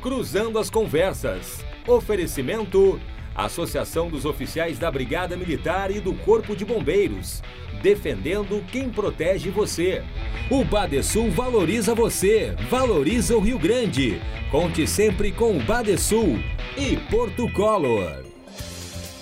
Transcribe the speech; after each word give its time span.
Cruzando 0.00 0.58
as 0.58 0.70
Conversas. 0.70 1.62
Oferecimento: 1.86 2.98
Associação 3.34 4.08
dos 4.08 4.24
Oficiais 4.24 4.78
da 4.78 4.90
Brigada 4.90 5.36
Militar 5.36 5.90
e 5.90 6.00
do 6.00 6.14
Corpo 6.14 6.56
de 6.56 6.64
Bombeiros. 6.64 7.42
Defendendo 7.82 8.64
quem 8.72 8.88
protege 8.88 9.50
você. 9.50 10.02
O 10.50 10.64
Badesul 10.64 11.30
valoriza 11.30 11.94
você, 11.94 12.54
valoriza 12.70 13.36
o 13.36 13.40
Rio 13.40 13.58
Grande. 13.58 14.20
Conte 14.50 14.86
sempre 14.86 15.32
com 15.32 15.56
o 15.56 15.62
Badesul 15.62 16.38
e 16.76 16.96
Porto 17.10 17.50
Color. 17.52 18.24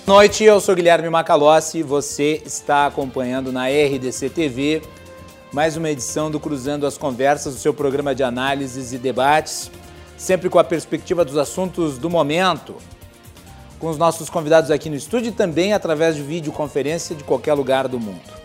Boa 0.05 0.19
noite, 0.19 0.43
eu 0.43 0.59
sou 0.59 0.75
Guilherme 0.75 1.09
Macalossi. 1.09 1.83
Você 1.83 2.41
está 2.45 2.87
acompanhando 2.87 3.51
na 3.51 3.67
RDC 3.67 4.29
TV 4.29 4.81
mais 5.51 5.75
uma 5.75 5.89
edição 5.89 6.29
do 6.29 6.39
Cruzando 6.39 6.85
as 6.85 6.97
Conversas, 6.97 7.55
o 7.55 7.57
seu 7.57 7.73
programa 7.73 8.13
de 8.13 8.21
análises 8.21 8.93
e 8.93 8.97
debates, 8.97 9.71
sempre 10.19 10.49
com 10.49 10.59
a 10.59 10.63
perspectiva 10.65 11.23
dos 11.23 11.37
assuntos 11.37 11.97
do 11.97 12.09
momento, 12.09 12.75
com 13.79 13.87
os 13.87 13.97
nossos 13.97 14.29
convidados 14.29 14.69
aqui 14.69 14.89
no 14.89 14.95
estúdio 14.97 15.29
e 15.29 15.31
também 15.31 15.71
através 15.71 16.13
de 16.17 16.21
videoconferência 16.21 17.15
de 17.15 17.23
qualquer 17.23 17.53
lugar 17.53 17.87
do 17.87 17.97
mundo. 17.97 18.37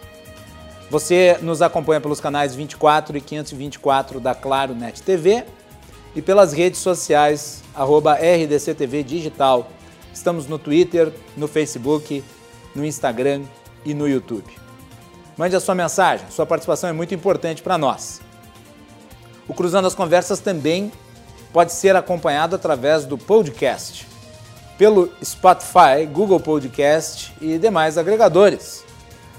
Você 0.88 1.36
nos 1.42 1.60
acompanha 1.60 2.00
pelos 2.00 2.20
canais 2.20 2.54
24 2.54 3.16
e 3.16 3.20
524 3.20 4.20
da 4.20 4.36
Claro 4.36 4.72
Net 4.72 5.02
TV 5.02 5.44
e 6.14 6.22
pelas 6.22 6.52
redes 6.52 6.78
sociais, 6.78 7.64
arroba 7.74 8.14
RDCTV 8.14 9.02
Digital. 9.02 9.68
Estamos 10.12 10.46
no 10.46 10.60
Twitter, 10.60 11.12
no 11.36 11.48
Facebook, 11.48 12.22
no 12.72 12.84
Instagram 12.86 13.42
e 13.84 13.92
no 13.92 14.08
YouTube. 14.08 14.46
Mande 15.36 15.56
a 15.56 15.60
sua 15.60 15.74
mensagem, 15.74 16.24
sua 16.30 16.46
participação 16.46 16.88
é 16.88 16.92
muito 16.92 17.12
importante 17.12 17.60
para 17.60 17.76
nós. 17.76 18.20
O 19.48 19.52
Cruzando 19.52 19.88
as 19.88 19.94
Conversas 19.96 20.38
também 20.38 20.92
pode 21.54 21.72
ser 21.72 21.94
acompanhado 21.94 22.56
através 22.56 23.06
do 23.06 23.16
podcast, 23.16 24.08
pelo 24.76 25.12
Spotify, 25.24 26.04
Google 26.12 26.40
Podcast 26.40 27.32
e 27.40 27.56
demais 27.58 27.96
agregadores. 27.96 28.84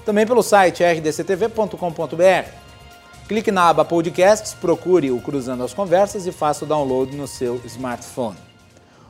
Também 0.02 0.26
pelo 0.26 0.42
site 0.42 0.82
rdctv.com.br. 0.82 2.48
Clique 3.28 3.52
na 3.52 3.68
aba 3.68 3.84
Podcasts, 3.84 4.54
procure 4.54 5.10
o 5.10 5.20
Cruzando 5.20 5.62
as 5.62 5.74
Conversas 5.74 6.26
e 6.26 6.32
faça 6.32 6.64
o 6.64 6.66
download 6.66 7.14
no 7.14 7.26
seu 7.26 7.60
smartphone. 7.66 8.38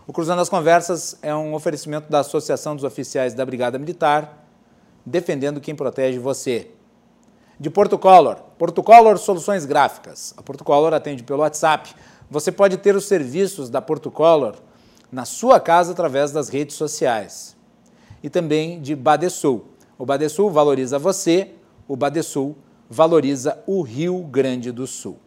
O 0.05 0.13
Cruzando 0.13 0.43
as 0.43 0.49
Conversas 0.49 1.17
é 1.23 1.33
um 1.33 1.55
oferecimento 1.55 2.11
da 2.11 2.21
Associação 2.21 2.75
dos 2.75 2.85
Oficiais 2.85 3.35
da 3.35 3.47
Brigada 3.47 3.79
Militar, 3.79 4.49
defendendo 5.05 5.61
quem 5.61 5.77
protege 5.77 6.19
você. 6.19 6.73
De 7.59 7.71
Porto 7.71 7.97
Color, 7.97 8.37
Porto 8.59 8.83
Color 8.83 9.17
Soluções 9.17 9.65
Gráficas. 9.65 10.35
A 10.37 10.43
Porto 10.43 10.65
Color 10.65 10.93
atende 10.93 11.23
pelo 11.23 11.41
WhatsApp. 11.41 11.95
Você 12.31 12.51
pode 12.51 12.77
ter 12.77 12.97
os 12.97 13.05
serviços 13.05 13.71
da 13.71 13.81
Porto 13.81 14.11
Color 14.11 14.57
na 15.13 15.25
sua 15.25 15.61
casa 15.61 15.93
através 15.93 16.33
das 16.33 16.49
redes 16.49 16.77
sociais. 16.77 17.57
E 18.23 18.29
também 18.29 18.81
de 18.81 18.97
Badesul. 18.97 19.67
O 19.99 20.05
Badesul 20.05 20.51
valoriza 20.51 20.99
você, 20.99 21.53
o 21.87 21.97
Badesul 21.97 22.57
valoriza 22.91 23.63
o 23.67 23.83
Rio 23.83 24.23
Grande 24.25 24.73
do 24.73 24.87
Sul. 24.87 25.19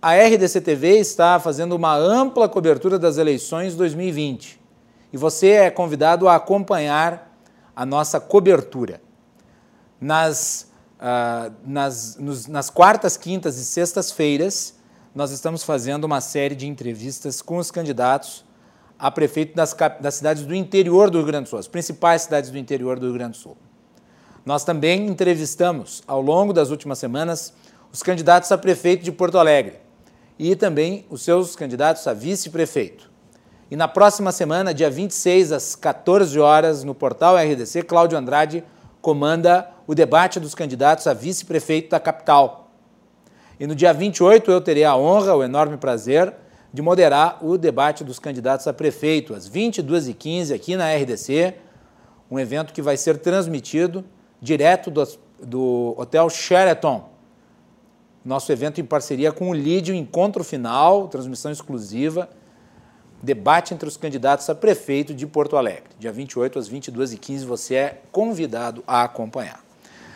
A 0.00 0.14
RDC 0.14 0.60
TV 0.60 0.98
está 0.98 1.38
fazendo 1.40 1.74
uma 1.74 1.94
ampla 1.94 2.48
cobertura 2.48 2.98
das 2.98 3.18
eleições 3.18 3.74
2020 3.74 4.60
e 5.12 5.16
você 5.16 5.48
é 5.48 5.70
convidado 5.70 6.28
a 6.28 6.36
acompanhar 6.36 7.36
a 7.74 7.84
nossa 7.84 8.20
cobertura. 8.20 9.00
Nas, 10.00 10.70
uh, 11.00 11.52
nas, 11.64 12.16
nos, 12.16 12.46
nas 12.46 12.70
quartas, 12.70 13.16
quintas 13.16 13.58
e 13.58 13.64
sextas-feiras, 13.64 14.77
nós 15.14 15.30
estamos 15.30 15.62
fazendo 15.62 16.04
uma 16.04 16.20
série 16.20 16.54
de 16.54 16.66
entrevistas 16.66 17.40
com 17.40 17.56
os 17.56 17.70
candidatos 17.70 18.44
a 18.98 19.10
prefeito 19.10 19.54
das, 19.54 19.74
das 20.00 20.14
cidades 20.14 20.44
do 20.44 20.54
interior 20.54 21.10
do 21.10 21.18
Rio 21.18 21.26
Grande 21.26 21.44
do 21.44 21.50
Sul, 21.50 21.58
as 21.58 21.68
principais 21.68 22.22
cidades 22.22 22.50
do 22.50 22.58
interior 22.58 22.98
do 22.98 23.06
Rio 23.06 23.14
Grande 23.14 23.32
do 23.32 23.36
Sul. 23.36 23.56
Nós 24.44 24.64
também 24.64 25.06
entrevistamos, 25.06 26.02
ao 26.06 26.20
longo 26.20 26.52
das 26.52 26.70
últimas 26.70 26.98
semanas, 26.98 27.52
os 27.92 28.02
candidatos 28.02 28.50
a 28.50 28.58
prefeito 28.58 29.04
de 29.04 29.12
Porto 29.12 29.38
Alegre 29.38 29.76
e 30.38 30.54
também 30.56 31.06
os 31.10 31.22
seus 31.22 31.54
candidatos 31.56 32.06
a 32.06 32.12
vice-prefeito. 32.12 33.10
E 33.70 33.76
na 33.76 33.86
próxima 33.86 34.32
semana, 34.32 34.72
dia 34.72 34.88
26 34.88 35.52
às 35.52 35.76
14 35.76 36.38
horas, 36.38 36.82
no 36.84 36.94
portal 36.94 37.36
RDC, 37.36 37.82
Cláudio 37.82 38.16
Andrade 38.16 38.64
comanda 39.00 39.70
o 39.86 39.94
debate 39.94 40.40
dos 40.40 40.54
candidatos 40.54 41.06
a 41.06 41.12
vice-prefeito 41.12 41.90
da 41.90 42.00
capital. 42.00 42.67
E 43.58 43.66
no 43.66 43.74
dia 43.74 43.92
28 43.92 44.50
eu 44.50 44.60
terei 44.60 44.84
a 44.84 44.96
honra, 44.96 45.34
o 45.34 45.42
enorme 45.42 45.76
prazer 45.76 46.32
de 46.72 46.82
moderar 46.82 47.44
o 47.44 47.56
debate 47.56 48.04
dos 48.04 48.18
candidatos 48.18 48.66
a 48.66 48.72
prefeito 48.72 49.34
às 49.34 49.48
22h15 49.48 50.54
aqui 50.54 50.76
na 50.76 50.94
RDC, 50.94 51.54
um 52.30 52.38
evento 52.38 52.72
que 52.72 52.82
vai 52.82 52.96
ser 52.96 53.18
transmitido 53.18 54.04
direto 54.40 54.90
do, 54.90 55.08
do 55.42 55.94
Hotel 55.96 56.28
Sheraton, 56.28 57.08
nosso 58.24 58.52
evento 58.52 58.80
em 58.80 58.84
parceria 58.84 59.32
com 59.32 59.50
o 59.50 59.54
Lídio, 59.54 59.94
encontro 59.94 60.44
final, 60.44 61.08
transmissão 61.08 61.50
exclusiva, 61.50 62.28
debate 63.22 63.74
entre 63.74 63.88
os 63.88 63.96
candidatos 63.96 64.48
a 64.50 64.54
prefeito 64.54 65.14
de 65.14 65.26
Porto 65.26 65.56
Alegre. 65.56 65.90
Dia 65.98 66.12
28 66.12 66.58
às 66.58 66.68
22h15 66.68 67.44
você 67.44 67.74
é 67.74 68.00
convidado 68.12 68.84
a 68.86 69.02
acompanhar. 69.02 69.64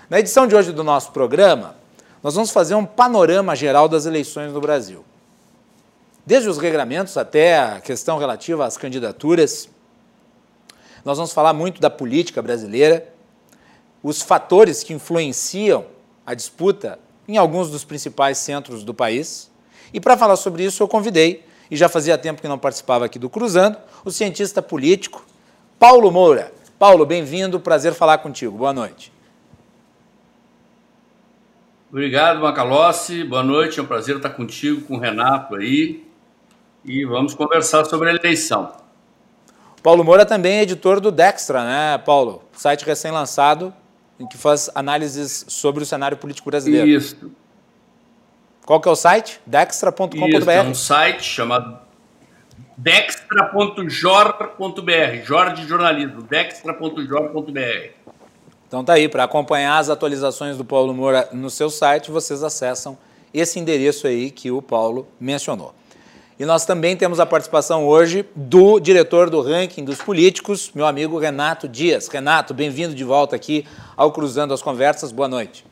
Na 0.09 0.21
edição 0.21 0.47
de 0.47 0.55
hoje 0.55 0.73
do 0.73 0.85
nosso 0.85 1.11
programa, 1.13 1.82
nós 2.23 2.35
vamos 2.35 2.51
fazer 2.51 2.75
um 2.75 2.87
panorama 2.87 3.57
geral 3.57 3.89
das 3.89 4.07
eleições 4.07 4.53
no 4.53 4.61
Brasil. 4.61 5.05
Desde 6.25 6.49
os 6.49 6.57
regramentos 6.57 7.17
até 7.17 7.59
a 7.59 7.81
questão 7.81 8.17
relativa 8.17 8.65
às 8.65 8.77
candidaturas, 8.77 9.69
nós 11.05 11.19
vamos 11.19 11.33
falar 11.33 11.53
muito 11.53 11.81
da 11.81 11.91
política 11.91 12.41
brasileira, 12.41 13.13
os 14.03 14.23
fatores 14.23 14.85
que 14.85 14.93
influenciam 14.93 15.85
a 16.25 16.35
disputa 16.35 16.99
em 17.27 17.37
alguns 17.37 17.71
dos 17.71 17.85
principais 17.85 18.39
centros 18.39 18.85
do 18.85 18.95
país. 18.95 19.51
E 19.93 20.01
para 20.01 20.17
falar 20.17 20.37
sobre 20.37 20.65
isso, 20.65 20.83
eu 20.83 20.89
convidei, 20.89 21.45
e 21.69 21.77
já 21.77 21.89
fazia 21.89 22.17
tempo 22.17 22.41
que 22.41 22.49
não 22.49 22.59
participava 22.59 23.05
aqui 23.05 23.19
do 23.19 23.29
Cruzando, 23.29 23.79
o 24.05 24.11
cientista 24.13 24.63
político 24.63 25.25
Paulo 25.79 26.13
Moura. 26.13 26.53
Paulo, 26.79 27.05
bem-vindo, 27.05 27.59
prazer 27.59 27.95
falar 27.95 28.19
contigo. 28.19 28.59
Boa 28.59 28.73
noite. 28.73 29.13
Obrigado, 31.93 32.41
Macalossi. 32.41 33.23
Boa 33.23 33.43
noite, 33.43 33.79
é 33.79 33.83
um 33.83 33.87
prazer 33.87 34.17
estar 34.17 34.31
contigo, 34.31 34.81
com 34.81 34.97
o 34.97 34.99
Renato 34.99 35.57
aí. 35.57 36.03
E 36.83 37.05
vamos 37.05 37.35
conversar 37.35 37.85
sobre 37.85 38.09
a 38.09 38.15
eleição. 38.15 38.73
Paulo 39.83 40.03
Moura 40.03 40.25
também 40.25 40.55
é 40.55 40.63
editor 40.63 41.01
do 41.01 41.13
Dextra, 41.13 41.63
né, 41.63 41.99
Paulo? 41.99 42.45
Site 42.53 42.87
recém-lançado 42.87 43.75
em 44.19 44.27
que 44.27 44.39
faz 44.39 44.71
análises 44.75 45.45
sobre 45.49 45.83
o 45.83 45.87
cenário 45.87 46.17
político 46.17 46.49
brasileiro. 46.49 46.89
Isso. 46.89 47.31
Qual 48.65 48.81
que 48.81 48.89
é 48.89 48.91
o 48.91 48.97
site? 48.97 49.39
dextra.com.br. 49.45 50.51
É 50.51 50.63
um 50.63 50.75
site 50.75 51.25
chamado 51.25 51.79
dextra.jor.br, 52.75 55.25
Jorge 55.25 55.67
Jornalismo, 55.67 56.23
dextra.jor.br. 56.23 58.02
Então 58.73 58.83
tá 58.83 58.95
aí, 58.95 59.07
para 59.07 59.25
acompanhar 59.25 59.77
as 59.77 59.91
atualizações 59.91 60.57
do 60.57 60.65
Paulo 60.65 60.95
Moura 60.95 61.29
no 61.31 61.51
seu 61.51 61.69
site, 61.69 62.11
vocês 62.11 62.43
acessam 62.43 62.97
esse 63.35 63.59
endereço 63.59 64.07
aí 64.07 64.31
que 64.31 64.51
o 64.51 64.63
Paulo 64.63 65.07
mencionou. 65.21 65.75
E 66.39 66.47
nós 66.47 66.65
também 66.65 66.97
temos 66.97 67.21
a 67.21 67.27
participação 67.27 67.87
hoje 67.87 68.25
do 68.35 68.81
diretor 68.81 69.29
do 69.29 69.43
ranking 69.43 69.85
dos 69.85 70.01
políticos, 70.01 70.71
meu 70.75 70.87
amigo 70.87 71.19
Renato 71.19 71.69
Dias. 71.69 72.09
Renato, 72.09 72.55
bem-vindo 72.55 72.95
de 72.95 73.05
volta 73.05 73.37
aqui 73.37 73.67
ao 73.95 74.11
Cruzando 74.11 74.55
as 74.55 74.63
Conversas. 74.63 75.13
Boa 75.13 75.29
noite. 75.29 75.67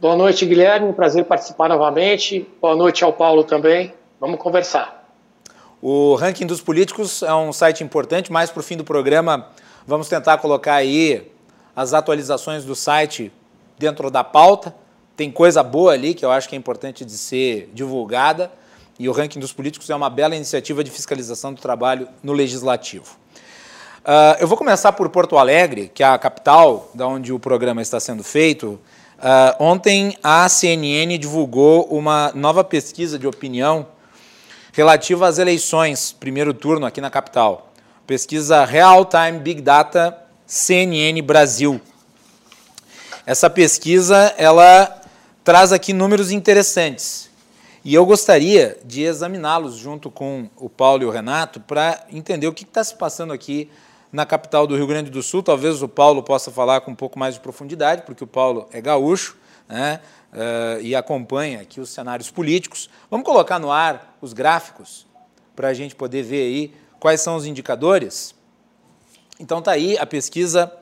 Boa 0.00 0.16
noite, 0.16 0.44
Guilherme. 0.44 0.92
Prazer 0.92 1.24
participar 1.24 1.68
novamente. 1.68 2.48
Boa 2.60 2.74
noite 2.74 3.04
ao 3.04 3.12
Paulo 3.12 3.44
também. 3.44 3.94
Vamos 4.18 4.40
conversar. 4.40 5.08
O 5.80 6.16
ranking 6.16 6.46
dos 6.46 6.60
políticos 6.60 7.22
é 7.22 7.32
um 7.32 7.52
site 7.52 7.84
importante, 7.84 8.32
mais 8.32 8.50
para 8.50 8.58
o 8.58 8.62
fim 8.64 8.76
do 8.76 8.82
programa 8.82 9.50
vamos 9.86 10.08
tentar 10.08 10.38
colocar 10.38 10.74
aí 10.74 11.30
as 11.74 11.92
atualizações 11.92 12.64
do 12.64 12.74
site 12.74 13.32
dentro 13.78 14.10
da 14.10 14.22
pauta 14.22 14.74
tem 15.16 15.30
coisa 15.30 15.62
boa 15.62 15.92
ali 15.92 16.12
que 16.12 16.24
eu 16.24 16.30
acho 16.30 16.48
que 16.48 16.54
é 16.54 16.58
importante 16.58 17.04
de 17.04 17.16
ser 17.16 17.70
divulgada, 17.72 18.50
e 18.98 19.08
o 19.08 19.12
ranking 19.12 19.40
dos 19.40 19.52
políticos 19.52 19.90
é 19.90 19.94
uma 19.94 20.10
bela 20.10 20.36
iniciativa 20.36 20.82
de 20.84 20.90
fiscalização 20.90 21.52
do 21.52 21.60
trabalho 21.60 22.08
no 22.22 22.32
legislativo. 22.32 23.16
Uh, 24.04 24.38
eu 24.38 24.46
vou 24.46 24.56
começar 24.56 24.92
por 24.92 25.08
Porto 25.08 25.38
Alegre, 25.38 25.90
que 25.92 26.02
é 26.02 26.06
a 26.06 26.18
capital 26.18 26.90
da 26.94 27.06
onde 27.06 27.32
o 27.32 27.38
programa 27.38 27.80
está 27.80 27.98
sendo 27.98 28.22
feito. 28.22 28.78
Uh, 29.18 29.56
ontem 29.58 30.16
a 30.22 30.48
CNN 30.48 31.16
divulgou 31.18 31.86
uma 31.86 32.30
nova 32.34 32.62
pesquisa 32.62 33.18
de 33.18 33.26
opinião 33.26 33.86
relativa 34.72 35.26
às 35.26 35.38
eleições, 35.38 36.12
primeiro 36.12 36.52
turno 36.52 36.86
aqui 36.86 37.00
na 37.00 37.10
capital. 37.10 37.72
Pesquisa 38.06 38.66
Real 38.66 39.06
Time 39.06 39.38
Big 39.38 39.62
Data 39.62 40.14
CNN 40.46 41.22
Brasil. 41.22 41.80
Essa 43.24 43.48
pesquisa 43.48 44.34
ela 44.36 45.00
traz 45.42 45.72
aqui 45.72 45.94
números 45.94 46.30
interessantes. 46.30 47.30
E 47.82 47.94
eu 47.94 48.04
gostaria 48.04 48.76
de 48.84 49.04
examiná-los 49.04 49.76
junto 49.76 50.10
com 50.10 50.50
o 50.54 50.68
Paulo 50.68 51.02
e 51.02 51.06
o 51.06 51.10
Renato 51.10 51.60
para 51.60 52.04
entender 52.12 52.46
o 52.46 52.52
que 52.52 52.64
está 52.64 52.84
se 52.84 52.94
passando 52.94 53.32
aqui 53.32 53.70
na 54.12 54.26
capital 54.26 54.66
do 54.66 54.76
Rio 54.76 54.86
Grande 54.86 55.10
do 55.10 55.22
Sul. 55.22 55.42
Talvez 55.42 55.80
o 55.80 55.88
Paulo 55.88 56.22
possa 56.22 56.50
falar 56.50 56.82
com 56.82 56.90
um 56.90 56.94
pouco 56.94 57.18
mais 57.18 57.36
de 57.36 57.40
profundidade, 57.40 58.02
porque 58.02 58.22
o 58.22 58.26
Paulo 58.26 58.68
é 58.70 58.82
gaúcho 58.82 59.34
né, 59.66 59.98
uh, 60.30 60.78
e 60.82 60.94
acompanha 60.94 61.62
aqui 61.62 61.80
os 61.80 61.88
cenários 61.88 62.30
políticos. 62.30 62.90
Vamos 63.10 63.24
colocar 63.24 63.58
no 63.58 63.72
ar 63.72 64.14
os 64.20 64.34
gráficos 64.34 65.06
para 65.56 65.68
a 65.68 65.74
gente 65.74 65.94
poder 65.94 66.22
ver 66.22 66.42
aí 66.42 66.83
quais 67.04 67.20
são 67.20 67.36
os 67.36 67.44
indicadores. 67.44 68.34
Então 69.38 69.58
está 69.58 69.72
aí 69.72 69.98
a 69.98 70.06
pesquisa 70.06 70.72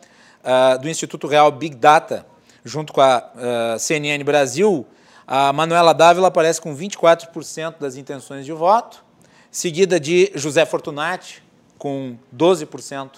uh, 0.44 0.80
do 0.80 0.88
Instituto 0.88 1.26
Real 1.26 1.50
Big 1.50 1.74
Data, 1.74 2.24
junto 2.64 2.92
com 2.92 3.00
a 3.00 3.28
uh, 3.34 3.76
CNN 3.76 4.22
Brasil, 4.22 4.86
a 5.26 5.52
Manuela 5.52 5.92
Dávila 5.92 6.28
aparece 6.28 6.60
com 6.60 6.76
24% 6.76 7.80
das 7.80 7.96
intenções 7.96 8.46
de 8.46 8.52
voto, 8.52 9.04
seguida 9.50 9.98
de 9.98 10.30
José 10.36 10.64
Fortunati, 10.64 11.42
com 11.76 12.16
12% 12.32 13.14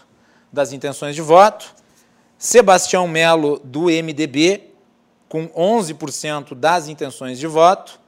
das 0.51 0.73
intenções 0.73 1.15
de 1.15 1.21
voto, 1.21 1.75
Sebastião 2.39 3.07
Melo, 3.07 3.61
do 3.63 3.89
MDB, 3.89 4.71
com 5.29 5.47
11% 5.49 6.55
das 6.55 6.89
intenções 6.89 7.39
de 7.39 7.47
voto, 7.47 8.01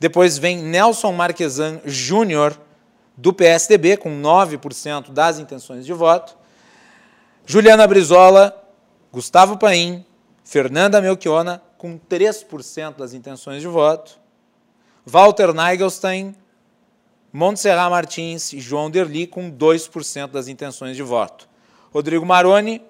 depois 0.00 0.38
vem 0.38 0.58
Nelson 0.58 1.12
Marquesan 1.12 1.80
Júnior, 1.84 2.65
do 3.16 3.32
PSDB, 3.32 3.96
com 3.96 4.20
9% 4.20 5.10
das 5.10 5.38
intenções 5.38 5.86
de 5.86 5.92
voto, 5.92 6.36
Juliana 7.46 7.86
Brizola, 7.86 8.54
Gustavo 9.12 9.56
Paim, 9.56 10.04
Fernanda 10.44 11.00
Melchiona, 11.00 11.62
com 11.78 11.98
3% 11.98 12.96
das 12.96 13.14
intenções 13.14 13.62
de 13.62 13.68
voto, 13.68 14.18
Walter 15.04 15.52
Nigelstein, 15.54 16.34
Montserrat 17.32 17.90
Martins 17.90 18.52
e 18.52 18.60
João 18.60 18.90
Derli 18.90 19.26
com 19.26 19.50
2% 19.50 20.28
das 20.28 20.48
intenções 20.48 20.96
de 20.96 21.02
voto. 21.02 21.48
Rodrigo 21.92 22.26
Maroni, 22.26 22.82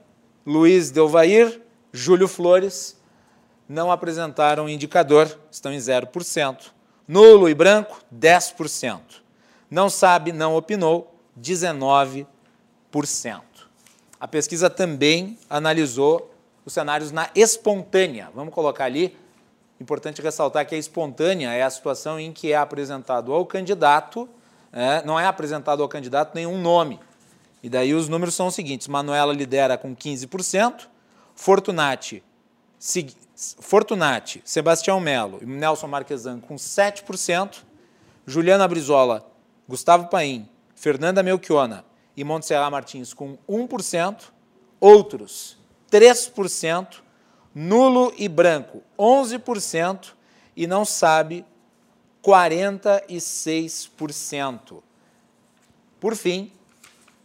Luiz 0.46 0.90
Delvair, 0.90 1.60
Júlio 1.92 2.28
Flores 2.28 2.96
não 3.68 3.90
apresentaram 3.90 4.68
indicador, 4.68 5.38
estão 5.50 5.72
em 5.72 5.78
0%. 5.78 6.72
Nulo 7.08 7.48
e 7.48 7.54
branco, 7.54 8.00
10%. 8.14 9.25
Não 9.70 9.90
sabe, 9.90 10.32
não 10.32 10.56
opinou, 10.56 11.14
19%. 11.40 12.26
A 14.18 14.26
pesquisa 14.26 14.70
também 14.70 15.38
analisou 15.50 16.32
os 16.64 16.72
cenários 16.72 17.12
na 17.12 17.30
espontânea. 17.34 18.30
Vamos 18.34 18.54
colocar 18.54 18.84
ali. 18.84 19.16
Importante 19.80 20.22
ressaltar 20.22 20.66
que 20.66 20.74
a 20.74 20.78
espontânea 20.78 21.52
é 21.52 21.62
a 21.62 21.70
situação 21.70 22.18
em 22.18 22.32
que 22.32 22.52
é 22.52 22.56
apresentado 22.56 23.32
ao 23.32 23.44
candidato, 23.44 24.28
é, 24.72 25.04
não 25.04 25.20
é 25.20 25.26
apresentado 25.26 25.82
ao 25.82 25.88
candidato 25.88 26.34
nenhum 26.34 26.60
nome. 26.60 26.98
E 27.62 27.68
daí 27.68 27.92
os 27.92 28.08
números 28.08 28.34
são 28.34 28.46
os 28.46 28.54
seguintes: 28.54 28.88
Manuela 28.88 29.34
lidera 29.34 29.76
com 29.76 29.94
15%, 29.94 30.88
Fortunati, 31.34 32.22
Fortunati 33.60 34.40
Sebastião 34.44 34.98
Melo 34.98 35.38
e 35.42 35.46
Nelson 35.46 35.86
Marquesan 35.86 36.40
com 36.40 36.56
7%, 36.56 37.56
Juliana 38.26 38.66
Brizola, 38.66 39.26
Gustavo 39.68 40.08
Paim, 40.08 40.48
Fernanda 40.74 41.22
Melchiona 41.22 41.84
e 42.16 42.22
Montserrat 42.22 42.70
Martins 42.70 43.12
com 43.12 43.36
1%, 43.48 44.30
outros 44.78 45.58
3%, 45.90 47.02
nulo 47.54 48.12
e 48.16 48.28
branco 48.28 48.82
11% 48.98 50.12
e 50.54 50.66
não 50.66 50.84
sabe 50.84 51.46
46%. 52.22 54.82
Por 55.98 56.14
fim, 56.14 56.52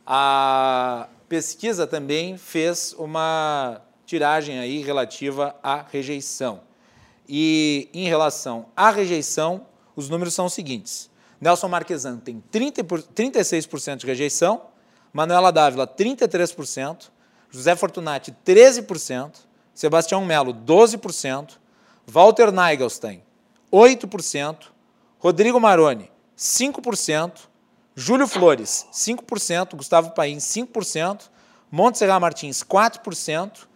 a 0.07 1.09
pesquisa 1.27 1.85
também 1.85 2.37
fez 2.37 2.95
uma 2.97 3.81
tiragem 4.05 4.59
aí 4.59 4.81
relativa 4.81 5.53
à 5.61 5.81
rejeição. 5.81 6.61
E 7.27 7.89
em 7.93 8.07
relação 8.07 8.67
à 8.75 8.89
rejeição, 8.89 9.67
os 9.95 10.09
números 10.09 10.33
são 10.33 10.45
os 10.45 10.53
seguintes. 10.53 11.10
Nelson 11.41 11.67
Marquesan 11.67 12.17
tem 12.17 12.39
30 12.51 12.83
36% 12.83 13.97
de 13.97 14.05
rejeição, 14.05 14.67
Manuela 15.11 15.51
Dávila 15.51 15.87
33%, 15.87 17.09
José 17.49 17.75
Fortunati, 17.75 18.33
13%, 18.45 19.37
Sebastião 19.73 20.23
Melo, 20.23 20.53
12%, 20.53 21.53
Walter 22.05 22.51
Nigelstein, 22.51 23.23
8%, 23.73 24.67
Rodrigo 25.17 25.59
Maroni, 25.59 26.11
5%, 26.37 27.31
Júlio 27.95 28.27
Flores, 28.27 28.87
5%, 28.93 29.75
Gustavo 29.75 30.11
Paim, 30.11 30.37
5%, 30.37 31.29
Montserrat 31.71 32.21
Martins, 32.21 32.63
4%, 32.63 33.67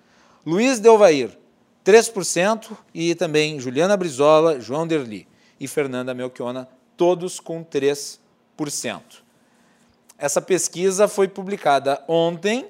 Luiz 0.46 0.80
Delvair, 0.80 1.38
3%, 1.84 2.78
e 2.94 3.16
também 3.16 3.60
Juliana 3.60 3.98
Brizola, 3.98 4.60
João 4.60 4.88
Derli 4.88 5.28
e 5.60 5.68
Fernanda 5.68 6.14
Melchiona, 6.14 6.70
todos 6.98 7.40
com 7.40 7.64
3%. 7.64 8.20
Essa 10.18 10.42
pesquisa 10.42 11.08
foi 11.08 11.28
publicada 11.28 12.04
ontem 12.08 12.68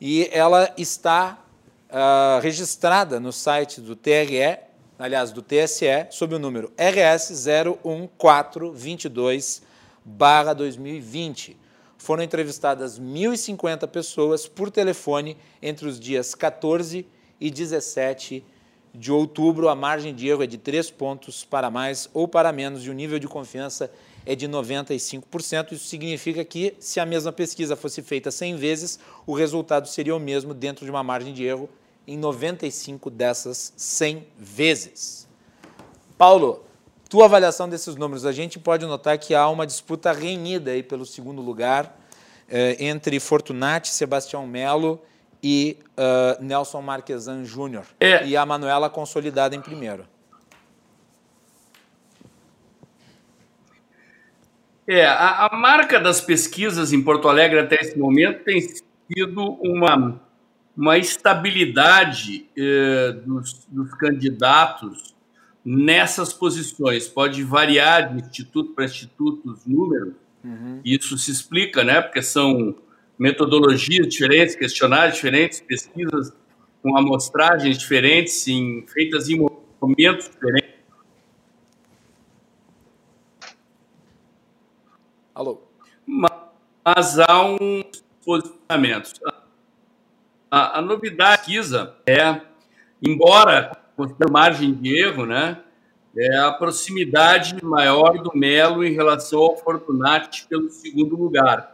e 0.00 0.28
ela 0.32 0.72
está 0.76 1.44
uh, 1.90 2.40
registrada 2.40 3.18
no 3.18 3.32
site 3.32 3.80
do 3.80 3.96
TRE, 3.96 4.58
aliás, 4.98 5.32
do 5.32 5.42
TSE, 5.42 6.06
sob 6.10 6.34
o 6.34 6.38
número 6.38 6.72
RS 6.78 7.32
01422-2020. 10.06 11.56
Foram 11.98 12.22
entrevistadas 12.22 13.00
1.050 13.00 13.88
pessoas 13.88 14.46
por 14.46 14.70
telefone 14.70 15.36
entre 15.62 15.88
os 15.88 15.98
dias 15.98 16.34
14 16.34 17.06
e 17.40 17.50
17 17.50 18.44
de 18.94 19.10
outubro. 19.10 19.68
A 19.68 19.74
margem 19.74 20.14
de 20.14 20.28
erro 20.28 20.42
é 20.42 20.46
de 20.46 20.56
3 20.56 20.90
pontos 20.90 21.44
para 21.44 21.70
mais 21.70 22.08
ou 22.14 22.28
para 22.28 22.52
menos 22.52 22.86
e 22.86 22.90
o 22.90 22.94
nível 22.94 23.18
de 23.18 23.26
confiança 23.26 23.90
é 24.24 24.34
de 24.34 24.48
95%. 24.48 25.72
Isso 25.72 25.86
significa 25.86 26.44
que, 26.44 26.74
se 26.78 27.00
a 27.00 27.06
mesma 27.06 27.32
pesquisa 27.32 27.76
fosse 27.76 28.02
feita 28.02 28.30
100 28.30 28.56
vezes, 28.56 28.98
o 29.26 29.34
resultado 29.34 29.88
seria 29.88 30.14
o 30.14 30.20
mesmo 30.20 30.54
dentro 30.54 30.84
de 30.84 30.90
uma 30.90 31.02
margem 31.02 31.34
de 31.34 31.44
erro 31.44 31.68
em 32.06 32.16
95 32.16 33.10
dessas 33.10 33.72
100 33.76 34.26
vezes. 34.38 35.26
Paulo, 36.16 36.64
tua 37.08 37.24
avaliação 37.24 37.68
desses 37.68 37.96
números, 37.96 38.24
a 38.24 38.32
gente 38.32 38.58
pode 38.58 38.86
notar 38.86 39.18
que 39.18 39.34
há 39.34 39.48
uma 39.48 39.66
disputa 39.66 40.12
renhida 40.12 40.70
aí 40.70 40.82
pelo 40.82 41.04
segundo 41.04 41.42
lugar 41.42 41.98
eh, 42.48 42.76
entre 42.78 43.18
Fortunati, 43.20 43.88
Sebastião 43.88 44.46
Melo 44.46 45.00
e 45.44 45.76
uh, 45.98 46.42
Nelson 46.42 46.80
Marquesan 46.80 47.44
Júnior. 47.44 47.84
É. 48.00 48.26
E 48.26 48.34
a 48.34 48.46
Manuela 48.46 48.88
consolidada 48.88 49.54
em 49.54 49.60
primeiro. 49.60 50.06
É, 54.88 55.04
a, 55.04 55.46
a, 55.46 55.56
marca 55.56 56.00
das 56.00 56.22
pesquisas 56.22 56.94
em 56.94 57.02
Porto 57.02 57.28
Alegre 57.28 57.58
até 57.58 57.76
esse 57.76 57.98
momento 57.98 58.42
tem 58.44 58.58
sido 58.60 59.58
uma, 59.62 60.20
uma 60.74 60.96
estabilidade 60.98 62.46
eh, 62.56 63.12
dos, 63.24 63.66
dos, 63.66 63.94
candidatos 63.94 65.14
nessas 65.64 66.34
posições. 66.34 67.08
Pode 67.08 67.42
variar 67.42 68.14
de 68.14 68.22
instituto 68.22 68.74
para 68.74 68.84
instituto 68.84 69.52
os 69.52 69.64
números, 69.64 70.14
uhum. 70.44 70.80
isso 70.84 71.16
se 71.16 71.30
explica, 71.30 71.82
né? 71.82 72.02
Porque 72.02 72.20
são 72.20 72.76
metodologias 73.18 74.08
diferentes, 74.08 74.56
questionários 74.56 75.16
diferentes, 75.16 75.60
pesquisas 75.60 76.32
com 76.82 76.96
amostragens 76.96 77.78
diferentes, 77.78 78.46
em, 78.46 78.84
feitas 78.86 79.28
em 79.28 79.46
momentos 79.80 80.28
diferentes. 80.28 80.74
Alô. 85.34 85.62
Mas 86.06 87.18
há 87.18 87.42
um 87.44 87.82
posicionamento. 88.24 89.12
A, 90.50 90.78
a 90.78 90.82
novidade 90.82 91.46
Kisa 91.46 91.96
é, 92.06 92.40
embora 93.02 93.76
com 93.96 94.06
margem 94.30 94.72
de 94.72 94.96
erro, 95.00 95.26
né, 95.26 95.60
é 96.16 96.36
a 96.36 96.52
proximidade 96.52 97.56
maior 97.64 98.18
do 98.22 98.30
Melo 98.34 98.84
em 98.84 98.92
relação 98.92 99.40
ao 99.40 99.56
Fortunati 99.56 100.46
pelo 100.46 100.70
segundo 100.70 101.16
lugar. 101.16 101.73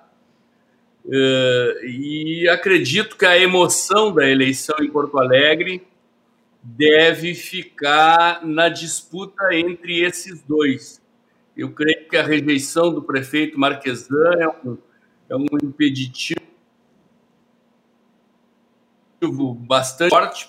Uh, 1.11 1.85
e 1.85 2.49
acredito 2.49 3.17
que 3.17 3.26
a 3.26 3.37
emoção 3.37 4.14
da 4.14 4.31
eleição 4.31 4.76
em 4.81 4.88
Porto 4.88 5.19
Alegre 5.19 5.83
deve 6.62 7.35
ficar 7.35 8.47
na 8.47 8.69
disputa 8.69 9.52
entre 9.52 10.05
esses 10.05 10.40
dois. 10.43 11.02
Eu 11.57 11.73
creio 11.73 12.09
que 12.09 12.17
a 12.17 12.23
rejeição 12.23 12.95
do 12.95 13.02
prefeito 13.02 13.59
Marquesan 13.59 14.31
é 14.38 14.49
um, 14.49 14.79
é 15.31 15.37
um 15.37 15.47
impeditivo 15.61 16.40
bastante 19.59 20.11
forte. 20.11 20.47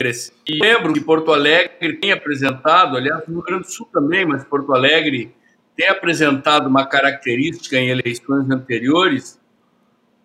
E 0.48 0.60
lembro 0.62 0.94
que 0.94 1.02
Porto 1.02 1.34
Alegre 1.34 1.98
tem 1.98 2.12
apresentado, 2.12 2.96
aliás, 2.96 3.28
no 3.28 3.34
Rio 3.34 3.44
Grande 3.44 3.64
do 3.64 3.72
Sul 3.72 3.90
também, 3.92 4.28
mas 4.28 4.44
Porto 4.44 4.74
Alegre 4.76 5.34
tem 5.76 5.88
apresentado 5.88 6.68
uma 6.68 6.86
característica 6.86 7.78
em 7.78 7.90
eleições 7.90 8.48
anteriores, 8.52 9.41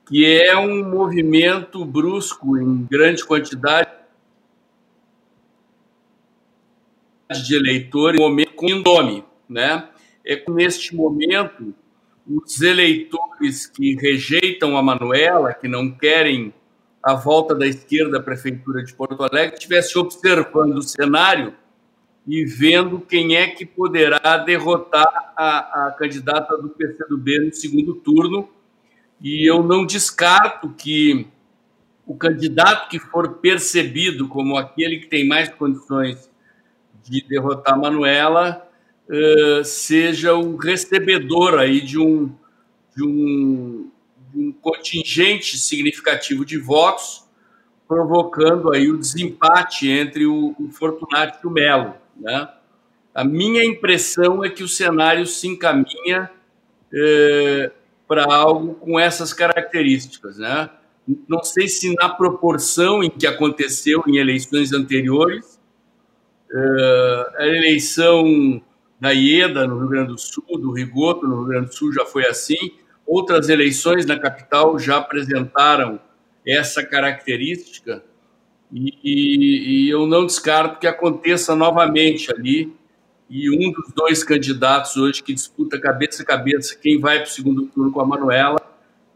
que 0.06 0.24
é 0.24 0.56
um 0.56 0.88
movimento 0.88 1.84
brusco 1.84 2.56
em 2.56 2.84
grande 2.84 3.24
quantidade 3.24 3.90
de 7.44 7.56
eleitores, 7.56 8.20
momento 8.20 8.54
com 8.54 8.68
nome, 8.76 9.24
né? 9.48 9.88
É 10.24 10.42
neste 10.48 10.94
momento 10.94 11.74
os 12.28 12.60
eleitores 12.60 13.66
que 13.66 13.94
rejeitam 13.96 14.76
a 14.76 14.82
Manuela, 14.82 15.54
que 15.54 15.68
não 15.68 15.90
querem 15.90 16.52
a 17.02 17.14
volta 17.14 17.54
da 17.54 17.66
esquerda 17.66 18.18
à 18.18 18.22
prefeitura 18.22 18.82
de 18.82 18.92
Porto 18.94 19.22
Alegre, 19.22 19.54
estivesse 19.54 19.96
observando 19.96 20.76
o 20.76 20.82
cenário 20.82 21.54
e 22.26 22.44
vendo 22.44 23.00
quem 23.00 23.36
é 23.36 23.46
que 23.46 23.64
poderá 23.64 24.38
derrotar 24.38 25.32
a, 25.36 25.86
a 25.86 25.90
candidata 25.92 26.56
do 26.58 26.68
PCdoB 26.70 27.46
no 27.46 27.54
segundo 27.54 27.94
turno. 27.94 28.48
E 29.20 29.48
eu 29.48 29.62
não 29.62 29.86
descarto 29.86 30.68
que 30.70 31.26
o 32.06 32.14
candidato 32.14 32.88
que 32.88 32.98
for 32.98 33.34
percebido 33.38 34.28
como 34.28 34.56
aquele 34.56 34.98
que 35.00 35.06
tem 35.06 35.26
mais 35.26 35.48
condições 35.48 36.30
de 37.02 37.20
derrotar 37.22 37.78
Manuela 37.78 38.68
uh, 39.08 39.64
seja 39.64 40.34
o 40.34 40.56
recebedor 40.56 41.58
aí 41.58 41.80
de 41.80 41.98
um, 41.98 42.32
de 42.96 43.04
um, 43.04 43.90
de 44.32 44.40
um 44.40 44.52
contingente 44.52 45.58
significativo 45.58 46.44
de 46.44 46.58
votos, 46.58 47.24
provocando 47.88 48.72
aí 48.72 48.90
o 48.90 48.98
desempate 48.98 49.88
entre 49.88 50.26
o, 50.26 50.54
o 50.58 50.70
Fortunato 50.70 51.38
e 51.42 51.46
o 51.46 51.50
Melo. 51.50 51.94
Né? 52.16 52.48
A 53.14 53.24
minha 53.24 53.64
impressão 53.64 54.44
é 54.44 54.50
que 54.50 54.62
o 54.62 54.68
cenário 54.68 55.26
se 55.26 55.48
encaminha 55.48 56.30
é, 56.92 57.72
para 58.06 58.24
algo 58.24 58.74
com 58.74 58.98
essas 58.98 59.32
características. 59.32 60.38
Né? 60.38 60.70
Não 61.28 61.42
sei 61.42 61.68
se 61.68 61.94
na 61.94 62.08
proporção 62.08 63.02
em 63.02 63.10
que 63.10 63.26
aconteceu 63.26 64.02
em 64.06 64.16
eleições 64.16 64.72
anteriores, 64.72 65.60
é, 66.52 67.26
a 67.38 67.46
eleição 67.46 68.62
da 69.00 69.12
IEDA 69.12 69.66
no 69.66 69.78
Rio 69.78 69.88
Grande 69.88 70.08
do 70.08 70.18
Sul, 70.18 70.44
do 70.58 70.72
Rigoto 70.72 71.26
no 71.26 71.40
Rio 71.40 71.46
Grande 71.46 71.66
do 71.66 71.74
Sul 71.74 71.92
já 71.92 72.04
foi 72.04 72.26
assim, 72.26 72.72
outras 73.06 73.48
eleições 73.48 74.06
na 74.06 74.18
capital 74.18 74.78
já 74.78 74.96
apresentaram 74.96 76.00
essa 76.46 76.84
característica 76.84 78.02
e, 78.72 78.98
e, 79.02 79.86
e, 79.86 79.90
eu 79.90 80.06
não 80.06 80.26
descarto 80.26 80.80
que 80.80 80.86
aconteça 80.86 81.54
novamente 81.54 82.32
ali. 82.32 82.74
E 83.28 83.50
um 83.50 83.72
dos 83.72 83.92
dois 83.92 84.22
candidatos 84.22 84.96
hoje 84.96 85.22
que 85.22 85.34
disputa 85.34 85.80
cabeça 85.80 86.22
a 86.22 86.26
cabeça 86.26 86.76
quem 86.76 87.00
vai 87.00 87.18
para 87.18 87.26
o 87.26 87.30
segundo 87.30 87.66
turno 87.66 87.90
com 87.90 88.00
a 88.00 88.06
Manuela 88.06 88.60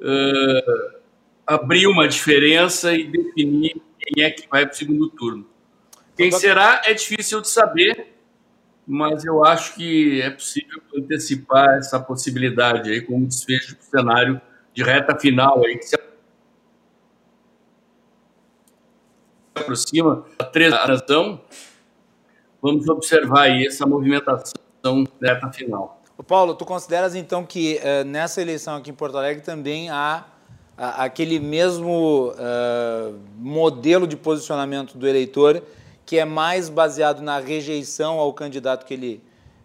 uh, 0.00 1.00
abrir 1.46 1.86
uma 1.86 2.08
diferença 2.08 2.92
e 2.92 3.06
definir 3.06 3.80
quem 3.98 4.24
é 4.24 4.30
que 4.30 4.48
vai 4.48 4.66
para 4.66 4.74
o 4.74 4.76
segundo 4.76 5.08
turno. 5.10 5.46
Quem 6.16 6.30
será 6.32 6.82
é 6.84 6.92
difícil 6.92 7.40
de 7.40 7.48
saber, 7.48 8.14
mas 8.86 9.24
eu 9.24 9.44
acho 9.44 9.74
que 9.74 10.20
é 10.20 10.30
possível 10.30 10.82
antecipar 10.94 11.78
essa 11.78 12.00
possibilidade 12.00 12.90
aí 12.90 13.00
como 13.00 13.26
desfecho 13.26 13.76
do 13.76 13.82
cenário 13.82 14.40
de 14.74 14.82
reta 14.82 15.18
final 15.18 15.64
aí 15.64 15.78
que 15.78 15.84
se 15.84 15.98
aproxima 19.54 20.24
da 20.38 20.44
três 20.44 20.72
razão, 20.72 21.42
vamos 22.62 22.88
observar 22.88 23.42
aí 23.42 23.66
essa 23.66 23.86
movimentação 23.86 24.52
reta 25.20 25.50
final. 25.50 26.00
Paulo, 26.26 26.54
tu 26.54 26.64
consideras 26.64 27.14
então 27.14 27.44
que 27.44 27.80
uh, 27.80 28.04
nessa 28.04 28.40
eleição 28.40 28.76
aqui 28.76 28.90
em 28.90 28.94
Porto 28.94 29.16
Alegre 29.16 29.42
também 29.42 29.88
há 29.90 30.24
uh, 30.78 30.82
aquele 30.98 31.40
mesmo 31.40 32.28
uh, 32.28 33.18
modelo 33.38 34.06
de 34.06 34.16
posicionamento 34.16 34.98
do 34.98 35.08
eleitor 35.08 35.62
que 36.04 36.18
é 36.18 36.24
mais 36.24 36.68
baseado 36.68 37.22
na 37.22 37.38
rejeição 37.38 38.18
ao 38.18 38.32
candidato 38.32 38.84
que 38.84 38.92
ele, 38.92 39.22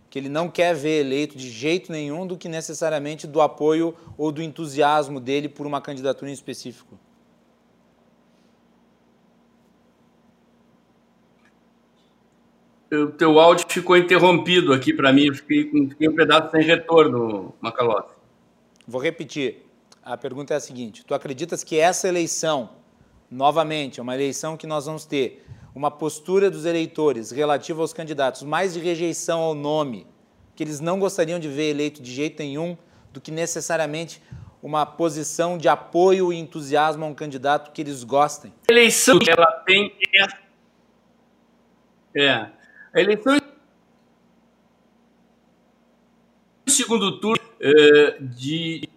que 0.09 0.19
ele 0.19 0.29
não 0.29 0.47
quer 0.47 0.75
ver 0.75 1.01
eleito 1.01 1.37
de 1.37 1.49
jeito 1.49 1.91
nenhum 1.91 2.25
do 2.25 2.37
que 2.37 2.47
necessariamente 2.47 3.27
do 3.27 3.41
apoio 3.41 3.95
ou 4.17 4.31
do 4.31 4.41
entusiasmo 4.41 5.19
dele 5.19 5.49
por 5.49 5.65
uma 5.65 5.81
candidatura 5.81 6.29
em 6.29 6.33
específico? 6.33 6.97
O 12.91 13.07
teu 13.07 13.39
áudio 13.39 13.65
ficou 13.67 13.97
interrompido 13.97 14.73
aqui 14.73 14.93
para 14.93 15.11
mim, 15.11 15.27
eu 15.27 15.35
fiquei 15.35 15.65
com 15.65 15.89
fiquei 15.89 16.07
um 16.07 16.15
pedaço 16.15 16.51
sem 16.51 16.61
retorno, 16.61 17.53
Macalossi. 17.59 18.13
Vou 18.87 19.01
repetir. 19.01 19.65
A 20.03 20.15
pergunta 20.15 20.53
é 20.53 20.57
a 20.57 20.59
seguinte: 20.59 21.03
tu 21.03 21.13
acreditas 21.13 21.63
que 21.63 21.79
essa 21.79 22.07
eleição, 22.07 22.69
novamente, 23.29 23.99
é 23.99 24.03
uma 24.03 24.13
eleição 24.13 24.55
que 24.55 24.67
nós 24.67 24.85
vamos 24.85 25.05
ter 25.05 25.43
uma 25.73 25.91
postura 25.91 26.49
dos 26.49 26.65
eleitores 26.65 27.31
relativa 27.31 27.81
aos 27.81 27.91
candidatos 27.91 28.43
mais 28.43 28.73
de 28.73 28.79
rejeição 28.79 29.41
ao 29.41 29.53
nome, 29.53 30.07
que 30.55 30.63
eles 30.63 30.79
não 30.79 30.99
gostariam 30.99 31.39
de 31.39 31.49
ver 31.49 31.71
eleito 31.71 32.01
de 32.01 32.13
jeito 32.13 32.41
nenhum, 32.41 32.77
do 33.11 33.19
que 33.19 33.31
necessariamente 33.31 34.21
uma 34.61 34.85
posição 34.85 35.57
de 35.57 35.67
apoio 35.67 36.31
e 36.31 36.37
entusiasmo 36.37 37.03
a 37.03 37.07
um 37.07 37.13
candidato 37.13 37.71
que 37.71 37.81
eles 37.81 38.03
gostem? 38.03 38.53
A 38.69 38.73
eleição 38.73 39.19
ela 39.27 39.51
tem 39.65 39.93
é, 42.15 42.49
a 42.95 43.01
eleição 43.01 43.37
no 46.65 46.71
segundo 46.71 47.19
turno 47.19 47.43
uh, 47.59 48.23
de. 48.23 48.87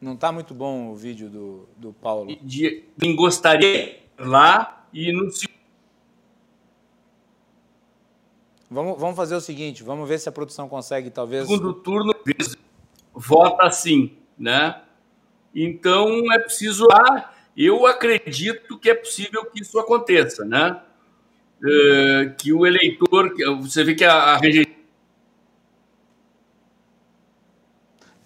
Não 0.00 0.14
está 0.14 0.32
muito 0.32 0.54
bom 0.54 0.90
o 0.90 0.94
vídeo 0.94 1.28
do, 1.28 1.68
do 1.76 1.92
Paulo. 1.92 2.34
De, 2.42 2.84
quem 2.98 3.14
gostaria 3.14 4.02
lá 4.18 4.86
e 4.92 5.12
no 5.12 5.30
Vamos, 8.68 8.98
vamos 8.98 9.16
fazer 9.16 9.36
o 9.36 9.40
seguinte, 9.40 9.84
vamos 9.84 10.08
ver 10.08 10.18
se 10.18 10.28
a 10.28 10.32
produção 10.32 10.68
consegue, 10.68 11.08
talvez... 11.08 11.46
Segundo 11.46 11.72
turno, 11.72 12.12
vota 13.14 13.62
assim, 13.62 14.16
né? 14.36 14.82
Então, 15.54 16.32
é 16.32 16.38
preciso... 16.40 16.88
Ah, 16.90 17.32
eu 17.56 17.86
acredito 17.86 18.76
que 18.76 18.90
é 18.90 18.94
possível 18.94 19.46
que 19.46 19.62
isso 19.62 19.78
aconteça, 19.78 20.44
né? 20.44 20.82
Uh, 21.66 22.34
que 22.36 22.52
o 22.52 22.64
eleitor, 22.64 23.34
você 23.60 23.82
vê 23.82 23.94
que 23.94 24.04
a, 24.04 24.14
a 24.14 24.36
rejeição 24.36 24.76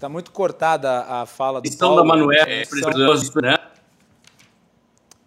Está 0.01 0.09
muito 0.09 0.31
cortada 0.31 1.03
a 1.03 1.27
fala 1.27 1.61
do 1.61 1.77
Paulo. 1.77 1.97
da 1.97 2.05
Manuel, 2.05 2.47
é, 2.49 2.63
né? 3.43 3.59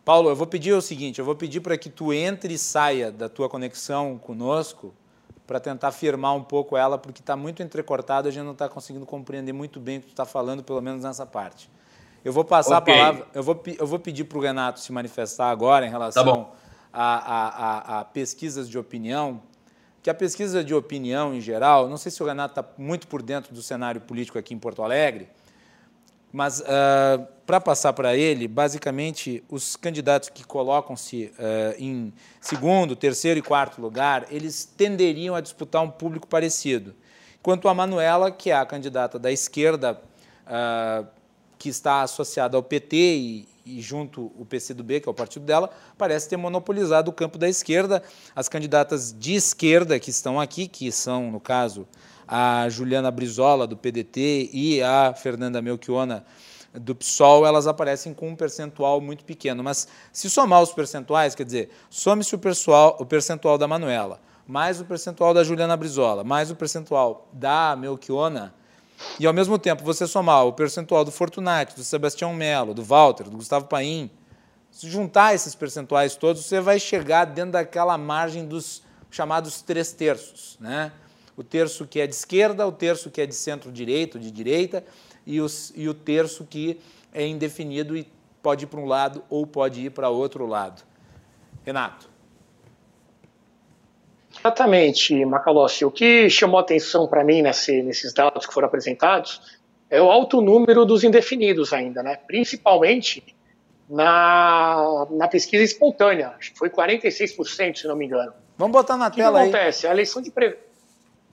Paulo, 0.03 0.29
eu 0.29 0.35
vou 0.35 0.47
pedir 0.47 0.73
o 0.73 0.81
seguinte, 0.81 1.19
eu 1.19 1.25
vou 1.25 1.35
pedir 1.35 1.61
para 1.61 1.77
que 1.77 1.91
tu 1.91 2.11
entre 2.11 2.55
e 2.55 2.57
saia 2.57 3.11
da 3.11 3.29
tua 3.29 3.47
conexão 3.47 4.17
conosco 4.17 4.91
para 5.45 5.59
tentar 5.59 5.91
firmar 5.91 6.35
um 6.35 6.41
pouco 6.43 6.75
ela, 6.75 6.97
porque 6.97 7.21
está 7.21 7.35
muito 7.35 7.61
entrecortado, 7.61 8.27
a 8.27 8.31
gente 8.31 8.43
não 8.43 8.53
está 8.53 8.67
conseguindo 8.67 9.05
compreender 9.05 9.53
muito 9.53 9.79
bem 9.79 9.99
o 9.99 10.01
que 10.01 10.07
tu 10.07 10.13
está 10.13 10.25
falando, 10.25 10.63
pelo 10.63 10.81
menos 10.81 11.03
nessa 11.03 11.25
parte. 11.25 11.69
Eu 12.25 12.33
vou 12.33 12.43
passar 12.43 12.79
okay. 12.81 12.93
a 12.93 12.97
palavra, 12.97 13.27
eu 13.33 13.43
vou, 13.43 13.63
eu 13.77 13.85
vou 13.85 13.99
pedir 13.99 14.23
para 14.23 14.39
o 14.39 14.41
Renato 14.41 14.79
se 14.79 14.91
manifestar 14.91 15.51
agora 15.51 15.85
em 15.85 15.89
relação 15.89 16.45
tá 16.45 16.51
a, 16.93 17.15
a, 17.15 17.47
a, 17.47 17.99
a, 17.99 18.05
pesquisas 18.05 18.69
de 18.69 18.77
opinião, 18.77 19.41
que 20.03 20.09
a 20.09 20.13
pesquisa 20.13 20.63
de 20.63 20.75
opinião 20.75 21.33
em 21.33 21.41
geral, 21.41 21.89
não 21.89 21.97
sei 21.97 22.11
se 22.11 22.21
o 22.21 22.25
Renato 22.25 22.59
está 22.59 22.71
muito 22.77 23.07
por 23.07 23.21
dentro 23.21 23.53
do 23.53 23.63
cenário 23.63 23.99
político 23.99 24.37
aqui 24.37 24.53
em 24.53 24.59
Porto 24.59 24.83
Alegre, 24.83 25.27
mas 26.31 26.61
uh, 26.61 27.27
para 27.45 27.61
passar 27.61 27.93
para 27.93 28.15
ele, 28.15 28.47
basicamente, 28.47 29.43
os 29.49 29.75
candidatos 29.75 30.29
que 30.29 30.43
colocam-se 30.43 31.31
uh, 31.37 31.75
em 31.77 32.11
segundo, 32.41 32.95
terceiro 32.95 33.39
e 33.39 33.41
quarto 33.41 33.79
lugar, 33.79 34.25
eles 34.31 34.65
tenderiam 34.65 35.35
a 35.35 35.41
disputar 35.41 35.83
um 35.83 35.89
público 35.91 36.27
parecido. 36.27 36.95
Enquanto 37.39 37.67
a 37.67 37.73
Manuela, 37.73 38.31
que 38.31 38.49
é 38.49 38.55
a 38.55 38.65
candidata 38.65 39.19
da 39.19 39.31
esquerda, 39.31 40.01
uh, 40.47 41.05
que 41.63 41.69
está 41.69 42.01
associada 42.01 42.57
ao 42.57 42.61
PT 42.61 42.97
e, 42.97 43.47
e 43.65 43.81
junto 43.81 44.33
o 44.37 44.45
PCdoB, 44.45 44.99
que 44.99 45.07
é 45.07 45.11
o 45.11 45.13
partido 45.13 45.45
dela, 45.45 45.69
parece 45.97 46.27
ter 46.27 46.35
monopolizado 46.35 47.09
o 47.09 47.13
campo 47.13 47.37
da 47.37 47.47
esquerda. 47.47 48.03
As 48.35 48.49
candidatas 48.49 49.15
de 49.17 49.33
esquerda 49.33 49.97
que 49.97 50.09
estão 50.09 50.41
aqui, 50.41 50.67
que 50.67 50.91
são, 50.91 51.31
no 51.31 51.39
caso, 51.39 51.87
a 52.27 52.67
Juliana 52.67 53.09
Brizola, 53.09 53.65
do 53.65 53.77
PDT, 53.77 54.49
e 54.51 54.83
a 54.83 55.13
Fernanda 55.13 55.61
Melchiona, 55.61 56.25
do 56.73 56.93
PSOL, 56.93 57.47
elas 57.47 57.65
aparecem 57.65 58.13
com 58.13 58.27
um 58.27 58.35
percentual 58.35 58.99
muito 58.99 59.23
pequeno. 59.23 59.63
Mas 59.63 59.87
se 60.11 60.29
somar 60.29 60.61
os 60.61 60.73
percentuais, 60.73 61.33
quer 61.33 61.45
dizer, 61.45 61.69
some-se 61.89 62.35
o, 62.35 62.39
o 62.99 63.05
percentual 63.05 63.57
da 63.57 63.69
Manuela, 63.69 64.19
mais 64.45 64.81
o 64.81 64.85
percentual 64.85 65.33
da 65.33 65.45
Juliana 65.45 65.77
Brizola, 65.77 66.25
mais 66.25 66.51
o 66.51 66.57
percentual 66.57 67.29
da 67.31 67.73
Melchiona, 67.77 68.53
e 69.19 69.25
ao 69.25 69.33
mesmo 69.33 69.57
tempo 69.59 69.83
você 69.83 70.07
somar 70.07 70.45
o 70.45 70.53
percentual 70.53 71.03
do 71.05 71.11
Fortunati, 71.11 71.75
do 71.75 71.83
Sebastião 71.83 72.33
Melo, 72.33 72.73
do 72.73 72.83
Walter, 72.83 73.25
do 73.25 73.37
Gustavo 73.37 73.67
Paim, 73.67 74.09
se 74.71 74.89
juntar 74.89 75.35
esses 75.35 75.53
percentuais 75.53 76.15
todos, 76.15 76.45
você 76.45 76.59
vai 76.59 76.79
chegar 76.79 77.25
dentro 77.25 77.51
daquela 77.51 77.97
margem 77.97 78.45
dos 78.45 78.81
chamados 79.11 79.61
três 79.61 79.91
terços. 79.91 80.57
Né? 80.59 80.91
O 81.37 81.43
terço 81.43 81.85
que 81.85 81.99
é 81.99 82.07
de 82.07 82.15
esquerda, 82.15 82.65
o 82.67 82.71
terço 82.71 83.11
que 83.11 83.21
é 83.21 83.25
de 83.25 83.35
centro-direita, 83.35 84.17
de 84.17 84.31
direita, 84.31 84.83
e, 85.25 85.39
os, 85.39 85.71
e 85.75 85.87
o 85.87 85.93
terço 85.93 86.43
que 86.45 86.79
é 87.13 87.25
indefinido 87.25 87.95
e 87.95 88.07
pode 88.41 88.65
ir 88.65 88.67
para 88.67 88.79
um 88.79 88.85
lado 88.85 89.23
ou 89.29 89.45
pode 89.45 89.81
ir 89.81 89.91
para 89.91 90.09
outro 90.09 90.45
lado. 90.45 90.83
Renato. 91.63 92.12
Exatamente, 94.43 95.23
Macalossi. 95.23 95.85
O 95.85 95.91
que 95.91 96.29
chamou 96.29 96.59
atenção 96.59 97.07
para 97.07 97.23
mim 97.23 97.41
nesse, 97.41 97.81
nesses 97.81 98.13
dados 98.13 98.45
que 98.45 98.53
foram 98.53 98.67
apresentados 98.67 99.41
é 99.89 100.01
o 100.01 100.11
alto 100.11 100.41
número 100.41 100.83
dos 100.83 101.05
indefinidos 101.05 101.71
ainda, 101.71 102.03
né? 102.03 102.17
principalmente 102.27 103.23
na, 103.89 105.07
na 105.11 105.29
pesquisa 105.29 105.63
espontânea. 105.63 106.33
Acho 106.37 106.51
que 106.51 106.59
foi 106.59 106.69
46%, 106.69 107.77
se 107.77 107.87
não 107.87 107.95
me 107.95 108.05
engano. 108.05 108.33
Vamos 108.57 108.73
botar 108.73 108.97
na 108.97 109.09
tela 109.09 109.39
aí. 109.39 109.47
O 109.47 109.51
que 109.51 109.55
acontece? 109.55 109.87
A 109.87 109.91
eleição 109.91 110.21
de, 110.21 110.29
pre... 110.29 110.57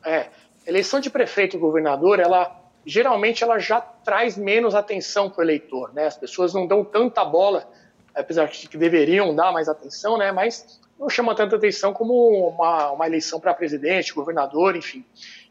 é, 0.06 0.26
eleição 0.64 1.00
de 1.00 1.10
prefeito 1.10 1.56
e 1.56 1.58
governador, 1.58 2.20
ela 2.20 2.60
geralmente 2.86 3.42
ela 3.42 3.58
já 3.58 3.80
traz 3.80 4.36
menos 4.36 4.74
atenção 4.74 5.28
para 5.28 5.40
o 5.40 5.44
eleitor. 5.44 5.92
Né? 5.92 6.06
As 6.06 6.16
pessoas 6.16 6.54
não 6.54 6.64
dão 6.64 6.84
tanta 6.84 7.24
bola, 7.24 7.68
apesar 8.14 8.46
de 8.46 8.68
que 8.68 8.78
deveriam 8.78 9.34
dar 9.34 9.52
mais 9.52 9.68
atenção, 9.68 10.16
né? 10.16 10.30
mas 10.30 10.80
não 11.00 11.08
chama 11.08 11.34
tanta 11.34 11.56
atenção 11.56 11.94
como 11.94 12.50
uma, 12.50 12.90
uma 12.90 13.06
eleição 13.06 13.40
para 13.40 13.54
presidente, 13.54 14.12
governador, 14.12 14.76
enfim. 14.76 15.02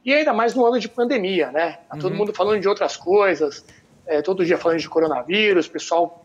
E 0.06 0.13
ainda 0.13 0.32
mais 0.32 0.53
no 0.53 0.63
ano 0.63 0.79
de 0.79 0.88
pandemia, 0.88 1.51
né? 1.51 1.79
Tá 1.89 1.98
todo 1.98 2.12
uhum. 2.12 2.20
mundo 2.20 2.34
falando 2.34 2.62
de 2.62 2.68
outras 2.68 2.96
coisas, 2.96 3.65
é, 4.06 4.22
todo 4.22 4.46
dia 4.46 4.60
falando 4.60 4.77
de 4.77 4.88
coronavírus, 4.88 5.68
pessoal 5.68 6.24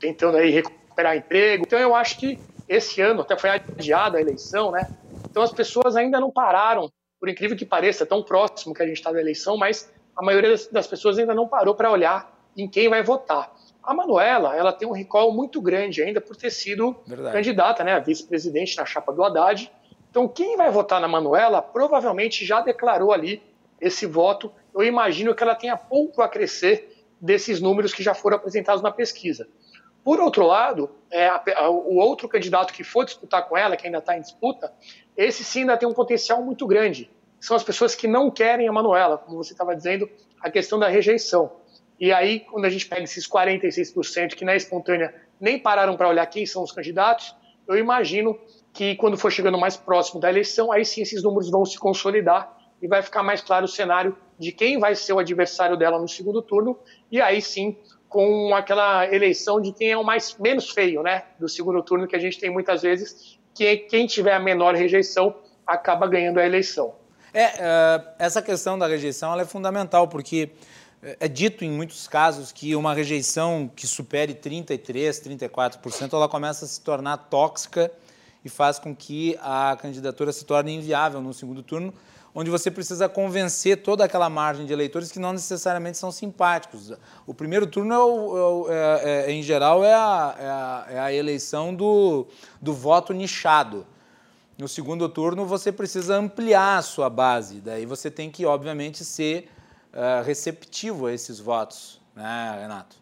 tentando 0.00 0.36
aí 0.36 0.50
recuperar 0.50 1.16
emprego. 1.16 1.62
Então 1.64 1.78
eu 1.78 1.94
acho 1.94 2.18
que 2.18 2.40
esse 2.68 3.00
ano 3.00 3.20
até 3.20 3.38
foi 3.38 3.50
adiada 3.50 4.18
a 4.18 4.20
eleição, 4.20 4.72
né? 4.72 4.90
Então 5.30 5.44
as 5.44 5.52
pessoas 5.52 5.94
ainda 5.94 6.18
não 6.18 6.32
pararam, 6.32 6.90
por 7.20 7.28
incrível 7.28 7.56
que 7.56 7.64
pareça, 7.64 8.04
tão 8.04 8.20
próximo 8.20 8.74
que 8.74 8.82
a 8.82 8.86
gente 8.86 8.96
está 8.96 9.12
da 9.12 9.20
eleição, 9.20 9.56
mas 9.56 9.90
a 10.16 10.24
maioria 10.24 10.50
das, 10.50 10.66
das 10.66 10.86
pessoas 10.88 11.18
ainda 11.18 11.34
não 11.34 11.46
parou 11.46 11.74
para 11.76 11.88
olhar 11.88 12.36
em 12.56 12.68
quem 12.68 12.88
vai 12.88 13.02
votar. 13.02 13.54
A 13.86 13.94
Manuela, 13.94 14.56
ela 14.56 14.72
tem 14.72 14.88
um 14.88 14.92
recall 14.92 15.32
muito 15.32 15.62
grande 15.62 16.02
ainda 16.02 16.20
por 16.20 16.34
ter 16.34 16.50
sido 16.50 16.96
Verdade. 17.06 17.32
candidata, 17.36 17.84
né, 17.84 17.92
a 17.92 18.00
vice-presidente 18.00 18.76
na 18.76 18.84
chapa 18.84 19.12
do 19.12 19.22
Haddad. 19.22 19.70
Então, 20.10 20.26
quem 20.26 20.56
vai 20.56 20.70
votar 20.72 21.00
na 21.00 21.06
Manuela 21.06 21.62
provavelmente 21.62 22.44
já 22.44 22.60
declarou 22.60 23.12
ali 23.12 23.40
esse 23.80 24.04
voto. 24.04 24.52
Eu 24.74 24.82
imagino 24.82 25.32
que 25.34 25.42
ela 25.42 25.54
tenha 25.54 25.76
pouco 25.76 26.20
a 26.20 26.28
crescer 26.28 27.04
desses 27.20 27.60
números 27.60 27.94
que 27.94 28.02
já 28.02 28.12
foram 28.12 28.36
apresentados 28.36 28.82
na 28.82 28.90
pesquisa. 28.90 29.46
Por 30.02 30.20
outro 30.20 30.44
lado, 30.44 30.90
é, 31.10 31.28
a, 31.28 31.42
a, 31.56 31.70
o 31.70 31.96
outro 31.96 32.28
candidato 32.28 32.72
que 32.72 32.82
for 32.82 33.04
disputar 33.04 33.48
com 33.48 33.56
ela, 33.56 33.76
que 33.76 33.86
ainda 33.86 33.98
está 33.98 34.16
em 34.16 34.20
disputa, 34.20 34.72
esse 35.16 35.44
sim 35.44 35.60
ainda 35.60 35.76
tem 35.76 35.88
um 35.88 35.92
potencial 35.92 36.42
muito 36.42 36.66
grande. 36.66 37.10
São 37.38 37.56
as 37.56 37.62
pessoas 37.62 37.94
que 37.94 38.08
não 38.08 38.30
querem 38.30 38.66
a 38.66 38.72
Manuela, 38.72 39.18
como 39.18 39.36
você 39.36 39.52
estava 39.52 39.76
dizendo, 39.76 40.08
a 40.40 40.50
questão 40.50 40.78
da 40.78 40.88
rejeição. 40.88 41.52
E 41.98 42.12
aí, 42.12 42.40
quando 42.40 42.64
a 42.66 42.70
gente 42.70 42.86
pega 42.86 43.02
esses 43.02 43.26
46% 43.28 44.34
que 44.34 44.44
na 44.44 44.54
espontânea 44.54 45.14
nem 45.40 45.58
pararam 45.58 45.96
para 45.96 46.08
olhar 46.08 46.26
quem 46.26 46.44
são 46.44 46.62
os 46.62 46.72
candidatos, 46.72 47.34
eu 47.66 47.76
imagino 47.76 48.38
que 48.72 48.94
quando 48.96 49.16
for 49.16 49.32
chegando 49.32 49.58
mais 49.58 49.76
próximo 49.76 50.20
da 50.20 50.28
eleição, 50.28 50.70
aí 50.70 50.84
sim 50.84 51.02
esses 51.02 51.22
números 51.22 51.50
vão 51.50 51.64
se 51.64 51.78
consolidar 51.78 52.54
e 52.80 52.86
vai 52.86 53.02
ficar 53.02 53.22
mais 53.22 53.40
claro 53.40 53.64
o 53.64 53.68
cenário 53.68 54.16
de 54.38 54.52
quem 54.52 54.78
vai 54.78 54.94
ser 54.94 55.14
o 55.14 55.18
adversário 55.18 55.76
dela 55.76 55.98
no 55.98 56.06
segundo 56.06 56.42
turno, 56.42 56.78
e 57.10 57.20
aí 57.20 57.40
sim 57.40 57.76
com 58.08 58.54
aquela 58.54 59.06
eleição 59.12 59.60
de 59.60 59.72
quem 59.72 59.90
é 59.90 59.96
o 59.96 60.04
mais 60.04 60.36
menos 60.38 60.70
feio, 60.70 61.02
né, 61.02 61.24
do 61.40 61.48
segundo 61.48 61.82
turno 61.82 62.06
que 62.06 62.14
a 62.14 62.18
gente 62.18 62.38
tem 62.38 62.50
muitas 62.50 62.82
vezes, 62.82 63.38
que 63.54 63.76
quem 63.78 64.06
tiver 64.06 64.34
a 64.34 64.38
menor 64.38 64.74
rejeição 64.74 65.34
acaba 65.66 66.06
ganhando 66.06 66.38
a 66.38 66.46
eleição. 66.46 66.94
É, 67.32 67.46
uh, 67.46 68.06
essa 68.18 68.40
questão 68.40 68.78
da 68.78 68.86
rejeição 68.86 69.38
é 69.38 69.44
fundamental 69.44 70.06
porque 70.08 70.50
é, 71.06 71.16
é 71.20 71.28
dito 71.28 71.64
em 71.64 71.70
muitos 71.70 72.08
casos 72.08 72.50
que 72.50 72.74
uma 72.74 72.92
rejeição 72.92 73.70
que 73.74 73.86
supere 73.86 74.34
33, 74.34 75.20
34%, 75.20 76.12
ela 76.12 76.28
começa 76.28 76.64
a 76.64 76.68
se 76.68 76.80
tornar 76.80 77.16
tóxica 77.16 77.92
e 78.44 78.48
faz 78.48 78.80
com 78.80 78.94
que 78.94 79.38
a 79.40 79.78
candidatura 79.80 80.32
se 80.32 80.44
torne 80.44 80.74
inviável 80.74 81.20
no 81.20 81.32
segundo 81.32 81.62
turno, 81.62 81.94
onde 82.34 82.50
você 82.50 82.70
precisa 82.72 83.08
convencer 83.08 83.82
toda 83.82 84.04
aquela 84.04 84.28
margem 84.28 84.66
de 84.66 84.72
eleitores 84.72 85.12
que 85.12 85.20
não 85.20 85.32
necessariamente 85.32 85.96
são 85.96 86.10
simpáticos. 86.10 86.92
O 87.24 87.32
primeiro 87.32 87.68
turno, 87.68 87.94
é, 87.94 87.98
o, 87.98 88.66
é, 88.68 88.74
é, 88.74 89.30
é 89.30 89.32
em 89.32 89.42
geral, 89.42 89.84
é 89.84 89.94
a, 89.94 90.36
é 90.38 90.44
a, 90.44 90.86
é 90.90 90.98
a 90.98 91.12
eleição 91.12 91.72
do, 91.72 92.26
do 92.60 92.74
voto 92.74 93.12
nichado. 93.12 93.86
No 94.58 94.66
segundo 94.66 95.08
turno, 95.08 95.46
você 95.46 95.70
precisa 95.70 96.16
ampliar 96.16 96.78
a 96.78 96.82
sua 96.82 97.08
base. 97.08 97.60
Daí 97.60 97.86
você 97.86 98.10
tem 98.10 98.30
que, 98.30 98.44
obviamente, 98.44 99.04
ser 99.04 99.48
uh, 99.96 100.22
receptivo 100.22 101.06
a 101.06 101.12
esses 101.12 101.40
votos, 101.40 102.00
né, 102.14 102.58
Renato? 102.60 102.96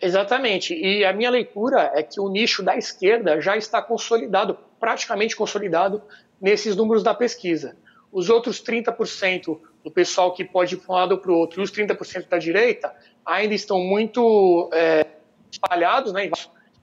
Exatamente. 0.00 0.74
E 0.74 1.04
a 1.04 1.12
minha 1.12 1.30
leitura 1.30 1.92
é 1.94 2.02
que 2.02 2.20
o 2.20 2.28
nicho 2.28 2.62
da 2.62 2.76
esquerda 2.76 3.40
já 3.40 3.56
está 3.56 3.80
consolidado, 3.80 4.58
praticamente 4.78 5.34
consolidado, 5.34 6.02
nesses 6.40 6.76
números 6.76 7.02
da 7.02 7.14
pesquisa. 7.14 7.76
Os 8.12 8.30
outros 8.30 8.62
30% 8.62 9.58
do 9.84 9.90
pessoal 9.90 10.32
que 10.32 10.44
pode 10.44 10.74
ir 10.74 10.78
para 10.78 10.92
um 10.92 10.96
lado 10.96 11.12
ou 11.12 11.18
para 11.18 11.32
o 11.32 11.34
outro 11.36 11.60
e 11.60 11.64
os 11.64 11.72
30% 11.72 12.28
da 12.28 12.38
direita 12.38 12.94
ainda 13.24 13.54
estão 13.54 13.80
muito 13.80 14.70
é, 14.72 15.06
espalhados, 15.50 16.12
né? 16.12 16.30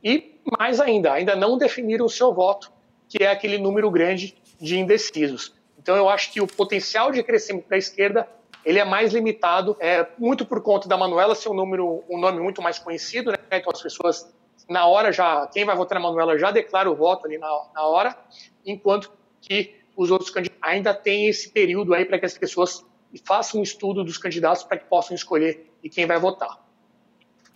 E 0.03 0.39
mais 0.59 0.79
ainda, 0.79 1.13
ainda 1.13 1.35
não 1.35 1.57
definiram 1.57 2.05
o 2.05 2.09
seu 2.09 2.33
voto, 2.33 2.71
que 3.07 3.23
é 3.23 3.31
aquele 3.31 3.57
número 3.57 3.89
grande 3.89 4.35
de 4.59 4.77
indecisos. 4.77 5.53
Então 5.79 5.95
eu 5.95 6.09
acho 6.09 6.31
que 6.31 6.41
o 6.41 6.47
potencial 6.47 7.11
de 7.11 7.23
crescimento 7.23 7.69
da 7.69 7.77
esquerda 7.77 8.27
ele 8.65 8.79
é 8.79 8.83
mais 8.85 9.13
limitado, 9.13 9.77
é, 9.79 10.07
muito 10.17 10.45
por 10.45 10.61
conta 10.61 10.87
da 10.89 10.97
Manuela 10.97 11.35
ser 11.35 11.49
um, 11.49 11.53
número, 11.53 12.03
um 12.09 12.17
nome 12.17 12.39
muito 12.39 12.61
mais 12.61 12.79
conhecido, 12.79 13.31
né? 13.31 13.37
então 13.51 13.71
as 13.71 13.81
pessoas 13.81 14.33
na 14.67 14.87
hora 14.87 15.11
já, 15.11 15.45
quem 15.47 15.63
vai 15.63 15.75
votar 15.75 15.99
na 15.99 16.07
Manuela 16.07 16.37
já 16.37 16.49
declara 16.49 16.89
o 16.89 16.95
voto 16.95 17.27
ali 17.27 17.37
na, 17.37 17.47
na 17.73 17.83
hora, 17.83 18.17
enquanto 18.65 19.11
que 19.39 19.75
os 19.95 20.09
outros 20.09 20.31
candidatos 20.31 20.61
ainda 20.61 20.93
têm 20.93 21.27
esse 21.27 21.49
período 21.49 21.93
aí 21.93 22.03
para 22.03 22.17
que 22.17 22.25
as 22.25 22.37
pessoas 22.37 22.83
façam 23.23 23.59
um 23.59 23.63
estudo 23.63 24.03
dos 24.03 24.17
candidatos 24.17 24.63
para 24.63 24.77
que 24.77 24.85
possam 24.85 25.15
escolher 25.15 25.71
e 25.83 25.89
quem 25.89 26.05
vai 26.05 26.19
votar. 26.19 26.59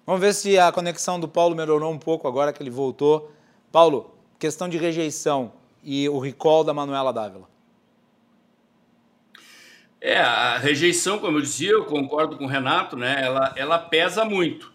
Vamos 0.05 0.21
ver 0.21 0.33
se 0.33 0.57
a 0.57 0.71
conexão 0.71 1.19
do 1.19 1.27
Paulo 1.27 1.55
melhorou 1.55 1.91
um 1.91 1.99
pouco 1.99 2.27
agora 2.27 2.53
que 2.53 2.61
ele 2.61 2.69
voltou. 2.69 3.31
Paulo, 3.71 4.11
questão 4.37 4.69
de 4.69 4.77
rejeição 4.77 5.51
e 5.83 6.07
o 6.07 6.19
recall 6.19 6.63
da 6.63 6.73
Manuela 6.73 7.11
Dávila. 7.11 7.47
É, 10.01 10.17
a 10.17 10.57
rejeição, 10.57 11.19
como 11.19 11.38
eu 11.38 11.41
dizia, 11.41 11.71
eu 11.71 11.85
concordo 11.85 12.38
com 12.38 12.45
o 12.45 12.47
Renato, 12.47 12.95
né? 12.95 13.21
Ela, 13.21 13.53
ela 13.57 13.77
pesa 13.77 14.23
muito. 14.23 14.71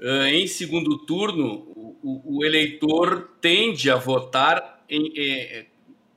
Uh, 0.00 0.24
em 0.24 0.46
segundo 0.46 0.98
turno, 1.06 1.72
o, 2.02 2.38
o, 2.38 2.44
eleitor 2.44 3.30
tende 3.40 3.88
a 3.90 3.96
votar 3.96 4.84
em, 4.90 5.12
é, 5.16 5.66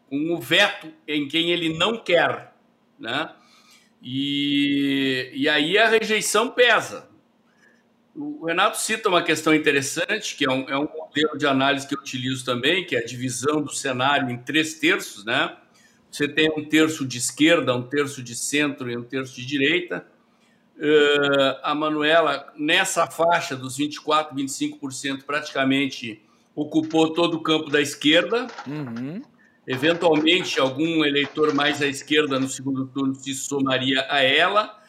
com 0.10 0.34
o 0.34 0.42
veto 0.42 0.92
em 1.08 1.28
quem 1.28 1.52
ele 1.52 1.78
não 1.78 1.98
quer, 1.98 2.54
né? 3.00 3.30
E, 4.02 5.32
e 5.34 5.48
aí 5.48 5.78
a 5.78 5.88
rejeição 5.88 6.50
pesa. 6.50 7.08
O 8.16 8.46
Renato 8.48 8.78
cita 8.80 9.10
uma 9.10 9.22
questão 9.22 9.54
interessante, 9.54 10.36
que 10.36 10.44
é 10.44 10.50
um, 10.50 10.68
é 10.68 10.76
um 10.76 10.88
modelo 10.92 11.38
de 11.38 11.46
análise 11.46 11.88
que 11.88 11.94
eu 11.94 12.00
utilizo 12.00 12.44
também, 12.44 12.84
que 12.84 12.96
é 12.96 13.00
a 13.00 13.06
divisão 13.06 13.62
do 13.62 13.72
cenário 13.72 14.32
em 14.32 14.38
três 14.40 14.80
terços, 14.80 15.24
né? 15.24 15.56
Você 16.12 16.28
tem 16.28 16.50
um 16.58 16.64
terço 16.64 17.06
de 17.06 17.18
esquerda, 17.18 17.76
um 17.76 17.84
terço 17.84 18.24
de 18.24 18.36
centro 18.36 18.90
e 18.90 18.98
um 18.98 19.04
terço 19.04 19.36
de 19.36 19.46
direita. 19.46 20.06
Uh, 20.78 21.60
a 21.64 21.74
Manuela, 21.74 22.54
nessa 22.58 23.08
faixa 23.08 23.56
dos 23.56 23.78
24%, 23.78 24.34
25%, 24.34 25.24
praticamente 25.24 26.22
ocupou 26.56 27.14
todo 27.14 27.38
o 27.38 27.42
campo 27.42 27.70
da 27.70 27.82
esquerda. 27.82 28.48
Uhum. 28.66 29.22
Eventualmente, 29.66 30.60
algum 30.60 31.04
eleitor 31.04 31.54
mais 31.54 31.82
à 31.82 31.88
esquerda 31.88 32.40
no 32.40 32.48
segundo 32.48 32.88
turno 32.88 33.14
se 33.16 33.34
somaria 33.34 34.06
a 34.10 34.24
ela, 34.24 34.80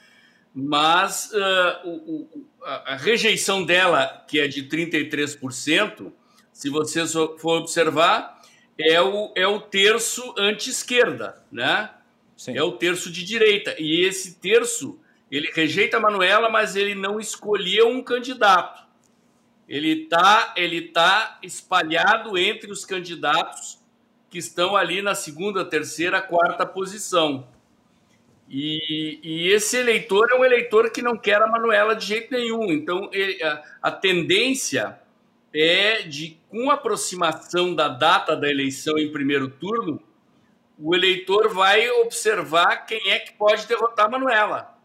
mas 0.54 1.30
uh, 1.32 1.88
o, 1.88 2.46
a, 2.62 2.92
a 2.92 2.96
rejeição 2.96 3.64
dela, 3.64 4.24
que 4.28 4.38
é 4.38 4.46
de 4.46 4.62
33%, 4.68 6.12
se 6.52 6.70
você 6.70 7.06
for 7.06 7.58
observar, 7.58 8.37
é 8.78 9.00
o, 9.00 9.32
é 9.34 9.46
o 9.46 9.60
terço 9.60 10.34
anti-esquerda, 10.38 11.42
né? 11.50 11.90
Sim. 12.36 12.56
É 12.56 12.62
o 12.62 12.72
terço 12.72 13.10
de 13.10 13.24
direita. 13.24 13.74
E 13.78 14.04
esse 14.04 14.36
terço, 14.36 14.98
ele 15.30 15.50
rejeita 15.52 15.96
a 15.96 16.00
Manuela, 16.00 16.48
mas 16.48 16.76
ele 16.76 16.94
não 16.94 17.18
escolheu 17.18 17.88
um 17.88 18.02
candidato. 18.02 18.86
Ele 19.68 20.04
está 20.04 20.54
ele 20.56 20.82
tá 20.82 21.38
espalhado 21.42 22.38
entre 22.38 22.70
os 22.70 22.84
candidatos 22.84 23.78
que 24.30 24.38
estão 24.38 24.76
ali 24.76 25.02
na 25.02 25.14
segunda, 25.14 25.64
terceira, 25.64 26.22
quarta 26.22 26.64
posição. 26.64 27.46
E, 28.48 29.20
e, 29.22 29.48
esse 29.48 29.76
eleitor 29.76 30.30
é 30.32 30.34
um 30.34 30.44
eleitor 30.44 30.90
que 30.90 31.02
não 31.02 31.18
quer 31.18 31.42
a 31.42 31.46
Manuela 31.46 31.94
de 31.94 32.06
jeito 32.06 32.32
nenhum. 32.32 32.72
Então, 32.72 33.10
ele, 33.12 33.42
a, 33.42 33.62
a, 33.82 33.90
tendência 33.90 34.98
é 35.54 36.02
de, 36.02 36.38
com 36.48 36.70
a 36.70 36.74
aproximação 36.74 37.74
da 37.74 37.88
data 37.88 38.36
da 38.36 38.50
eleição 38.50 38.98
em 38.98 39.10
primeiro 39.10 39.48
turno, 39.48 40.02
o 40.78 40.94
eleitor 40.94 41.48
vai 41.48 41.90
observar 41.90 42.86
quem 42.86 43.10
é 43.10 43.18
que 43.18 43.32
pode 43.32 43.66
derrotar 43.66 44.10
Manuela. 44.10 44.78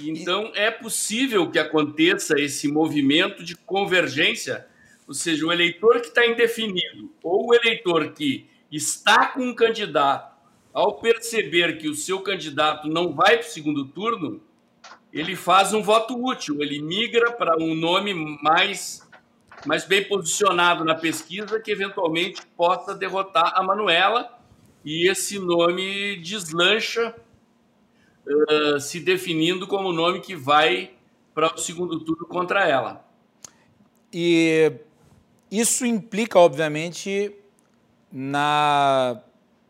Então, 0.00 0.50
é 0.54 0.70
possível 0.70 1.50
que 1.50 1.58
aconteça 1.58 2.38
esse 2.38 2.66
movimento 2.68 3.44
de 3.44 3.54
convergência, 3.54 4.66
ou 5.06 5.14
seja, 5.14 5.46
o 5.46 5.52
eleitor 5.52 6.00
que 6.00 6.08
está 6.08 6.26
indefinido 6.26 7.10
ou 7.22 7.48
o 7.48 7.54
eleitor 7.54 8.12
que 8.12 8.48
está 8.70 9.26
com 9.26 9.42
um 9.42 9.54
candidato 9.54 10.32
ao 10.72 10.94
perceber 10.94 11.76
que 11.76 11.88
o 11.88 11.94
seu 11.94 12.20
candidato 12.20 12.88
não 12.88 13.12
vai 13.12 13.36
para 13.36 13.46
o 13.46 13.50
segundo 13.50 13.84
turno, 13.86 14.40
ele 15.12 15.36
faz 15.36 15.74
um 15.74 15.82
voto 15.82 16.14
útil, 16.24 16.62
ele 16.62 16.80
migra 16.80 17.32
para 17.32 17.62
um 17.62 17.74
nome 17.74 18.14
mais, 18.42 19.06
mais 19.66 19.84
bem 19.84 20.06
posicionado 20.06 20.84
na 20.84 20.94
pesquisa 20.94 21.60
que 21.60 21.70
eventualmente 21.70 22.42
possa 22.56 22.94
derrotar 22.94 23.52
a 23.54 23.62
Manuela 23.62 24.38
e 24.84 25.08
esse 25.08 25.38
nome 25.38 26.16
deslancha, 26.16 27.14
uh, 28.26 28.80
se 28.80 29.00
definindo 29.00 29.66
como 29.66 29.90
o 29.90 29.92
nome 29.92 30.20
que 30.20 30.34
vai 30.34 30.92
para 31.34 31.54
o 31.54 31.58
segundo 31.58 32.00
turno 32.00 32.26
contra 32.26 32.68
ela. 32.68 33.04
E 34.12 34.72
isso 35.50 35.86
implica, 35.86 36.38
obviamente, 36.38 37.34
na 38.10 39.22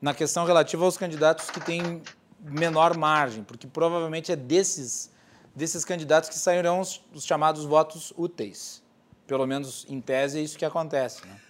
na 0.03 0.13
questão 0.13 0.45
relativa 0.45 0.85
aos 0.85 0.99
candidatos 0.99 1.49
que 1.49 1.61
têm 1.61 2.03
menor 2.41 2.97
margem, 2.97 3.45
porque 3.45 3.69
provavelmente 3.69 4.33
é 4.33 4.37
desses, 4.37 5.13
desses 5.55 5.85
candidatos 5.85 6.29
que 6.29 6.35
sairão 6.35 6.81
os, 6.81 7.01
os 7.15 7.25
chamados 7.25 7.65
votos 7.65 8.13
úteis. 8.17 8.82
Pelo 9.27 9.47
menos 9.47 9.87
em 9.89 10.01
tese 10.01 10.39
é 10.39 10.43
isso 10.43 10.59
que 10.59 10.65
acontece. 10.65 11.27
Né? 11.27 11.41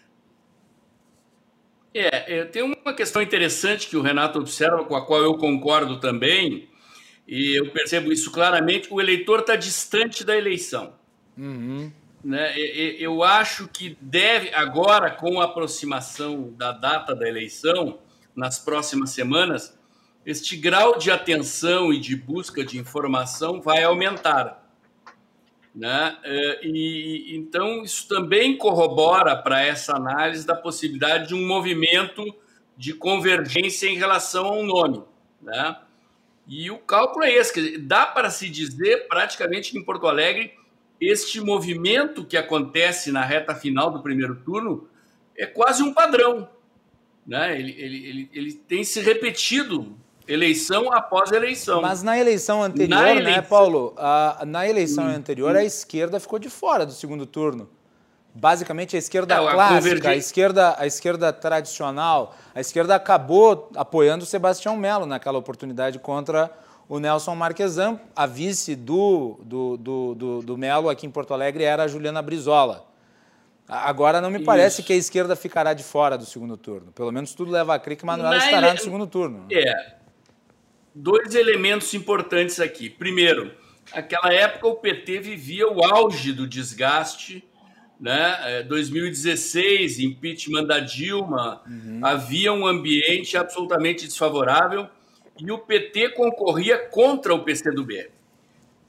É, 1.95 2.39
é, 2.39 2.45
tem 2.45 2.63
uma 2.63 2.95
questão 2.95 3.21
interessante 3.21 3.89
que 3.89 3.97
o 3.97 4.03
Renato 4.03 4.39
observa, 4.39 4.85
com 4.85 4.97
a 4.97 5.05
qual 5.05 5.23
eu 5.23 5.35
concordo 5.35 6.01
também, 6.01 6.69
e 7.27 7.59
eu 7.59 7.71
percebo 7.71 8.13
isso 8.13 8.31
claramente: 8.31 8.89
o 8.91 9.01
eleitor 9.01 9.41
está 9.41 9.57
distante 9.57 10.25
da 10.25 10.37
eleição. 10.37 10.95
Uhum. 11.37 11.93
Né? 12.25 12.57
Eu 12.99 13.23
acho 13.23 13.69
que 13.69 13.97
deve, 14.01 14.55
agora, 14.55 15.11
com 15.11 15.41
a 15.41 15.45
aproximação 15.45 16.53
da 16.57 16.73
data 16.73 17.15
da 17.15 17.29
eleição, 17.29 17.99
nas 18.35 18.59
próximas 18.59 19.11
semanas, 19.11 19.77
este 20.25 20.57
grau 20.57 20.97
de 20.97 21.11
atenção 21.11 21.93
e 21.93 21.99
de 21.99 22.15
busca 22.15 22.65
de 22.65 22.79
informação 22.79 23.61
vai 23.61 23.83
aumentar. 23.83 24.62
Né? 25.75 26.19
É, 26.23 26.61
e, 26.67 27.35
então, 27.37 27.83
isso 27.83 28.07
também 28.07 28.57
corrobora 28.57 29.35
para 29.37 29.65
essa 29.65 29.97
análise 29.97 30.47
da 30.47 30.55
possibilidade 30.55 31.29
de 31.29 31.35
um 31.35 31.47
movimento 31.47 32.23
de 32.77 32.93
convergência 32.93 33.87
em 33.87 33.97
relação 33.97 34.47
ao 34.47 34.63
nome. 34.63 35.03
Né? 35.41 35.77
E 36.47 36.71
o 36.71 36.79
cálculo 36.79 37.25
é 37.25 37.33
esse: 37.33 37.55
dizer, 37.55 37.79
dá 37.79 38.07
para 38.07 38.29
se 38.29 38.49
dizer 38.49 39.09
praticamente 39.09 39.73
que 39.73 39.79
em 39.79 39.85
Porto 39.85 40.07
Alegre, 40.07 40.53
este 41.01 41.41
movimento 41.41 42.25
que 42.25 42.37
acontece 42.37 43.11
na 43.11 43.25
reta 43.25 43.55
final 43.55 43.91
do 43.91 44.03
primeiro 44.03 44.37
turno 44.37 44.89
é 45.37 45.47
quase 45.47 45.83
um 45.83 45.93
padrão. 45.93 46.49
Né? 47.27 47.59
Ele, 47.59 47.75
ele, 47.79 48.07
ele, 48.07 48.31
ele 48.33 48.53
tem 48.53 48.85
se 48.85 49.01
repetido 49.01 49.97
eleição 50.27 50.93
após 50.93 51.33
eleição. 51.33 51.83
Mas 51.83 52.03
na 52.03 52.19
eleição 52.19 52.63
anterior, 52.63 52.97
na 52.97 53.03
né, 53.03 53.11
eleição... 53.13 53.33
né, 53.33 53.43
Paulo? 53.43 53.95
A, 53.97 54.43
na 54.47 54.69
eleição 54.69 55.05
hum, 55.05 55.09
anterior, 55.09 55.55
hum. 55.55 55.59
a 55.59 55.65
esquerda 55.65 56.21
ficou 56.21 56.39
de 56.39 56.49
fora 56.49 56.87
do 56.87 56.93
segundo 56.93 57.27
turno. 57.27 57.69
Basicamente, 58.35 58.97
a 58.97 58.99
esquerda 58.99 59.35
é, 59.35 59.53
clássica, 59.53 60.09
a, 60.09 60.13
a, 60.13 60.17
esquerda, 60.17 60.75
a 60.79 60.87
esquerda 60.87 61.33
tradicional, 61.33 62.35
a 62.55 62.61
esquerda 62.61 62.95
acabou 62.95 63.71
apoiando 63.77 64.25
o 64.25 64.27
Sebastião 64.27 64.75
Melo 64.77 65.05
naquela 65.05 65.39
oportunidade 65.39 65.99
contra 65.99 66.51
o 66.89 66.99
Nelson 66.99 67.35
Marquesan. 67.35 68.01
A 68.17 68.27
vice 68.27 68.75
do, 68.75 69.39
do, 69.43 69.77
do, 69.77 70.15
do, 70.15 70.43
do 70.43 70.59
Melo 70.59 70.89
aqui 70.89 71.07
em 71.07 71.11
Porto 71.11 71.35
Alegre 71.35 71.65
era 71.65 71.83
a 71.83 71.89
Juliana 71.89 72.23
Brizola. 72.23 72.87
Agora 73.69 74.21
não 74.21 74.31
me 74.31 74.37
Isso. 74.37 74.47
parece 74.47 74.83
que 74.83 74.93
a 74.93 74.97
esquerda 74.97 75.37
ficará 75.37 75.73
de 75.73 75.85
fora 75.85 76.17
do 76.17 76.25
segundo 76.25 76.57
turno. 76.57 76.91
Pelo 76.93 77.13
menos 77.13 77.35
tudo 77.35 77.51
leva 77.51 77.75
a 77.75 77.79
crer 77.79 77.97
que 77.97 78.05
Manuela 78.05 78.37
Na 78.37 78.45
estará 78.45 78.69
ele... 78.69 78.77
no 78.77 78.83
segundo 78.83 79.07
turno. 79.07 79.47
É. 79.51 80.02
Dois 80.95 81.35
elementos 81.35 81.93
importantes 81.95 82.61
aqui. 82.61 82.91
Primeiro, 82.91 83.53
aquela 83.93 84.33
época 84.33 84.67
o 84.69 84.77
PT 84.77 85.21
vivia 85.21 85.69
o 85.69 85.85
auge 85.85 86.33
do 86.33 86.47
desgaste, 86.47 87.45
né? 87.99 88.63
2016, 88.65 89.99
é, 89.99 90.03
impeachment 90.03 90.65
da 90.65 90.81
Dilma, 90.81 91.63
uhum. 91.67 92.01
havia 92.03 92.53
um 92.53 92.67
ambiente 92.67 93.37
absolutamente 93.37 94.07
desfavorável 94.07 94.89
e 95.39 95.51
o 95.51 95.59
PT 95.59 96.11
concorria 96.11 96.79
contra 96.79 97.35
o 97.35 97.43
PCdoB. 97.43 98.11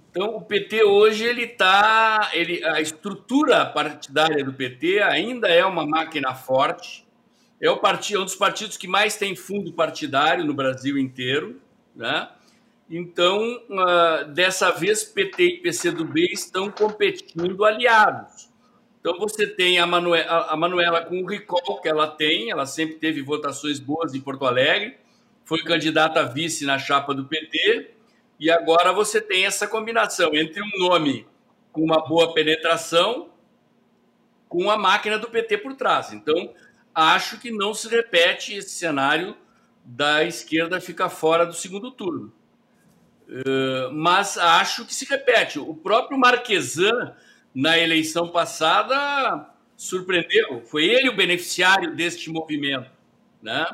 Então, 0.10 0.36
o 0.36 0.42
PT 0.42 0.84
hoje 0.84 1.24
ele 1.24 1.44
está, 1.44 2.30
ele, 2.34 2.64
a 2.64 2.80
estrutura 2.82 3.66
partidária 3.66 4.44
do 4.44 4.54
PT 4.54 5.02
ainda 5.02 5.48
é 5.48 5.66
uma 5.66 5.86
máquina 5.86 6.36
forte. 6.36 7.04
É 7.60 7.70
o 7.70 7.78
partido, 7.78 8.18
é 8.18 8.22
um 8.22 8.26
dos 8.26 8.36
partidos 8.36 8.78
que 8.78 8.88
mais 8.88 9.16
tem 9.16 9.36
fundo 9.36 9.74
partidário 9.74 10.46
no 10.46 10.54
Brasil 10.54 11.00
inteiro, 11.00 11.60
né? 11.96 12.30
Então, 12.90 13.62
uh, 13.70 14.26
dessa 14.34 14.72
vez, 14.72 15.04
PT 15.04 15.44
e 15.44 15.58
PCdoB 15.62 16.32
estão 16.32 16.70
competindo 16.70 17.64
aliados. 17.64 18.50
Então, 19.00 19.18
você 19.18 19.48
tem 19.48 19.80
a 19.80 19.86
Manuela, 19.86 20.48
a 20.50 20.56
Manuela 20.56 21.02
com 21.02 21.22
o 21.22 21.26
recall 21.26 21.82
que 21.82 21.90
ela 21.90 22.08
tem, 22.08 22.52
ela 22.52 22.66
sempre 22.66 22.96
teve 22.96 23.22
votações 23.22 23.80
boas 23.80 24.14
em 24.14 24.22
Porto 24.22 24.46
Alegre, 24.46 24.98
foi 25.44 25.64
candidata 25.64 26.22
a 26.22 26.24
vice 26.24 26.66
na 26.66 26.78
chapa 26.78 27.14
do 27.14 27.26
PT, 27.26 27.92
e 28.40 28.50
agora 28.50 28.94
você 28.94 29.22
tem 29.22 29.46
essa 29.46 29.68
combinação 29.68 30.34
entre 30.34 30.62
um 30.62 30.80
nome 30.80 31.28
com 31.72 31.82
uma 31.82 32.06
boa 32.08 32.34
penetração 32.34 33.30
com 34.48 34.70
a 34.70 34.78
máquina 34.78 35.18
do 35.18 35.30
PT 35.30 35.58
por 35.58 35.74
trás. 35.74 36.14
Então, 36.14 36.54
acho 36.94 37.40
que 37.40 37.50
não 37.52 37.74
se 37.74 37.90
repete 37.90 38.54
esse 38.54 38.70
cenário 38.70 39.36
da 39.84 40.24
esquerda 40.24 40.80
ficar 40.80 41.10
fora 41.10 41.46
do 41.46 41.54
segundo 41.54 41.92
turno. 41.92 42.32
Uh, 43.28 43.92
mas 43.92 44.38
acho 44.38 44.86
que 44.86 44.94
se 44.94 45.06
repete. 45.06 45.60
O 45.60 45.74
próprio 45.76 46.18
Marquesan, 46.18 47.16
na 47.54 47.78
eleição 47.78 48.30
passada, 48.30 49.50
surpreendeu. 49.76 50.62
Foi 50.66 50.86
ele 50.86 51.10
o 51.10 51.16
beneficiário 51.16 51.96
deste 51.96 52.30
movimento. 52.30 52.90
Né? 53.42 53.66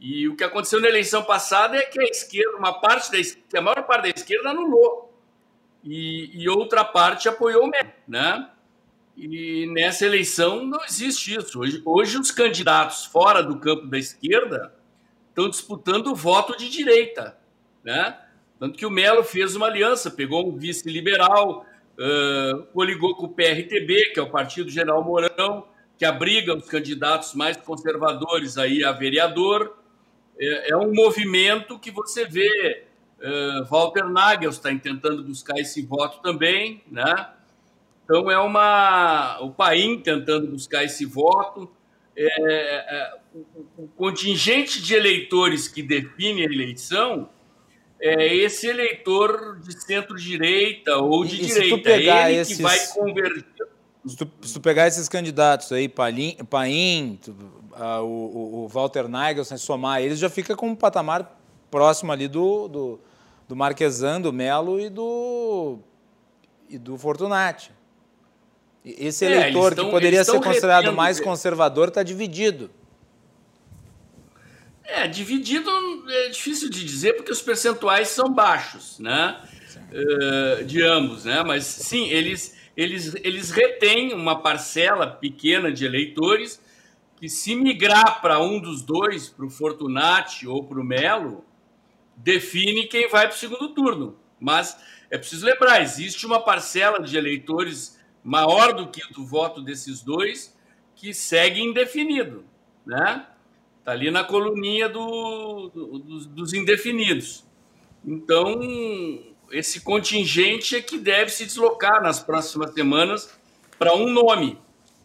E 0.00 0.28
o 0.28 0.36
que 0.36 0.44
aconteceu 0.44 0.80
na 0.80 0.88
eleição 0.88 1.24
passada 1.24 1.76
é 1.76 1.82
que 1.82 2.00
a 2.00 2.04
esquerda, 2.04 2.56
uma 2.56 2.80
parte 2.80 3.10
da 3.10 3.18
esquerda, 3.18 3.58
a 3.58 3.62
maior 3.62 3.82
parte 3.86 4.02
da 4.02 4.08
esquerda 4.08 4.50
anulou. 4.50 5.12
E, 5.82 6.30
e 6.34 6.48
outra 6.48 6.84
parte 6.84 7.28
apoiou 7.28 7.64
o 7.64 7.68
MEC, 7.68 7.92
né? 8.08 8.50
E 9.16 9.66
nessa 9.72 10.04
eleição 10.04 10.66
não 10.66 10.84
existe 10.84 11.34
isso. 11.34 11.60
Hoje, 11.60 11.80
hoje 11.84 12.18
os 12.18 12.30
candidatos 12.30 13.06
fora 13.06 13.42
do 13.42 13.58
campo 13.58 13.86
da 13.86 13.98
esquerda 13.98 14.75
estão 15.36 15.50
disputando 15.50 16.06
o 16.06 16.14
voto 16.14 16.56
de 16.56 16.70
direita, 16.70 17.36
né? 17.84 18.18
Tanto 18.58 18.78
que 18.78 18.86
o 18.86 18.90
Melo 18.90 19.22
fez 19.22 19.54
uma 19.54 19.66
aliança, 19.66 20.10
pegou 20.10 20.48
um 20.48 20.56
vice 20.56 20.88
liberal, 20.90 21.66
uh, 21.98 22.62
coligou 22.72 23.14
com 23.14 23.26
o 23.26 23.28
PRTB, 23.28 24.12
que 24.14 24.18
é 24.18 24.22
o 24.22 24.30
Partido 24.30 24.70
General 24.70 25.04
Mourão, 25.04 25.66
que 25.98 26.06
abriga 26.06 26.56
os 26.56 26.66
candidatos 26.66 27.34
mais 27.34 27.58
conservadores 27.58 28.56
aí 28.56 28.82
a 28.82 28.92
vereador, 28.92 29.76
é, 30.38 30.72
é 30.72 30.76
um 30.76 30.92
movimento 30.94 31.78
que 31.78 31.90
você 31.90 32.24
vê. 32.24 32.84
Uh, 33.18 33.64
Walter 33.66 34.04
Nagelstein 34.04 34.78
tentando 34.78 35.22
buscar 35.22 35.58
esse 35.58 35.82
voto 35.82 36.20
também, 36.22 36.82
né? 36.90 37.30
Então 38.04 38.30
é 38.30 38.38
uma 38.38 39.38
o 39.40 39.50
Paim 39.50 39.98
tentando 39.98 40.46
buscar 40.48 40.84
esse 40.84 41.04
voto. 41.04 41.70
É, 42.18 42.24
é, 42.24 43.14
o, 43.34 43.84
o, 43.84 43.88
contingente 43.88 44.80
de 44.80 44.94
eleitores 44.94 45.68
que 45.68 45.82
define 45.82 46.42
a 46.42 46.44
eleição 46.46 47.28
é 48.00 48.34
esse 48.34 48.66
eleitor 48.66 49.60
de 49.60 49.78
centro-direita 49.84 50.96
ou 50.96 51.26
de 51.26 51.36
e, 51.36 51.46
direita. 51.46 51.90
É 51.90 52.30
ele 52.30 52.40
esses, 52.40 52.56
que 52.56 52.62
vai 52.62 52.78
convergir. 52.88 53.44
Se 54.06 54.16
tu, 54.16 54.30
se 54.40 54.54
tu, 54.54 54.60
pegar 54.60 54.86
esses 54.86 55.08
candidatos 55.10 55.70
aí, 55.72 55.88
Paim, 55.88 56.36
Paim 56.48 57.20
uh, 57.28 58.02
o, 58.02 58.64
o, 58.64 58.68
Walter 58.68 59.08
Nagel, 59.08 59.44
somar 59.44 60.00
eles, 60.00 60.18
já 60.18 60.30
fica 60.30 60.56
com 60.56 60.68
um 60.68 60.74
patamar 60.74 61.38
próximo 61.70 62.12
ali 62.12 62.28
do, 62.28 62.68
do, 62.68 63.00
do 63.46 63.54
Marquesan, 63.54 64.22
do 64.22 64.32
Melo 64.32 64.80
e 64.80 64.88
do, 64.88 65.80
e 66.70 66.78
do 66.78 66.96
Fortunati. 66.96 67.75
Esse 68.86 69.24
é, 69.24 69.32
eleitor 69.32 69.74
que 69.74 69.84
poderia 69.90 70.22
ser 70.22 70.40
considerado 70.40 70.92
mais 70.92 71.18
conservador 71.18 71.88
está 71.88 72.04
dividido. 72.04 72.70
É, 74.84 75.08
dividido 75.08 75.68
é 76.08 76.28
difícil 76.28 76.70
de 76.70 76.84
dizer 76.84 77.14
porque 77.14 77.32
os 77.32 77.42
percentuais 77.42 78.06
são 78.08 78.32
baixos, 78.32 79.00
né? 79.00 79.42
Uh, 79.90 80.64
de 80.64 80.80
ambos, 80.82 81.24
né? 81.24 81.42
Mas 81.44 81.64
sim, 81.64 82.08
eles, 82.08 82.56
eles, 82.76 83.16
eles 83.24 83.50
retêm 83.50 84.14
uma 84.14 84.40
parcela 84.40 85.08
pequena 85.08 85.72
de 85.72 85.84
eleitores 85.84 86.60
que, 87.16 87.28
se 87.28 87.56
migrar 87.56 88.20
para 88.20 88.40
um 88.40 88.60
dos 88.60 88.82
dois, 88.82 89.28
para 89.28 89.44
o 89.44 89.50
Fortunati 89.50 90.46
ou 90.46 90.62
para 90.62 90.80
o 90.80 90.84
Melo, 90.84 91.44
define 92.16 92.86
quem 92.86 93.08
vai 93.08 93.26
para 93.26 93.34
o 93.34 93.38
segundo 93.38 93.70
turno. 93.70 94.16
Mas 94.38 94.78
é 95.10 95.18
preciso 95.18 95.44
lembrar: 95.44 95.82
existe 95.82 96.24
uma 96.24 96.40
parcela 96.40 97.00
de 97.00 97.16
eleitores 97.16 97.95
maior 98.26 98.72
do 98.72 98.88
que 98.88 99.00
o 99.18 99.24
voto 99.24 99.62
desses 99.62 100.02
dois 100.02 100.52
que 100.96 101.14
segue 101.14 101.60
indefinido, 101.60 102.44
né? 102.84 103.24
Está 103.78 103.92
ali 103.92 104.10
na 104.10 104.24
coluninha 104.24 104.88
do, 104.88 105.68
do, 105.68 105.98
dos, 106.00 106.26
dos 106.26 106.52
indefinidos. 106.52 107.44
Então, 108.04 108.58
esse 109.52 109.80
contingente 109.80 110.74
é 110.74 110.82
que 110.82 110.98
deve 110.98 111.30
se 111.30 111.44
deslocar 111.44 112.02
nas 112.02 112.18
próximas 112.18 112.74
semanas 112.74 113.38
para 113.78 113.94
um 113.94 114.08
nome. 114.08 114.58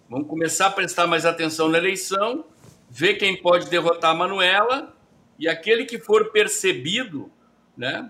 Vamos 0.10 0.28
começar 0.28 0.68
a 0.68 0.72
prestar 0.72 1.06
mais 1.06 1.24
atenção 1.24 1.70
na 1.70 1.78
eleição, 1.78 2.44
ver 2.90 3.16
quem 3.16 3.40
pode 3.40 3.70
derrotar 3.70 4.12
a 4.12 4.16
Manuela 4.16 4.96
e 5.38 5.48
aquele 5.48 5.86
que 5.86 6.00
for 6.00 6.32
percebido, 6.32 7.32
né, 7.78 8.10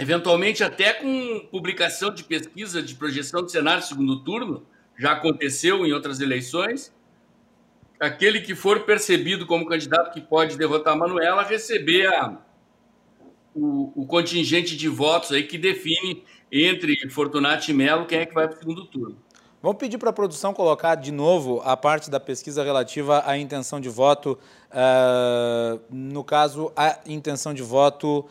eventualmente 0.00 0.64
até 0.64 0.94
com 0.94 1.46
publicação 1.50 2.12
de 2.12 2.24
pesquisa 2.24 2.82
de 2.82 2.94
projeção 2.94 3.44
de 3.44 3.52
cenário 3.52 3.82
segundo 3.82 4.24
turno, 4.24 4.66
já 4.98 5.12
aconteceu 5.12 5.86
em 5.86 5.92
outras 5.92 6.20
eleições, 6.20 6.92
aquele 7.98 8.40
que 8.40 8.54
for 8.54 8.80
percebido 8.80 9.46
como 9.46 9.66
candidato 9.66 10.12
que 10.12 10.20
pode 10.20 10.56
derrotar 10.56 10.94
a 10.94 10.96
Manuela 10.96 11.42
receber 11.42 12.06
a, 12.06 12.38
o, 13.54 13.92
o, 13.94 14.06
contingente 14.06 14.74
de 14.74 14.88
votos 14.88 15.32
aí 15.32 15.42
que 15.42 15.58
define 15.58 16.24
entre 16.50 17.08
Fortunati 17.10 17.70
e 17.70 17.74
Melo 17.74 18.06
quem 18.06 18.20
é 18.20 18.26
que 18.26 18.34
vai 18.34 18.48
para 18.48 18.56
o 18.56 18.58
segundo 18.58 18.86
turno. 18.86 19.16
Vamos 19.62 19.76
pedir 19.76 19.98
para 19.98 20.08
a 20.08 20.12
produção 20.14 20.54
colocar 20.54 20.94
de 20.94 21.12
novo 21.12 21.60
a 21.62 21.76
parte 21.76 22.10
da 22.10 22.18
pesquisa 22.18 22.64
relativa 22.64 23.22
à 23.26 23.36
intenção 23.36 23.78
de 23.78 23.90
voto, 23.90 24.38
uh, 24.70 25.78
no 25.90 26.24
caso, 26.24 26.72
a 26.74 26.98
intenção 27.06 27.52
de 27.52 27.62
voto 27.62 28.26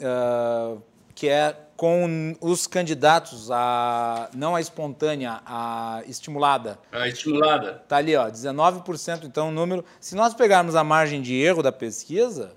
uh, 0.00 0.82
que 1.20 1.28
é 1.28 1.54
com 1.76 2.34
os 2.40 2.66
candidatos, 2.66 3.50
a, 3.50 4.30
não 4.34 4.56
a 4.56 4.60
espontânea, 4.60 5.42
a 5.44 6.02
estimulada. 6.06 6.78
A 6.90 7.06
estimulada. 7.08 7.82
Está 7.84 7.98
ali, 7.98 8.16
ó, 8.16 8.26
19%, 8.26 9.24
então 9.24 9.50
o 9.50 9.52
número. 9.52 9.84
Se 10.00 10.14
nós 10.14 10.32
pegarmos 10.32 10.74
a 10.74 10.82
margem 10.82 11.20
de 11.20 11.34
erro 11.34 11.62
da 11.62 11.70
pesquisa, 11.70 12.56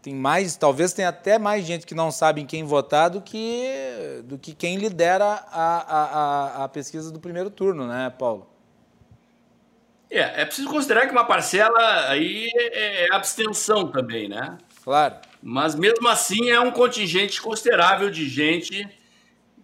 tem 0.00 0.14
mais, 0.14 0.56
talvez 0.56 0.94
tenha 0.94 1.10
até 1.10 1.38
mais 1.38 1.66
gente 1.66 1.84
que 1.84 1.94
não 1.94 2.10
sabe 2.10 2.40
em 2.40 2.46
quem 2.46 2.64
votar 2.64 3.10
do 3.10 3.20
que, 3.20 4.22
do 4.24 4.38
que 4.38 4.54
quem 4.54 4.78
lidera 4.78 5.26
a, 5.26 6.62
a, 6.62 6.64
a 6.64 6.68
pesquisa 6.70 7.12
do 7.12 7.20
primeiro 7.20 7.50
turno, 7.50 7.86
né, 7.86 8.08
Paulo? 8.18 8.48
É, 10.10 10.40
é 10.40 10.44
preciso 10.46 10.70
considerar 10.70 11.04
que 11.04 11.12
uma 11.12 11.26
parcela 11.26 12.08
aí 12.08 12.48
é, 12.54 13.04
é 13.04 13.14
abstenção 13.14 13.88
também, 13.88 14.26
né? 14.26 14.56
Claro. 14.82 15.27
Mas 15.42 15.74
mesmo 15.74 16.08
assim 16.08 16.50
é 16.50 16.60
um 16.60 16.70
contingente 16.70 17.40
considerável 17.40 18.10
de 18.10 18.28
gente 18.28 18.88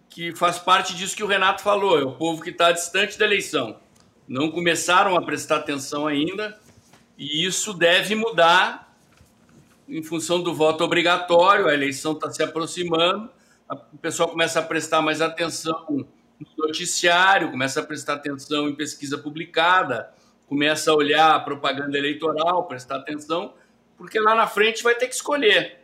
que 0.09 0.33
faz 0.33 0.57
parte 0.57 0.95
disso 0.95 1.15
que 1.15 1.23
o 1.23 1.27
Renato 1.27 1.61
falou, 1.61 1.99
é 1.99 2.03
o 2.03 2.13
povo 2.13 2.41
que 2.41 2.49
está 2.49 2.71
distante 2.71 3.19
da 3.19 3.25
eleição. 3.25 3.77
Não 4.27 4.49
começaram 4.49 5.15
a 5.17 5.21
prestar 5.21 5.57
atenção 5.57 6.07
ainda, 6.07 6.57
e 7.17 7.45
isso 7.45 7.73
deve 7.73 8.15
mudar 8.15 8.95
em 9.87 10.01
função 10.01 10.41
do 10.41 10.53
voto 10.53 10.83
obrigatório, 10.83 11.67
a 11.67 11.73
eleição 11.73 12.13
está 12.13 12.31
se 12.31 12.41
aproximando, 12.41 13.29
o 13.93 13.97
pessoal 13.97 14.29
começa 14.29 14.59
a 14.59 14.63
prestar 14.63 15.01
mais 15.01 15.21
atenção 15.21 15.85
no 15.89 16.07
noticiário, 16.57 17.51
começa 17.51 17.81
a 17.81 17.83
prestar 17.83 18.13
atenção 18.13 18.69
em 18.69 18.75
pesquisa 18.75 19.17
publicada, 19.17 20.11
começa 20.47 20.91
a 20.91 20.95
olhar 20.95 21.35
a 21.35 21.39
propaganda 21.39 21.97
eleitoral, 21.97 22.63
prestar 22.65 22.97
atenção, 22.97 23.53
porque 23.97 24.19
lá 24.19 24.35
na 24.35 24.47
frente 24.47 24.83
vai 24.83 24.95
ter 24.95 25.07
que 25.07 25.15
escolher. 25.15 25.79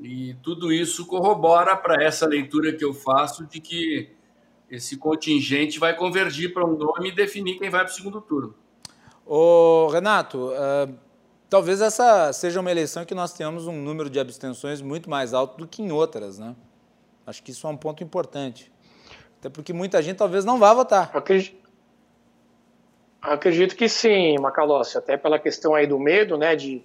E 0.00 0.34
tudo 0.42 0.72
isso 0.72 1.06
corrobora 1.06 1.76
para 1.76 2.02
essa 2.02 2.26
leitura 2.26 2.72
que 2.72 2.84
eu 2.84 2.94
faço 2.94 3.46
de 3.46 3.60
que 3.60 4.10
esse 4.70 4.96
contingente 4.96 5.78
vai 5.78 5.96
convergir 5.96 6.52
para 6.52 6.64
um 6.64 6.76
nome 6.76 7.08
e 7.08 7.14
definir 7.14 7.58
quem 7.58 7.70
vai 7.70 7.84
para 7.84 7.92
o 7.92 7.94
segundo 7.94 8.20
turno. 8.20 8.54
Ô, 9.26 9.88
Renato, 9.88 10.50
uh, 10.52 10.94
talvez 11.50 11.80
essa 11.80 12.32
seja 12.32 12.60
uma 12.60 12.70
eleição 12.70 13.04
que 13.04 13.14
nós 13.14 13.32
tenhamos 13.32 13.66
um 13.66 13.82
número 13.82 14.08
de 14.08 14.20
abstenções 14.20 14.80
muito 14.80 15.10
mais 15.10 15.34
alto 15.34 15.58
do 15.58 15.66
que 15.66 15.82
em 15.82 15.90
outras, 15.90 16.38
né? 16.38 16.54
Acho 17.26 17.42
que 17.42 17.50
isso 17.50 17.66
é 17.66 17.70
um 17.70 17.76
ponto 17.76 18.02
importante. 18.02 18.72
Até 19.38 19.48
porque 19.48 19.72
muita 19.72 20.02
gente 20.02 20.16
talvez 20.16 20.44
não 20.44 20.58
vá 20.58 20.72
votar. 20.72 21.10
Acredito, 21.14 21.56
acredito 23.20 23.76
que 23.76 23.88
sim, 23.88 24.38
Macalossi, 24.38 24.96
até 24.96 25.16
pela 25.16 25.38
questão 25.38 25.74
aí 25.74 25.86
do 25.86 25.98
medo, 25.98 26.38
né, 26.38 26.56
de 26.56 26.82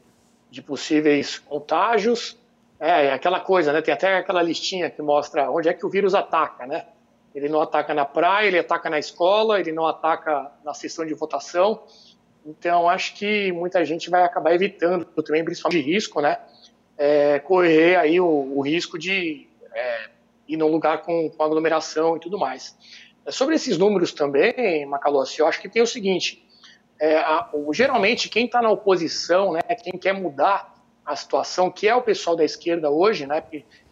de 0.53 0.61
possíveis 0.61 1.39
contágios. 1.39 2.37
É, 2.79 3.07
é, 3.07 3.13
aquela 3.13 3.39
coisa, 3.39 3.73
né? 3.73 3.81
Tem 3.81 3.91
até 3.91 4.17
aquela 4.17 4.43
listinha 4.43 4.87
que 4.87 5.01
mostra 5.01 5.49
onde 5.49 5.67
é 5.67 5.73
que 5.73 5.83
o 5.83 5.89
vírus 5.89 6.13
ataca, 6.13 6.67
né? 6.67 6.85
Ele 7.33 7.49
não 7.49 7.59
ataca 7.59 7.91
na 7.91 8.05
praia, 8.05 8.49
ele 8.49 8.59
ataca 8.59 8.87
na 8.87 8.99
escola, 8.99 9.59
ele 9.59 9.71
não 9.71 9.87
ataca 9.87 10.51
na 10.63 10.75
sessão 10.75 11.03
de 11.03 11.15
votação. 11.15 11.81
Então, 12.45 12.87
acho 12.87 13.15
que 13.15 13.51
muita 13.51 13.83
gente 13.83 14.11
vai 14.11 14.23
acabar 14.23 14.53
evitando 14.53 15.05
também, 15.05 15.43
principalmente 15.43 15.83
de 15.83 15.91
risco, 15.91 16.21
né? 16.21 16.37
É, 16.95 17.39
correr 17.39 17.95
aí 17.95 18.21
o, 18.21 18.53
o 18.55 18.61
risco 18.61 18.99
de 18.99 19.47
é, 19.73 20.09
ir 20.47 20.57
num 20.57 20.67
lugar 20.67 21.01
com, 21.01 21.31
com, 21.31 21.43
aglomeração 21.43 22.15
e 22.15 22.19
tudo 22.19 22.37
mais. 22.37 22.77
Sobre 23.29 23.55
esses 23.55 23.75
números 23.75 24.13
também, 24.13 24.85
Macalossi, 24.85 25.39
eu 25.39 25.47
acho 25.47 25.59
que 25.59 25.67
tem 25.67 25.81
o 25.81 25.87
seguinte: 25.87 26.42
é, 27.03 27.17
a, 27.17 27.49
geralmente 27.73 28.29
quem 28.29 28.45
está 28.45 28.61
na 28.61 28.69
oposição, 28.69 29.51
né, 29.51 29.59
quem 29.83 29.99
quer 29.99 30.13
mudar 30.13 30.73
a 31.05 31.17
situação, 31.17 31.69
que 31.69 31.85
é 31.85 31.93
o 31.93 32.01
pessoal 32.01 32.33
da 32.33 32.45
esquerda 32.45 32.89
hoje, 32.89 33.25
né, 33.25 33.43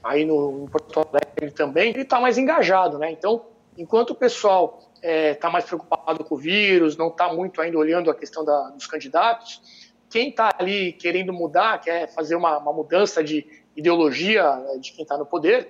aí 0.01 0.23
no, 0.23 0.65
Porto 0.71 1.01
Alegre 1.01 1.51
também, 1.51 1.89
ele 1.89 2.03
está 2.03 2.21
mais 2.21 2.37
engajado, 2.37 2.97
né? 2.97 3.11
Então, 3.11 3.47
enquanto 3.77 4.11
o 4.11 4.15
pessoal 4.15 4.79
está 4.95 5.09
é, 5.09 5.33
tá 5.33 5.49
mais 5.49 5.65
preocupado 5.65 6.23
com 6.23 6.35
o 6.35 6.37
vírus, 6.37 6.95
não 6.95 7.09
está 7.09 7.33
muito 7.33 7.59
ainda 7.59 7.77
olhando 7.77 8.09
a 8.09 8.15
questão 8.15 8.45
da, 8.45 8.69
dos 8.69 8.87
candidatos, 8.87 9.61
quem 10.09 10.29
está 10.29 10.49
ali 10.57 10.93
querendo 10.93 11.33
mudar, 11.33 11.81
quer 11.81 12.07
fazer 12.13 12.35
uma, 12.35 12.59
uma 12.59 12.71
mudança 12.71 13.21
de 13.21 13.45
ideologia 13.75 14.55
né, 14.55 14.77
de 14.77 14.93
quem 14.93 15.03
está 15.03 15.17
no 15.17 15.25
poder, 15.25 15.69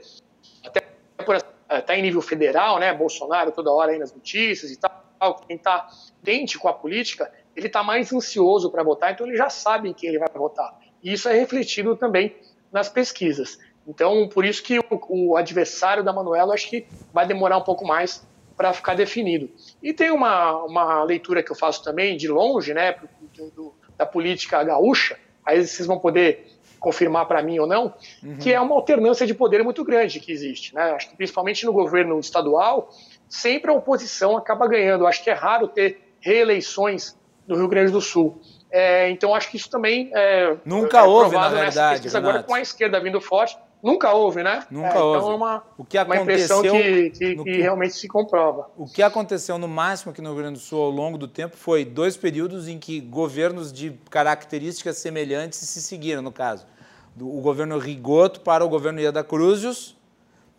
até 0.63 0.81
por 1.25 1.43
até 1.67 1.97
em 1.97 2.03
nível 2.03 2.21
federal, 2.21 2.77
né, 2.77 2.93
Bolsonaro 2.93 3.51
toda 3.51 3.71
hora 3.71 3.93
aí 3.93 3.97
nas 3.97 4.13
notícias 4.13 4.69
e 4.69 4.77
tal, 4.77 5.00
quem 5.47 5.55
está 5.55 5.89
dente 6.21 6.57
com 6.57 6.67
a 6.67 6.73
política, 6.73 7.31
ele 7.55 7.67
está 7.67 7.83
mais 7.83 8.11
ansioso 8.11 8.71
para 8.71 8.83
votar, 8.83 9.13
então 9.13 9.27
ele 9.27 9.37
já 9.37 9.49
sabe 9.49 9.89
em 9.89 9.93
quem 9.93 10.09
ele 10.09 10.19
vai 10.19 10.29
votar. 10.33 10.79
E 11.03 11.13
isso 11.13 11.27
é 11.27 11.33
refletido 11.33 11.95
também 11.95 12.35
nas 12.71 12.89
pesquisas. 12.89 13.59
Então, 13.87 14.29
por 14.29 14.45
isso 14.45 14.63
que 14.63 14.79
o, 14.79 14.85
o 15.09 15.37
adversário 15.37 16.03
da 16.03 16.13
Manuela 16.13 16.53
acho 16.53 16.69
que 16.69 16.85
vai 17.13 17.25
demorar 17.25 17.57
um 17.57 17.63
pouco 17.63 17.85
mais 17.85 18.25
para 18.55 18.73
ficar 18.73 18.95
definido. 18.95 19.49
E 19.81 19.93
tem 19.93 20.11
uma, 20.11 20.63
uma 20.63 21.03
leitura 21.03 21.41
que 21.41 21.51
eu 21.51 21.55
faço 21.55 21.83
também 21.83 22.15
de 22.15 22.27
longe, 22.27 22.73
né, 22.73 22.95
do, 23.35 23.49
do, 23.49 23.73
da 23.97 24.05
política 24.05 24.63
gaúcha, 24.63 25.17
aí 25.45 25.65
vocês 25.65 25.87
vão 25.87 25.97
poder 25.97 26.47
confirmar 26.79 27.27
para 27.27 27.43
mim 27.43 27.59
ou 27.59 27.67
não, 27.67 27.93
uhum. 28.23 28.37
que 28.37 28.51
é 28.51 28.59
uma 28.59 28.73
alternância 28.73 29.25
de 29.25 29.35
poder 29.35 29.63
muito 29.63 29.83
grande 29.83 30.19
que 30.19 30.31
existe. 30.31 30.73
Né? 30.73 30.81
Acho 30.91 31.09
que 31.09 31.15
principalmente 31.15 31.65
no 31.65 31.71
governo 31.71 32.19
estadual, 32.19 32.89
sempre 33.31 33.71
a 33.71 33.73
oposição 33.73 34.37
acaba 34.37 34.67
ganhando. 34.67 35.07
Acho 35.07 35.23
que 35.23 35.29
é 35.29 35.33
raro 35.33 35.67
ter 35.67 36.15
reeleições 36.19 37.17
no 37.47 37.55
Rio 37.55 37.67
Grande 37.67 37.91
do 37.91 38.01
Sul. 38.01 38.39
É, 38.69 39.09
então 39.09 39.33
acho 39.33 39.49
que 39.49 39.57
isso 39.57 39.69
também 39.69 40.11
é, 40.13 40.55
nunca 40.63 40.99
é 40.99 41.03
houve 41.03 41.35
na 41.35 41.49
verdade. 41.49 42.15
Agora 42.15 42.43
com 42.43 42.53
a 42.53 42.61
esquerda 42.61 43.01
vindo 43.01 43.19
forte, 43.19 43.57
nunca 43.83 44.13
houve, 44.13 44.43
né? 44.43 44.65
Nunca 44.69 44.97
é, 44.97 44.99
houve. 44.99 45.17
Então 45.17 45.31
é 45.31 45.35
uma, 45.35 45.63
o 45.77 45.83
que 45.83 45.97
uma 45.97 46.17
impressão 46.17 46.61
que, 46.61 46.69
que, 46.69 47.35
que, 47.35 47.43
que, 47.43 47.61
realmente 47.61 47.95
se 47.95 48.07
comprova. 48.07 48.69
O 48.77 48.85
que 48.85 49.03
aconteceu 49.03 49.57
no 49.57 49.67
máximo 49.67 50.11
aqui 50.11 50.21
no 50.21 50.29
Rio 50.29 50.37
Grande 50.37 50.59
do 50.59 50.63
Sul 50.63 50.81
ao 50.81 50.89
longo 50.89 51.17
do 51.17 51.27
tempo 51.27 51.57
foi 51.57 51.83
dois 51.83 52.15
períodos 52.15 52.67
em 52.67 52.79
que 52.79 53.01
governos 53.01 53.73
de 53.73 53.91
características 54.09 54.97
semelhantes 54.97 55.59
se 55.59 55.81
seguiram, 55.81 56.21
no 56.21 56.31
caso. 56.31 56.65
Do, 57.13 57.27
o 57.27 57.41
governo 57.41 57.77
Rigoto 57.77 58.39
para 58.39 58.63
o 58.63 58.69
governo 58.69 59.01
Ieda 59.01 59.23
Cruzius, 59.23 59.97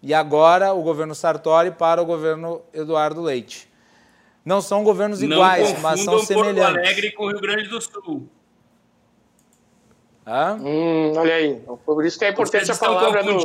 e 0.02 0.12
agora 0.12 0.72
o 0.72 0.82
governo 0.82 1.14
Sartori 1.14 1.70
para 1.70 2.02
o 2.02 2.04
governo 2.04 2.62
Eduardo 2.72 3.22
Leite. 3.22 3.70
Não 4.44 4.60
são 4.60 4.82
governos 4.82 5.22
iguais, 5.22 5.80
mas 5.80 6.00
são 6.00 6.18
semelhantes. 6.18 6.64
Porto 6.64 6.78
Alegre 6.78 7.12
com 7.12 7.24
o 7.24 7.28
Rio 7.28 7.40
Grande 7.40 7.68
do 7.68 7.80
Sul. 7.80 8.28
Ah? 10.26 10.56
Hum, 10.60 11.12
olha 11.16 11.34
aí. 11.34 11.62
Por 11.84 12.04
isso 12.04 12.18
que 12.18 12.24
é 12.24 12.30
importante 12.30 12.70
a 12.70 12.76
palavra 12.76 13.22
do, 13.22 13.44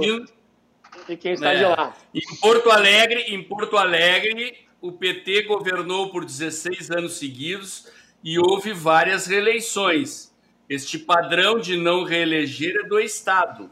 de 1.08 1.18
quem 1.18 1.34
está 1.34 1.54
é. 1.54 1.58
de 1.58 1.64
lá. 1.64 1.96
Em 2.14 2.36
Porto 2.42 2.72
Alegre, 2.72 3.22
em 3.34 3.44
Porto 3.44 3.78
Alegre, 3.78 4.68
o 4.82 4.92
PT 4.92 5.44
governou 5.44 6.10
por 6.10 6.26
16 6.26 6.92
anos 6.92 7.18
seguidos 7.18 7.88
e 8.24 8.40
houve 8.40 8.74
várias 8.74 9.28
reeleições. 9.28 10.36
este 10.68 10.98
padrão 11.00 11.60
de 11.60 11.78
não 11.78 12.04
reeleger 12.04 12.76
é 12.84 12.88
do 12.88 13.00
Estado. 13.00 13.70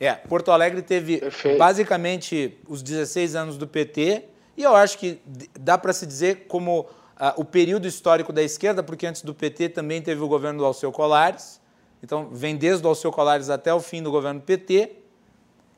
É. 0.00 0.14
Porto 0.14 0.50
Alegre 0.50 0.80
teve 0.80 1.18
Perfeito. 1.18 1.58
basicamente 1.58 2.58
os 2.66 2.82
16 2.82 3.36
anos 3.36 3.58
do 3.58 3.66
PT, 3.66 4.24
e 4.56 4.62
eu 4.62 4.74
acho 4.74 4.98
que 4.98 5.20
dá 5.58 5.76
para 5.76 5.92
se 5.92 6.06
dizer 6.06 6.46
como 6.48 6.86
ah, 7.14 7.34
o 7.36 7.44
período 7.44 7.86
histórico 7.86 8.32
da 8.32 8.42
esquerda, 8.42 8.82
porque 8.82 9.06
antes 9.06 9.20
do 9.20 9.34
PT 9.34 9.68
também 9.68 10.00
teve 10.00 10.22
o 10.22 10.26
governo 10.26 10.60
do 10.60 10.64
Alceu 10.64 10.90
Colares, 10.90 11.60
então 12.02 12.30
vem 12.32 12.56
desde 12.56 12.84
o 12.86 12.88
Alceu 12.88 13.12
Colares 13.12 13.50
até 13.50 13.74
o 13.74 13.80
fim 13.80 14.02
do 14.02 14.10
governo 14.10 14.40
PT, 14.40 14.96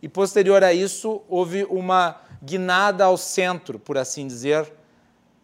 e 0.00 0.08
posterior 0.08 0.62
a 0.62 0.72
isso 0.72 1.22
houve 1.28 1.64
uma 1.64 2.20
guinada 2.40 3.04
ao 3.04 3.16
centro, 3.16 3.78
por 3.78 3.98
assim 3.98 4.26
dizer, 4.26 4.72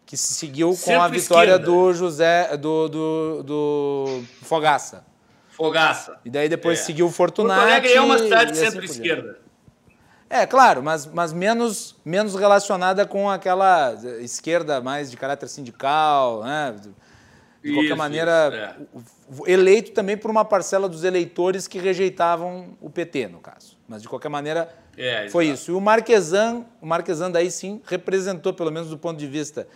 que 0.05 0.15
se 0.15 0.33
seguiu 0.33 0.75
com 0.83 1.01
a 1.01 1.07
vitória 1.07 1.59
do 1.59 1.93
José 1.93 2.57
do, 2.57 2.87
do, 2.89 3.43
do 3.43 4.23
Fogaça. 4.41 5.08
Fogaça. 5.59 6.17
E 6.23 6.29
daí 6.29 6.47
depois 6.47 6.79
é. 6.79 6.83
seguiu 6.83 7.07
o 7.07 7.11
Fortunato. 7.11 7.59
Porto 7.59 7.69
Alegre 7.69 7.91
é 7.91 7.99
uma 7.99 8.17
cidade 8.17 8.51
assim 8.51 8.65
centro-esquerda. 8.65 9.39
É, 10.29 10.45
claro, 10.45 10.81
mas, 10.81 11.05
mas 11.05 11.33
menos, 11.33 11.97
menos 12.05 12.33
relacionada 12.33 13.05
com 13.05 13.29
aquela 13.29 13.93
esquerda 14.21 14.79
mais 14.79 15.11
de 15.11 15.17
caráter 15.17 15.49
sindical, 15.49 16.43
né? 16.43 16.73
De 17.61 17.73
qualquer 17.73 17.87
isso, 17.87 17.97
maneira, 17.97 18.77
isso, 19.29 19.43
é. 19.45 19.51
eleito 19.51 19.91
também 19.91 20.15
por 20.15 20.31
uma 20.31 20.45
parcela 20.45 20.87
dos 20.87 21.03
eleitores 21.03 21.67
que 21.67 21.77
rejeitavam 21.77 22.77
o 22.79 22.89
PT, 22.89 23.27
no 23.27 23.39
caso. 23.39 23.77
Mas, 23.85 24.01
de 24.01 24.07
qualquer 24.07 24.29
maneira, 24.29 24.73
é, 24.97 25.27
foi 25.29 25.47
isso. 25.47 25.71
E 25.71 25.73
o 25.73 25.81
Marquesan, 25.81 26.63
o 26.81 26.85
Marquesan 26.85 27.29
daí 27.31 27.51
sim 27.51 27.81
representou, 27.85 28.53
pelo 28.53 28.71
menos 28.71 28.89
do 28.89 28.97
ponto 28.97 29.19
de 29.19 29.27
vista 29.27 29.67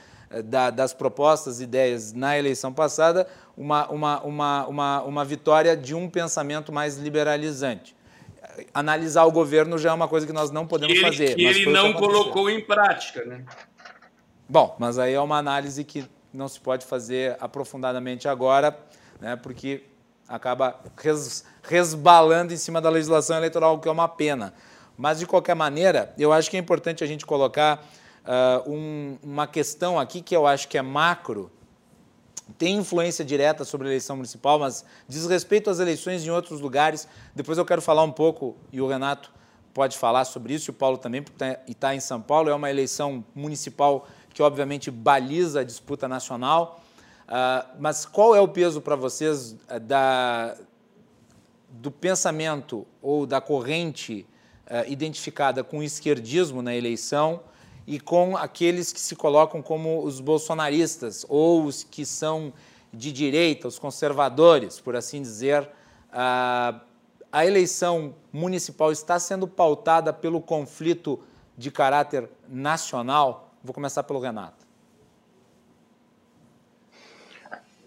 da, 0.42 0.70
das 0.70 0.94
propostas, 0.94 1.62
ideias 1.62 2.14
na 2.14 2.38
eleição 2.38 2.74
passada, 2.74 3.28
uma, 3.56 3.88
uma, 3.90 4.22
uma, 4.24 4.68
uma, 4.68 5.02
uma 5.04 5.26
vitória 5.26 5.78
de 5.78 5.94
um 5.94 6.10
pensamento 6.10 6.72
mais 6.72 6.98
liberalizante. 6.98 7.96
Analisar 8.74 9.26
o 9.26 9.32
governo 9.32 9.78
já 9.78 9.90
é 9.90 9.94
uma 9.94 10.08
coisa 10.08 10.26
que 10.26 10.34
nós 10.34 10.52
não 10.52 10.66
podemos 10.66 10.96
ele, 10.96 11.02
fazer. 11.02 11.36
Que 11.36 11.44
ele 11.44 11.72
não 11.72 11.94
colocou 11.94 12.50
em 12.50 12.62
prática, 12.62 13.24
né? 13.26 13.44
Bom, 14.48 14.76
mas 14.80 15.00
aí 15.00 15.14
é 15.14 15.20
uma 15.20 15.38
análise 15.38 15.84
que 15.84 16.06
não 16.34 16.48
se 16.48 16.60
pode 16.60 16.86
fazer 16.86 17.38
aprofundadamente 17.40 18.28
agora, 18.28 18.78
né, 19.20 19.36
porque 19.36 19.84
acaba 20.28 20.80
res, 20.98 21.46
resbalando 21.62 22.54
em 22.54 22.58
cima 22.58 22.82
da 22.82 22.90
legislação 22.90 23.38
eleitoral, 23.38 23.76
o 23.76 23.80
que 23.80 23.88
é 23.88 23.92
uma 23.92 24.08
pena. 24.08 24.54
Mas, 24.98 25.20
de 25.20 25.26
qualquer 25.26 25.56
maneira, 25.56 26.14
eu 26.18 26.32
acho 26.32 26.50
que 26.50 26.58
é 26.58 26.60
importante 26.60 27.04
a 27.04 27.08
gente 27.08 27.26
colocar 27.26 27.84
uh, 28.26 28.70
um, 28.70 29.18
uma 29.22 29.48
questão 29.48 30.00
aqui 30.00 30.22
que 30.22 30.36
eu 30.36 30.48
acho 30.48 30.68
que 30.68 30.78
é 30.78 30.82
macro, 30.82 31.52
tem 32.58 32.76
influência 32.76 33.24
direta 33.24 33.64
sobre 33.64 33.88
a 33.88 33.92
eleição 33.92 34.16
municipal, 34.16 34.60
mas 34.60 34.86
diz 35.08 35.26
respeito 35.26 35.70
às 35.70 35.80
eleições 35.80 36.26
em 36.26 36.30
outros 36.30 36.60
lugares. 36.60 37.08
Depois 37.36 37.58
eu 37.58 37.66
quero 37.66 37.82
falar 37.82 38.04
um 38.04 38.12
pouco, 38.12 38.56
e 38.72 38.82
o 38.82 38.88
Renato 38.88 39.32
pode 39.74 39.98
falar 39.98 40.26
sobre 40.26 40.54
isso, 40.54 40.70
e 40.70 40.72
o 40.72 40.74
Paulo 40.74 40.98
também, 40.98 41.24
porque 41.24 41.44
está 41.44 41.88
tá 41.88 41.96
em 41.96 42.00
São 42.00 42.22
Paulo, 42.22 42.50
é 42.50 42.56
uma 42.56 42.70
eleição 42.70 43.24
municipal 43.34 44.08
que 44.34 44.42
obviamente 44.42 44.92
baliza 44.92 45.62
a 45.62 45.64
disputa 45.64 46.08
nacional. 46.08 46.82
Uh, 47.24 47.66
mas 47.80 48.06
qual 48.06 48.36
é 48.36 48.42
o 48.42 48.48
peso 48.48 48.82
para 48.82 48.96
vocês 48.96 49.54
uh, 49.54 49.80
da, 49.80 50.56
do 51.70 51.90
pensamento 51.90 52.86
ou 53.02 53.26
da 53.26 53.40
corrente 53.40 54.28
uh, 54.68 54.92
identificada 54.92 55.64
com 55.64 55.80
o 55.80 55.84
esquerdismo 55.84 56.62
na 56.62 56.76
eleição 56.76 57.42
e 57.86 58.00
com 58.00 58.38
aqueles 58.38 58.94
que 58.94 59.00
se 59.00 59.16
colocam 59.16 59.62
como 59.62 60.04
os 60.04 60.20
bolsonaristas 60.20 61.26
ou 61.28 61.64
os 61.64 61.84
que 61.84 62.06
são 62.06 62.54
de 62.94 63.12
direita, 63.12 63.68
os 63.68 63.80
conservadores, 63.80 64.80
por 64.80 64.96
assim 64.96 65.22
dizer? 65.22 65.70
a 67.32 67.44
eleição 67.48 68.14
municipal 68.32 68.92
está 68.92 69.18
sendo 69.18 69.48
pautada 69.48 70.14
pelo 70.14 70.40
conflito 70.40 71.20
de 71.58 71.72
caráter 71.72 72.30
nacional? 72.48 73.50
Vou 73.64 73.74
começar 73.74 74.04
pelo 74.04 74.20
Renato. 74.20 74.64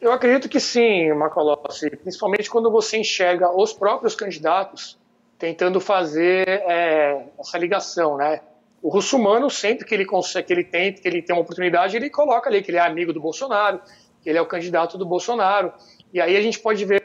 Eu 0.00 0.10
acredito 0.10 0.48
que 0.48 0.58
sim, 0.58 1.12
Macalossi, 1.12 1.88
principalmente 1.96 2.50
quando 2.50 2.70
você 2.70 2.98
enxerga 2.98 3.50
os 3.50 3.72
próprios 3.72 4.16
candidatos 4.16 4.98
tentando 5.38 5.80
fazer 5.80 6.48
é, 6.48 7.26
essa 7.38 7.56
ligação, 7.58 8.16
né? 8.16 8.40
O 8.86 8.88
russomano, 8.88 9.50
sempre 9.50 9.84
que 9.84 9.92
ele 9.92 10.04
consegue, 10.04 10.46
que 10.46 10.52
ele 10.52 10.62
tem, 10.62 10.92
que 10.92 11.08
ele 11.08 11.20
tem 11.20 11.34
uma 11.34 11.42
oportunidade, 11.42 11.96
ele 11.96 12.08
coloca 12.08 12.48
ali 12.48 12.62
que 12.62 12.70
ele 12.70 12.78
é 12.78 12.80
amigo 12.80 13.12
do 13.12 13.20
Bolsonaro, 13.20 13.80
que 14.22 14.30
ele 14.30 14.38
é 14.38 14.40
o 14.40 14.46
candidato 14.46 14.96
do 14.96 15.04
Bolsonaro. 15.04 15.72
E 16.12 16.20
aí 16.20 16.36
a 16.36 16.40
gente 16.40 16.60
pode 16.60 16.84
ver 16.84 17.02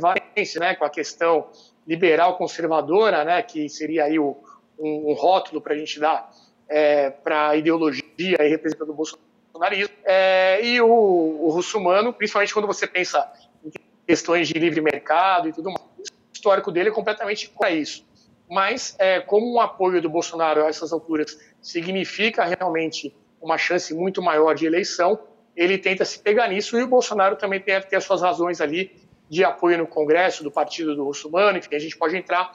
várias, 0.00 0.54
né, 0.54 0.74
com 0.74 0.86
a 0.86 0.88
questão 0.88 1.50
liberal 1.86 2.38
conservadora, 2.38 3.24
né, 3.24 3.42
que 3.42 3.68
seria 3.68 4.04
aí 4.04 4.18
o, 4.18 4.38
um, 4.78 5.10
um 5.10 5.12
rótulo 5.12 5.60
para 5.60 5.74
a 5.74 5.76
gente 5.76 6.00
dar 6.00 6.32
é, 6.66 7.10
para 7.10 7.50
a 7.50 7.56
ideologia 7.56 8.02
e 8.16 8.48
representando 8.48 8.88
o 8.88 8.94
bolsonarismo. 8.94 9.94
É, 10.06 10.64
e 10.64 10.80
o, 10.80 10.88
o 10.88 11.50
russomano, 11.50 12.10
principalmente 12.10 12.54
quando 12.54 12.66
você 12.66 12.86
pensa 12.86 13.30
em 13.62 13.70
questões 14.06 14.48
de 14.48 14.54
livre 14.54 14.80
mercado 14.80 15.46
e 15.50 15.52
tudo 15.52 15.66
mais, 15.66 15.82
o 15.98 16.32
histórico 16.32 16.72
dele 16.72 16.88
é 16.88 16.92
completamente 16.92 17.50
para 17.50 17.70
isso. 17.70 18.08
Mas, 18.48 18.96
é, 18.98 19.20
como 19.20 19.54
um 19.54 19.60
apoio 19.60 20.00
do 20.00 20.08
Bolsonaro 20.08 20.64
a 20.64 20.68
essas 20.68 20.92
alturas 20.92 21.38
significa 21.60 22.44
realmente 22.44 23.14
uma 23.40 23.58
chance 23.58 23.92
muito 23.94 24.22
maior 24.22 24.54
de 24.54 24.66
eleição, 24.66 25.18
ele 25.54 25.76
tenta 25.76 26.04
se 26.04 26.18
pegar 26.18 26.48
nisso 26.48 26.78
e 26.78 26.82
o 26.82 26.86
Bolsonaro 26.86 27.36
também 27.36 27.60
tem 27.60 27.80
ter 27.80 27.96
as 27.96 28.04
suas 28.04 28.22
razões 28.22 28.60
ali 28.60 28.92
de 29.28 29.44
apoio 29.44 29.76
no 29.78 29.86
Congresso 29.86 30.42
do 30.42 30.50
partido 30.50 30.94
do 30.96 31.04
russomano, 31.04 31.58
enfim, 31.58 31.74
a 31.74 31.78
gente 31.78 31.96
pode 31.96 32.16
entrar 32.16 32.50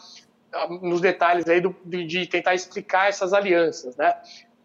nos 0.82 1.02
detalhes 1.02 1.48
aí 1.48 1.62
do, 1.62 1.76
de 1.86 2.26
tentar 2.28 2.56
explicar 2.56 3.10
essas 3.10 3.34
alianças, 3.34 3.96
né? 3.96 4.16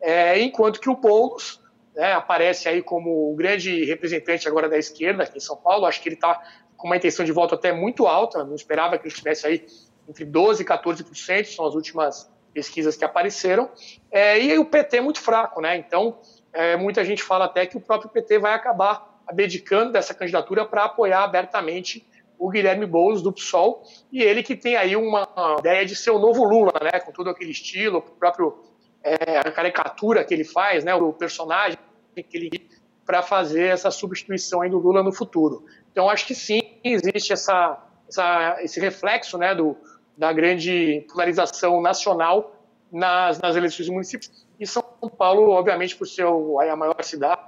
É, 0.01 0.39
enquanto 0.41 0.81
que 0.81 0.89
o 0.89 0.97
Boulos 0.97 1.61
né, 1.95 2.13
aparece 2.13 2.69
aí 2.69 2.83
como 2.83 3.33
o 3.33 3.35
grande 3.35 3.85
representante 3.85 4.47
agora 4.47 4.69
da 4.69 4.79
esquerda 4.79 5.25
aqui 5.25 5.39
em 5.39 5.41
São 5.41 5.57
Paulo, 5.57 5.87
acho 5.87 6.01
que 6.01 6.09
ele 6.09 6.15
está 6.15 6.41
com 6.77 6.87
uma 6.87 6.97
intenção 6.97 7.25
de 7.25 7.33
voto 7.33 7.57
até 7.57 7.73
muito 7.73 8.07
alta, 8.07 8.45
não 8.45 8.55
esperava 8.55 8.97
que 8.97 9.05
ele 9.05 9.13
estivesse 9.13 9.47
aí 9.47 9.67
entre 10.09 10.25
12% 10.25 10.61
e 10.61 10.65
14%, 10.65 11.45
são 11.45 11.67
as 11.67 11.75
últimas 11.75 12.31
pesquisas 12.53 12.97
que 12.97 13.05
apareceram, 13.05 13.71
é, 14.11 14.43
e 14.43 14.59
o 14.59 14.65
PT 14.65 14.97
é 14.97 15.01
muito 15.01 15.21
fraco, 15.21 15.61
né? 15.61 15.77
Então, 15.77 16.19
é, 16.53 16.77
muita 16.77 17.05
gente 17.05 17.23
fala 17.23 17.45
até 17.45 17.67
que 17.67 17.77
o 17.77 17.81
próprio 17.81 18.11
PT 18.11 18.39
vai 18.39 18.55
acabar 18.55 19.23
abdicando 19.27 19.93
dessa 19.93 20.15
candidatura 20.15 20.65
para 20.65 20.85
apoiar 20.85 21.23
abertamente 21.23 22.07
o 22.39 22.49
Guilherme 22.49 22.87
Boulos 22.87 23.21
do 23.21 23.33
PSOL, 23.33 23.83
e 24.13 24.23
ele 24.23 24.43
que 24.43 24.57
tem 24.57 24.77
aí 24.77 24.97
uma 24.97 25.29
ideia 25.59 25.85
de 25.85 25.95
ser 25.95 26.11
o 26.11 26.19
novo 26.19 26.45
Lula, 26.45 26.73
né, 26.81 27.01
com 27.01 27.13
todo 27.13 27.29
aquele 27.29 27.51
estilo, 27.51 27.99
o 27.99 28.03
próprio 28.03 28.65
é, 29.03 29.39
a 29.39 29.51
caricatura 29.51 30.25
que 30.25 30.33
ele 30.33 30.45
faz, 30.45 30.85
né, 30.85 30.95
o 30.95 31.13
personagem 31.13 31.79
que 32.17 32.37
ele 32.37 32.69
para 33.05 33.23
fazer 33.23 33.69
essa 33.69 33.91
substituição 33.91 34.61
aí 34.61 34.69
do 34.69 34.79
Lula 34.79 35.03
no 35.03 35.13
futuro. 35.13 35.65
Então 35.91 36.11
acho 36.11 36.27
que 36.27 36.35
sim 36.35 36.61
existe 36.85 37.33
essa, 37.33 37.83
essa 38.07 38.59
esse 38.61 38.79
reflexo, 38.79 39.39
né, 39.39 39.55
do, 39.55 39.77
da 40.19 40.33
grande 40.33 41.07
polarização 41.09 41.81
nacional 41.81 42.61
nas, 42.91 43.41
nas 43.41 43.55
eleições 43.55 43.89
municipais. 43.89 44.47
E 44.59 44.67
São 44.67 44.83
Paulo, 45.17 45.51
obviamente, 45.51 45.95
por 45.95 46.09
ser 46.09 46.27
a 46.27 46.77
maior 46.77 46.97
cidade, 47.03 47.41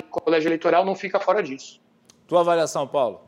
o 0.00 0.04
colégio 0.04 0.48
eleitoral 0.48 0.84
não 0.84 0.94
fica 0.94 1.18
fora 1.18 1.42
disso. 1.42 1.80
Tua 2.28 2.40
avaliação, 2.40 2.86
Paulo? 2.86 3.20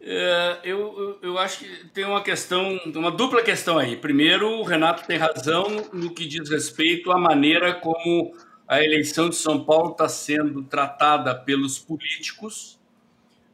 É, 0.00 0.58
eu, 0.62 1.18
eu 1.22 1.38
acho 1.38 1.60
que 1.60 1.88
tem 1.88 2.04
uma 2.04 2.22
questão, 2.22 2.78
uma 2.94 3.10
dupla 3.10 3.42
questão 3.42 3.78
aí. 3.78 3.96
Primeiro, 3.96 4.58
o 4.58 4.62
Renato 4.62 5.06
tem 5.06 5.16
razão 5.16 5.64
no 5.92 6.12
que 6.12 6.26
diz 6.26 6.50
respeito 6.50 7.10
à 7.10 7.18
maneira 7.18 7.74
como 7.74 8.34
a 8.66 8.84
eleição 8.84 9.30
de 9.30 9.36
São 9.36 9.64
Paulo 9.64 9.92
está 9.92 10.08
sendo 10.08 10.62
tratada 10.62 11.34
pelos 11.34 11.78
políticos, 11.78 12.77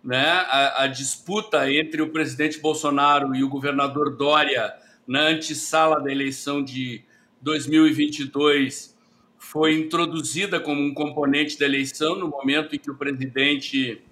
né? 0.04 0.26
A, 0.26 0.84
a, 0.84 0.86
disputa 0.86 1.72
entre 1.72 2.02
o 2.02 2.10
presidente 2.10 2.60
Bolsonaro 2.60 3.34
e 3.34 3.42
o 3.42 3.48
governador 3.48 4.14
Dória 4.14 4.74
na 5.06 5.28
antessala 5.28 6.00
da 6.00 6.12
eleição 6.12 6.62
de 6.62 7.02
2022 7.40 8.94
foi 9.38 9.74
introduzida 9.74 10.60
como 10.60 10.81
um 10.83 10.92
componente 10.92 11.58
da 11.58 11.64
eleição 11.64 12.16
no 12.16 12.29
momento 12.29 12.74
em 12.74 12.79
que 12.79 12.90
o 12.90 12.96
presidente 12.96 14.02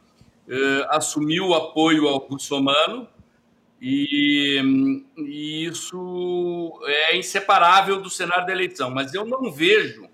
eh, 0.48 0.86
assumiu 0.90 1.48
o 1.48 1.54
apoio 1.54 2.06
ao 2.06 2.18
russomano 2.18 3.08
e, 3.80 4.60
e, 5.16 5.64
isso 5.64 6.80
é 6.84 7.16
inseparável 7.16 8.00
do 8.00 8.10
cenário 8.10 8.46
da 8.46 8.52
eleição. 8.52 8.90
Mas 8.90 9.14
eu 9.14 9.24
não 9.24 9.50
vejo 9.50 10.08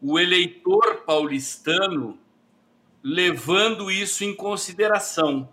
o 0.00 0.18
eleitor 0.18 1.02
paulistano 1.06 2.18
levando 3.02 3.90
isso 3.90 4.24
em 4.24 4.34
consideração. 4.34 5.48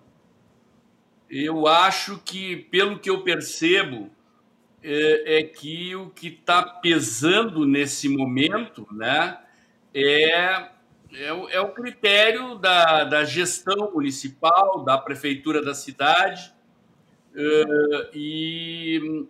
Eu 1.29 1.67
acho 1.67 2.21
que, 2.23 2.55
pelo 2.55 2.99
que 2.99 3.09
eu 3.09 3.23
percebo, 3.23 4.09
é, 4.83 5.39
é 5.39 5.43
que 5.43 5.95
o 5.95 6.09
que 6.09 6.27
está 6.27 6.63
pesando 6.63 7.65
nesse 7.65 8.07
momento 8.07 8.87
né, 8.91 9.37
é 9.93 10.69
É 11.13 11.31
o, 11.31 11.49
é 11.49 11.59
o 11.61 11.71
critério 11.73 12.55
da, 12.55 13.05
da 13.05 13.23
gestão 13.23 13.91
municipal, 13.93 14.83
da 14.83 14.97
prefeitura 14.97 15.63
da 15.63 15.73
cidade, 15.73 16.53
uh, 17.33 18.09
e 18.13 19.25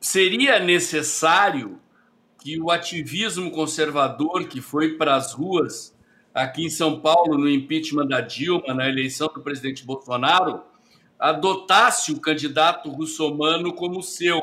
seria 0.00 0.58
necessário 0.58 1.80
que 2.42 2.60
o 2.60 2.68
ativismo 2.70 3.52
conservador 3.52 4.48
que 4.48 4.60
foi 4.60 4.96
para 4.96 5.14
as 5.14 5.32
ruas 5.32 5.91
aqui 6.34 6.64
em 6.64 6.70
São 6.70 7.00
Paulo 7.00 7.36
no 7.36 7.48
impeachment 7.48 8.06
da 8.06 8.20
Dilma, 8.20 8.74
na 8.74 8.88
eleição 8.88 9.28
do 9.28 9.40
presidente 9.40 9.84
Bolsonaro, 9.84 10.62
adotasse 11.18 12.12
o 12.12 12.20
candidato 12.20 12.90
russomano 12.90 13.72
como 13.72 14.02
seu. 14.02 14.42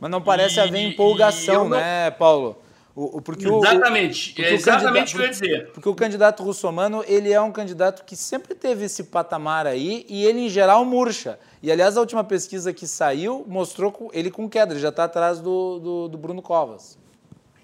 Mas 0.00 0.10
não 0.10 0.20
parece 0.20 0.56
e, 0.56 0.60
haver 0.60 0.80
empolgação, 0.80 1.68
não... 1.68 1.76
né, 1.76 2.10
Paulo? 2.10 2.58
O, 2.94 3.18
o, 3.18 3.22
porque 3.22 3.48
exatamente, 3.48 4.34
o, 4.38 4.44
é 4.44 4.52
exatamente 4.52 5.14
o 5.14 5.16
que 5.16 5.22
eu 5.22 5.24
ia 5.24 5.30
dizer. 5.30 5.70
Porque 5.72 5.88
o 5.88 5.94
candidato 5.94 6.42
russomano, 6.42 7.02
ele 7.06 7.32
é 7.32 7.40
um 7.40 7.50
candidato 7.50 8.04
que 8.04 8.14
sempre 8.14 8.54
teve 8.54 8.84
esse 8.84 9.04
patamar 9.04 9.66
aí 9.66 10.04
e 10.08 10.26
ele, 10.26 10.40
em 10.40 10.48
geral, 10.48 10.84
murcha. 10.84 11.38
E, 11.62 11.72
aliás, 11.72 11.96
a 11.96 12.00
última 12.00 12.22
pesquisa 12.22 12.72
que 12.72 12.86
saiu 12.86 13.46
mostrou 13.48 14.10
ele 14.12 14.30
com 14.30 14.48
queda, 14.48 14.74
ele 14.74 14.80
já 14.80 14.90
está 14.90 15.04
atrás 15.04 15.40
do, 15.40 15.78
do, 15.78 16.08
do 16.08 16.18
Bruno 16.18 16.42
Covas. 16.42 16.98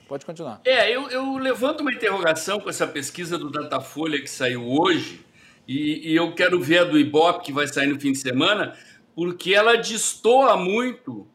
Pode 0.09 0.25
continuar. 0.25 0.63
É, 0.65 0.91
eu, 0.91 1.11
eu 1.11 1.37
levanto 1.37 1.83
uma 1.83 1.93
interrogação 1.93 2.59
com 2.59 2.71
essa 2.71 2.87
pesquisa 2.87 3.37
do 3.37 3.51
Datafolha 3.51 4.19
que 4.19 4.27
saiu 4.27 4.67
hoje, 4.67 5.23
e, 5.69 6.11
e, 6.11 6.17
eu 6.17 6.35
quero 6.35 6.59
ver 6.59 6.79
a 6.79 6.85
do 6.85 6.99
Ibope, 6.99 7.45
que 7.45 7.53
vai 7.53 7.69
sair 7.69 7.89
no 7.89 8.01
fim 8.01 8.13
de 8.13 8.19
semana, 8.19 8.75
porque 9.15 9.53
ela 9.53 9.77
destoa 9.77 10.57
muito 10.57 11.29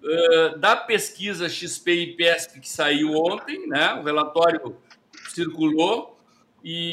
uh, 0.00 0.58
da 0.58 0.76
pesquisa 0.76 1.48
XP 1.48 1.92
e 1.92 2.16
PESP 2.16 2.60
que 2.60 2.68
saiu 2.68 3.14
ontem, 3.14 3.66
né? 3.66 3.94
o 3.94 4.04
relatório 4.04 4.76
circulou, 5.30 6.16
e, 6.62 6.92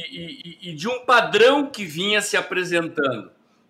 e, 0.63 0.69
e, 0.71 0.73
de 0.73 0.87
um 0.87 1.05
padrão 1.05 1.67
que 1.67 1.85
vinha 1.85 2.19
se 2.19 2.35
apresentando. 2.35 3.29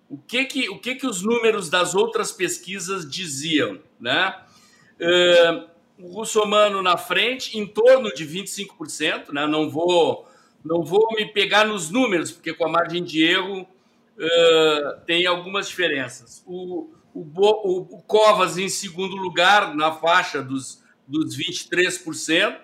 O 0.10 0.18
que 0.18 0.46
que, 0.46 0.70
o 0.70 0.80
que 0.80 0.96
que 0.96 1.06
os 1.06 1.22
números 1.22 1.70
das 1.70 1.96
outras 1.96 2.32
pesquisas 2.32 3.10
diziam? 3.10 3.80
Né? 4.00 4.34
Uh, 5.02 5.77
o 6.00 6.08
russomano 6.08 6.82
na 6.82 6.98
frente, 6.98 7.58
em 7.58 7.66
torno 7.66 8.14
de 8.14 8.26
25%, 8.26 9.32
né? 9.34 9.48
não, 9.48 9.70
vou, 9.70 10.28
não 10.64 10.84
vou 10.84 11.08
me 11.16 11.26
pegar 11.26 11.66
nos 11.66 11.90
números, 11.90 12.32
porque 12.32 12.54
com 12.54 12.66
a 12.66 12.70
margem 12.70 13.04
de 13.04 13.24
erro 13.24 13.62
uh, 13.62 15.02
tem 15.06 15.26
algumas 15.26 15.68
diferenças. 15.68 16.44
O, 16.46 16.92
o, 17.14 17.22
o, 17.22 17.80
o, 17.98 18.02
Covas 18.04 18.58
em 18.58 18.70
segundo 18.70 19.16
lugar, 19.16 19.76
na 19.76 19.92
faixa 19.92 20.42
dos, 20.42 20.84
dos 21.08 21.36
23%. 21.36 22.58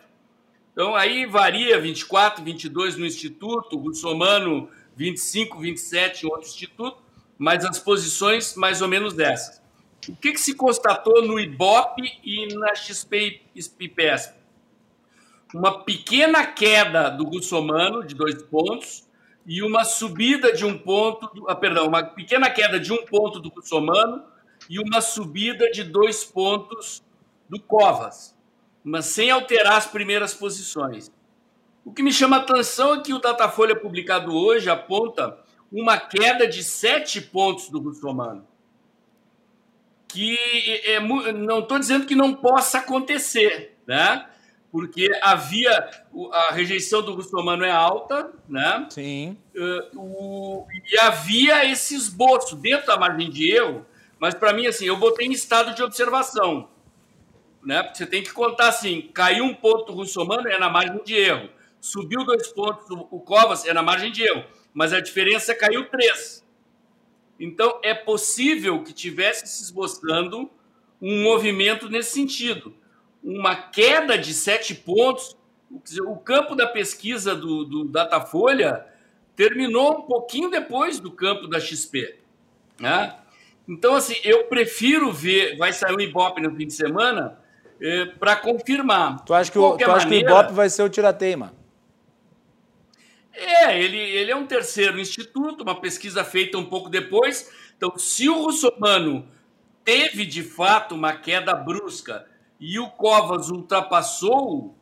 Então, 0.71 0.95
aí 0.95 1.25
varia 1.25 1.79
24, 1.79 2.43
22 2.43 2.97
no 2.97 3.05
Instituto, 3.05 3.77
o 3.77 3.79
Russomano 3.79 4.69
25, 4.95 5.59
27 5.59 6.25
em 6.25 6.29
outro 6.29 6.47
instituto, 6.47 6.97
mas 7.37 7.65
as 7.65 7.79
posições 7.79 8.55
mais 8.55 8.81
ou 8.81 8.87
menos 8.87 9.13
dessas. 9.13 9.62
O 10.09 10.15
que, 10.15 10.33
que 10.33 10.39
se 10.39 10.53
constatou 10.53 11.25
no 11.25 11.39
IBOP 11.39 12.01
e 12.23 12.53
na 12.55 12.75
XP 12.75 13.41
IPESP? 13.55 14.35
Uma 15.53 15.83
pequena 15.83 16.45
queda 16.45 17.09
do 17.09 17.23
russomano 17.25 18.05
de 18.05 18.13
dois 18.13 18.41
pontos 18.43 19.07
e 19.45 19.61
uma 19.61 19.85
subida 19.85 20.51
de 20.51 20.65
um 20.65 20.77
ponto, 20.77 21.29
ah, 21.47 21.55
perdão, 21.55 21.87
uma 21.87 22.03
pequena 22.03 22.49
queda 22.49 22.79
de 22.79 22.91
um 22.91 23.05
ponto 23.05 23.39
do 23.39 23.49
russomano 23.49 24.23
e 24.69 24.79
uma 24.79 24.99
subida 24.99 25.69
de 25.69 25.83
dois 25.83 26.23
pontos 26.23 27.03
do 27.47 27.59
Covas, 27.59 28.35
mas 28.83 29.05
sem 29.05 29.29
alterar 29.29 29.77
as 29.77 29.87
primeiras 29.87 30.33
posições. 30.33 31.11
O 31.85 31.93
que 31.93 32.01
me 32.01 32.11
chama 32.11 32.37
a 32.37 32.39
atenção 32.39 32.95
é 32.95 33.01
que 33.01 33.13
o 33.13 33.19
Datafolha 33.19 33.75
publicado 33.75 34.33
hoje 34.35 34.69
aponta 34.69 35.37
uma 35.71 35.97
queda 35.97 36.47
de 36.47 36.63
sete 36.63 37.21
pontos 37.21 37.69
do 37.69 37.79
russomano 37.79 38.52
que 40.13 40.37
é, 40.85 40.99
não 40.99 41.59
estou 41.59 41.79
dizendo 41.79 42.05
que 42.05 42.15
não 42.15 42.35
possa 42.35 42.77
acontecer, 42.77 43.75
né? 43.87 44.27
Porque 44.71 45.09
havia 45.23 45.89
a 46.31 46.53
rejeição 46.53 47.01
do 47.01 47.15
russomano 47.15 47.65
é 47.65 47.71
alta, 47.71 48.31
né? 48.47 48.85
Sim. 48.91 49.35
Uh, 49.55 49.99
o, 49.99 50.67
e 50.91 50.99
havia 50.99 51.65
esse 51.65 51.95
esboço 51.95 52.55
dentro 52.55 52.87
da 52.87 52.97
margem 52.97 53.29
de 53.29 53.51
erro, 53.55 53.85
mas 54.19 54.35
para 54.35 54.53
mim 54.53 54.67
assim, 54.67 54.85
eu 54.85 54.97
botei 54.97 55.27
em 55.27 55.31
estado 55.31 55.73
de 55.73 55.81
observação, 55.81 56.69
né? 57.63 57.81
Porque 57.81 57.97
você 57.97 58.05
tem 58.05 58.21
que 58.21 58.31
contar 58.31 58.67
assim, 58.67 59.09
caiu 59.13 59.45
um 59.45 59.53
ponto 59.53 59.91
o 59.91 59.95
russomano 59.95 60.47
é 60.47 60.59
na 60.59 60.69
margem 60.69 61.03
de 61.03 61.15
erro, 61.15 61.49
subiu 61.81 62.23
dois 62.23 62.47
pontos 62.49 62.87
o, 62.91 63.07
o 63.09 63.19
Covas 63.19 63.65
é 63.65 63.73
na 63.73 63.81
margem 63.81 64.11
de 64.11 64.21
erro, 64.23 64.43
mas 64.73 64.93
a 64.93 64.99
diferença 64.99 65.55
caiu 65.55 65.89
três. 65.89 66.42
Então, 67.39 67.79
é 67.83 67.93
possível 67.93 68.83
que 68.83 68.93
tivesse 68.93 69.47
se 69.47 69.63
esboçando 69.63 70.49
um 71.01 71.23
movimento 71.23 71.89
nesse 71.89 72.11
sentido. 72.11 72.73
Uma 73.23 73.55
queda 73.55 74.17
de 74.17 74.33
sete 74.33 74.73
pontos. 74.73 75.35
O 76.05 76.15
campo 76.17 76.55
da 76.55 76.67
pesquisa 76.67 77.35
do, 77.35 77.65
do 77.65 77.85
Datafolha 77.85 78.85
terminou 79.35 79.99
um 79.99 80.01
pouquinho 80.03 80.49
depois 80.49 80.99
do 80.99 81.11
campo 81.11 81.47
da 81.47 81.59
XP. 81.59 82.15
Né? 82.79 83.15
Então, 83.67 83.95
assim, 83.95 84.15
eu 84.23 84.45
prefiro 84.45 85.11
ver. 85.11 85.57
Vai 85.57 85.73
sair 85.73 85.95
o 85.95 86.01
Ibope 86.01 86.41
no 86.41 86.55
fim 86.55 86.67
de 86.67 86.73
semana 86.73 87.37
eh, 87.81 88.05
para 88.19 88.35
confirmar. 88.35 89.23
Tu 89.25 89.33
acha 89.33 89.51
que, 89.51 89.57
o, 89.57 89.77
tu 89.77 89.83
acha 89.83 90.05
maneira, 90.05 90.25
que 90.25 90.31
o 90.31 90.37
Ibope 90.37 90.53
vai 90.53 90.69
ser 90.69 90.83
o 90.83 90.89
tirateima? 90.89 91.53
É, 93.33 93.81
ele, 93.81 93.97
ele 93.97 94.31
é 94.31 94.35
um 94.35 94.45
terceiro 94.45 94.99
instituto, 94.99 95.63
uma 95.63 95.79
pesquisa 95.81 96.23
feita 96.23 96.57
um 96.57 96.65
pouco 96.65 96.89
depois. 96.89 97.51
Então, 97.75 97.97
se 97.97 98.29
o 98.29 98.43
russomano 98.43 99.27
teve 99.83 100.25
de 100.25 100.43
fato 100.43 100.93
uma 100.93 101.13
queda 101.13 101.55
brusca 101.55 102.27
e 102.59 102.79
o 102.79 102.89
Covas 102.89 103.49
ultrapassou, 103.49 104.75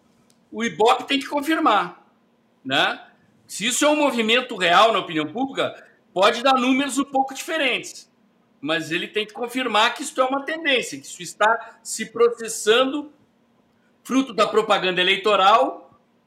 o 0.51 0.63
Ibope 0.63 1.05
tem 1.05 1.19
que 1.19 1.27
confirmar. 1.27 2.05
Né? 2.63 3.01
Se 3.47 3.65
isso 3.65 3.85
é 3.85 3.89
um 3.89 3.95
movimento 3.95 4.55
real 4.57 4.91
na 4.91 4.99
opinião 4.99 5.31
pública, 5.31 5.87
pode 6.13 6.43
dar 6.43 6.53
números 6.53 6.99
um 6.99 7.05
pouco 7.05 7.33
diferentes. 7.33 8.11
Mas 8.59 8.91
ele 8.91 9.07
tem 9.07 9.25
que 9.25 9.33
confirmar 9.33 9.95
que 9.95 10.03
isso 10.03 10.19
é 10.19 10.25
uma 10.25 10.43
tendência, 10.43 10.99
que 10.99 11.05
isso 11.05 11.23
está 11.23 11.79
se 11.81 12.05
processando 12.07 13.11
fruto 14.03 14.33
da 14.33 14.47
propaganda 14.47 15.01
eleitoral 15.01 15.80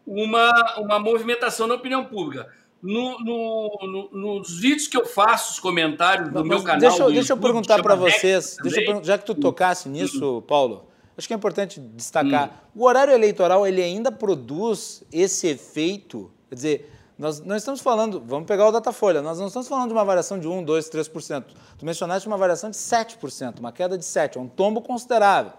uma, 0.07 0.79
uma 0.79 0.99
movimentação 0.99 1.67
na 1.67 1.75
opinião 1.75 2.05
pública. 2.05 2.49
No, 2.83 3.19
no, 3.21 3.79
no, 3.83 4.11
nos 4.13 4.59
vídeos 4.61 4.87
que 4.87 4.97
eu 4.97 5.07
faço, 5.07 5.53
os 5.53 5.59
comentários 5.59 6.31
do 6.31 6.45
meu 6.45 6.63
canal. 6.63 6.81
Deixa, 6.81 7.07
deixa 7.11 7.33
eu 7.33 7.37
perguntar 7.39 7.83
para 7.83 7.95
vocês, 7.95 8.59
eu, 8.63 9.03
já 9.03 9.17
que 9.17 9.25
tu 9.25 9.35
tocasse 9.35 9.89
nisso, 9.89 10.43
Paulo, 10.43 10.87
acho 11.17 11.27
que 11.27 11.33
é 11.33 11.37
importante 11.37 11.81
destacar. 11.81 12.49
Hum. 12.49 12.81
O 12.83 12.85
horário 12.85 13.15
eleitoral 13.15 13.67
ele 13.67 13.83
ainda 13.83 14.13
produz 14.13 15.03
esse 15.11 15.47
efeito, 15.47 16.31
quer 16.51 16.55
dizer, 16.57 16.91
nós 17.19 17.41
não 17.41 17.57
estamos 17.57 17.81
falando, 17.81 18.23
vamos 18.27 18.47
pegar 18.47 18.69
o 18.69 18.73
Datafolha, 18.73 19.23
nós 19.23 19.39
não 19.39 19.47
estamos 19.47 19.69
falando 19.69 19.89
de 19.89 19.95
uma 19.95 20.05
variação 20.05 20.39
de 20.39 20.49
1, 20.49 20.65
2, 20.65 20.91
3%. 20.91 21.45
Tu 21.79 21.87
mencionaste 21.87 22.27
uma 22.27 22.37
variação 22.37 22.69
de 22.69 22.77
7%, 22.77 23.61
uma 23.61 23.73
queda 23.73 23.97
de 23.97 24.05
7%, 24.05 24.37
é 24.37 24.41
um 24.41 24.49
tombo 24.49 24.83
considerável. 24.83 25.53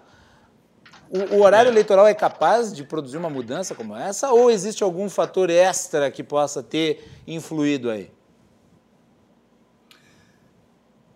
O, 1.15 1.35
o, 1.35 1.43
horário 1.43 1.71
eleitoral 1.71 2.05
é 2.05 2.13
capaz 2.13 2.75
de 2.75 2.83
produzir 2.83 3.15
uma 3.15 3.29
mudança 3.29 3.73
como 3.73 3.95
essa 3.95 4.31
ou 4.31 4.51
existe 4.51 4.83
algum 4.83 5.09
fator 5.09 5.49
extra 5.49 6.11
que 6.11 6.21
possa 6.21 6.61
ter 6.61 7.09
influído 7.25 7.89
aí? 7.89 8.11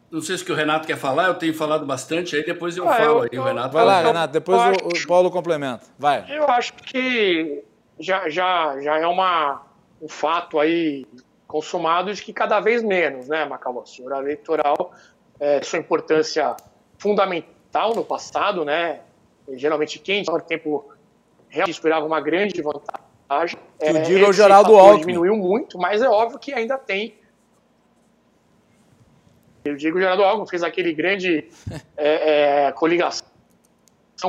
Não 0.10 0.22
sei 0.22 0.38
se 0.38 0.50
o 0.50 0.56
Renato 0.56 0.88
quer 0.88 0.97
falar, 0.97 1.28
eu 1.28 1.36
tenho 1.36 1.54
falado 1.54 1.86
bastante, 1.86 2.36
aí 2.36 2.43
depois 2.43 2.78
eu 2.78 2.88
ah, 2.88 2.93
falo 2.93 3.26
eu, 3.26 3.30
aí, 3.32 3.39
o 3.39 3.43
Renato. 3.43 3.74
Vai 3.74 3.86
lá, 3.86 4.02
Renato, 4.02 4.34
depois 4.34 4.60
o, 4.60 4.88
o, 4.88 5.08
Paulo 5.08 5.30
complementa. 5.30 5.86
Vai. 6.00 6.26
Eu 6.30 6.47
acho 6.47 6.74
que 6.74 7.64
já, 8.00 8.30
já, 8.30 8.80
já 8.80 8.97
é 8.97 9.06
uma, 9.06 9.62
um 10.02 10.08
fato 10.08 10.60
aí 10.60 11.06
consumado 11.45 12.12
de 12.14 12.24
que 12.24 12.32
cada 12.32 12.60
vez 12.60 12.82
menos, 12.82 13.28
né, 13.28 13.45
Macalossi? 13.45 14.02
O 14.02 14.06
horário 14.06 14.26
eleitoral, 14.26 14.93
é, 15.39 15.62
sua 15.62 15.78
importância 15.78 16.56
fundamental 16.97 17.93
no 17.93 18.04
passado, 18.04 18.64
né? 18.64 19.02
Geralmente 19.54 20.00
quente, 20.00 20.30
ao 20.30 20.39
tempo 20.39 20.91
realmente 21.47 21.76
esperava 21.76 22.06
uma 22.06 22.22
grande 22.22 22.62
vantagem. 22.62 23.60
Eu 23.80 23.97
é, 23.97 24.02
digo 24.02 24.30
o 24.30 24.34
Geraldo 24.34 24.76
Alckmin. 24.76 25.02
Diminuiu 25.02 25.36
muito, 25.36 25.78
mas 25.78 26.02
é 26.02 26.10
óbvio 26.10 26.39
que 26.39 26.54
ainda 26.54 26.78
tem. 26.78 27.16
Eu 29.64 29.76
digo 29.76 29.97
o 29.97 30.02
Geraldo 30.02 30.24
Alckmin 30.24 30.47
fez 30.47 30.64
aquele 30.64 30.93
grande 30.93 31.50
é, 31.97 32.68
é, 32.68 32.72
coligação 32.72 33.28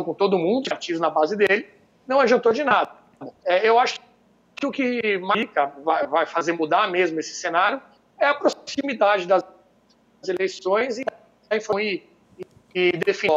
com 0.05 0.15
todo 0.15 0.39
mundo, 0.39 0.69
ativos 0.73 1.01
na 1.01 1.11
base 1.11 1.37
dele, 1.37 1.67
não 2.07 2.21
adiantou 2.21 2.53
de 2.53 2.63
nada. 2.63 2.93
É, 3.45 3.69
eu 3.69 3.79
acho 3.79 3.99
que 4.55 4.67
o 4.67 4.71
que 4.71 5.19
Marica 5.19 5.73
vai, 5.83 6.07
vai 6.07 6.27
fazer 6.27 6.53
mudar 6.53 6.89
mesmo 6.91 7.19
esse 7.19 7.35
cenário 7.35 7.81
é 8.19 8.27
a 8.27 8.35
proximidade 8.35 9.27
das 9.27 9.43
eleições 10.29 10.99
e, 10.99 11.05
e, 11.51 12.07
e 12.75 12.93
definir 12.93 13.33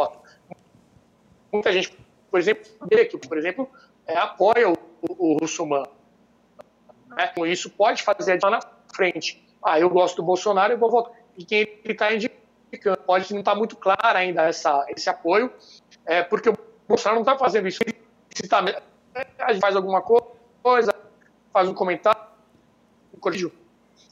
muita 1.54 1.72
gente, 1.72 1.96
por 2.30 2.40
exemplo, 2.40 2.64
que, 3.10 3.28
por 3.28 3.38
exemplo, 3.38 3.68
é, 4.06 4.18
apoia 4.18 4.68
o, 4.68 4.74
o, 5.02 5.34
o 5.34 5.38
russomano. 5.38 5.88
Né? 7.08 7.32
Isso 7.46 7.70
pode 7.70 8.02
fazer 8.02 8.38
lá 8.42 8.50
na 8.50 8.60
frente. 8.94 9.42
Ah, 9.62 9.78
eu 9.78 9.88
gosto 9.88 10.16
do 10.16 10.22
Bolsonaro, 10.22 10.72
eu 10.72 10.78
vou 10.78 10.90
votar. 10.90 11.12
E 11.36 11.44
quem 11.44 11.60
ele 11.60 11.92
está 11.92 12.12
indicando 12.12 12.98
pode 13.06 13.32
não 13.32 13.40
estar 13.40 13.52
tá 13.52 13.58
muito 13.58 13.76
claro 13.76 14.18
ainda 14.18 14.42
essa, 14.42 14.84
esse 14.88 15.08
apoio, 15.08 15.52
é, 16.04 16.22
porque 16.22 16.48
o 16.48 16.58
Bolsonaro 16.88 17.16
não 17.16 17.22
está 17.22 17.38
fazendo 17.38 17.68
isso. 17.68 17.80
Ele 17.82 18.48
tá, 18.48 18.64
a 19.38 19.52
gente 19.52 19.60
faz 19.60 19.76
alguma 19.76 20.02
coisa, 20.02 20.94
faz 21.52 21.68
um 21.68 21.74
comentário, 21.74 22.20
corrijo, 23.20 23.52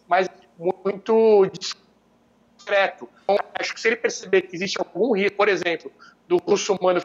mas 0.07 0.29
muito 0.59 1.47
discreto. 1.59 3.09
Então, 3.25 3.37
acho 3.59 3.75
que 3.75 3.81
se 3.81 3.89
ele 3.89 3.97
perceber 3.97 4.43
que 4.43 4.55
existe 4.55 4.79
algum 4.79 5.13
risco, 5.13 5.37
por 5.37 5.49
exemplo, 5.49 5.93
do 6.29 6.37
russo 6.37 6.75
humano 6.75 7.03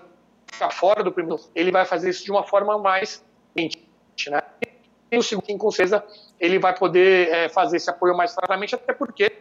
ficar 0.58 0.72
fora 0.72 1.04
do 1.04 1.12
primeiro, 1.12 1.40
ele 1.54 1.72
vai 1.72 1.86
fazer 1.86 2.10
isso 2.10 2.24
de 2.24 2.32
uma 2.32 2.44
forma 2.44 2.78
mais 2.80 3.24
quente, 3.56 3.88
né? 4.30 4.42
E 5.12 5.18
o 5.18 5.24
segundo, 5.24 5.58
com 5.58 5.72
certeza, 5.72 6.04
ele 6.40 6.60
vai 6.60 6.76
poder 6.76 7.30
é, 7.30 7.50
fazer 7.50 7.78
esse 7.78 7.90
apoio 7.90 8.18
mais 8.18 8.34
claramente, 8.34 8.76
até 8.76 8.92
porque 8.92 9.32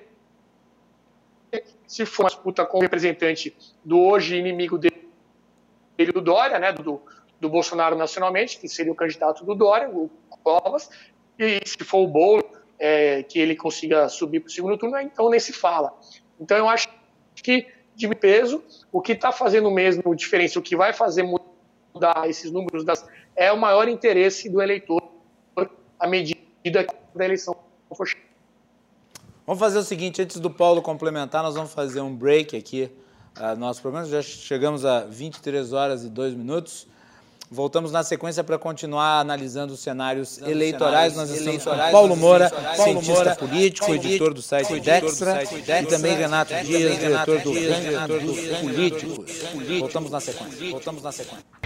se 1.87 2.05
for 2.05 2.25
uma 2.25 2.29
disputa 2.29 2.65
com 2.65 2.79
o 2.79 2.81
representante 2.81 3.57
do 3.85 3.99
hoje 3.99 4.37
inimigo 4.37 4.79
dele, 4.79 6.13
do 6.13 6.21
Dória, 6.21 6.59
né, 6.59 6.73
do, 6.73 7.01
do 7.41 7.49
Bolsonaro 7.49 7.97
nacionalmente, 7.97 8.59
que 8.59 8.69
seria 8.69 8.93
o 8.93 8.95
candidato 8.95 9.45
do 9.45 9.55
Dória, 9.55 9.89
o 9.89 10.11
Covas, 10.45 10.91
e 11.39 11.61
se 11.65 11.83
for 11.85 11.99
o 11.99 12.07
Bolo, 12.07 12.45
é, 12.79 13.23
que 13.23 13.39
ele 13.39 13.57
consiga 13.57 14.09
subir 14.09 14.41
para 14.41 14.49
o 14.49 14.51
segundo 14.51 14.77
turno, 14.77 14.99
então 15.01 15.31
nem 15.31 15.41
se 15.41 15.53
fala. 15.53 15.99
Então 16.39 16.57
eu 16.57 16.69
acho 16.69 16.89
que 17.35 17.67
de 17.97 18.09
peso, 18.15 18.63
o 18.93 19.01
que 19.01 19.13
está 19.13 19.33
fazendo 19.33 19.71
mesmo 19.71 20.15
diferença, 20.15 20.59
o 20.59 20.63
que 20.63 20.77
vai 20.77 20.93
fazer 20.93 21.23
mudar 21.23 22.29
esses 22.29 22.53
números 22.53 22.85
das, 22.85 23.05
é 23.35 23.51
o 23.51 23.57
maior 23.57 23.89
interesse 23.89 24.49
do 24.49 24.61
eleitor 24.61 25.03
à 25.99 26.07
medida 26.07 26.87
da 27.15 27.25
eleição 27.25 27.57
for 27.95 28.07
Vamos 29.47 29.61
fazer 29.61 29.79
o 29.79 29.83
seguinte, 29.83 30.21
antes 30.21 30.41
do 30.41 30.51
Paulo 30.51 30.83
complementar, 30.83 31.43
nós 31.43 31.55
vamos 31.55 31.73
fazer 31.73 32.01
um 32.01 32.15
break 32.15 32.57
aqui 32.57 32.91
uh, 33.39 33.57
nosso 33.57 33.81
programa. 33.81 34.05
Já 34.07 34.21
chegamos 34.21 34.85
a 34.85 35.05
23 35.05 35.73
horas 35.73 36.05
e 36.05 36.09
2 36.09 36.35
minutos. 36.35 36.89
Voltamos 37.51 37.93
na 37.93 38.03
sequência 38.03 38.43
para 38.43 38.59
continuar 38.59 39.21
analisando 39.21 39.75
os 39.75 39.81
cenários 39.81 40.39
eleitorais. 40.43 41.15
Nós 41.15 41.31
estamos 41.31 41.65
com 41.65 41.77
Paulo 41.93 42.17
Moura, 42.17 42.51
Paulo 42.51 43.03
cientista 43.03 43.37
político, 43.37 43.95
editor 43.95 44.35
do 44.35 44.43
site 44.43 44.81
Dextra, 44.81 45.45
e 45.45 45.87
também 45.87 46.17
Renato 46.17 46.53
Dias, 46.65 46.99
diretor 46.99 47.41
do 47.41 47.53
Ranking 47.53 48.27
dos 48.27 48.59
Políticos. 48.59 49.43
Voltamos 49.79 50.11
na 50.11 50.21
sequência. 50.21 50.71
Voltamos 50.71 51.03
na 51.03 51.13
sequência. 51.13 51.66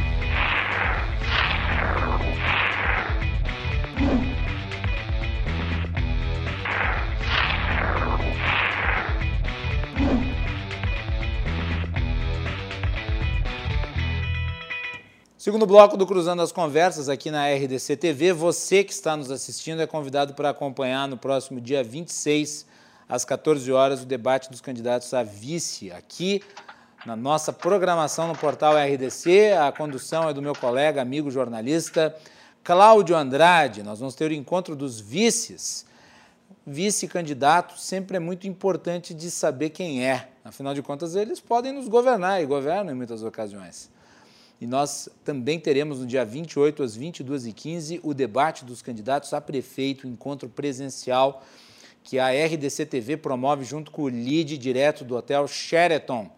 Segundo 15.51 15.66
bloco 15.66 15.96
do 15.96 16.07
Cruzando 16.07 16.42
as 16.42 16.53
Conversas 16.53 17.09
aqui 17.09 17.28
na 17.28 17.53
RDC 17.53 17.96
TV, 17.96 18.32
você 18.32 18.84
que 18.84 18.92
está 18.92 19.16
nos 19.16 19.32
assistindo 19.32 19.82
é 19.82 19.86
convidado 19.86 20.32
para 20.32 20.51
acompanhar 20.51 21.09
no 21.09 21.16
próximo 21.16 21.61
dia 21.61 21.82
26, 21.82 22.64
às 23.09 23.24
14 23.24 23.72
horas, 23.72 24.01
o 24.01 24.07
debate 24.07 24.48
dos 24.48 24.61
candidatos 24.61 25.12
a 25.12 25.24
vice 25.24 25.90
aqui 25.90 26.40
na 27.05 27.16
nossa 27.16 27.53
programação 27.53 28.28
no 28.28 28.36
portal 28.36 28.74
RDC. 28.76 29.51
A 29.61 29.72
condução 29.72 30.28
é 30.28 30.32
do 30.32 30.40
meu 30.40 30.55
colega, 30.55 31.03
amigo 31.03 31.32
jornalista 31.32 32.14
Cláudio 32.62 33.16
Andrade. 33.16 33.82
Nós 33.82 33.98
vamos 33.98 34.14
ter 34.14 34.30
o 34.30 34.34
encontro 34.34 34.76
dos 34.76 35.01
vices. 35.01 35.84
Vice-candidato 36.64 37.76
sempre 37.76 38.18
é 38.18 38.20
muito 38.20 38.46
importante 38.46 39.12
de 39.12 39.28
saber 39.28 39.70
quem 39.70 40.07
é. 40.07 40.28
Afinal 40.44 40.74
de 40.74 40.80
contas, 40.80 41.16
eles 41.16 41.40
podem 41.40 41.72
nos 41.72 41.88
governar 41.88 42.40
e 42.40 42.46
governam 42.46 42.92
em 42.92 42.96
muitas 42.96 43.24
ocasiões. 43.24 43.90
E 44.61 44.66
nós 44.66 45.08
também 45.24 45.58
teremos 45.58 46.00
no 46.00 46.06
dia 46.06 46.24
28 46.24 46.82
às 46.82 46.96
22h15 46.96 48.00
o 48.02 48.12
debate 48.12 48.64
dos 48.64 48.82
candidatos 48.82 49.32
a 49.32 49.40
prefeito, 49.40 50.06
encontro 50.06 50.50
presencial 50.50 51.42
que 52.04 52.18
a 52.18 52.28
RDC 52.28 52.84
TV 52.86 53.16
promove 53.16 53.64
junto 53.64 53.90
com 53.90 54.02
o 54.02 54.08
lead 54.08 54.58
direto 54.58 55.02
do 55.02 55.16
Hotel 55.16 55.48
Sheraton. 55.48 56.30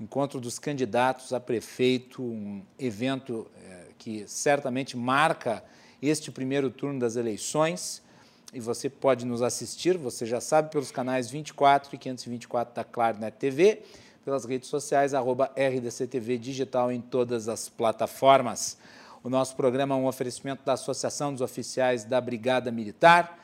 Encontro 0.00 0.40
dos 0.40 0.58
candidatos 0.58 1.32
a 1.32 1.40
prefeito, 1.40 2.22
um 2.22 2.62
evento 2.78 3.46
é, 3.62 3.86
que 3.98 4.24
certamente 4.26 4.96
marca 4.96 5.62
este 6.00 6.30
primeiro 6.30 6.70
turno 6.70 6.98
das 6.98 7.16
eleições. 7.16 8.02
E 8.52 8.60
você 8.60 8.88
pode 8.88 9.24
nos 9.26 9.42
assistir, 9.42 9.96
você 9.96 10.24
já 10.24 10.40
sabe, 10.40 10.70
pelos 10.70 10.90
canais 10.90 11.30
24 11.30 11.94
e 11.94 11.98
524 11.98 12.74
da 12.74 12.84
Clarnet 12.84 13.36
TV 13.38 13.82
pelas 14.24 14.44
redes 14.44 14.68
sociais, 14.68 15.14
arroba 15.14 15.50
RDCTV 15.56 16.38
Digital 16.38 16.92
em 16.92 17.00
todas 17.00 17.48
as 17.48 17.68
plataformas. 17.68 18.76
O 19.22 19.28
nosso 19.28 19.54
programa 19.56 19.94
é 19.94 19.98
um 19.98 20.06
oferecimento 20.06 20.64
da 20.64 20.74
Associação 20.74 21.32
dos 21.32 21.40
Oficiais 21.40 22.04
da 22.04 22.20
Brigada 22.20 22.70
Militar, 22.70 23.38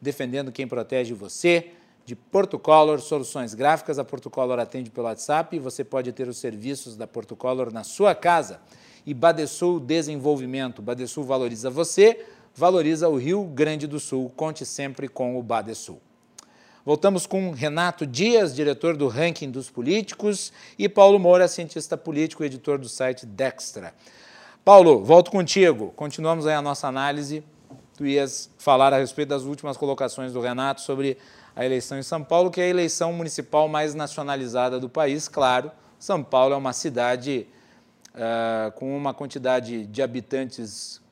defendendo 0.00 0.52
quem 0.52 0.66
protege 0.66 1.14
você, 1.14 1.72
de 2.04 2.16
Portucolor 2.16 3.00
Soluções 3.00 3.52
Gráficas. 3.52 3.98
A 3.98 4.04
Portucolor 4.04 4.58
atende 4.58 4.90
pelo 4.90 5.06
WhatsApp 5.06 5.56
e 5.56 5.58
você 5.58 5.84
pode 5.84 6.10
ter 6.12 6.28
os 6.28 6.38
serviços 6.38 6.96
da 6.96 7.06
Portucolor 7.06 7.72
na 7.72 7.84
sua 7.84 8.14
casa. 8.14 8.60
E 9.04 9.12
Badesul 9.12 9.78
Desenvolvimento. 9.78 10.80
Badesul 10.80 11.24
valoriza 11.24 11.68
você, 11.68 12.24
valoriza 12.54 13.08
o 13.08 13.16
Rio 13.16 13.44
Grande 13.44 13.86
do 13.86 14.00
Sul. 14.00 14.32
Conte 14.34 14.64
sempre 14.64 15.08
com 15.08 15.38
o 15.38 15.42
Badesul. 15.42 16.00
Voltamos 16.88 17.26
com 17.26 17.50
Renato 17.50 18.06
Dias, 18.06 18.56
diretor 18.56 18.96
do 18.96 19.08
Ranking 19.08 19.50
dos 19.50 19.68
Políticos, 19.68 20.50
e 20.78 20.88
Paulo 20.88 21.18
Moura, 21.18 21.46
cientista 21.46 21.98
político 21.98 22.42
e 22.42 22.46
editor 22.46 22.78
do 22.78 22.88
site 22.88 23.26
Dextra. 23.26 23.92
Paulo, 24.64 25.04
volto 25.04 25.30
contigo. 25.30 25.92
Continuamos 25.94 26.46
aí 26.46 26.54
a 26.54 26.62
nossa 26.62 26.88
análise. 26.88 27.44
Tu 27.94 28.06
ias 28.06 28.48
falar 28.56 28.94
a 28.94 28.96
respeito 28.96 29.28
das 29.28 29.42
últimas 29.42 29.76
colocações 29.76 30.32
do 30.32 30.40
Renato 30.40 30.80
sobre 30.80 31.18
a 31.54 31.62
eleição 31.62 31.98
em 31.98 32.02
São 32.02 32.24
Paulo, 32.24 32.50
que 32.50 32.58
é 32.58 32.64
a 32.64 32.68
eleição 32.68 33.12
municipal 33.12 33.68
mais 33.68 33.94
nacionalizada 33.94 34.80
do 34.80 34.88
país. 34.88 35.28
Claro, 35.28 35.70
São 35.98 36.24
Paulo 36.24 36.54
é 36.54 36.56
uma 36.56 36.72
cidade 36.72 37.46
uh, 38.14 38.72
com 38.72 38.96
uma 38.96 39.12
quantidade 39.12 39.84
de 39.84 40.00
habitantes 40.00 41.02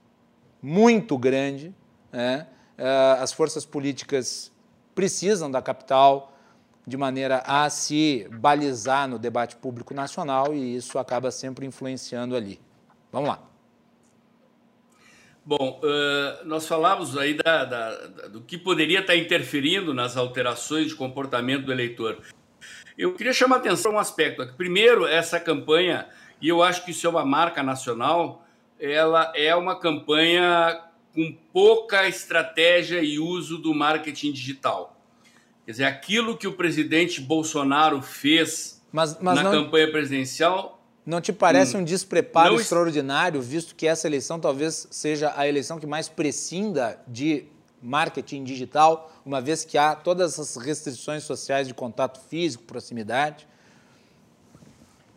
muito 0.63 1.19
grande. 1.19 1.75
Né? 2.11 2.47
Uh, 2.79 3.21
as 3.23 3.31
forças 3.31 3.67
políticas 3.67 4.51
precisam 4.97 5.51
da 5.51 5.61
capital 5.61 6.33
de 6.87 6.97
maneira 6.97 7.43
a 7.47 7.69
se 7.69 8.27
balizar 8.33 9.07
no 9.07 9.19
debate 9.19 9.55
público 9.57 9.93
nacional 9.93 10.55
e 10.55 10.77
isso 10.77 10.99
acaba 10.99 11.31
sempre 11.31 11.67
influenciando 11.67 12.35
ali. 12.35 12.59
Vamos 13.13 13.29
lá. 13.29 13.43
Bom, 15.45 15.81
uh, 15.83 16.45
nós 16.45 16.67
falamos 16.67 17.17
aí 17.17 17.35
da, 17.35 17.65
da, 17.65 18.07
do 18.29 18.41
que 18.41 18.57
poderia 18.57 19.01
estar 19.01 19.15
interferindo 19.15 19.93
nas 19.93 20.17
alterações 20.17 20.89
de 20.89 20.95
comportamento 20.95 21.67
do 21.67 21.73
eleitor. 21.73 22.19
Eu 22.97 23.15
queria 23.15 23.33
chamar 23.33 23.57
a 23.57 23.59
atenção 23.59 23.93
um 23.93 23.99
aspecto. 23.99 24.45
Primeiro, 24.57 25.07
essa 25.07 25.39
campanha, 25.39 26.09
e 26.41 26.49
eu 26.49 26.63
acho 26.63 26.85
que 26.85 26.91
isso 26.91 27.07
é 27.07 27.11
uma 27.11 27.25
marca 27.25 27.63
nacional, 27.63 28.45
ela 28.81 29.31
é 29.37 29.55
uma 29.55 29.79
campanha 29.79 30.83
com 31.17 31.35
pouca 31.51 32.07
estratégia 32.07 33.03
e 33.03 33.19
uso 33.19 33.57
do 33.57 33.75
marketing 33.75 34.33
digital. 34.33 35.01
Quer 35.65 35.71
dizer, 35.73 35.85
aquilo 35.85 36.37
que 36.37 36.47
o 36.47 36.53
presidente 36.53 37.23
Bolsonaro 37.23 38.03
fez 38.03 38.83
mas, 38.93 39.19
mas 39.19 39.37
na 39.37 39.45
não, 39.45 39.51
campanha 39.51 39.91
presidencial. 39.91 40.79
Não 41.05 41.21
te 41.21 41.33
parece 41.33 41.75
hum, 41.75 41.81
um 41.81 41.85
despreparo 41.85 42.53
não, 42.53 42.61
extraordinário, 42.61 43.41
visto 43.41 43.75
que 43.75 43.87
essa 43.87 44.07
eleição 44.07 44.39
talvez 44.39 44.87
seja 44.91 45.33
a 45.35 45.49
eleição 45.49 45.79
que 45.79 45.87
mais 45.87 46.07
prescinda 46.07 47.01
de 47.09 47.47
marketing 47.83 48.45
digital, 48.45 49.11
uma 49.25 49.41
vez 49.41 49.65
que 49.65 49.79
há 49.79 49.95
todas 49.95 50.39
as 50.39 50.57
restrições 50.57 51.23
sociais 51.23 51.67
de 51.67 51.73
contato 51.73 52.21
físico, 52.29 52.65
proximidade? 52.65 53.49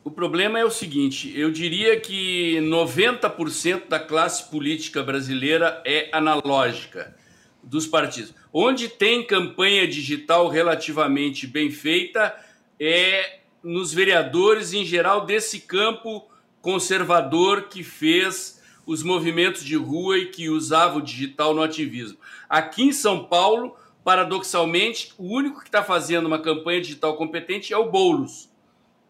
O 0.02 0.10
problema 0.10 0.58
é 0.58 0.64
o 0.64 0.72
seguinte: 0.72 1.32
eu 1.38 1.52
diria 1.52 2.00
que 2.00 2.58
90% 2.62 3.88
da 3.89 4.00
classe 4.00 4.50
política 4.50 5.04
brasileira 5.04 5.82
é 5.86 6.10
analógica 6.14 7.16
dos 7.62 7.86
partidos. 7.86 8.34
Onde 8.52 8.88
tem 8.88 9.26
campanha 9.26 9.88
digital 9.88 10.47
relativamente 10.47 11.45
bem 11.45 11.70
feita 11.70 12.34
é 12.80 13.39
nos 13.62 13.93
vereadores 13.93 14.74
em 14.74 14.86
geral 14.86 15.26
desse 15.26 15.60
campo 15.62 16.26
conservador 16.62 17.64
que 17.64 17.84
fez 17.84 18.62
os 18.86 19.04
movimentos 19.04 19.64
de 19.64 19.76
rua 19.76 20.18
e 20.18 20.28
que 20.28 20.50
usava 20.50 20.97
o 20.97 21.02
digital 21.02 21.54
no 21.54 21.62
ativismo. 21.62 22.18
Aqui 22.47 22.84
em 22.84 22.93
São 22.93 23.26
Paulo, 23.26 23.76
paradoxalmente, 24.04 25.14
o 25.18 25.36
único 25.36 25.60
que 25.60 25.68
está 25.68 25.84
fazendo 25.84 26.26
uma 26.26 26.39
campanha 26.39 26.82
digital 26.82 27.18
competente 27.18 27.74
é 27.74 27.78
o 27.78 27.91
Boulos 27.91 28.49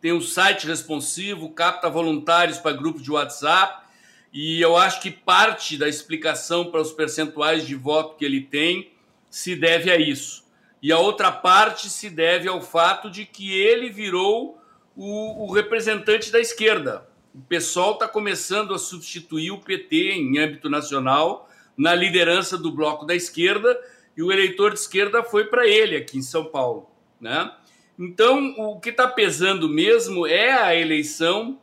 tem 0.02 0.14
um 0.14 0.22
site 0.22 0.66
responsivo, 0.66 1.50
capta 1.50 1.89
voluntários 1.89 2.58
para 2.58 2.76
grupo 2.76 3.02
de 3.02 3.12
WhatsApp 3.12 3.84
E 4.32 4.62
eu 4.62 4.78
acho 4.78 5.02
que 5.02 5.12
parte 5.12 5.78
da 5.78 5.88
explicação 5.88 6.72
para 6.72 6.82
os 6.82 6.91
percentuais 6.91 7.66
de 7.66 7.76
voto 7.76 8.16
que 8.16 8.24
ele 8.24 8.41
tem 8.41 8.91
se 9.30 9.56
deve 9.56 9.91
a 9.91 9.97
isso. 9.97 10.45
E 10.82 10.91
a 10.91 10.97
outra 10.97 11.32
parte 11.32 11.89
se 11.89 12.10
deve 12.10 12.47
ao 12.47 12.62
fato 12.62 13.10
de 13.10 13.26
que 13.26 13.52
ele 13.52 13.89
virou 13.89 14.62
o, 14.95 15.45
o 15.45 15.52
representante 15.52 16.32
da 16.32 16.39
esquerda. 16.39 17.08
O 17.34 17.41
pessoal 17.41 17.93
está 17.93 18.08
começando 18.08 18.74
a 18.74 18.80
substituir 18.80 19.52
o 19.52 19.60
PT 19.60 20.14
em 20.14 20.39
âmbito 20.39 20.70
nacional 20.70 21.50
na 21.78 21.93
liderança 21.95 22.58
do 22.58 22.72
bloco 22.72 23.06
da 23.06 23.16
esquerda 23.16 23.80
e 24.16 24.22
o 24.22 24.32
eleitor 24.32 24.74
de 24.74 24.80
esquerda 24.80 25.24
foi 25.24 25.45
para 25.45 25.68
ele 25.68 25.95
aqui 25.95 26.18
em 26.18 26.22
São 26.22 26.45
Paulo, 26.45 26.89
né? 27.22 27.52
Então, 28.00 28.56
o 28.58 28.80
que 28.80 28.91
está 28.91 29.10
pesando 29.10 29.68
mesmo 29.68 30.26
é 30.26 30.54
a 30.54 30.74
eleição 30.74 31.60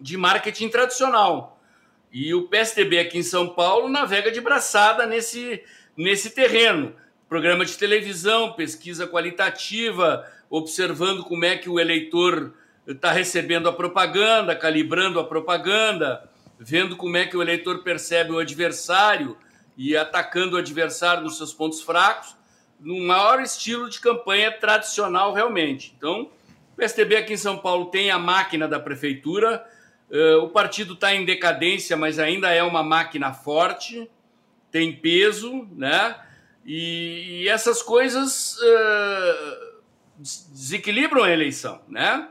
de 0.00 0.16
marketing 0.16 0.68
tradicional. 0.68 1.62
E 2.12 2.34
o 2.34 2.48
PSDB 2.48 2.98
aqui 2.98 3.18
em 3.18 3.22
São 3.22 3.50
Paulo 3.50 3.88
navega 3.88 4.32
de 4.32 4.40
braçada 4.40 5.06
nesse, 5.06 5.62
nesse 5.96 6.30
terreno. 6.30 6.96
Programa 7.28 7.64
de 7.64 7.78
televisão, 7.78 8.54
pesquisa 8.54 9.06
qualitativa, 9.06 10.26
observando 10.50 11.22
como 11.22 11.44
é 11.44 11.56
que 11.56 11.70
o 11.70 11.78
eleitor 11.78 12.54
está 12.84 13.12
recebendo 13.12 13.68
a 13.68 13.72
propaganda, 13.72 14.56
calibrando 14.56 15.20
a 15.20 15.24
propaganda, 15.24 16.28
vendo 16.58 16.96
como 16.96 17.16
é 17.16 17.24
que 17.24 17.36
o 17.36 17.42
eleitor 17.42 17.84
percebe 17.84 18.32
o 18.32 18.40
adversário 18.40 19.36
e 19.76 19.96
atacando 19.96 20.56
o 20.56 20.58
adversário 20.58 21.22
nos 21.22 21.36
seus 21.36 21.52
pontos 21.52 21.82
fracos, 21.82 22.37
no 22.78 22.98
maior 23.00 23.40
estilo 23.40 23.88
de 23.88 24.00
campanha 24.00 24.52
tradicional 24.52 25.32
realmente. 25.32 25.94
Então, 25.96 26.30
o 26.72 26.76
PSDB 26.76 27.16
aqui 27.16 27.32
em 27.32 27.38
São 27.38 27.58
Paulo 27.58 27.86
tem 27.86 28.10
a 28.10 28.18
máquina 28.18 28.68
da 28.68 28.78
prefeitura, 28.78 29.66
uh, 30.10 30.44
o 30.44 30.50
partido 30.50 30.94
está 30.94 31.14
em 31.14 31.24
decadência, 31.24 31.96
mas 31.96 32.18
ainda 32.18 32.50
é 32.50 32.62
uma 32.62 32.82
máquina 32.82 33.32
forte, 33.32 34.08
tem 34.70 34.94
peso, 34.94 35.66
né? 35.72 36.16
E, 36.64 37.42
e 37.42 37.48
essas 37.48 37.82
coisas 37.82 38.56
uh, 38.58 39.80
desequilibram 40.18 41.24
a 41.24 41.30
eleição, 41.30 41.80
né? 41.88 42.28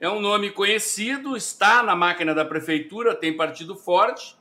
é 0.00 0.08
um 0.08 0.20
nome 0.20 0.50
conhecido, 0.50 1.36
está 1.36 1.82
na 1.82 1.96
máquina 1.96 2.34
da 2.34 2.44
prefeitura, 2.44 3.14
tem 3.14 3.36
partido 3.36 3.74
forte, 3.74 4.36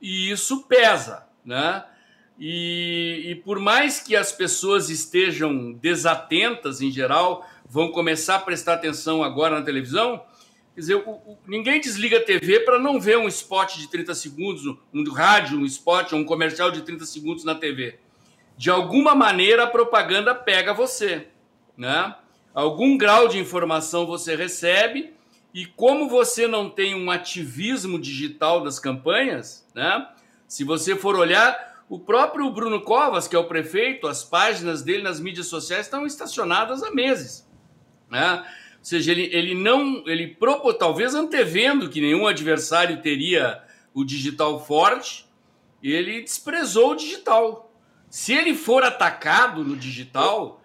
e 0.00 0.30
isso 0.30 0.64
pesa, 0.64 1.26
né? 1.44 1.84
E, 2.38 3.22
e, 3.26 3.34
por 3.36 3.58
mais 3.58 4.00
que 4.00 4.14
as 4.14 4.30
pessoas 4.30 4.90
estejam 4.90 5.72
desatentas 5.72 6.82
em 6.82 6.90
geral, 6.90 7.46
vão 7.66 7.90
começar 7.90 8.36
a 8.36 8.40
prestar 8.40 8.74
atenção 8.74 9.24
agora 9.24 9.58
na 9.58 9.64
televisão, 9.64 10.22
quer 10.74 10.80
dizer, 10.80 10.94
o, 10.96 11.10
o, 11.10 11.38
ninguém 11.46 11.80
desliga 11.80 12.18
a 12.18 12.22
TV 12.22 12.60
para 12.60 12.78
não 12.78 13.00
ver 13.00 13.16
um 13.16 13.26
spot 13.26 13.76
de 13.76 13.88
30 13.88 14.14
segundos, 14.14 14.66
um 14.92 15.10
rádio, 15.10 15.58
um 15.58 15.64
spot, 15.64 16.12
um 16.12 16.24
comercial 16.24 16.70
de 16.70 16.82
30 16.82 17.06
segundos 17.06 17.42
na 17.42 17.54
TV. 17.54 17.98
De 18.56 18.70
alguma 18.70 19.14
maneira 19.14 19.64
a 19.64 19.66
propaganda 19.66 20.34
pega 20.34 20.74
você, 20.74 21.28
né? 21.76 22.14
algum 22.56 22.96
grau 22.96 23.28
de 23.28 23.38
informação 23.38 24.06
você 24.06 24.34
recebe, 24.34 25.12
e 25.52 25.66
como 25.66 26.08
você 26.08 26.46
não 26.46 26.70
tem 26.70 26.94
um 26.94 27.10
ativismo 27.10 27.98
digital 27.98 28.64
das 28.64 28.78
campanhas, 28.78 29.66
né? 29.74 30.08
Se 30.48 30.64
você 30.64 30.96
for 30.96 31.16
olhar, 31.16 31.75
o 31.88 31.98
próprio 31.98 32.50
Bruno 32.50 32.80
Covas, 32.80 33.28
que 33.28 33.36
é 33.36 33.38
o 33.38 33.44
prefeito, 33.44 34.06
as 34.06 34.24
páginas 34.24 34.82
dele 34.82 35.02
nas 35.02 35.20
mídias 35.20 35.46
sociais 35.46 35.86
estão 35.86 36.06
estacionadas 36.06 36.82
há 36.82 36.90
meses, 36.90 37.48
né? 38.10 38.44
Ou 38.78 38.84
seja, 38.84 39.12
ele, 39.12 39.28
ele 39.32 39.54
não, 39.54 40.02
ele 40.06 40.28
propôs, 40.28 40.76
talvez 40.78 41.14
antevendo 41.14 41.88
que 41.88 42.00
nenhum 42.00 42.26
adversário 42.26 43.02
teria 43.02 43.62
o 43.92 44.04
digital 44.04 44.64
forte, 44.64 45.26
ele 45.82 46.22
desprezou 46.22 46.92
o 46.92 46.96
digital. 46.96 47.72
Se 48.08 48.32
ele 48.32 48.54
for 48.54 48.84
atacado 48.84 49.64
no 49.64 49.76
digital, 49.76 50.62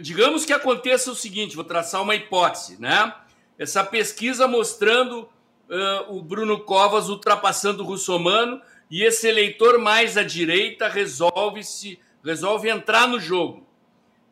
Digamos 0.00 0.44
que 0.44 0.52
aconteça 0.52 1.10
o 1.10 1.16
seguinte, 1.16 1.56
vou 1.56 1.64
traçar 1.64 2.00
uma 2.00 2.14
hipótese, 2.14 2.80
né? 2.80 3.12
Essa 3.58 3.82
pesquisa 3.82 4.46
mostrando 4.46 5.22
uh, 5.68 6.16
o 6.16 6.22
Bruno 6.22 6.60
Covas 6.60 7.08
ultrapassando 7.08 7.82
o 7.82 7.86
Russomano 7.86 8.62
e 8.90 9.02
esse 9.02 9.28
eleitor 9.28 9.78
mais 9.78 10.16
à 10.16 10.22
direita 10.22 10.88
resolve 10.88 11.62
se 11.64 11.98
resolve 12.24 12.70
entrar 12.70 13.06
no 13.06 13.20
jogo 13.20 13.66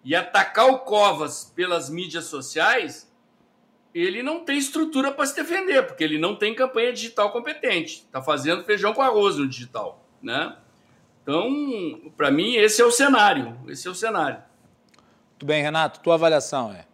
e 0.04 0.16
atacar 0.16 0.66
o 0.68 0.80
Covas 0.80 1.52
pelas 1.54 1.88
mídias 1.88 2.24
sociais, 2.24 3.10
ele 3.94 4.22
não 4.22 4.44
tem 4.44 4.58
estrutura 4.58 5.12
para 5.12 5.26
se 5.26 5.36
defender, 5.36 5.86
porque 5.86 6.02
ele 6.02 6.18
não 6.18 6.34
tem 6.34 6.54
campanha 6.54 6.92
digital 6.92 7.30
competente. 7.30 7.96
Está 8.06 8.22
fazendo 8.22 8.64
feijão 8.64 8.94
com 8.94 9.02
arroz 9.02 9.36
no 9.36 9.46
digital, 9.46 10.04
né? 10.22 10.56
Então, 11.22 12.10
para 12.16 12.30
mim, 12.30 12.56
esse 12.56 12.82
é 12.82 12.84
o 12.84 12.90
cenário. 12.90 13.56
Esse 13.68 13.86
é 13.86 13.90
o 13.90 13.94
cenário. 13.94 14.42
Muito 15.30 15.46
bem, 15.46 15.62
Renato, 15.62 16.00
tua 16.00 16.14
avaliação 16.14 16.72
é? 16.72 16.86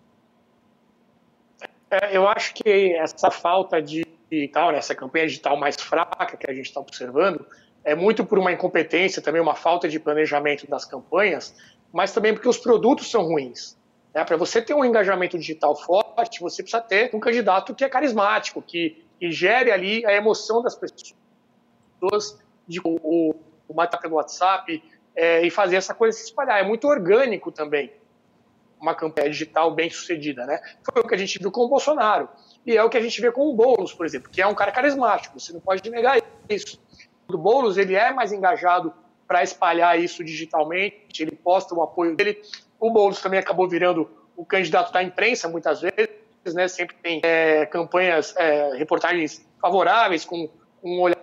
é 1.91 2.17
eu 2.17 2.29
acho 2.29 2.55
que 2.55 2.95
essa 2.97 3.31
falta 3.31 3.81
de 3.81 4.05
tal, 4.53 4.73
né, 4.73 4.79
essa 4.79 4.95
campanha 4.95 5.27
digital 5.27 5.57
mais 5.57 5.77
fraca 5.77 6.37
que 6.37 6.51
a 6.51 6.55
gente 6.55 6.67
está 6.67 6.81
observando, 6.81 7.45
é 7.85 7.95
muito 7.95 8.25
por 8.25 8.39
uma 8.39 8.53
incompetência, 8.53 9.23
também 9.23 9.41
uma 9.41 9.55
falta 9.55 9.89
de 9.89 9.99
planejamento 9.99 10.69
das 10.69 10.85
campanhas, 10.85 11.55
mas 11.93 12.13
também 12.13 12.35
porque 12.35 12.49
os 12.49 12.59
produtos 12.59 13.11
são 13.11 13.23
ruins. 13.23 13.77
Né? 14.15 14.25
Para 14.25 14.37
você 14.37 14.61
ter 14.61 14.75
um 14.75 14.85
engajamento 14.85 15.39
digital 15.39 15.75
forte, 15.75 16.41
você 16.41 16.63
precisa 16.63 16.83
ter 16.83 17.11
um 17.15 17.21
candidato 17.21 17.75
que 17.75 17.85
é 17.85 17.89
carismático, 17.89 18.61
que, 18.61 19.05
que 19.19 19.31
gere 19.31 19.71
ali 19.71 20.05
a 20.05 20.13
emoção 20.13 20.63
das 20.63 20.75
pessoas, 20.75 22.39
de, 22.67 22.81
o, 22.81 22.99
o, 23.03 23.35
o 23.69 23.75
no 24.09 24.15
WhatsApp, 24.15 24.83
é, 25.15 25.47
e 25.47 25.51
fazer 25.51 25.77
essa 25.77 25.95
coisa 25.95 26.17
se 26.17 26.25
espalhar. 26.25 26.61
É 26.61 26.63
muito 26.63 26.87
orgânico 26.87 27.51
também 27.51 27.91
uma 28.81 28.95
campanha 28.95 29.31
digital 29.31 29.75
bem 29.75 29.91
sucedida, 29.91 30.47
né? 30.47 30.61
Foi 30.85 31.03
o 31.03 31.07
que 31.07 31.15
a 31.15 31.19
gente 31.19 31.39
viu 31.39 31.51
com 31.51 31.63
o 31.63 31.69
Bolsonaro. 31.69 32.29
E 32.67 32.77
é 32.77 32.83
o 32.83 32.91
que 32.91 32.97
a 32.97 33.01
gente 33.01 33.21
vê 33.21 33.31
com 33.33 33.49
o 33.49 33.55
Boulos, 33.55 33.93
por 33.93 34.05
exemplo, 34.05 34.31
que 34.31 34.43
é 34.43 34.47
um 34.47 34.55
cara 34.55 34.71
carismático, 34.71 35.39
você 35.39 35.53
não 35.53 35.61
pode 35.61 35.89
negar 35.91 36.21
isso. 36.49 36.81
O 37.29 37.39
Boulos, 37.39 37.79
ele 37.79 37.95
é 37.95 38.13
mais 38.13 38.33
engajado 38.33 38.93
para 39.27 39.43
espalhar 39.43 39.99
isso 39.99 40.25
digitalmente, 40.25 41.23
ele 41.23 41.33
posta 41.33 41.75
o 41.75 41.83
apoio 41.83 42.17
dele. 42.17 42.43
O 42.81 42.91
Boulos 42.91 43.21
também 43.21 43.41
acabou 43.41 43.69
virando 43.69 44.11
o 44.37 44.45
candidato 44.45 44.93
da 44.93 45.03
imprensa, 45.03 45.49
muitas 45.49 45.81
vezes, 45.81 46.55
né? 46.55 46.69
Sempre 46.69 46.97
tem 47.03 47.21
é, 47.25 47.67
campanhas, 47.67 48.35
é, 48.37 48.77
reportagens 48.77 49.47
favoráveis, 49.61 50.25
com, 50.25 50.49
um 50.83 51.01
olhar 51.01 51.19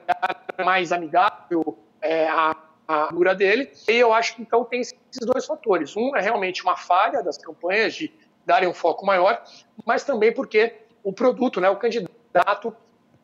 mais 0.63 0.91
amigável 0.91 1.77
é, 2.01 2.27
a 2.27 2.55
a 2.87 3.07
figura 3.07 3.33
dele. 3.33 3.71
E 3.87 3.93
eu 3.93 4.13
acho 4.13 4.35
que 4.35 4.41
então 4.41 4.63
tem 4.63 4.81
esses 4.81 4.95
dois 5.21 5.45
fatores. 5.45 5.95
Um 5.95 6.15
é 6.15 6.21
realmente 6.21 6.63
uma 6.63 6.75
falha 6.75 7.21
das 7.23 7.37
campanhas 7.37 7.95
de 7.95 8.13
darem 8.45 8.69
um 8.69 8.73
foco 8.73 9.05
maior, 9.05 9.43
mas 9.85 10.03
também 10.03 10.31
porque 10.31 10.73
o 11.05 11.13
produto, 11.13 11.61
né, 11.61 11.69
o 11.69 11.75
candidato, 11.75 12.75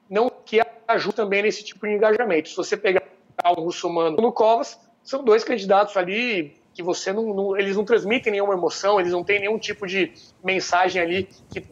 não 0.08 0.30
que 0.30 0.62
ajuda 0.88 1.16
também 1.16 1.42
nesse 1.42 1.64
tipo 1.64 1.88
de 1.88 1.94
engajamento. 1.94 2.48
Se 2.50 2.56
você 2.56 2.78
pegar 2.78 3.02
o 3.44 3.62
Russomano 3.62 4.18
no 4.18 4.32
Covas, 4.32 4.80
são 5.04 5.24
dois 5.24 5.44
candidatos 5.44 5.98
ali 5.98 6.62
que 6.76 6.84
você 6.84 7.12
não, 7.12 7.34
não, 7.34 7.58
eles 7.58 7.76
não 7.76 7.84
transmitem 7.84 8.34
nenhuma 8.34 8.54
emoção, 8.54 9.00
eles 9.00 9.12
não 9.12 9.24
têm 9.24 9.40
nenhum 9.40 9.58
tipo 9.58 9.88
de 9.88 10.14
mensagem 10.44 11.02
ali 11.02 11.28
que 11.50 11.66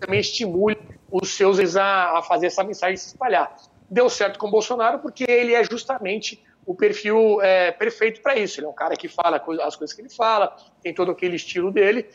também 0.00 0.18
estimule 0.18 0.76
os 1.10 1.30
seus 1.30 1.76
a, 1.76 2.18
a 2.18 2.22
fazer 2.22 2.48
essa 2.48 2.64
mensagem 2.64 2.96
se 2.96 3.06
espalhar. 3.06 3.56
Deu 3.88 4.10
certo 4.10 4.40
com 4.40 4.48
o 4.48 4.50
Bolsonaro 4.50 4.98
porque 4.98 5.24
ele 5.28 5.54
é 5.54 5.62
justamente 5.62 6.42
o 6.66 6.74
perfil 6.74 7.40
é 7.40 7.70
perfeito 7.70 8.20
para 8.20 8.36
isso. 8.36 8.58
Ele 8.58 8.66
é 8.66 8.70
um 8.70 8.74
cara 8.74 8.96
que 8.96 9.08
fala 9.08 9.42
as 9.62 9.76
coisas 9.76 9.94
que 9.94 10.02
ele 10.02 10.10
fala, 10.10 10.56
tem 10.82 10.94
todo 10.94 11.10
aquele 11.10 11.36
estilo 11.36 11.70
dele. 11.70 12.08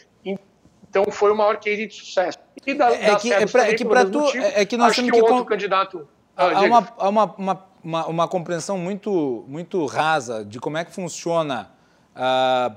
Então 0.90 1.06
foi 1.12 1.32
o 1.32 1.36
maior 1.36 1.58
case 1.58 1.88
de 1.88 1.94
sucesso. 1.94 2.38
E 2.66 2.74
dá, 2.74 2.92
é, 2.94 3.12
dá 3.12 3.16
que, 3.18 3.32
é, 3.32 3.46
pra, 3.46 3.68
é 3.68 3.74
que 3.74 3.86
para 3.86 4.06
tu 4.06 4.20
motivo, 4.20 4.46
é 4.46 4.66
que 4.66 4.78
nós 4.78 4.96
temos 4.96 5.12
que, 5.12 5.18
que 5.18 5.24
outro 5.24 5.46
candidato 5.46 6.08
ah, 6.36 6.46
há, 6.46 6.62
uma, 6.62 6.94
há 6.98 7.10
uma, 7.10 7.36
uma, 7.38 7.66
uma, 7.84 8.08
uma, 8.08 8.28
compreensão 8.28 8.78
muito 8.78 9.46
muito 9.48 9.86
rasa 9.86 10.44
de 10.44 10.60
como 10.60 10.78
é 10.78 10.84
que 10.84 10.92
funciona 10.92 11.72
a, 12.16 12.72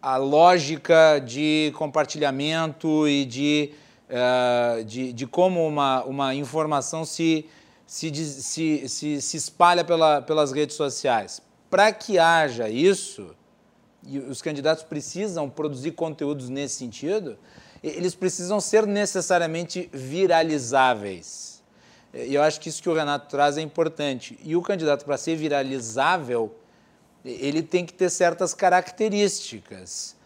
a 0.00 0.16
lógica 0.16 1.18
de 1.18 1.72
compartilhamento 1.76 3.08
e 3.08 3.24
de, 3.24 3.72
uh, 4.08 4.84
de, 4.84 5.12
de 5.12 5.26
como 5.26 5.66
uma, 5.66 6.04
uma 6.04 6.34
informação 6.34 7.04
se 7.04 7.48
se, 7.86 8.12
se, 8.14 8.88
se, 8.88 9.22
se 9.22 9.36
espalha 9.36 9.84
pela, 9.84 10.20
pelas 10.20 10.50
redes 10.50 10.76
sociais. 10.76 11.40
Para 11.70 11.92
que 11.92 12.18
haja 12.18 12.68
isso, 12.68 13.34
e 14.06 14.18
os 14.18 14.40
candidatos 14.40 14.84
precisam 14.84 15.50
produzir 15.50 15.92
conteúdos 15.92 16.48
nesse 16.48 16.76
sentido, 16.76 17.36
eles 17.82 18.14
precisam 18.14 18.60
ser 18.60 18.86
necessariamente 18.86 19.90
viralizáveis. 19.92 21.62
E 22.14 22.34
eu 22.34 22.42
acho 22.42 22.60
que 22.60 22.68
isso 22.68 22.82
que 22.82 22.88
o 22.88 22.94
Renato 22.94 23.28
traz 23.28 23.58
é 23.58 23.60
importante. 23.60 24.38
E 24.42 24.56
o 24.56 24.62
candidato, 24.62 25.04
para 25.04 25.16
ser 25.18 25.36
viralizável, 25.36 26.54
ele 27.24 27.62
tem 27.62 27.84
que 27.84 27.92
ter 27.92 28.08
certas 28.08 28.54
características. 28.54 30.16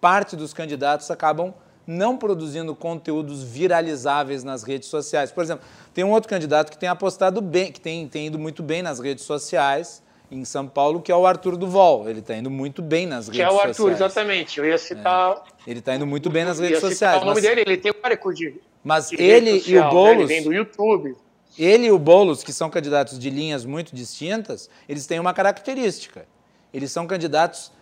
Parte 0.00 0.36
dos 0.36 0.52
candidatos 0.52 1.10
acabam 1.10 1.54
não 1.86 2.16
produzindo 2.16 2.74
conteúdos 2.74 3.42
viralizáveis 3.42 4.44
nas 4.44 4.62
redes 4.62 4.88
sociais. 4.88 5.32
Por 5.32 5.42
exemplo, 5.42 5.64
tem 5.94 6.04
um 6.04 6.10
outro 6.10 6.28
candidato 6.28 6.70
que 6.70 6.78
tem 6.78 6.88
apostado 6.88 7.40
bem, 7.40 7.72
que 7.72 7.80
tem, 7.80 8.06
tem 8.06 8.26
ido 8.26 8.38
muito 8.38 8.62
bem 8.62 8.82
nas 8.82 9.00
redes 9.00 9.24
sociais 9.24 10.02
em 10.30 10.44
São 10.44 10.66
Paulo, 10.66 11.00
que 11.00 11.10
é 11.10 11.16
o 11.16 11.26
Arthur 11.26 11.56
Duval. 11.56 12.08
Ele 12.08 12.20
está 12.20 12.36
indo 12.36 12.50
muito 12.50 12.80
bem 12.80 13.06
nas 13.06 13.28
redes 13.28 13.40
sociais. 13.40 13.48
Que 13.48 13.54
é 13.54 13.56
o 13.56 13.60
Arthur, 13.60 13.74
sociais. 13.74 14.00
exatamente. 14.00 14.58
Eu 14.58 14.66
ia 14.66 14.78
citar. 14.78 15.44
É. 15.66 15.70
Ele 15.70 15.80
está 15.80 15.94
indo 15.94 16.06
muito 16.06 16.30
bem 16.30 16.44
nas 16.44 16.58
redes 16.58 16.78
sociais. 16.78 17.22
O 17.22 17.24
nome 17.24 17.34
mas... 17.34 17.42
dele, 17.42 17.62
ele 17.62 17.76
tem 17.76 17.92
um 17.92 18.32
de. 18.32 18.60
Mas 18.82 19.10
de 19.10 19.20
ele 19.20 19.58
social, 19.58 19.74
e 19.74 19.78
o 19.78 19.90
Boulos. 19.90 20.16
Né? 20.16 20.22
Ele 20.22 20.26
vem 20.26 20.42
do 20.42 20.52
YouTube. 20.52 21.16
Ele 21.58 21.86
e 21.86 21.90
o 21.90 21.98
Boulos, 21.98 22.44
que 22.44 22.52
são 22.52 22.70
candidatos 22.70 23.18
de 23.18 23.28
linhas 23.28 23.64
muito 23.64 23.94
distintas, 23.94 24.70
eles 24.88 25.06
têm 25.06 25.18
uma 25.18 25.34
característica. 25.34 26.26
Eles 26.72 26.92
são 26.92 27.06
candidatos 27.06 27.72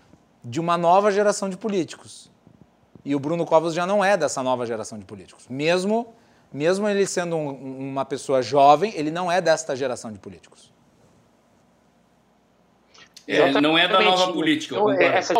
de 0.42 0.58
uma 0.58 0.78
nova 0.78 1.12
geração 1.12 1.48
de 1.48 1.56
políticos. 1.56 2.30
E 3.04 3.14
o 3.14 3.20
Bruno 3.20 3.44
Covas 3.44 3.74
já 3.74 3.86
não 3.86 4.04
é 4.04 4.16
dessa 4.16 4.42
nova 4.42 4.66
geração 4.66 4.98
de 4.98 5.04
políticos. 5.04 5.46
Mesmo, 5.48 6.14
mesmo 6.52 6.88
ele 6.88 7.06
sendo 7.06 7.36
um, 7.36 7.90
uma 7.90 8.04
pessoa 8.04 8.42
jovem, 8.42 8.92
ele 8.96 9.10
não 9.10 9.30
é 9.30 9.40
desta 9.40 9.76
geração 9.76 10.10
de 10.10 10.18
políticos. 10.18 10.72
É, 13.28 13.60
não 13.60 13.76
é 13.76 13.86
da 13.86 14.00
nova 14.00 14.32
política. 14.32 14.74
Então, 14.74 14.90
essa, 14.90 15.34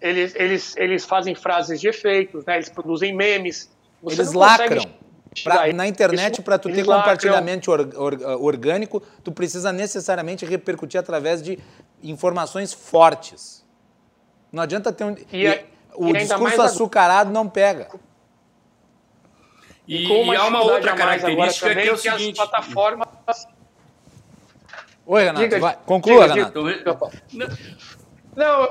eles, 0.00 0.34
eles, 0.34 0.76
eles 0.76 1.04
fazem 1.04 1.32
frases 1.32 1.80
de 1.80 1.86
efeitos, 1.86 2.44
né? 2.44 2.56
eles 2.56 2.68
produzem 2.68 3.14
memes. 3.14 3.70
Você 4.02 4.20
eles 4.20 4.32
lacram. 4.32 4.82
Pra, 5.42 5.72
na 5.72 5.86
internet, 5.86 6.42
para 6.42 6.58
tu 6.58 6.70
ter 6.70 6.84
compartilhamento 6.84 7.70
or, 7.70 7.88
or, 7.96 8.20
orgânico, 8.42 9.00
tu 9.24 9.32
precisa 9.32 9.72
necessariamente 9.72 10.44
repercutir 10.44 11.00
através 11.00 11.40
de 11.42 11.58
informações 12.02 12.74
fortes. 12.74 13.64
Não 14.52 14.62
adianta 14.62 14.92
ter 14.92 15.04
um. 15.04 15.16
E, 15.32 15.46
e, 15.46 15.64
o 15.94 16.12
discurso 16.12 16.60
açucarado 16.60 17.32
não 17.32 17.48
pega. 17.48 17.88
E, 19.88 20.06
e, 20.06 20.26
e 20.26 20.36
há 20.36 20.44
uma 20.44 20.62
outra 20.62 20.94
característica 20.94 21.68
também, 21.68 21.84
que 21.84 21.88
é 21.88 21.94
o 21.94 21.96
seguinte. 21.96 22.38
as 22.38 22.48
plataformas. 22.48 23.08
Oi, 25.12 25.24
Renato. 25.24 25.40
Diga, 25.40 25.58
vai. 25.58 25.78
Conclua, 25.84 26.26
diga, 26.26 26.34
Renato. 26.34 26.64
Diga. 27.28 27.58
Não, 28.34 28.66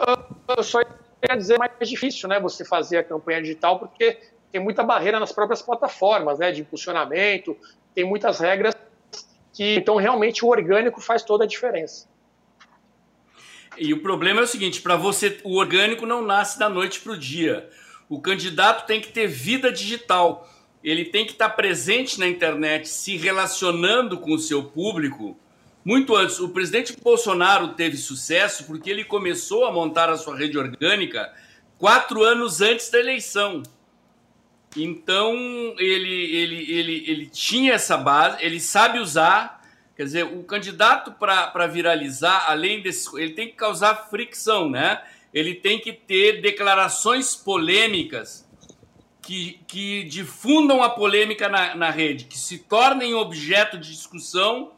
eu 0.58 0.64
só 0.64 0.80
ia 0.82 1.36
dizer 1.38 1.60
mais 1.60 1.88
difícil, 1.88 2.28
né? 2.28 2.39
Você 2.39 2.66
fazer 2.66 2.98
a 2.98 3.04
campanha 3.04 3.44
digital, 3.44 3.78
porque 3.78 4.18
tem 4.52 4.60
muita 4.60 4.82
barreira 4.82 5.20
nas 5.20 5.32
próprias 5.32 5.62
plataformas, 5.62 6.39
né, 6.39 6.52
de 6.52 6.62
impulsionamento, 6.62 7.56
tem 7.94 8.04
muitas 8.04 8.39
regras 8.39 8.76
que 9.54 9.76
então 9.76 9.98
realmente 9.98 10.44
o 10.44 10.48
orgânico 10.48 11.00
faz 11.00 11.22
toda 11.22 11.44
a 11.44 11.48
diferença. 11.48 12.10
E 13.78 13.94
o 13.94 14.02
problema 14.02 14.39
é 14.39 14.44
o 14.44 14.48
seguinte, 14.48 14.82
para 14.82 14.96
você 14.96 15.39
o 15.44 15.60
orgânico 15.60 16.08
não 16.08 16.24
nasce 16.24 16.58
da 16.58 16.68
noite 16.68 17.02
para 17.02 17.12
o 17.12 17.18
dia. 17.18 17.70
O 18.10 18.20
candidato 18.20 18.88
tem 18.88 19.00
que 19.00 19.12
ter 19.12 19.28
vida 19.28 19.72
digital. 19.72 20.50
Ele 20.84 21.06
tem 21.06 21.24
que 21.24 21.34
estar 21.34 21.50
tá 21.50 21.56
presente 21.56 22.20
na 22.20 22.28
internet, 22.28 22.89
se 22.89 23.16
relacionando 23.16 24.18
com 24.18 24.32
o 24.32 24.39
seu 24.39 24.64
público. 24.64 25.38
Muito 25.84 26.16
antes, 26.16 26.40
o 26.40 26.50
presidente 26.50 26.96
Bolsonaro 27.02 27.70
teve 27.70 27.98
sucesso 27.98 28.66
porque 28.66 28.90
ele 28.90 29.04
começou 29.04 29.66
a 29.66 29.72
montar 29.72 30.10
a 30.10 30.18
sua 30.18 30.38
rede 30.38 30.58
orgânica 30.58 31.34
quatro 31.78 32.24
anos 32.24 32.62
antes 32.62 32.90
da 32.92 33.00
eleição. 33.00 33.64
Então 34.78 35.36
ele, 35.80 36.36
ele, 36.36 36.72
ele, 36.72 37.04
ele 37.08 37.26
tinha 37.26 37.74
essa 37.74 37.98
base, 37.98 38.38
ele 38.40 38.60
sabe 38.60 39.00
usar. 39.00 39.60
Quer 39.98 40.04
dizer, 40.04 40.24
o 40.24 40.44
candidato 40.44 41.12
para 41.12 41.68
viralizar, 41.68 42.46
além 42.48 42.82
desse. 42.82 43.10
Ele 43.20 43.34
tem 43.34 43.48
que 43.48 43.56
causar 43.56 44.08
fricção, 44.10 44.70
né? 44.70 45.02
Ele 45.34 45.56
tem 45.56 45.80
que 45.80 45.92
ter 45.92 46.42
declarações 46.42 47.36
polêmicas 47.36 48.48
que, 49.22 49.60
que 49.68 50.04
difundam 50.06 50.82
a 50.82 50.90
polêmica 50.90 51.48
na, 51.48 51.76
na 51.76 51.90
rede, 51.90 52.26
que 52.26 52.38
se 52.38 52.60
tornem 52.60 53.14
objeto 53.14 53.78
de 53.78 53.92
discussão, 53.92 54.72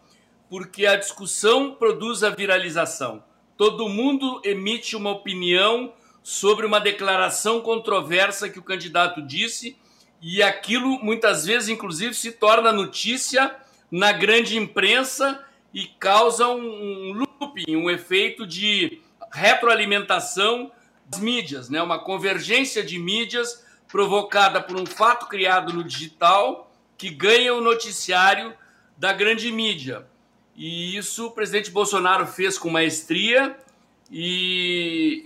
porque 0.54 0.86
a 0.86 0.96
discussão 0.96 1.74
produz 1.74 2.22
a 2.22 2.30
viralização. 2.30 3.24
Todo 3.58 3.90
mundo 3.90 4.40
emite 4.46 4.96
uma 4.96 5.10
opinião 5.10 5.92
sobre 6.22 6.64
uma 6.64 6.80
declaração 6.80 7.60
controversa 7.60 8.48
que 8.48 8.60
o 8.60 8.64
candidato 8.64 9.20
disse 9.20 9.76
e 10.22 10.44
aquilo 10.44 11.04
muitas 11.04 11.44
vezes, 11.44 11.70
inclusive, 11.70 12.14
se 12.14 12.34
torna 12.34 12.72
notícia 12.72 13.56
na 13.90 14.12
grande 14.12 14.56
imprensa 14.56 15.44
e 15.74 15.88
causa 15.88 16.48
um, 16.48 17.14
looping, 17.14 17.76
um 17.76 17.90
efeito 17.90 18.46
de 18.46 19.02
retroalimentação 19.32 20.72
das 21.08 21.20
mídias, 21.20 21.68
né? 21.68 21.82
uma 21.82 21.98
convergência 21.98 22.84
de 22.84 23.00
mídias 23.00 23.66
provocada 23.88 24.62
por 24.62 24.80
um 24.80 24.86
fato 24.86 25.26
criado 25.26 25.74
no 25.74 25.84
digital 25.84 26.72
que 26.96 27.10
ganha 27.10 27.56
o 27.56 27.60
noticiário 27.60 28.54
da 28.96 29.12
grande 29.12 29.52
mídia. 29.52 30.13
E 30.56 30.96
isso 30.96 31.28
o 31.28 31.32
presidente 31.32 31.72
Bolsonaro 31.72 32.28
fez 32.28 32.58
com 32.58 32.70
maestria 32.70 33.58
e, 34.12 35.24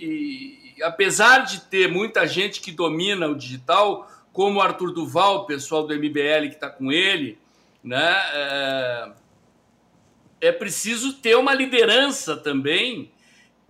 e 0.78 0.84
apesar 0.84 1.40
de 1.40 1.62
ter 1.62 1.92
muita 1.92 2.26
gente 2.26 2.62
que 2.62 2.72
domina 2.72 3.28
o 3.28 3.36
digital, 3.36 4.10
como 4.32 4.62
Arthur 4.62 4.94
Duval, 4.94 5.38
o 5.38 5.46
pessoal 5.46 5.86
do 5.86 5.94
MBL 5.94 6.48
que 6.50 6.56
está 6.56 6.70
com 6.70 6.92
ele, 6.92 7.38
né? 7.84 8.16
É, 8.34 9.12
é 10.40 10.52
preciso 10.52 11.14
ter 11.14 11.36
uma 11.36 11.54
liderança 11.54 12.38
também 12.38 13.12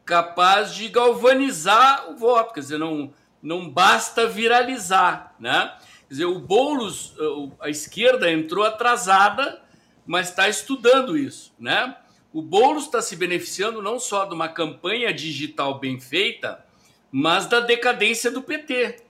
capaz 0.06 0.76
de 0.76 0.88
galvanizar 0.90 2.10
o 2.10 2.16
voto, 2.16 2.54
quer 2.54 2.62
dizer, 2.62 2.78
não, 2.78 3.14
não 3.42 3.70
basta 3.70 4.28
viralizar, 4.28 5.36
né? 5.40 5.74
Quer 6.08 6.14
dizer, 6.14 6.26
o 6.26 6.40
Boulos, 6.40 7.14
a 7.60 7.70
esquerda 7.70 8.32
entrou 8.32 8.64
atrasada, 8.64 9.62
mas 10.08 10.30
está 10.30 10.48
estudando 10.48 11.18
isso, 11.18 11.54
né? 11.60 11.96
O 12.34 12.42
Boulos 12.42 12.86
está 12.86 13.02
se 13.02 13.16
beneficiando 13.16 13.82
não 13.82 14.00
só 14.00 14.26
de 14.26 14.34
uma 14.34 14.48
campanha 14.48 15.14
digital 15.14 15.80
bem 15.80 16.00
feita, 16.00 16.66
mas 17.12 17.46
da 17.46 17.60
decadência 17.60 18.32
do 18.32 18.42
PT. 18.42 19.04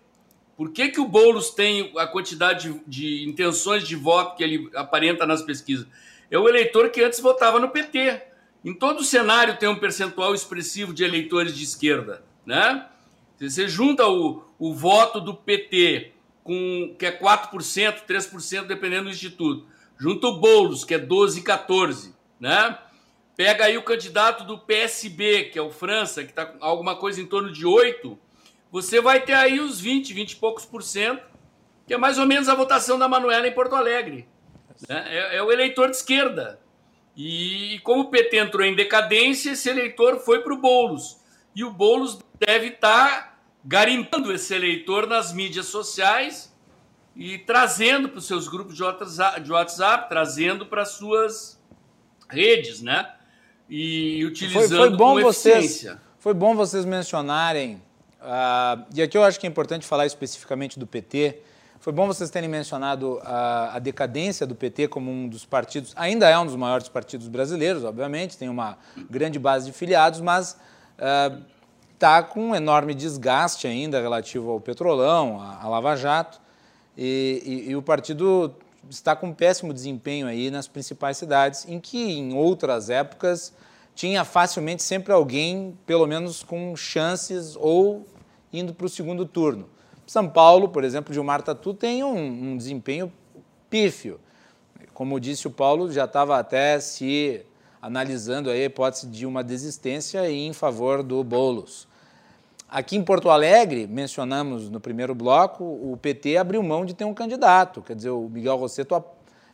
Por 0.56 0.72
que, 0.72 0.89
que 0.89 1.00
o 1.00 1.08
Boulos 1.08 1.52
tem 1.52 1.93
a 1.98 2.08
quantidade 2.08 2.72
de, 2.72 2.82
de 2.88 3.30
intenções 3.30 3.88
de 3.88 3.95
voto 3.95 4.36
que 4.36 4.43
ele 4.43 4.70
aparenta 4.74 5.26
nas 5.26 5.41
pesquisas? 5.41 5.86
É 6.32 6.38
o 6.38 6.50
eleitor 6.50 6.89
que 6.89 7.04
antes 7.04 7.20
votava 7.20 7.60
no 7.60 7.70
PT. 7.70 8.24
Em 8.66 8.74
todo 8.74 9.00
o 9.02 9.04
cenário 9.04 9.58
tem 9.58 9.70
um 9.70 9.80
percentual 9.80 10.34
expressivo 10.34 10.93
de 10.93 11.04
eleitores 11.04 11.56
de 11.56 11.64
esquerda, 11.64 12.24
né? 12.45 12.88
Você 13.39 13.68
junta 13.68 14.08
o, 14.08 14.43
o 14.58 14.74
voto 14.74 15.22
do 15.22 15.34
PT, 15.34 16.12
com, 16.43 16.95
que 16.98 17.06
é 17.06 17.12
4%, 17.12 18.06
3%, 18.08 18.66
dependendo 18.66 19.06
do 19.06 19.12
instituto. 19.12 19.68
Junta 20.00 20.28
o 20.28 20.39
Boulos, 20.39 20.84
que 20.84 20.93
é 20.93 21.00
12, 21.00 21.41
14, 21.41 22.16
né? 22.39 22.78
Pega 23.36 23.66
aí 23.66 23.78
o 23.78 23.84
candidato 23.84 24.43
do 24.43 24.58
PSB, 24.58 25.45
que 25.45 25.60
é 25.60 25.62
o 25.62 25.72
França, 25.72 26.24
que 26.24 26.32
está 26.32 26.45
com 26.45 26.64
alguma 26.64 26.95
coisa 26.95 27.22
em 27.22 27.26
torno 27.26 27.52
de 27.52 27.66
8, 27.66 28.18
você 28.72 29.00
vai 29.00 29.22
ter 29.22 29.34
aí 29.34 29.60
os 29.60 29.80
20, 29.80 30.14
20 30.14 30.32
e 30.32 30.36
poucos 30.36 30.66
por 30.66 30.84
cento, 30.84 31.24
que 31.86 31.93
é 31.93 31.98
mais 31.98 32.18
ou 32.18 32.26
menos 32.26 32.50
a 32.50 32.56
votação 32.56 33.00
da 33.00 33.08
Manuela 33.08 33.48
em 33.48 33.54
Porto 33.54 33.76
Alegre. 33.76 34.28
Né? 34.88 35.06
É, 35.08 35.38
é, 35.38 35.43
o 35.43 35.52
eleitor 35.52 35.89
de 35.89 35.95
esquerda. 35.95 36.60
E 37.16 37.80
como 37.84 38.02
o 38.02 38.10
PT 38.10 38.38
entrou 38.38 38.66
em 38.66 38.76
decadência, 38.76 39.52
esse 39.52 39.70
eleitor 39.70 40.20
foi 40.20 40.41
para 40.41 40.54
o 40.54 40.58
Boulos. 40.58 41.18
E 41.56 41.64
o 41.64 41.72
Boulos 41.72 42.20
deve 42.39 42.68
estar 42.68 43.10
tá 43.10 43.39
garimpando 43.64 44.32
esse 44.32 44.54
eleitor 44.54 45.08
nas 45.08 45.34
mídias 45.34 45.68
sociais 45.68 46.47
e 47.18 47.38
trazendo 47.39 48.07
para 48.09 48.20
os 48.20 48.28
seus 48.28 48.47
grupos 48.47 48.76
de 48.76 48.84
WhatsApp, 48.84 49.41
de 49.41 49.51
WhatsApp 49.51 50.07
trazendo 50.07 50.65
para 50.65 50.84
as 50.84 50.89
suas 50.89 51.59
redes, 52.30 52.82
né? 52.82 53.11
E 53.70 54.24
utilizando 54.24 54.68
foi, 54.70 54.89
foi 54.89 54.97
bom 54.97 55.15
com 55.15 55.22
vocês, 55.22 55.86
Foi 56.20 56.34
bom 56.34 56.55
vocês 56.55 56.86
mencionarem 56.86 57.82
Uh, 58.28 58.84
e 58.93 59.01
aqui 59.01 59.18
eu 59.18 59.24
acho 59.24 59.39
que 59.39 59.45
é 59.45 59.49
importante 59.49 59.86
falar 59.86 60.05
especificamente 60.05 60.80
do 60.80 60.88
PT. 60.88 61.39
Foi 61.80 61.93
bom 61.93 62.07
vocês 62.07 62.30
terem 62.30 62.49
mencionado 62.49 63.20
a, 63.24 63.76
a, 63.76 63.80
decadência 63.80 64.45
do 64.47 64.55
PT 64.55 64.88
como 64.88 65.11
um 65.11 65.30
dos 65.30 65.45
partidos, 65.45 65.93
ainda 65.95 66.28
é 66.28 66.38
um 66.38 66.45
dos 66.45 66.55
maiores 66.55 66.89
partidos 66.89 67.28
brasileiros, 67.28 67.84
obviamente, 67.84 68.36
tem 68.36 68.49
uma 68.49 68.78
grande 69.09 69.38
base 69.38 69.68
de 69.68 69.72
filiados, 69.72 70.20
mas 70.20 70.57
está 71.93 72.20
uh, 72.20 72.26
com 72.26 72.49
um 72.49 72.55
enorme 72.55 72.95
desgaste 72.95 73.68
ainda 73.68 74.01
relativo 74.01 74.49
ao 74.49 74.59
Petrolão, 74.59 75.39
à, 75.39 75.68
Lava 75.70 75.95
Jato, 75.95 76.41
e, 76.98 77.43
e, 77.45 77.72
e 77.72 77.76
o 77.76 77.82
partido 77.82 78.54
está 78.89 79.16
com 79.16 79.34
péssimo 79.34 79.74
desempenho 79.74 80.28
aí 80.28 80.50
nas 80.50 80.68
principais 80.68 81.18
cidades, 81.18 81.66
em 81.68 81.80
que 81.80 81.98
em 81.98 82.34
outras 82.34 82.89
épocas 82.89 83.54
tinha 83.93 84.24
facilmente 84.24 84.84
sempre 84.84 85.12
alguém, 85.12 85.78
pelo 85.86 86.08
menos 86.08 86.43
com 86.43 86.76
chances 86.76 87.56
ou 87.56 88.06
indo 88.52 88.74
para 88.74 88.86
o 88.86 88.89
segundo 88.89 89.26
turno. 89.26 89.68
São 90.06 90.30
Paulo, 90.30 90.70
por 90.70 90.84
exemplo, 90.84 91.14
Gilmar 91.14 91.41
Tatu 91.41 91.74
tem 91.74 92.04
um, 92.04 92.52
um 92.52 92.58
desempenho 92.58 93.12
pífio. 93.70 94.20
Como 94.93 95.20
disse 95.20 95.48
o 95.48 95.52
Paulo, 95.52 95.91
já 95.91 96.06
estava 96.06 96.39
até 96.39 96.80
se 96.80 97.41
analisando 97.82 98.50
a 98.50 98.58
hipótese 98.58 99.08
de 99.08 99.26
uma 99.26 99.43
desistência 99.43 100.30
em 100.30 100.54
favor 100.54 101.04
do 101.04 101.24
Boulos. 101.24 101.87
Aqui 102.70 102.97
em 102.97 103.03
Porto 103.03 103.30
Alegre, 103.30 103.88
mencionamos 103.88 104.70
no 104.70 104.80
primeiro 104.80 105.15
bloco, 105.15 105.63
o 105.63 105.97
PT 105.97 106.38
abriu 106.38 106.61
mão 106.61 106.86
de 106.86 106.93
ter 106.93 107.05
um 107.05 107.13
candidato. 107.13 107.82
Quer 107.82 107.95
dizer, 107.95 108.09
o 108.09 108.28
Miguel 108.30 108.57
Rosseto 108.57 108.95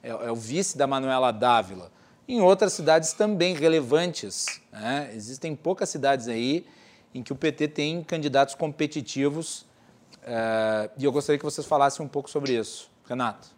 é, 0.02 0.10
é 0.10 0.32
o 0.32 0.36
vice 0.36 0.78
da 0.78 0.88
Manuela 0.88 1.32
Dávila. 1.32 1.92
Em 2.28 2.42
outras 2.42 2.74
cidades 2.74 3.14
também 3.14 3.54
relevantes. 3.54 4.62
Né? 4.72 5.12
Existem 5.14 5.56
poucas 5.56 5.90
cidades 5.90 6.28
aí 6.28 6.66
em 7.14 7.22
que 7.22 7.32
o 7.32 7.36
PT 7.36 7.68
tem 7.68 8.04
candidatos 8.04 8.56
competitivos. 8.56 9.62
Uh, 10.24 10.90
e 10.98 11.04
eu 11.06 11.12
gostaria 11.12 11.38
que 11.38 11.46
vocês 11.46 11.68
falassem 11.68 12.06
um 12.06 12.10
pouco 12.10 12.30
sobre 12.30 12.58
isso. 12.58 12.90
Renato. 13.08 13.50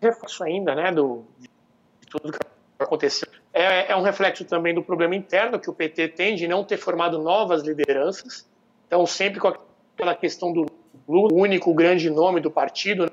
Reflexo 0.00 0.44
ainda, 0.44 0.74
né, 0.74 0.92
do, 0.92 1.24
de 1.38 1.48
tudo 2.08 2.32
que 2.32 2.38
aconteceu. 2.78 3.28
É, 3.58 3.90
é 3.90 3.96
um 3.96 4.02
reflexo 4.02 4.44
também 4.44 4.74
do 4.74 4.82
problema 4.82 5.16
interno 5.16 5.58
que 5.58 5.70
o 5.70 5.72
PT 5.72 6.08
tem 6.08 6.36
de 6.36 6.46
não 6.46 6.62
ter 6.62 6.76
formado 6.76 7.18
novas 7.18 7.62
lideranças. 7.62 8.46
Então, 8.86 9.06
sempre 9.06 9.40
com 9.40 9.48
aquela 9.48 10.14
questão 10.14 10.52
do 10.52 10.66
Lula, 11.08 11.32
o 11.32 11.38
único 11.38 11.72
grande 11.72 12.10
nome 12.10 12.38
do 12.38 12.50
partido, 12.50 13.10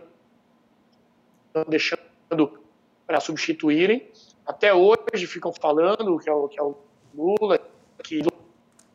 né, 1.55 1.63
deixando 1.65 2.59
para 3.07 3.21
substituírem. 3.21 4.05
Até 4.45 4.73
hoje 4.73 5.25
ficam 5.27 5.53
falando 5.53 6.19
que 6.19 6.29
é 6.29 6.33
o, 6.33 6.49
que 6.49 6.59
é 6.59 6.63
o 6.63 6.75
Lula, 7.15 7.61
que 8.03 8.21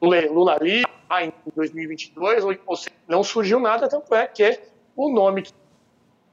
Lula, 0.03 0.21
Lula 0.31 0.53
ali, 0.53 0.83
ah, 1.09 1.25
em 1.25 1.33
2022, 1.57 2.45
ou 2.67 2.77
seja, 2.77 2.95
não 3.09 3.25
surgiu 3.25 3.59
nada, 3.59 3.89
tanto 3.89 4.15
é 4.15 4.27
que 4.27 4.61
o 4.95 5.09
nome 5.09 5.45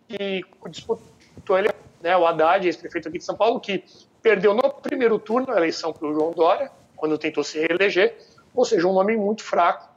que 0.10 0.44
disputou 0.70 1.58
ele, 1.58 1.70
né, 2.02 2.18
o 2.18 2.26
Haddad, 2.26 2.68
ex-prefeito 2.68 3.08
aqui 3.08 3.18
de 3.20 3.24
São 3.24 3.38
Paulo, 3.38 3.62
que 3.62 3.82
perdeu 4.26 4.56
no 4.56 4.74
primeiro 4.82 5.20
turno 5.20 5.54
a 5.54 5.58
eleição 5.58 5.94
para 5.94 6.08
o 6.08 6.12
João 6.12 6.32
Dória, 6.32 6.72
quando 6.96 7.16
tentou 7.16 7.44
se 7.44 7.60
reeleger, 7.60 8.18
ou 8.56 8.66
seja, 8.66 8.88
um 8.88 8.94
nome 8.94 9.16
muito 9.16 9.44
fraco, 9.44 9.88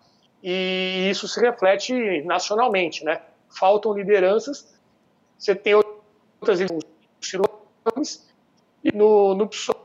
e 0.42 1.08
isso 1.10 1.26
se 1.26 1.40
reflete 1.40 2.20
nacionalmente, 2.26 3.02
né? 3.06 3.22
Faltam 3.48 3.94
lideranças, 3.94 4.78
você 5.38 5.54
tem 5.54 5.74
outras 5.74 6.60
nomes, 7.86 8.28
e 8.84 8.94
no, 8.94 9.34
no 9.34 9.48
PSOL 9.48 9.78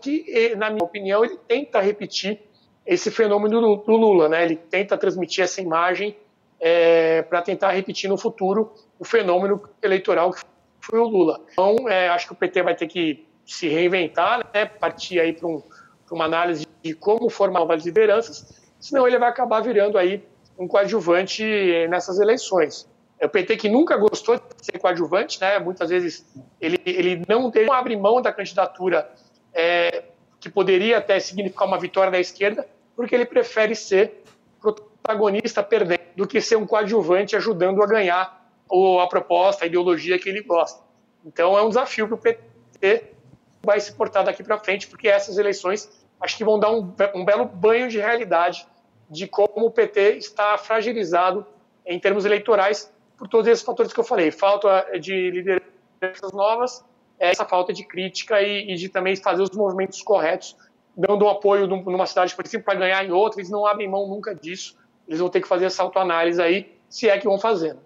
que, 0.00 0.54
na 0.54 0.70
minha 0.70 0.84
opinião, 0.84 1.24
ele 1.24 1.36
tenta 1.48 1.80
repetir 1.80 2.40
esse 2.86 3.10
fenômeno 3.10 3.60
do, 3.60 3.76
do 3.78 3.96
Lula, 3.96 4.28
né? 4.28 4.44
Ele 4.44 4.54
tenta 4.54 4.96
transmitir 4.96 5.42
essa 5.42 5.60
imagem 5.60 6.16
é, 6.60 7.22
para 7.22 7.42
tentar 7.42 7.72
repetir 7.72 8.08
no 8.08 8.16
futuro 8.16 8.72
o 9.00 9.04
fenômeno 9.04 9.60
eleitoral 9.82 10.30
que 10.30 10.42
foi 10.80 11.00
o 11.00 11.08
Lula. 11.08 11.40
Então, 11.50 11.88
é, 11.88 12.08
acho 12.08 12.28
que 12.28 12.32
o 12.32 12.36
PT 12.36 12.62
vai 12.62 12.76
ter 12.76 12.86
que 12.86 13.28
se 13.50 13.68
reinventar, 13.68 14.46
né? 14.54 14.64
Partir 14.64 15.18
aí 15.18 15.32
para 15.32 15.48
um, 15.48 15.62
uma 16.10 16.24
análise 16.24 16.66
de 16.82 16.94
como 16.94 17.28
formar 17.28 17.60
novas 17.60 17.84
lideranças, 17.84 18.62
senão 18.78 19.06
ele 19.06 19.18
vai 19.18 19.28
acabar 19.28 19.60
virando 19.60 19.98
aí 19.98 20.24
um 20.58 20.68
coadjuvante 20.68 21.44
nessas 21.88 22.20
eleições. 22.20 22.88
O 23.20 23.28
PT 23.28 23.56
que 23.56 23.68
nunca 23.68 23.96
gostou 23.96 24.36
de 24.36 24.42
ser 24.60 24.78
coadjuvante, 24.78 25.40
né? 25.40 25.58
Muitas 25.58 25.90
vezes 25.90 26.24
ele, 26.60 26.80
ele 26.86 27.22
não, 27.28 27.50
não 27.50 27.72
abre 27.72 27.96
mão 27.96 28.22
da 28.22 28.32
candidatura 28.32 29.10
é, 29.52 30.04
que 30.38 30.48
poderia 30.48 30.98
até 30.98 31.18
significar 31.18 31.66
uma 31.66 31.78
vitória 31.78 32.10
da 32.10 32.20
esquerda, 32.20 32.66
porque 32.94 33.14
ele 33.14 33.26
prefere 33.26 33.74
ser 33.74 34.22
protagonista 34.60 35.62
perdendo 35.62 36.00
do 36.16 36.26
que 36.26 36.40
ser 36.40 36.56
um 36.56 36.66
coadjuvante 36.66 37.36
ajudando 37.36 37.82
a 37.82 37.86
ganhar 37.86 38.48
ou 38.68 39.00
a 39.00 39.08
proposta, 39.08 39.64
a 39.64 39.66
ideologia 39.66 40.18
que 40.18 40.28
ele 40.28 40.42
gosta. 40.42 40.82
Então 41.24 41.58
é 41.58 41.62
um 41.62 41.68
desafio 41.68 42.06
para 42.06 42.14
o 42.14 42.18
PT 42.18 43.19
vai 43.62 43.80
se 43.80 43.92
portar 43.92 44.24
daqui 44.24 44.42
para 44.42 44.58
frente, 44.58 44.86
porque 44.86 45.08
essas 45.08 45.38
eleições 45.38 45.90
acho 46.20 46.36
que 46.36 46.44
vão 46.44 46.58
dar 46.58 46.70
um, 46.70 46.94
um 47.14 47.24
belo 47.24 47.44
banho 47.44 47.88
de 47.88 47.98
realidade 47.98 48.66
de 49.08 49.26
como 49.26 49.66
o 49.66 49.70
PT 49.70 50.18
está 50.18 50.56
fragilizado 50.56 51.46
em 51.84 51.98
termos 51.98 52.24
eleitorais 52.24 52.92
por 53.16 53.26
todos 53.28 53.46
esses 53.46 53.64
fatores 53.64 53.92
que 53.92 53.98
eu 53.98 54.04
falei. 54.04 54.30
Falta 54.30 54.86
de 54.98 55.30
lideranças 55.30 56.32
novas, 56.32 56.84
essa 57.18 57.44
falta 57.44 57.72
de 57.72 57.84
crítica 57.84 58.40
e, 58.40 58.72
e 58.72 58.76
de 58.76 58.88
também 58.88 59.16
fazer 59.16 59.42
os 59.42 59.50
movimentos 59.50 60.00
corretos, 60.02 60.56
dando 60.96 61.24
um 61.24 61.28
apoio 61.28 61.66
numa 61.66 62.06
cidade, 62.06 62.34
por 62.34 62.46
exemplo, 62.46 62.64
para 62.64 62.78
ganhar 62.78 63.04
em 63.04 63.10
outra. 63.10 63.40
Eles 63.40 63.50
não 63.50 63.66
abrem 63.66 63.88
mão 63.88 64.06
nunca 64.06 64.34
disso. 64.34 64.78
Eles 65.08 65.20
vão 65.20 65.28
ter 65.28 65.40
que 65.40 65.48
fazer 65.48 65.66
essa 65.66 65.82
autoanálise 65.82 66.40
aí, 66.40 66.78
se 66.88 67.08
é 67.08 67.18
que 67.18 67.26
vão 67.26 67.38
fazendo. 67.38 67.80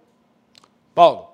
Paulo. 0.95 1.34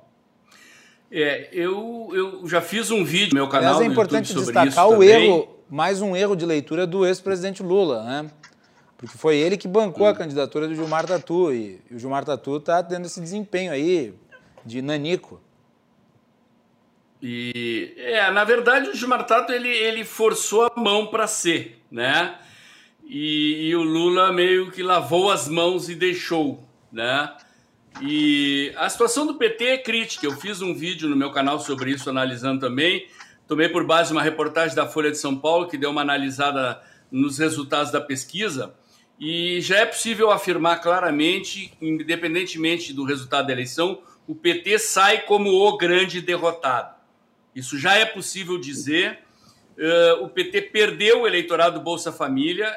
É, 1.10 1.48
eu, 1.52 2.08
eu 2.12 2.48
já 2.48 2.60
fiz 2.60 2.90
um 2.90 3.04
vídeo 3.04 3.30
no 3.30 3.40
meu 3.40 3.48
canal. 3.48 3.74
Mas 3.74 3.82
é 3.82 3.86
importante 3.86 4.32
destacar 4.32 4.88
o 4.88 4.92
também. 4.92 5.08
erro, 5.08 5.48
mais 5.68 6.00
um 6.00 6.14
erro 6.14 6.36
de 6.36 6.46
leitura 6.46 6.86
do 6.86 7.04
ex-presidente 7.04 7.62
Lula, 7.62 8.04
né? 8.04 8.30
Porque 8.96 9.16
foi 9.16 9.36
ele 9.36 9.56
que 9.56 9.66
bancou 9.66 10.06
a 10.06 10.14
candidatura 10.14 10.68
do 10.68 10.74
Gilmar 10.74 11.06
Tatu. 11.06 11.52
E, 11.52 11.80
o 11.90 11.98
Gilmar 11.98 12.24
Tatu 12.24 12.58
está 12.58 12.82
tendo 12.82 13.06
esse 13.06 13.20
desempenho 13.20 13.72
aí 13.72 14.14
de 14.64 14.82
nanico. 14.82 15.40
E, 17.22 17.94
é, 17.96 18.30
na 18.30 18.44
verdade, 18.44 18.90
o 18.90 18.94
Gilmar 18.94 19.24
Tato 19.26 19.52
ele, 19.52 19.68
ele 19.68 20.04
forçou 20.04 20.64
a 20.64 20.72
mão 20.80 21.06
para 21.06 21.26
ser, 21.26 21.82
né? 21.90 22.38
E, 23.04 23.68
e, 23.68 23.74
o 23.74 23.82
Lula 23.82 24.32
meio 24.32 24.70
que 24.70 24.82
lavou 24.82 25.30
as 25.30 25.48
mãos 25.48 25.88
e 25.88 25.94
deixou, 25.94 26.62
né? 26.92 27.34
E 28.00 28.72
a 28.76 28.88
situação 28.88 29.26
do 29.26 29.34
PT 29.34 29.64
é 29.64 29.78
crítica. 29.78 30.26
Eu 30.26 30.32
fiz 30.32 30.62
um 30.62 30.74
vídeo 30.74 31.08
no 31.08 31.16
meu 31.16 31.30
canal 31.30 31.58
sobre 31.58 31.90
isso, 31.90 32.08
analisando 32.08 32.60
também. 32.60 33.06
Tomei 33.46 33.68
por 33.68 33.84
base 33.84 34.12
uma 34.12 34.22
reportagem 34.22 34.76
da 34.76 34.86
Folha 34.86 35.10
de 35.10 35.18
São 35.18 35.36
Paulo, 35.36 35.68
que 35.68 35.76
deu 35.76 35.90
uma 35.90 36.02
analisada 36.02 36.80
nos 37.10 37.38
resultados 37.38 37.90
da 37.90 38.00
pesquisa. 38.00 38.74
E 39.18 39.60
já 39.60 39.78
é 39.78 39.86
possível 39.86 40.30
afirmar 40.30 40.80
claramente, 40.80 41.72
independentemente 41.80 42.92
do 42.92 43.04
resultado 43.04 43.48
da 43.48 43.52
eleição, 43.52 44.00
o 44.26 44.34
PT 44.34 44.78
sai 44.78 45.22
como 45.22 45.50
o 45.50 45.76
grande 45.76 46.20
derrotado. 46.20 46.94
Isso 47.54 47.78
já 47.78 47.96
é 47.96 48.04
possível 48.04 48.58
dizer. 48.58 49.18
Uh, 49.76 50.24
o 50.24 50.28
PT 50.28 50.62
perdeu 50.62 51.22
o 51.22 51.26
eleitorado 51.26 51.78
do 51.78 51.84
Bolsa 51.84 52.12
Família. 52.12 52.72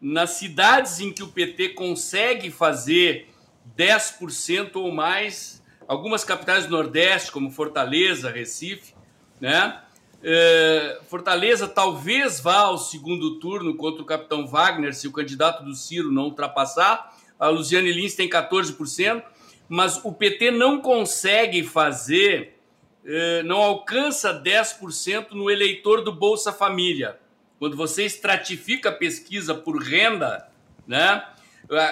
Nas 0.00 0.30
cidades 0.30 0.98
em 1.00 1.12
que 1.12 1.22
o 1.22 1.28
PT 1.28 1.70
consegue 1.70 2.50
fazer 2.50 3.28
10% 3.76 4.76
ou 4.76 4.92
mais, 4.92 5.62
algumas 5.86 6.24
capitais 6.24 6.66
do 6.66 6.72
Nordeste, 6.72 7.32
como 7.32 7.50
Fortaleza, 7.50 8.30
Recife, 8.30 8.94
né? 9.40 9.80
É, 10.26 11.00
Fortaleza 11.06 11.68
talvez 11.68 12.40
vá 12.40 12.60
ao 12.60 12.78
segundo 12.78 13.38
turno 13.38 13.76
contra 13.76 14.02
o 14.02 14.06
capitão 14.06 14.46
Wagner, 14.46 14.94
se 14.94 15.06
o 15.06 15.12
candidato 15.12 15.62
do 15.62 15.74
Ciro 15.74 16.10
não 16.10 16.24
ultrapassar. 16.24 17.14
A 17.38 17.48
Luciane 17.48 17.92
Lins 17.92 18.14
tem 18.14 18.28
14%, 18.28 19.22
mas 19.68 20.02
o 20.02 20.12
PT 20.12 20.50
não 20.50 20.80
consegue 20.80 21.62
fazer, 21.62 22.58
é, 23.04 23.42
não 23.42 23.58
alcança 23.58 24.42
10% 24.42 25.32
no 25.32 25.50
eleitor 25.50 26.02
do 26.02 26.10
Bolsa 26.10 26.52
Família. 26.52 27.18
Quando 27.58 27.76
você 27.76 28.04
estratifica 28.04 28.88
a 28.88 28.92
pesquisa 28.92 29.54
por 29.54 29.82
renda, 29.82 30.48
né? 30.86 31.22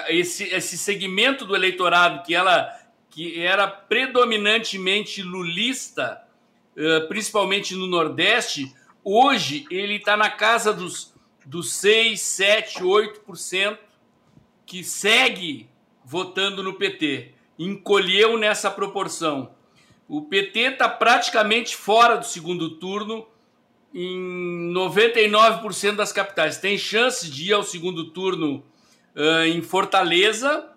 Esse, 0.07 0.43
esse 0.45 0.77
segmento 0.77 1.45
do 1.45 1.55
eleitorado 1.55 2.23
que 2.23 2.35
ela 2.35 2.79
que 3.09 3.39
era 3.39 3.67
predominantemente 3.67 5.21
lulista, 5.21 6.23
eh, 6.75 7.01
principalmente 7.01 7.75
no 7.75 7.85
Nordeste, 7.85 8.73
hoje 9.03 9.67
ele 9.69 9.97
está 9.97 10.17
na 10.17 10.31
casa 10.31 10.73
dos, 10.73 11.13
dos 11.45 11.73
6, 11.73 12.19
7, 12.19 12.79
8% 12.81 13.77
que 14.65 14.83
segue 14.83 15.69
votando 16.03 16.63
no 16.63 16.73
PT. 16.73 17.33
Encolheu 17.59 18.35
nessa 18.35 18.71
proporção. 18.71 19.53
O 20.07 20.23
PT 20.23 20.59
está 20.59 20.89
praticamente 20.89 21.75
fora 21.75 22.17
do 22.17 22.25
segundo 22.25 22.71
turno 22.71 23.27
em 23.93 24.73
99% 24.73 25.95
das 25.95 26.11
capitais. 26.11 26.57
Tem 26.57 26.79
chances 26.79 27.29
de 27.29 27.49
ir 27.49 27.53
ao 27.53 27.63
segundo 27.63 28.09
turno 28.09 28.63
uh, 29.15 29.45
em 29.45 29.61
Fortaleza, 29.61 30.69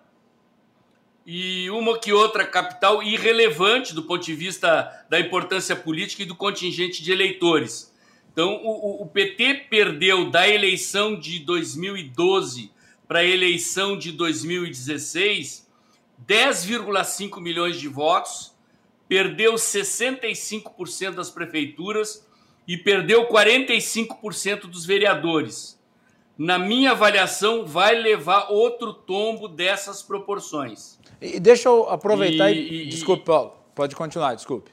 e 1.25 1.69
uma 1.71 1.99
que 1.99 2.13
outra 2.13 2.45
capital 2.45 3.03
irrelevante 3.03 3.93
do 3.93 4.03
ponto 4.03 4.23
de 4.23 4.33
vista 4.33 5.05
da 5.09 5.19
importância 5.19 5.75
política 5.75 6.23
e 6.23 6.25
do 6.25 6.35
contingente 6.35 7.03
de 7.03 7.11
eleitores. 7.11 7.93
Então, 8.31 8.61
o, 8.63 9.03
o 9.03 9.05
PT 9.07 9.65
perdeu 9.69 10.29
da 10.29 10.47
eleição 10.47 11.19
de 11.19 11.39
2012 11.39 12.71
para 13.07 13.19
a 13.19 13.25
eleição 13.25 13.97
de 13.97 14.11
2016 14.11 15.67
10,5 16.25 17.39
milhões 17.39 17.79
de 17.79 17.87
votos, 17.87 18.53
perdeu 19.07 19.53
65% 19.53 21.11
das 21.11 21.29
prefeituras 21.29 22.25
e 22.67 22.75
perdeu 22.77 23.27
45% 23.27 24.61
dos 24.61 24.85
vereadores 24.85 25.76
na 26.37 26.59
minha 26.59 26.91
avaliação, 26.91 27.65
vai 27.65 27.95
levar 27.95 28.51
outro 28.51 28.93
tombo 28.93 29.47
dessas 29.47 30.03
proporções. 30.03 30.99
E 31.19 31.39
deixa 31.39 31.67
eu 31.67 31.89
aproveitar 31.89 32.51
e. 32.51 32.83
e 32.83 32.85
desculpe, 32.87 33.25
Paulo, 33.25 33.53
pode 33.73 33.95
continuar, 33.95 34.35
desculpe. 34.35 34.71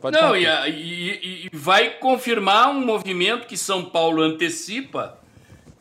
Pode 0.00 0.16
Não, 0.16 0.36
e, 0.36 0.46
e, 0.46 1.46
e, 1.46 1.50
vai 1.52 1.98
confirmar 1.98 2.70
um 2.70 2.84
movimento 2.84 3.46
que 3.46 3.56
São 3.56 3.84
Paulo 3.84 4.22
antecipa, 4.22 5.18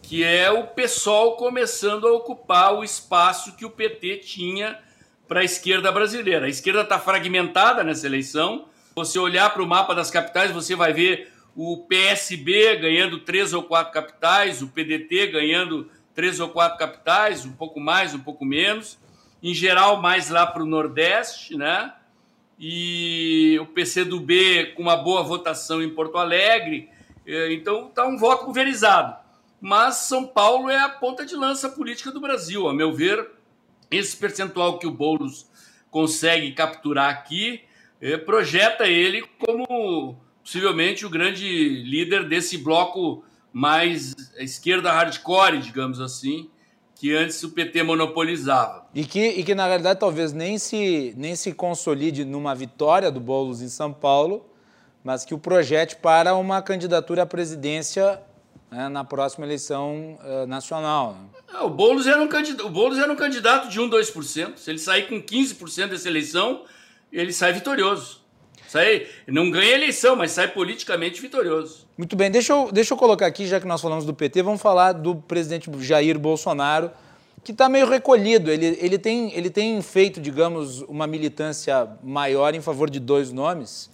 que 0.02 0.24
é 0.24 0.50
o 0.50 0.66
PSOL 0.68 1.36
começando 1.36 2.08
a 2.08 2.14
ocupar 2.14 2.74
o 2.74 2.84
espaço 2.84 3.56
que 3.56 3.66
o 3.66 3.70
PT 3.70 4.18
tinha 4.18 4.80
para 5.28 5.42
a 5.42 5.44
esquerda 5.44 5.92
brasileira. 5.92 6.48
A 6.48 6.50
esquerda 6.50 6.82
está 6.82 6.98
fragmentada 6.98 7.84
nessa 7.84 8.08
eleição. 8.08 8.66
Você 8.96 9.20
olhar 9.20 9.54
para 9.54 9.62
o 9.62 9.68
mapa 9.68 9.94
das 9.94 10.10
capitais, 10.10 10.52
você 10.52 10.76
vai 10.76 10.94
ver 10.94 11.32
o 11.58 11.86
PSB 11.88 12.78
ganhando 12.78 13.20
três 13.20 13.52
ou 13.52 13.64
quatro 13.64 13.92
capitais, 13.92 14.62
o 14.62 14.68
PDT 14.70 15.28
ganhando 15.28 15.90
três 16.16 16.40
ou 16.40 16.48
quatro 16.48 16.78
capitais, 16.78 17.46
um 17.46 17.52
pouco 17.52 17.80
mais, 17.80 18.14
um 18.14 18.20
pouco 18.20 18.46
menos. 18.46 18.98
Em 19.44 19.54
geral, 19.54 20.02
mais 20.02 20.30
lá 20.30 20.46
para 20.46 20.64
o 20.64 20.66
Nordeste, 20.66 21.58
né? 21.58 21.94
e 22.60 23.58
o 23.62 23.66
PCdoB 23.68 24.74
com 24.76 24.82
uma 24.82 24.96
boa 24.96 25.22
votação 25.22 25.82
em 25.82 25.90
Porto 25.90 26.18
Alegre. 26.18 26.90
É, 27.26 27.54
então 27.54 27.88
está 27.88 28.06
um 28.06 28.18
voto 28.18 28.46
pulverizado. 28.46 29.16
Mas 29.60 29.96
São 29.96 30.26
Paulo 30.26 30.70
é 30.70 30.80
a 30.80 30.90
ponta 30.90 31.26
de 31.26 31.36
lança 31.36 31.70
política 31.70 32.12
do 32.12 32.22
Brasil. 32.22 32.68
A 32.68 32.74
meu 32.74 32.94
ver, 32.94 33.30
esse 33.92 34.16
percentual 34.16 34.80
que 34.80 34.88
o 34.88 34.92
Boulos 34.92 35.48
consegue 35.90 36.52
capturar 36.52 37.10
aqui 37.10 37.62
é, 38.02 38.18
projeta 38.18 38.88
ele 38.88 39.24
como 39.40 40.20
possivelmente 40.48 41.06
o 41.06 41.10
grande 41.10 41.46
líder 41.84 42.26
desse 42.26 42.58
bloco 42.58 43.22
mais 43.52 44.16
esquerda 44.38 44.94
hardcore, 44.94 45.60
digamos 45.60 46.00
assim, 46.00 46.50
que 46.96 47.14
antes 47.14 47.44
o 47.44 47.52
PT 47.52 47.84
monopolizava. 47.84 48.88
E 48.96 49.04
que, 49.04 49.20
e 49.20 49.44
que 49.44 49.54
na 49.54 49.68
realidade, 49.68 50.00
talvez 50.00 50.32
nem 50.32 50.58
se, 50.58 51.14
nem 51.18 51.36
se 51.36 51.52
consolide 51.52 52.24
numa 52.24 52.56
vitória 52.56 53.12
do 53.12 53.20
Boulos 53.20 53.62
em 53.62 53.68
São 53.68 53.92
Paulo, 53.92 54.50
mas 55.04 55.26
que 55.26 55.34
o 55.34 55.38
projete 55.38 55.98
para 55.98 56.34
uma 56.34 56.62
candidatura 56.62 57.24
à 57.24 57.26
presidência 57.26 58.22
né, 58.72 58.88
na 58.88 59.04
próxima 59.04 59.46
eleição 59.46 60.18
uh, 60.24 60.48
nacional. 60.48 61.18
É, 61.54 61.58
o, 61.60 61.70
Boulos 61.70 62.08
era 62.08 62.22
um 62.22 62.28
candidato, 62.30 62.66
o 62.66 62.70
Boulos 62.70 62.98
era 62.98 63.12
um 63.12 63.18
candidato 63.18 63.68
de 63.68 63.82
1, 63.82 63.90
2%. 63.90 64.56
Se 64.56 64.72
ele 64.72 64.80
sair 64.80 65.10
com 65.10 65.22
15% 65.22 65.90
dessa 65.90 66.08
eleição, 66.08 66.64
ele 67.12 67.34
sai 67.34 67.52
vitorioso. 67.52 68.26
Sai, 68.68 69.08
não 69.26 69.50
ganha 69.50 69.74
eleição, 69.74 70.16
mas 70.16 70.32
sai 70.32 70.50
politicamente 70.50 71.22
vitorioso. 71.22 71.88
Muito 71.98 72.16
bem, 72.16 72.30
deixa 72.30 72.52
eu, 72.52 72.70
deixa 72.72 72.94
eu 72.94 72.98
colocar 72.98 73.26
aqui, 73.26 73.48
já 73.48 73.60
que 73.60 73.66
nós 73.66 73.82
falamos 73.82 74.06
do 74.06 74.14
PT, 74.14 74.42
vamos 74.42 74.62
falar 74.62 74.92
do 74.92 75.16
presidente 75.16 75.72
Jair 75.80 76.20
Bolsonaro, 76.20 76.92
que 77.44 77.54
está 77.54 77.70
meio 77.70 77.88
recolhido. 77.88 78.52
Ele, 78.52 78.78
ele, 78.82 78.98
tem, 78.98 79.34
ele 79.34 79.50
tem 79.50 79.82
feito, 79.82 80.20
digamos, 80.20 80.82
uma 80.82 81.08
militância 81.08 81.88
maior 82.04 82.54
em 82.54 82.62
favor 82.62 82.90
de 82.90 83.00
dois 83.00 83.32
nomes. 83.32 83.90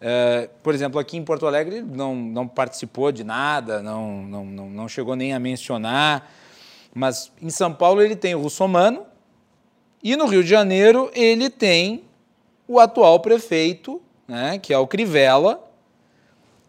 É, 0.00 0.48
por 0.62 0.72
exemplo, 0.72 0.98
aqui 0.98 1.16
em 1.16 1.24
Porto 1.24 1.46
Alegre 1.46 1.82
não, 1.82 2.14
não 2.14 2.48
participou 2.48 3.12
de 3.12 3.24
nada, 3.24 3.82
não, 3.82 4.22
não, 4.22 4.44
não, 4.46 4.70
não 4.70 4.88
chegou 4.88 5.14
nem 5.14 5.34
a 5.34 5.38
mencionar. 5.38 6.32
Mas 6.94 7.30
em 7.42 7.50
São 7.50 7.74
Paulo 7.74 8.00
ele 8.00 8.16
tem 8.16 8.34
o 8.34 8.40
Russomano 8.40 9.04
e 10.02 10.16
no 10.16 10.26
Rio 10.26 10.42
de 10.42 10.48
Janeiro 10.48 11.10
ele 11.14 11.50
tem 11.50 12.07
o 12.68 12.78
atual 12.78 13.18
prefeito, 13.20 14.00
né, 14.28 14.58
que 14.58 14.74
é 14.74 14.78
o 14.78 14.86
Crivella, 14.86 15.64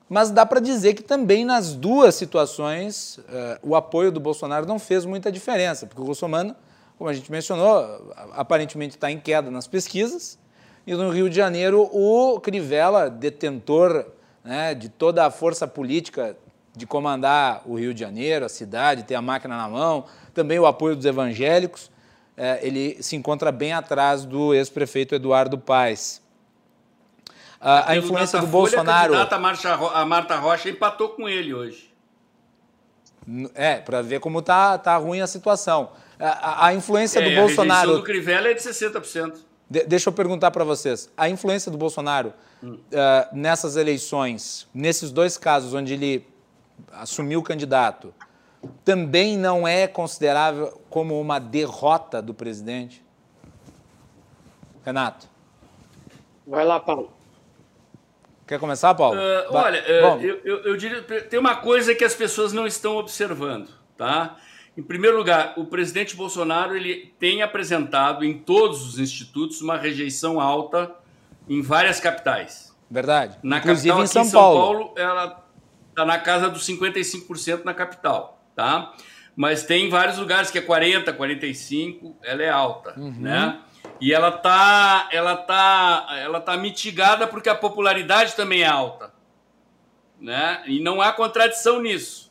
mas 0.07 0.31
dá 0.31 0.45
para 0.45 0.59
dizer 0.59 0.95
que 0.95 1.03
também 1.03 1.45
nas 1.45 1.75
duas 1.75 2.15
situações 2.15 3.17
uh, 3.17 3.59
o 3.61 3.75
apoio 3.75 4.11
do 4.11 4.19
Bolsonaro 4.19 4.65
não 4.65 4.79
fez 4.79 5.05
muita 5.05 5.31
diferença, 5.31 5.85
porque 5.85 6.01
o 6.01 6.05
Russomano, 6.05 6.55
como 6.97 7.09
a 7.09 7.13
gente 7.13 7.31
mencionou, 7.31 8.13
aparentemente 8.31 8.95
está 8.95 9.11
em 9.11 9.19
queda 9.19 9.51
nas 9.51 9.67
pesquisas, 9.67 10.39
e 10.87 10.95
no 10.95 11.11
Rio 11.11 11.29
de 11.29 11.35
Janeiro 11.35 11.81
o 11.93 12.39
Crivella, 12.39 13.09
detentor 13.09 14.05
né, 14.43 14.73
de 14.73 14.89
toda 14.89 15.25
a 15.25 15.29
força 15.29 15.67
política 15.67 16.35
de 16.75 16.87
comandar 16.87 17.61
o 17.65 17.75
Rio 17.75 17.93
de 17.93 17.99
Janeiro, 17.99 18.45
a 18.45 18.49
cidade, 18.49 19.03
ter 19.03 19.15
a 19.15 19.21
máquina 19.21 19.57
na 19.57 19.67
mão, 19.67 20.05
também 20.33 20.57
o 20.57 20.65
apoio 20.65 20.95
dos 20.95 21.05
evangélicos, 21.05 21.91
ele 22.61 23.01
se 23.01 23.15
encontra 23.15 23.51
bem 23.51 23.73
atrás 23.73 24.25
do 24.25 24.53
ex-prefeito 24.53 25.15
Eduardo 25.15 25.57
Paes. 25.57 26.21
A, 27.59 27.91
a 27.91 27.97
influência 27.97 28.39
do 28.39 28.47
Bolsonaro. 28.47 29.13
A 29.13 29.37
Marta, 29.37 29.69
a 29.93 30.05
Marta 30.05 30.35
Rocha 30.37 30.69
empatou 30.69 31.09
com 31.09 31.27
ele 31.27 31.53
hoje. 31.53 31.89
É, 33.53 33.75
para 33.75 34.01
ver 34.01 34.19
como 34.19 34.41
tá, 34.41 34.77
tá 34.77 34.95
ruim 34.97 35.19
a 35.19 35.27
situação. 35.27 35.91
A, 36.19 36.67
a 36.67 36.73
influência 36.73 37.19
é, 37.19 37.29
do 37.29 37.35
Bolsonaro. 37.35 37.91
A 37.91 37.95
do 37.97 38.03
Crivella 38.03 38.47
é 38.47 38.53
de 38.53 38.61
60%. 38.61 39.37
De, 39.69 39.83
deixa 39.83 40.09
eu 40.09 40.13
perguntar 40.13 40.51
para 40.51 40.63
vocês. 40.63 41.09
A 41.15 41.29
influência 41.29 41.71
do 41.71 41.77
Bolsonaro 41.77 42.33
hum. 42.63 42.73
uh, 42.73 43.35
nessas 43.35 43.75
eleições, 43.75 44.67
nesses 44.73 45.11
dois 45.11 45.37
casos 45.37 45.73
onde 45.73 45.93
ele 45.93 46.25
assumiu 46.93 47.39
o 47.39 47.43
candidato, 47.43 48.13
também 48.83 49.37
não 49.37 49.67
é 49.67 49.87
considerável 49.87 50.81
como 50.89 51.19
uma 51.19 51.39
derrota 51.39 52.21
do 52.21 52.33
presidente? 52.33 53.03
Renato. 54.85 55.27
Vai 56.45 56.65
lá, 56.65 56.79
Paulo. 56.79 57.11
Quer 58.47 58.59
começar, 58.59 58.95
Paulo? 58.95 59.19
Uh, 59.19 59.55
olha, 59.55 59.81
uh, 59.81 60.21
eu, 60.21 60.41
eu, 60.43 60.57
eu, 60.63 60.77
diria 60.77 61.03
tem 61.03 61.39
uma 61.39 61.57
coisa 61.57 61.93
que 61.93 62.03
as 62.03 62.15
pessoas 62.15 62.51
não 62.51 62.65
estão 62.65 62.97
observando, 62.97 63.69
tá? 63.95 64.37
Em 64.75 64.81
primeiro 64.81 65.17
lugar, 65.17 65.53
o 65.57 65.65
presidente 65.65 66.15
Bolsonaro 66.15 66.75
ele 66.75 67.13
tem 67.19 67.43
apresentado 67.43 68.25
em 68.25 68.39
todos 68.39 68.83
os 68.87 68.97
institutos 68.97 69.61
uma 69.61 69.77
rejeição 69.77 70.39
alta 70.39 70.95
em 71.47 71.61
várias 71.61 71.99
capitais. 71.99 72.75
Verdade. 72.89 73.37
Na 73.43 73.59
Inclusive 73.59 73.89
capital, 73.89 74.03
em 74.03 74.07
São, 74.07 74.23
São 74.23 74.31
Paulo. 74.41 74.59
Paulo, 74.59 74.93
ela 74.97 75.45
está 75.89 76.05
na 76.05 76.17
casa 76.17 76.49
dos 76.49 76.65
55% 76.65 77.63
na 77.63 77.73
capital 77.73 78.38
tá? 78.59 78.93
Mas 79.37 79.63
tem 79.63 79.89
vários 79.89 80.17
lugares 80.17 80.51
que 80.51 80.57
é 80.57 80.61
40, 80.61 81.13
45, 81.13 82.17
ela 82.21 82.43
é 82.43 82.49
alta, 82.49 82.93
uhum. 82.99 83.15
né? 83.17 83.57
E 84.01 84.13
ela 84.13 84.31
tá, 84.31 85.07
ela 85.13 85.37
tá, 85.37 86.07
ela 86.19 86.41
tá 86.41 86.57
mitigada 86.57 87.25
porque 87.25 87.47
a 87.47 87.55
popularidade 87.55 88.35
também 88.35 88.63
é 88.63 88.67
alta, 88.67 89.13
né? 90.19 90.61
E 90.67 90.81
não 90.81 91.01
há 91.01 91.13
contradição 91.13 91.81
nisso. 91.81 92.29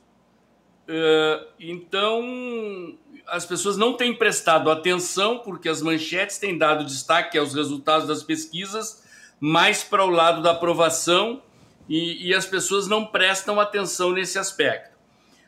Uh, 0.87 1.47
então, 1.59 2.99
as 3.27 3.47
pessoas 3.47 3.79
não 3.79 3.95
têm 3.95 4.15
prestado 4.15 4.71
atenção 4.71 5.39
porque 5.39 5.71
as 5.71 5.81
manchetes 5.81 6.37
têm 6.37 6.59
dado 6.59 6.85
destaque 6.85 7.39
aos 7.39 7.55
resultados 7.55 8.07
das 8.07 8.23
pesquisas 8.23 9.03
mais 9.41 9.83
para 9.83 10.05
o 10.05 10.11
lado 10.11 10.43
da 10.43 10.51
aprovação 10.51 11.43
e, 11.89 12.29
e 12.29 12.35
as 12.35 12.45
pessoas 12.45 12.87
não 12.87 13.07
prestam 13.07 13.59
atenção 13.59 14.13
nesse 14.13 14.39
aspecto. 14.39 14.98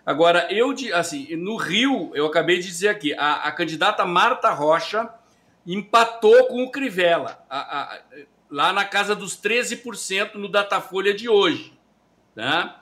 Agora, 0.05 0.49
eu, 0.51 0.75
assim, 0.95 1.37
no 1.37 1.57
Rio, 1.57 2.11
eu 2.15 2.27
acabei 2.27 2.59
de 2.59 2.67
dizer 2.67 2.89
aqui, 2.89 3.13
a, 3.15 3.35
a 3.43 3.53
candidata 3.53 4.05
Marta 4.05 4.51
Rocha 4.51 5.09
empatou 5.67 6.47
com 6.47 6.63
o 6.65 6.71
Crivella, 6.71 7.45
a, 7.49 7.83
a, 7.83 8.01
lá 8.51 8.73
na 8.73 8.85
casa 8.85 9.15
dos 9.15 9.41
13% 9.41 10.35
no 10.35 10.49
Datafolha 10.49 11.13
de 11.15 11.29
hoje. 11.29 11.73
Né? 12.35 12.75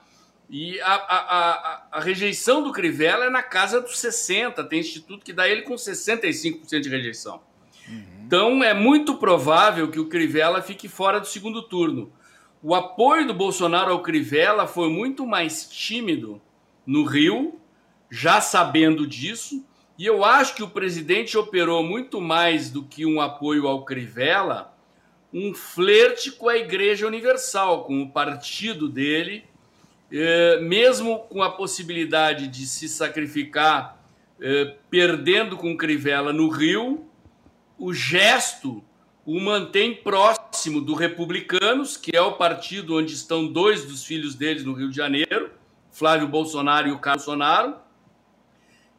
E 0.49 0.81
a, 0.81 1.89
a, 1.93 2.01
rejeição 2.01 2.63
do 2.63 2.73
Crivella 2.73 3.27
é 3.27 3.31
na 3.31 3.43
casa 3.43 3.81
dos 3.81 3.97
60%, 3.97 4.67
tem 4.67 4.81
instituto 4.81 5.25
que 5.25 5.33
dá 5.33 5.49
ele 5.49 5.63
com 5.63 5.75
65% 5.75 6.81
de 6.81 6.89
rejeição. 6.89 7.43
Uhum. 7.87 8.05
Então, 8.25 8.65
é 8.65 8.73
muito 8.73 9.17
provável 9.17 9.91
que 9.91 10.01
o 10.01 10.07
Crivella 10.07 10.63
fique 10.63 10.89
fora 10.89 11.21
do 11.21 11.27
segundo 11.27 11.63
turno. 11.63 12.13
O 12.63 12.75
apoio 12.75 13.27
do 13.27 13.35
Bolsonaro 13.35 13.93
ao 13.93 14.03
Crivella 14.03 14.67
foi 14.67 14.89
muito 14.89 15.27
mais 15.27 15.69
tímido 15.69 16.41
no 16.89 17.05
Rio, 17.05 17.61
já 18.11 18.41
sabendo 18.41 19.07
disso, 19.07 19.63
e 19.99 20.07
eu 20.07 20.25
acho 20.25 20.55
que 20.55 20.63
o 20.63 20.71
presidente 20.71 21.37
operou 21.37 21.83
muito 21.85 22.19
mais 22.19 22.71
do 22.71 22.83
que 22.83 23.05
um 23.05 23.21
apoio 23.21 23.69
ao 23.69 23.85
Crivella, 23.85 24.75
um 25.31 25.53
flerte 25.53 26.33
com 26.33 26.49
a 26.49 26.57
Igreja 26.57 27.07
Universal, 27.07 27.85
com 27.85 28.01
o 28.01 28.11
partido 28.11 28.89
dele, 28.89 29.45
eh, 30.11 30.61
mesmo 30.63 31.19
com 31.29 31.43
a 31.43 31.51
possibilidade 31.51 32.49
de 32.49 32.67
se 32.67 32.89
sacrificar 32.89 34.03
eh, 34.41 34.75
perdendo 34.89 35.59
com 35.59 35.77
Crivella 35.77 36.33
no 36.33 36.49
Rio, 36.49 37.05
o 37.79 37.93
gesto 37.93 38.83
o 39.27 39.39
mantém 39.39 39.95
próximo 39.95 40.81
do 40.81 40.95
Republicanos, 40.95 41.99
que 41.99 42.17
é 42.17 42.23
o 42.23 42.33
partido 42.33 42.97
onde 42.97 43.13
estão 43.13 43.47
dois 43.47 43.85
dos 43.85 44.03
filhos 44.03 44.35
deles 44.35 44.65
no 44.65 44.73
Rio 44.73 44.89
de 44.89 44.97
Janeiro, 44.97 45.51
Flávio 45.99 46.29
Bolsonaro 46.29 46.87
e 46.87 46.93
o 46.93 46.99
Carlos 46.99 47.25
Bolsonaro, 47.25 47.75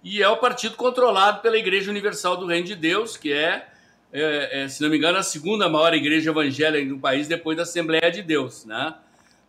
e 0.03 0.21
é 0.21 0.27
o 0.27 0.35
partido 0.35 0.75
controlado 0.75 1.41
pela 1.41 1.57
Igreja 1.57 1.89
Universal 1.89 2.35
do 2.35 2.45
Reino 2.45 2.67
de 2.67 2.75
Deus, 2.75 3.15
que 3.15 3.31
é, 3.31 3.67
é, 4.11 4.63
é 4.63 4.67
se 4.67 4.81
não 4.81 4.89
me 4.89 4.97
engano, 4.97 5.17
a 5.17 5.23
segunda 5.23 5.69
maior 5.69 5.93
igreja 5.93 6.31
evangélica 6.31 6.85
no 6.85 6.99
país 6.99 7.27
depois 7.27 7.55
da 7.55 7.63
Assembleia 7.63 8.11
de 8.11 8.21
Deus, 8.21 8.65
né? 8.65 8.95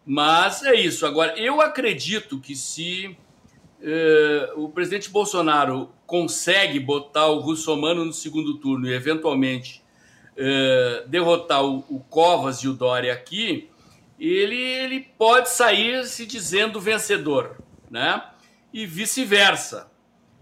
Mas 0.07 0.63
é 0.63 0.75
isso. 0.75 1.07
Agora, 1.07 1.39
eu 1.39 1.61
acredito 1.61 2.41
que 2.41 2.55
se 2.55 3.17
é, 3.83 4.53
o 4.57 4.69
presidente 4.69 5.11
Bolsonaro 5.11 5.91
consegue 6.07 6.79
botar 6.79 7.27
o 7.27 7.41
Russomano 7.41 8.05
no 8.05 8.13
segundo 8.13 8.59
turno 8.59 8.89
e, 8.89 8.95
eventualmente, 8.95 9.83
é, 10.37 11.05
derrotar 11.07 11.65
o, 11.65 11.85
o 11.89 12.01
Covas 12.01 12.59
e 12.59 12.69
o 12.69 12.75
Dória 12.75 13.13
aqui, 13.13 13.70
ele, 14.29 14.57
ele 14.57 15.01
pode 15.17 15.49
sair 15.49 16.07
se 16.07 16.27
dizendo 16.27 16.79
vencedor, 16.79 17.57
né? 17.91 18.23
E 18.73 18.85
vice-versa. 18.85 19.91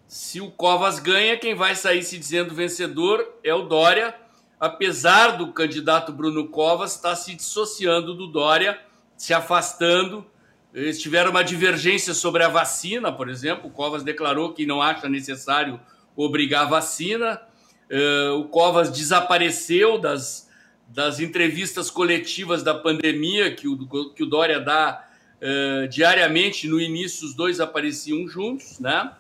Se 0.08 0.40
o 0.40 0.50
Covas 0.50 0.98
ganha, 0.98 1.36
quem 1.36 1.54
vai 1.54 1.76
sair 1.76 2.02
se 2.02 2.18
dizendo 2.18 2.54
vencedor 2.54 3.38
é 3.44 3.54
o 3.54 3.62
Dória, 3.62 4.14
apesar 4.58 5.36
do 5.36 5.52
candidato 5.52 6.12
Bruno 6.12 6.48
Covas 6.48 6.96
estar 6.96 7.14
se 7.14 7.34
dissociando 7.34 8.14
do 8.14 8.26
Dória, 8.26 8.80
se 9.16 9.32
afastando. 9.32 10.26
Eles 10.74 11.00
tiveram 11.00 11.30
uma 11.30 11.44
divergência 11.44 12.14
sobre 12.14 12.42
a 12.42 12.48
vacina, 12.48 13.12
por 13.12 13.28
exemplo. 13.28 13.68
O 13.68 13.72
Covas 13.72 14.02
declarou 14.02 14.54
que 14.54 14.66
não 14.66 14.82
acha 14.82 15.08
necessário 15.08 15.80
obrigar 16.16 16.62
a 16.62 16.68
vacina. 16.68 17.40
Uh, 17.90 18.40
o 18.40 18.48
Covas 18.48 18.90
desapareceu 18.90 19.98
das, 19.98 20.47
das 20.88 21.20
entrevistas 21.20 21.90
coletivas 21.90 22.62
da 22.62 22.74
pandemia 22.74 23.54
que 23.54 23.68
o, 23.68 24.10
que 24.14 24.22
o 24.22 24.26
Dória 24.26 24.58
dá 24.58 25.06
uh, 25.42 25.88
diariamente. 25.88 26.66
No 26.66 26.80
início, 26.80 27.26
os 27.26 27.34
dois 27.34 27.60
apareciam 27.60 28.26
juntos, 28.26 28.80
né? 28.80 29.12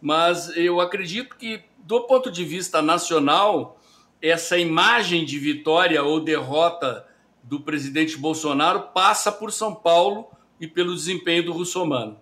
Mas 0.00 0.56
eu 0.56 0.80
acredito 0.80 1.36
que, 1.36 1.60
do 1.78 2.00
ponto 2.02 2.30
de 2.30 2.42
vista 2.42 2.80
nacional, 2.80 3.78
essa 4.22 4.56
imagem 4.56 5.24
de 5.24 5.38
vitória 5.38 6.02
ou 6.02 6.20
derrota 6.20 7.06
do 7.42 7.60
presidente 7.60 8.16
Bolsonaro 8.16 8.88
passa 8.94 9.30
por 9.30 9.52
São 9.52 9.74
Paulo 9.74 10.26
e 10.58 10.66
pelo 10.66 10.94
desempenho 10.94 11.44
do 11.44 11.52
Russomano. 11.52 12.18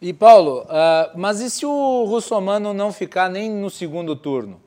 E 0.00 0.12
Paulo, 0.12 0.62
uh, 0.62 1.18
mas 1.18 1.40
e 1.40 1.50
se 1.50 1.66
o 1.66 2.04
Russomano 2.04 2.72
não 2.72 2.92
ficar 2.92 3.28
nem 3.28 3.50
no 3.50 3.68
segundo 3.68 4.14
turno? 4.14 4.60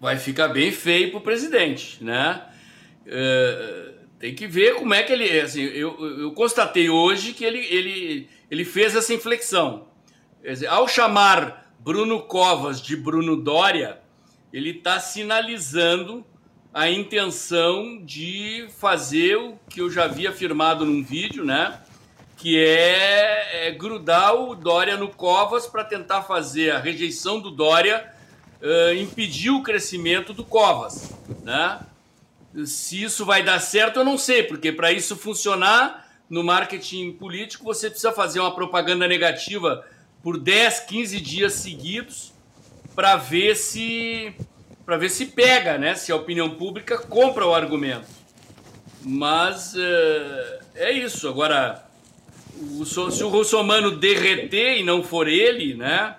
Vai 0.00 0.18
ficar 0.18 0.48
bem 0.48 0.70
feio 0.70 1.10
para 1.10 1.18
o 1.18 1.22
presidente, 1.22 2.02
né? 2.04 2.42
Uh, 3.06 3.96
tem 4.18 4.34
que 4.34 4.46
ver 4.46 4.74
como 4.74 4.92
é 4.94 5.02
que 5.02 5.12
ele. 5.12 5.40
Assim, 5.40 5.62
eu, 5.62 6.20
eu 6.20 6.32
constatei 6.32 6.88
hoje 6.88 7.32
que 7.32 7.44
ele, 7.44 7.58
ele, 7.58 8.28
ele 8.50 8.64
fez 8.64 8.94
essa 8.94 9.12
inflexão. 9.14 9.88
Dizer, 10.42 10.68
ao 10.68 10.86
chamar 10.86 11.72
Bruno 11.80 12.22
Covas 12.22 12.80
de 12.80 12.96
Bruno 12.96 13.36
Dória, 13.36 14.00
ele 14.52 14.70
está 14.70 15.00
sinalizando 15.00 16.24
a 16.72 16.90
intenção 16.90 18.04
de 18.04 18.68
fazer 18.78 19.36
o 19.36 19.58
que 19.68 19.80
eu 19.80 19.90
já 19.90 20.04
havia 20.04 20.30
afirmado 20.30 20.84
num 20.84 21.02
vídeo, 21.02 21.44
né? 21.44 21.80
Que 22.36 22.58
é, 22.58 23.68
é 23.68 23.70
grudar 23.70 24.34
o 24.34 24.54
Dória 24.54 24.96
no 24.96 25.08
Covas 25.08 25.66
para 25.66 25.84
tentar 25.84 26.22
fazer 26.22 26.70
a 26.70 26.78
rejeição 26.78 27.40
do 27.40 27.50
Dória 27.50 28.12
uh, 28.62 28.94
impedir 28.94 29.50
o 29.50 29.62
crescimento 29.62 30.32
do 30.32 30.44
Covas, 30.44 31.12
né? 31.42 31.80
Se 32.64 33.02
isso 33.02 33.24
vai 33.24 33.42
dar 33.42 33.60
certo, 33.60 33.98
eu 34.00 34.04
não 34.04 34.16
sei, 34.16 34.42
porque 34.42 34.72
para 34.72 34.90
isso 34.90 35.16
funcionar 35.16 36.06
no 36.28 36.42
marketing 36.42 37.12
político, 37.12 37.64
você 37.64 37.88
precisa 37.90 38.12
fazer 38.12 38.40
uma 38.40 38.54
propaganda 38.54 39.06
negativa 39.06 39.84
por 40.22 40.38
10, 40.38 40.80
15 40.80 41.20
dias 41.20 41.52
seguidos 41.52 42.32
para 42.94 43.16
ver 43.16 43.54
se 43.54 44.34
para 44.84 44.96
ver 44.96 45.10
se 45.10 45.26
pega, 45.26 45.76
né? 45.76 45.96
Se 45.96 46.12
a 46.12 46.16
opinião 46.16 46.50
pública 46.50 46.96
compra 46.96 47.44
o 47.44 47.52
argumento. 47.52 48.06
Mas 49.02 49.74
uh, 49.74 50.64
é 50.74 50.92
isso. 50.92 51.28
Agora, 51.28 51.84
o, 52.56 52.84
se 52.84 53.22
o 53.22 53.28
russomano 53.28 53.96
derreter 53.96 54.78
e 54.78 54.84
não 54.84 55.02
for 55.02 55.26
ele, 55.26 55.74
né? 55.74 56.16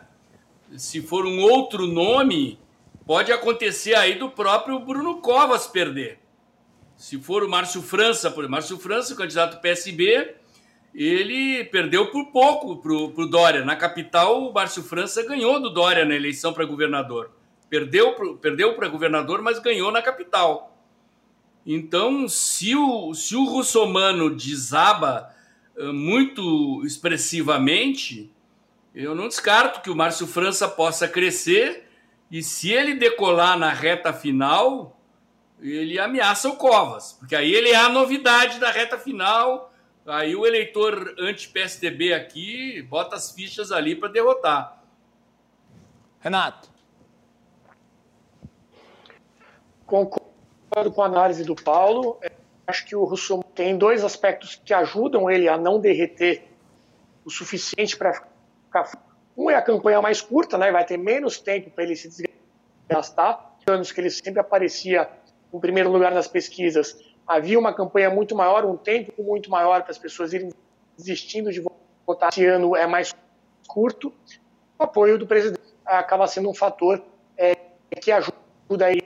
Se 0.75 1.01
for 1.01 1.25
um 1.25 1.39
outro 1.39 1.87
nome, 1.87 2.59
pode 3.05 3.31
acontecer 3.31 3.95
aí 3.95 4.15
do 4.15 4.29
próprio 4.29 4.79
Bruno 4.79 5.21
Covas 5.21 5.67
perder. 5.67 6.19
Se 6.95 7.19
for 7.19 7.43
o 7.43 7.49
Márcio 7.49 7.81
França, 7.81 8.29
por 8.29 8.47
Márcio 8.49 8.77
França, 8.77 9.15
candidato 9.15 9.61
PSB, 9.61 10.35
ele 10.93 11.63
perdeu 11.65 12.09
por 12.09 12.31
pouco 12.31 12.77
para 12.77 12.91
o 12.91 13.29
Dória. 13.29 13.63
Na 13.63 13.75
capital, 13.75 14.49
o 14.49 14.53
Márcio 14.53 14.83
França 14.83 15.23
ganhou 15.23 15.59
do 15.61 15.69
Dória 15.69 16.03
na 16.03 16.15
eleição 16.15 16.53
para 16.53 16.65
governador. 16.65 17.31
Perdeu, 17.69 18.15
perdeu 18.41 18.75
para 18.75 18.87
governador, 18.87 19.41
mas 19.41 19.59
ganhou 19.59 19.91
na 19.91 20.01
capital. 20.01 20.75
Então, 21.65 22.27
se 22.27 22.75
o, 22.75 23.13
se 23.13 23.35
o 23.35 23.43
russomano 23.43 24.33
desaba 24.33 25.29
uh, 25.77 25.93
muito 25.93 26.81
expressivamente, 26.85 28.31
eu 29.03 29.15
não 29.15 29.27
descarto 29.27 29.81
que 29.81 29.89
o 29.89 29.95
Márcio 29.95 30.27
França 30.27 30.67
possa 30.67 31.07
crescer 31.07 31.89
e 32.29 32.43
se 32.43 32.71
ele 32.71 32.95
decolar 32.95 33.57
na 33.57 33.71
reta 33.71 34.11
final, 34.11 34.99
ele 35.61 35.99
ameaça 35.99 36.49
o 36.49 36.55
Covas, 36.55 37.13
porque 37.13 37.35
aí 37.35 37.53
ele 37.53 37.69
é 37.69 37.75
a 37.75 37.89
novidade 37.89 38.59
da 38.59 38.71
reta 38.71 38.97
final 38.97 39.71
Aí 40.07 40.33
o 40.37 40.45
eleitor 40.45 41.15
anti-PSDB 41.19 42.13
aqui 42.13 42.81
bota 42.83 43.17
as 43.17 43.29
fichas 43.31 43.73
ali 43.73 43.93
para 43.93 44.07
derrotar. 44.07 44.81
Renato. 46.21 46.69
Concordo 49.85 50.93
com 50.93 51.01
a 51.01 51.07
análise 51.07 51.43
do 51.43 51.55
Paulo. 51.55 52.17
É, 52.21 52.31
acho 52.65 52.85
que 52.85 52.95
o 52.95 53.03
Rousseau 53.03 53.43
tem 53.43 53.77
dois 53.77 54.01
aspectos 54.01 54.61
que 54.63 54.73
ajudam 54.73 55.29
ele 55.29 55.49
a 55.49 55.57
não 55.57 55.77
derreter 55.77 56.47
o 57.25 57.29
suficiente 57.29 57.97
para 57.97 58.13
ficar. 58.13 58.36
Um 59.37 59.49
é 59.49 59.55
a 59.55 59.61
campanha 59.61 60.01
mais 60.01 60.21
curta, 60.21 60.57
né? 60.57 60.71
vai 60.71 60.85
ter 60.85 60.97
menos 60.97 61.39
tempo 61.39 61.69
para 61.69 61.83
ele 61.83 61.95
se 61.95 62.09
desgastar. 62.09 63.55
Anos 63.67 63.91
que 63.91 63.99
ele 63.99 64.09
sempre 64.09 64.39
aparecia 64.39 65.09
em 65.53 65.59
primeiro 65.59 65.91
lugar 65.91 66.11
nas 66.11 66.27
pesquisas, 66.27 66.97
havia 67.25 67.59
uma 67.59 67.73
campanha 67.73 68.09
muito 68.09 68.35
maior, 68.35 68.65
um 68.65 68.77
tempo 68.77 69.21
muito 69.21 69.49
maior 69.49 69.81
para 69.81 69.91
as 69.91 69.97
pessoas 69.97 70.33
irem 70.33 70.49
desistindo 70.97 71.51
de 71.51 71.61
votar. 72.05 72.29
Esse 72.29 72.45
ano 72.45 72.75
é 72.75 72.87
mais 72.87 73.13
curto. 73.67 74.13
O 74.79 74.83
apoio 74.83 75.17
do 75.17 75.27
presidente 75.27 75.61
acaba 75.85 76.27
sendo 76.27 76.49
um 76.49 76.53
fator 76.53 77.03
é, 77.37 77.55
que 78.01 78.11
ajuda 78.11 78.85
aí 78.85 79.01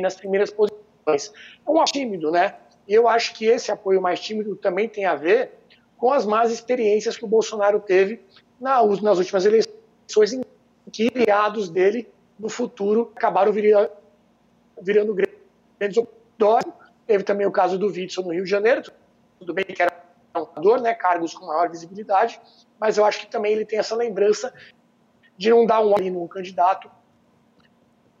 nas 0.00 0.14
primeiras 0.14 0.50
posições. 0.50 1.32
É 1.66 1.70
um 1.70 1.84
tímido, 1.84 2.30
né? 2.30 2.56
E 2.86 2.94
eu 2.94 3.08
acho 3.08 3.34
que 3.34 3.46
esse 3.46 3.72
apoio 3.72 4.00
mais 4.00 4.20
tímido 4.20 4.54
também 4.56 4.88
tem 4.88 5.04
a 5.04 5.14
ver 5.14 5.52
com 5.96 6.12
as 6.12 6.24
más 6.24 6.52
experiências 6.52 7.16
que 7.16 7.24
o 7.24 7.28
Bolsonaro 7.28 7.80
teve 7.80 8.20
nas 8.60 9.18
últimas 9.18 9.44
eleições, 9.44 10.32
em 10.32 10.42
que 10.90 11.10
aliados 11.14 11.68
dele 11.68 12.08
no 12.38 12.48
futuro 12.48 13.12
acabaram 13.14 13.52
virando, 13.52 15.14
grandes 15.78 15.96
opositórios 15.96 16.74
Teve 17.06 17.22
também 17.22 17.46
o 17.46 17.52
caso 17.52 17.78
do 17.78 17.86
Witson 17.86 18.22
no 18.22 18.32
Rio 18.32 18.44
de 18.44 18.50
Janeiro, 18.50 18.82
tudo 19.38 19.54
bem 19.54 19.64
que 19.64 19.80
era 19.80 19.92
um 20.34 20.80
né, 20.80 20.92
cargos 20.92 21.32
com 21.32 21.46
maior 21.46 21.70
visibilidade, 21.70 22.40
mas 22.80 22.98
eu 22.98 23.04
acho 23.04 23.20
que 23.20 23.26
também 23.28 23.52
ele 23.52 23.64
tem 23.64 23.78
essa 23.78 23.94
lembrança 23.94 24.52
de 25.38 25.48
não 25.48 25.64
dar 25.64 25.80
um 25.80 25.94
ali 25.94 26.10
no 26.10 26.26
candidato, 26.28 26.90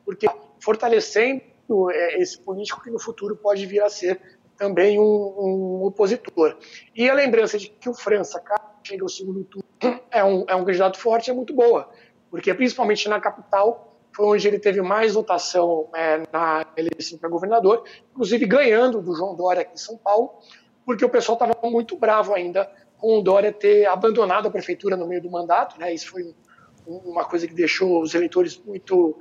porque 0.04 0.28
fortalecendo 0.60 1.42
é, 1.90 2.20
esse 2.20 2.40
político 2.40 2.80
que 2.80 2.90
no 2.90 2.98
futuro 2.98 3.36
pode 3.36 3.66
vir 3.66 3.82
a 3.82 3.90
ser 3.90 4.38
também 4.56 4.98
um, 4.98 5.02
um 5.02 5.84
opositor. 5.84 6.56
E 6.94 7.10
a 7.10 7.14
lembrança 7.14 7.58
de 7.58 7.68
que 7.68 7.88
o 7.88 7.94
França 7.94 8.40
chega 8.86 9.04
ao 9.04 9.08
segundo 9.08 9.44
turno 9.44 9.66
é 10.10 10.24
um, 10.24 10.44
é 10.48 10.54
um 10.54 10.64
candidato 10.64 10.98
forte 10.98 11.30
é 11.30 11.34
muito 11.34 11.54
boa, 11.54 11.90
porque 12.30 12.52
principalmente 12.54 13.08
na 13.08 13.20
capital 13.20 13.94
foi 14.14 14.26
onde 14.26 14.48
ele 14.48 14.58
teve 14.58 14.80
mais 14.80 15.12
votação 15.12 15.90
é, 15.94 16.22
na 16.32 16.66
eleição 16.76 17.18
para 17.18 17.28
governador, 17.28 17.84
inclusive 18.12 18.46
ganhando 18.46 19.02
do 19.02 19.14
João 19.14 19.36
Dória 19.36 19.60
aqui 19.60 19.74
em 19.74 19.78
São 19.78 19.98
Paulo, 19.98 20.38
porque 20.86 21.04
o 21.04 21.08
pessoal 21.08 21.36
estava 21.36 21.54
muito 21.68 21.96
bravo 21.96 22.32
ainda 22.32 22.70
com 22.96 23.18
o 23.18 23.22
Dória 23.22 23.52
ter 23.52 23.84
abandonado 23.86 24.48
a 24.48 24.50
prefeitura 24.50 24.96
no 24.96 25.06
meio 25.06 25.20
do 25.20 25.30
mandato, 25.30 25.78
né? 25.78 25.92
Isso 25.92 26.08
foi 26.08 26.34
uma 26.86 27.26
coisa 27.26 27.46
que 27.46 27.52
deixou 27.52 28.00
os 28.00 28.14
eleitores 28.14 28.56
muito 28.64 29.18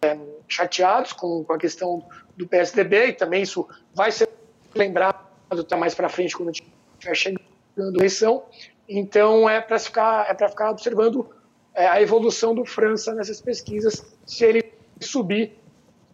é, 0.00 0.16
chateados 0.46 1.12
com, 1.12 1.42
com, 1.42 1.52
a 1.52 1.58
questão 1.58 2.06
do 2.36 2.46
PSDB 2.46 3.06
e 3.08 3.12
também 3.14 3.42
isso 3.42 3.66
vai 3.92 4.12
ser 4.12 4.28
lembrado 4.72 5.26
até 5.50 5.74
mais 5.74 5.94
para 5.96 6.08
frente 6.08 6.36
quando 6.36 6.50
estiver 6.50 7.14
chegando 7.14 7.40
a 7.76 7.98
eleição. 7.98 8.44
Então 8.88 9.48
é 9.48 9.60
para 9.60 9.78
ficar 9.78 10.30
é 10.30 10.34
para 10.34 10.48
ficar 10.48 10.70
observando 10.70 11.28
é, 11.74 11.86
a 11.86 12.00
evolução 12.00 12.54
do 12.54 12.64
França 12.64 13.14
nessas 13.14 13.40
pesquisas, 13.40 14.04
se 14.26 14.44
ele 14.44 14.72
subir, 15.00 15.52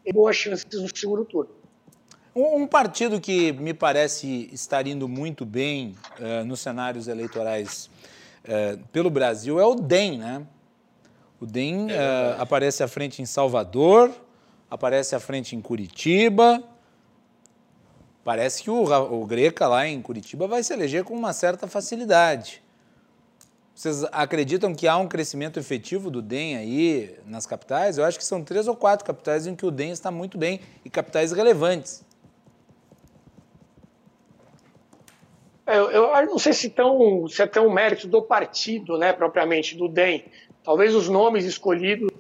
tem 0.02 0.12
boas 0.12 0.36
chances 0.36 0.66
no 0.70 0.94
segundo 0.94 1.24
turno. 1.24 1.50
Um, 2.36 2.66
partido 2.66 3.20
que 3.20 3.52
me 3.52 3.72
parece 3.72 4.50
estar 4.52 4.86
indo 4.88 5.08
muito 5.08 5.46
bem 5.46 5.94
uh, 6.18 6.44
nos 6.44 6.60
cenários 6.60 7.06
eleitorais 7.06 7.88
uh, 8.44 8.76
pelo 8.88 9.08
Brasil 9.08 9.60
é 9.60 9.64
o 9.64 9.76
DEM, 9.76 10.18
né? 10.18 10.44
O 11.40 11.46
DEM 11.46 11.86
uh, 11.86 12.40
aparece 12.40 12.82
à 12.82 12.88
frente 12.88 13.22
em 13.22 13.26
Salvador, 13.26 14.10
aparece 14.68 15.14
à 15.14 15.20
frente 15.20 15.54
em 15.54 15.60
Curitiba. 15.60 16.60
Parece 18.24 18.64
que 18.64 18.70
o, 18.70 18.82
o 18.82 19.24
Greca 19.24 19.68
lá 19.68 19.86
em 19.86 20.02
Curitiba 20.02 20.48
vai 20.48 20.62
se 20.64 20.72
eleger 20.72 21.04
com 21.04 21.14
uma 21.14 21.32
certa 21.32 21.68
facilidade. 21.68 22.63
Vocês 23.74 24.04
acreditam 24.12 24.72
que 24.72 24.86
há 24.86 24.96
um 24.96 25.08
crescimento 25.08 25.58
efetivo 25.58 26.08
do 26.08 26.22
DEM 26.22 26.56
aí 26.56 27.18
nas 27.26 27.44
capitais? 27.44 27.98
Eu 27.98 28.04
acho 28.04 28.16
que 28.16 28.24
são 28.24 28.44
três 28.44 28.68
ou 28.68 28.76
quatro 28.76 29.04
capitais 29.04 29.48
em 29.48 29.56
que 29.56 29.66
o 29.66 29.70
DEM 29.70 29.90
está 29.90 30.12
muito 30.12 30.38
bem 30.38 30.60
e 30.84 30.90
capitais 30.90 31.32
relevantes. 31.32 32.04
É, 35.66 35.76
eu, 35.76 35.90
eu, 35.90 36.26
não 36.26 36.38
sei 36.38 36.52
se, 36.52 36.70
tão, 36.70 37.26
se 37.26 37.42
é 37.42 37.46
tão 37.46 37.68
mérito 37.68 38.06
do 38.06 38.22
partido, 38.22 38.96
né, 38.96 39.12
propriamente, 39.12 39.76
do 39.76 39.88
DEM. 39.88 40.24
Talvez 40.62 40.94
os 40.94 41.08
nomes 41.08 41.44
escolhidos 41.44 42.12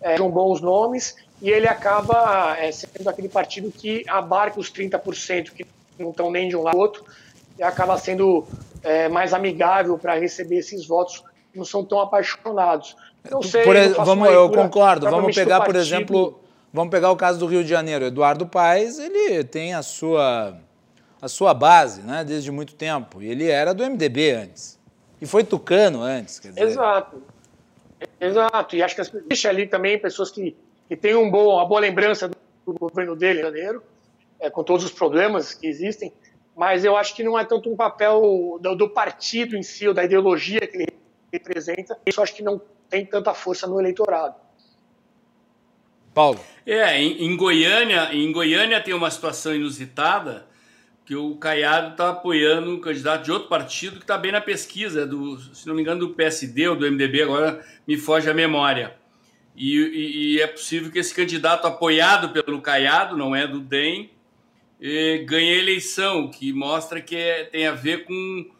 é, 0.00 0.12
sejam 0.12 0.30
bons 0.30 0.60
nomes 0.60 1.16
e 1.40 1.50
ele 1.50 1.66
acaba 1.66 2.56
é, 2.56 2.70
sendo 2.70 3.08
aquele 3.08 3.28
partido 3.28 3.72
que 3.72 4.04
abarca 4.08 4.60
os 4.60 4.70
30% 4.70 5.50
que 5.50 5.66
não 5.98 6.10
estão 6.10 6.30
nem 6.30 6.48
de 6.48 6.56
um 6.56 6.62
lado 6.62 6.76
do 6.76 6.80
outro 6.80 7.04
e 7.58 7.62
acaba 7.64 7.98
sendo 7.98 8.46
é, 8.82 9.08
mais 9.08 9.32
amigável 9.32 9.98
para 9.98 10.14
receber 10.14 10.58
esses 10.58 10.86
votos 10.86 11.22
não 11.54 11.64
são 11.64 11.84
tão 11.84 12.00
apaixonados. 12.00 12.96
Não 13.30 13.42
sei, 13.42 13.62
por, 13.62 13.74
não 13.74 14.04
vamos, 14.04 14.28
eu 14.30 14.50
concordo. 14.50 15.08
Vamos 15.08 15.34
pegar, 15.34 15.60
por 15.60 15.76
exemplo, 15.76 16.40
vamos 16.72 16.90
pegar 16.90 17.10
o 17.10 17.16
caso 17.16 17.38
do 17.38 17.46
Rio 17.46 17.62
de 17.62 17.70
Janeiro. 17.70 18.06
Eduardo 18.06 18.46
Paes, 18.46 18.98
ele 18.98 19.44
tem 19.44 19.74
a 19.74 19.82
sua 19.82 20.58
a 21.22 21.28
sua 21.28 21.54
base, 21.54 22.02
né, 22.02 22.24
desde 22.24 22.50
muito 22.50 22.74
tempo. 22.74 23.22
E 23.22 23.28
ele 23.28 23.48
era 23.48 23.72
do 23.72 23.84
MDB 23.84 24.32
antes. 24.32 24.76
E 25.20 25.26
foi 25.26 25.44
tucano 25.44 26.02
antes, 26.02 26.40
quer 26.40 26.48
dizer. 26.48 26.62
Exato. 26.62 27.22
Exato. 28.20 28.74
E 28.74 28.82
acho 28.82 28.96
que 28.96 29.00
existe 29.02 29.46
ali 29.46 29.68
também 29.68 29.96
pessoas 29.96 30.32
que, 30.32 30.56
que 30.88 30.96
têm 30.96 31.14
um 31.14 31.30
bom, 31.30 31.54
uma 31.54 31.64
boa 31.64 31.80
lembrança 31.80 32.26
do, 32.26 32.36
do 32.66 32.76
governo 32.76 33.14
dele 33.14 33.40
janeiro, 33.40 33.84
é, 34.40 34.50
com 34.50 34.64
todos 34.64 34.84
os 34.84 34.90
problemas 34.90 35.54
que 35.54 35.68
existem. 35.68 36.12
Mas 36.56 36.84
eu 36.84 36.96
acho 36.96 37.14
que 37.14 37.22
não 37.22 37.38
é 37.38 37.44
tanto 37.44 37.72
um 37.72 37.76
papel 37.76 38.58
do, 38.60 38.74
do 38.74 38.88
partido 38.88 39.56
em 39.56 39.62
si, 39.62 39.88
ou 39.88 39.94
da 39.94 40.04
ideologia 40.04 40.60
que 40.60 40.76
ele 40.76 40.92
representa. 41.32 41.98
Isso 42.06 42.20
acho 42.20 42.34
que 42.34 42.42
não 42.42 42.60
tem 42.88 43.06
tanta 43.06 43.32
força 43.32 43.66
no 43.66 43.80
eleitorado. 43.80 44.34
Paulo. 46.12 46.38
É, 46.66 47.00
em, 47.00 47.24
em, 47.24 47.36
Goiânia, 47.36 48.10
em 48.12 48.30
Goiânia 48.30 48.80
tem 48.80 48.92
uma 48.92 49.10
situação 49.10 49.54
inusitada 49.54 50.46
que 51.04 51.16
o 51.16 51.34
Caiado 51.36 51.92
está 51.92 52.10
apoiando 52.10 52.70
um 52.70 52.80
candidato 52.80 53.24
de 53.24 53.32
outro 53.32 53.48
partido 53.48 53.96
que 53.96 54.04
está 54.04 54.16
bem 54.16 54.30
na 54.30 54.40
pesquisa, 54.40 55.06
do, 55.06 55.38
se 55.54 55.66
não 55.66 55.74
me 55.74 55.82
engano, 55.82 56.00
do 56.00 56.14
PSD 56.14 56.68
ou 56.68 56.76
do 56.76 56.88
MDB, 56.88 57.22
agora 57.22 57.64
me 57.86 57.96
foge 57.96 58.30
a 58.30 58.34
memória. 58.34 58.94
E, 59.56 59.76
e, 59.76 60.34
e 60.34 60.40
é 60.40 60.46
possível 60.46 60.92
que 60.92 60.98
esse 60.98 61.14
candidato 61.14 61.66
apoiado 61.66 62.28
pelo 62.28 62.60
Caiado, 62.60 63.16
não 63.16 63.34
é 63.34 63.46
do 63.46 63.58
DEM, 63.58 64.10
ganhe 65.26 65.52
a 65.52 65.58
eleição, 65.58 66.30
que 66.30 66.52
mostra 66.52 67.00
que 67.00 67.16
é, 67.16 67.44
tem 67.44 67.66
a 67.66 67.72
ver 67.72 68.04
com, 68.04 68.50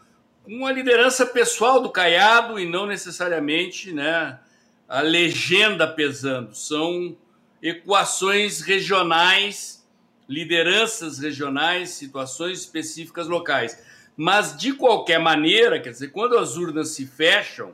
com 0.44 0.66
a 0.66 0.72
liderança 0.72 1.26
pessoal 1.26 1.80
do 1.82 1.90
Caiado 1.90 2.58
e 2.60 2.68
não 2.68 2.86
necessariamente 2.86 3.92
né, 3.92 4.38
a 4.88 5.00
legenda 5.00 5.86
pesando. 5.86 6.54
São 6.54 7.16
equações 7.60 8.60
regionais 8.60 9.82
lideranças 10.32 11.18
regionais, 11.18 11.90
situações 11.90 12.60
específicas 12.60 13.28
locais. 13.28 13.82
Mas, 14.16 14.56
de 14.56 14.72
qualquer 14.72 15.18
maneira, 15.18 15.78
quer 15.78 15.90
dizer, 15.90 16.08
quando 16.08 16.38
as 16.38 16.56
urnas 16.56 16.88
se 16.88 17.06
fecham, 17.06 17.72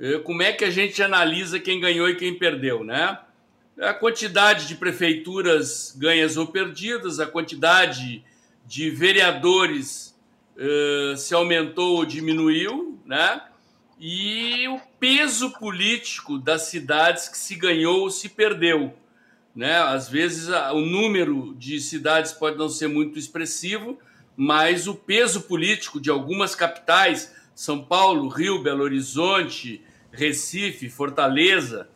eh, 0.00 0.18
como 0.18 0.42
é 0.42 0.52
que 0.52 0.64
a 0.64 0.70
gente 0.70 1.02
analisa 1.02 1.60
quem 1.60 1.80
ganhou 1.80 2.08
e 2.08 2.16
quem 2.16 2.38
perdeu, 2.38 2.82
né? 2.82 3.18
A 3.80 3.92
quantidade 3.92 4.66
de 4.66 4.74
prefeituras 4.74 5.94
ganhas 5.98 6.38
ou 6.38 6.46
perdidas, 6.46 7.20
a 7.20 7.26
quantidade 7.26 8.24
de 8.64 8.88
vereadores 8.88 10.14
uh, 10.56 11.16
se 11.16 11.34
aumentou 11.34 11.96
ou 11.96 12.06
diminuiu, 12.06 12.98
né? 13.04 13.42
E 14.00 14.66
o 14.68 14.80
peso 14.98 15.50
político 15.58 16.38
das 16.38 16.62
cidades 16.62 17.28
que 17.28 17.36
se 17.36 17.54
ganhou 17.54 18.00
ou 18.00 18.10
se 18.10 18.30
perdeu. 18.30 18.94
Né? 19.54 19.78
Às 19.78 20.08
vezes 20.08 20.48
o 20.48 20.80
número 20.80 21.54
de 21.58 21.80
cidades 21.80 22.32
pode 22.32 22.58
não 22.58 22.68
ser 22.68 22.88
muito 22.88 23.18
expressivo, 23.18 23.98
mas 24.36 24.86
o 24.86 24.94
peso 24.94 25.42
político 25.42 25.98
de 25.98 26.10
algumas 26.10 26.54
capitais, 26.54 27.34
São 27.54 27.82
Paulo, 27.82 28.28
Rio, 28.28 28.62
Belo 28.62 28.84
Horizonte, 28.84 29.82
Recife, 30.12 30.90
Fortaleza, 30.90 31.88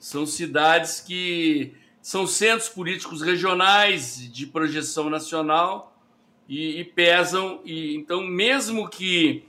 são 0.00 0.24
cidades 0.24 1.00
que 1.00 1.74
são 2.00 2.26
centros 2.26 2.70
políticos 2.70 3.20
regionais 3.20 4.32
de 4.32 4.46
projeção 4.46 5.10
nacional 5.10 5.94
e, 6.48 6.80
e 6.80 6.84
pesam. 6.84 7.60
E 7.64 7.94
então, 7.94 8.24
mesmo 8.24 8.88
que 8.88 9.44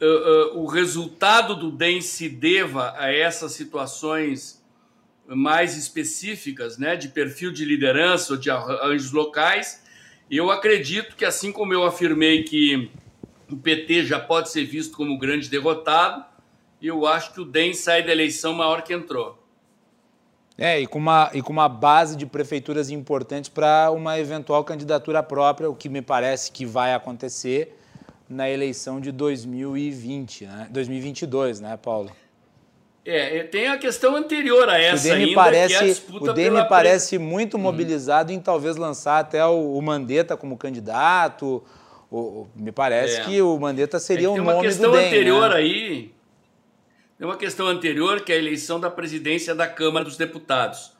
uh, 0.00 0.56
uh, 0.56 0.58
o 0.58 0.66
resultado 0.66 1.54
do 1.54 1.70
DEM 1.70 2.00
se 2.02 2.28
deva 2.28 2.94
a 2.98 3.12
essas 3.12 3.52
situações 3.52 4.60
mais 5.28 5.76
específicas, 5.76 6.76
né, 6.76 6.96
de 6.96 7.08
perfil 7.08 7.52
de 7.52 7.64
liderança 7.64 8.32
ou 8.32 8.38
de 8.38 8.50
arranjos 8.50 9.12
locais. 9.12 9.84
Eu 10.28 10.50
acredito 10.50 11.14
que, 11.14 11.24
assim 11.24 11.52
como 11.52 11.72
eu 11.72 11.84
afirmei 11.84 12.42
que 12.42 12.90
o 13.48 13.56
PT 13.56 14.06
já 14.06 14.18
pode 14.18 14.50
ser 14.50 14.64
visto 14.64 14.96
como 14.96 15.16
grande 15.16 15.48
derrotado, 15.48 16.24
eu 16.80 17.06
acho 17.06 17.32
que 17.32 17.40
o 17.40 17.44
DEM 17.44 17.72
sai 17.72 18.02
da 18.02 18.10
eleição 18.10 18.52
maior 18.52 18.82
que 18.82 18.92
entrou. 18.92 19.41
É, 20.58 20.80
e 20.80 20.86
com 20.86 20.98
uma, 20.98 21.30
e 21.32 21.40
com 21.40 21.52
uma 21.52 21.68
base 21.68 22.16
de 22.16 22.26
prefeituras 22.26 22.90
importantes 22.90 23.48
para 23.48 23.90
uma 23.90 24.18
eventual 24.18 24.62
candidatura 24.64 25.22
própria, 25.22 25.68
o 25.68 25.74
que 25.74 25.88
me 25.88 26.02
parece 26.02 26.52
que 26.52 26.66
vai 26.66 26.94
acontecer 26.94 27.78
na 28.28 28.48
eleição 28.48 29.00
de 29.00 29.10
2020, 29.12 30.46
né? 30.46 30.68
2022, 30.70 31.60
né, 31.60 31.76
Paulo? 31.76 32.10
É, 33.04 33.42
tem 33.44 33.66
a 33.66 33.76
questão 33.76 34.14
anterior 34.14 34.68
a 34.68 34.78
essa 34.78 35.08
o 35.08 35.12
ainda, 35.12 35.34
parece, 35.34 35.68
que 35.68 35.74
é 35.74 35.78
a 35.78 35.86
disputa 35.86 36.30
O 36.30 36.34
DEM 36.34 36.68
parece 36.68 37.18
muito 37.18 37.56
hum. 37.56 37.60
mobilizado 37.60 38.32
hum. 38.32 38.36
em 38.36 38.40
talvez 38.40 38.76
lançar 38.76 39.18
até 39.18 39.44
o, 39.44 39.76
o 39.76 39.82
Mandetta 39.82 40.36
como 40.36 40.56
candidato. 40.56 41.62
O, 42.08 42.16
o, 42.16 42.48
me 42.54 42.70
parece 42.70 43.20
é. 43.20 43.24
que 43.24 43.42
o 43.42 43.58
Mandetta 43.58 43.98
seria 43.98 44.28
é 44.28 44.30
um 44.30 44.36
nome 44.36 44.46
do 44.46 44.52
DEM. 44.52 44.60
Tem 44.60 44.86
uma 44.86 44.92
questão 44.92 44.94
anterior 44.94 45.50
né? 45.50 45.56
aí, 45.56 46.12
tem 47.22 47.28
uma 47.28 47.36
questão 47.36 47.68
anterior 47.68 48.22
que 48.22 48.32
é 48.32 48.34
a 48.34 48.38
eleição 48.38 48.80
da 48.80 48.90
presidência 48.90 49.54
da 49.54 49.68
Câmara 49.68 50.04
dos 50.04 50.16
Deputados. 50.16 50.90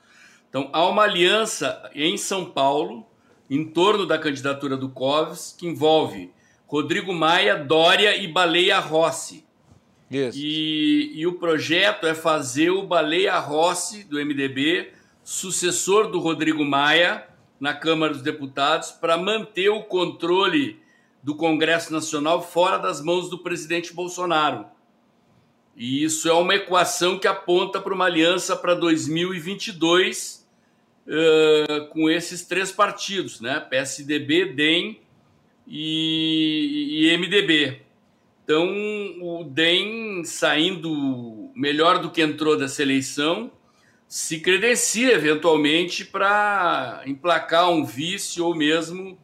Então, 0.49 0.70
há 0.73 0.86
uma 0.86 1.03
aliança 1.03 1.90
em 1.97 2.16
São 2.16 2.44
Paulo, 2.44 3.05
em 3.51 3.65
torno 3.65 4.07
da 4.07 4.16
candidatura 4.16 4.77
do 4.77 4.89
Covas, 4.89 5.53
que 5.59 5.66
envolve 5.66 6.31
Rodrigo 6.65 7.12
Maia, 7.12 7.57
Dória 7.57 8.16
e 8.16 8.28
Baleia 8.28 8.78
Rossi. 8.78 9.44
Isso. 10.09 10.39
E, 10.39 11.11
e 11.12 11.27
o 11.27 11.40
projeto 11.40 12.07
é 12.07 12.15
fazer 12.15 12.70
o 12.70 12.86
Baleia 12.86 13.36
Rossi, 13.40 14.05
do 14.05 14.24
MDB, 14.24 14.93
sucessor 15.24 16.09
do 16.09 16.20
Rodrigo 16.20 16.65
Maia, 16.65 17.27
na 17.59 17.74
Câmara 17.74 18.12
dos 18.12 18.23
Deputados, 18.23 18.93
para 18.93 19.19
manter 19.19 19.70
o 19.70 19.82
controle 19.82 20.81
do 21.20 21.35
Congresso 21.35 21.93
Nacional 21.93 22.40
fora 22.40 22.78
das 22.78 23.03
mãos 23.03 23.28
do 23.28 23.39
presidente 23.39 23.93
Bolsonaro. 23.93 24.66
E 25.77 26.05
isso 26.05 26.28
é 26.28 26.32
uma 26.32 26.55
equação 26.55 27.19
que 27.19 27.27
aponta 27.27 27.81
para 27.81 27.94
uma 27.94 28.05
aliança 28.05 28.55
para 28.55 28.74
2022 28.74 30.47
uh, 31.07 31.86
com 31.89 32.11
esses 32.11 32.44
três 32.44 32.70
partidos, 32.70 33.40
né? 33.40 33.59
PSDB, 33.61 34.53
DEM 34.53 35.01
e, 35.66 37.09
e 37.11 37.16
MDB. 37.16 37.82
Então, 38.44 38.69
o 39.20 39.44
DEM 39.44 40.24
saindo 40.24 41.51
melhor 41.55 42.01
do 42.01 42.11
que 42.11 42.20
entrou 42.20 42.57
dessa 42.57 42.82
eleição, 42.82 43.51
se 44.09 44.40
credencia 44.40 45.12
eventualmente 45.12 46.05
para 46.05 47.03
emplacar 47.07 47.70
um 47.70 47.85
vice 47.85 48.43
ou 48.43 48.55
mesmo 48.55 49.19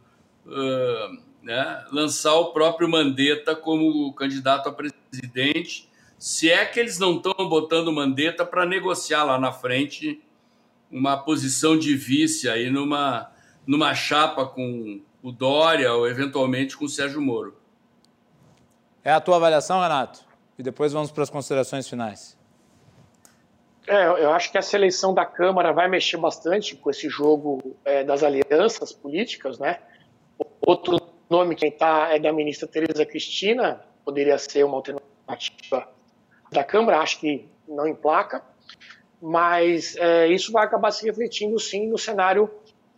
uh, 0.47 1.23
né, 1.43 1.85
lançar 1.93 2.35
o 2.35 2.53
próprio 2.53 2.89
Mandetta 2.89 3.55
como 3.55 4.13
candidato 4.15 4.69
a 4.69 4.73
presidente, 4.73 5.88
se 6.19 6.51
é 6.51 6.67
que 6.67 6.81
eles 6.81 6.99
não 6.99 7.17
estão 7.17 7.49
botando 7.49 7.93
Mandetta 7.93 8.45
para 8.45 8.67
negociar 8.67 9.23
lá 9.25 9.39
na 9.39 9.53
frente 9.53 10.21
uma 10.91 11.17
posição 11.17 11.79
de 11.79 11.95
vice 11.95 12.49
aí 12.49 12.71
numa, 12.71 13.31
numa 13.67 13.95
chapa 13.95 14.45
com 14.47 15.01
o 15.23 15.31
Dória 15.31 15.93
ou 15.93 16.09
eventualmente 16.09 16.77
com 16.77 16.87
o 16.87 16.89
Sérgio 16.89 17.21
Moro. 17.21 17.57
É 19.05 19.13
a 19.13 19.21
tua 19.21 19.37
avaliação, 19.37 19.81
Renato? 19.81 20.21
E 20.59 20.63
depois 20.63 20.93
vamos 20.93 21.13
para 21.13 21.23
as 21.23 21.31
considerações 21.31 21.89
finais. 21.89 22.37
É, 23.87 24.07
eu 24.07 24.33
acho 24.33 24.51
que 24.51 24.59
a 24.59 24.63
seleção 24.63 25.15
da 25.15 25.25
Câmara 25.25 25.73
vai 25.73 25.89
mexer 25.89 26.19
bastante 26.19 26.77
com 26.77 26.91
esse 26.91 27.09
jogo 27.09 27.77
é, 27.85 28.05
das 28.05 28.23
alianças 28.23 28.93
políticas, 28.93 29.59
né? 29.59 29.79
Outro 30.61 31.01
nome 31.31 31.55
que 31.55 31.67
está 31.67 32.15
é 32.15 32.19
da 32.19 32.33
ministra 32.33 32.69
Tereza 32.69 33.07
Cristina, 33.07 33.81
poderia 34.05 34.37
ser 34.37 34.65
uma 34.65 34.77
alternativa 34.77 35.89
da 36.51 36.65
Câmara, 36.65 37.01
acho 37.01 37.21
que 37.21 37.49
não 37.67 37.87
emplaca, 37.87 38.43
mas 39.21 39.97
é, 39.97 40.29
isso 40.29 40.53
vai 40.53 40.65
acabar 40.65 40.91
se 40.91 41.05
refletindo 41.05 41.59
sim 41.59 41.89
no 41.89 41.99
cenário 41.99 42.51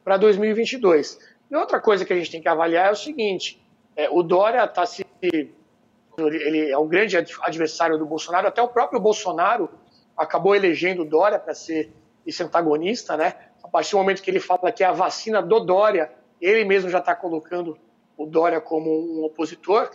para 0.05 0.17
2022. 0.17 1.19
E 1.51 1.57
outra 1.57 1.81
coisa 1.81 2.05
que 2.05 2.13
a 2.13 2.17
gente 2.17 2.31
tem 2.31 2.41
que 2.41 2.49
avaliar 2.49 2.89
é 2.89 2.93
o 2.93 2.97
seguinte: 2.97 3.61
é, 3.97 4.09
o 4.11 4.23
Dória 4.23 4.65
está 4.65 4.87
se 4.87 5.05
ele 5.21 6.71
é 6.71 6.77
um 6.77 6.87
grande 6.87 7.17
adversário 7.17 7.99
do 7.99 8.05
Bolsonaro. 8.05 8.47
Até 8.47 8.61
o 8.61 8.69
próprio 8.69 9.01
Bolsonaro 9.01 9.71
acabou 10.17 10.55
elegendo 10.55 11.03
o 11.03 11.05
Dória 11.05 11.39
para 11.39 11.55
ser 11.55 11.93
esse 12.27 12.43
antagonista, 12.43 13.17
né? 13.17 13.35
A 13.63 13.69
partir 13.69 13.93
do 13.93 13.99
momento 13.99 14.23
que 14.23 14.31
ele 14.31 14.41
fala 14.41 14.71
que 14.71 14.85
é 14.85 14.87
a 14.87 14.93
vacina 14.93 15.41
do 15.41 15.61
Dória, 15.61 16.13
ele 16.41 16.65
mesmo 16.65 16.91
já 16.91 16.99
está 16.99 17.15
colocando 17.15 17.79
o 18.17 18.27
Dória 18.27 18.61
como 18.61 18.91
um 18.91 19.25
opositor, 19.25 19.91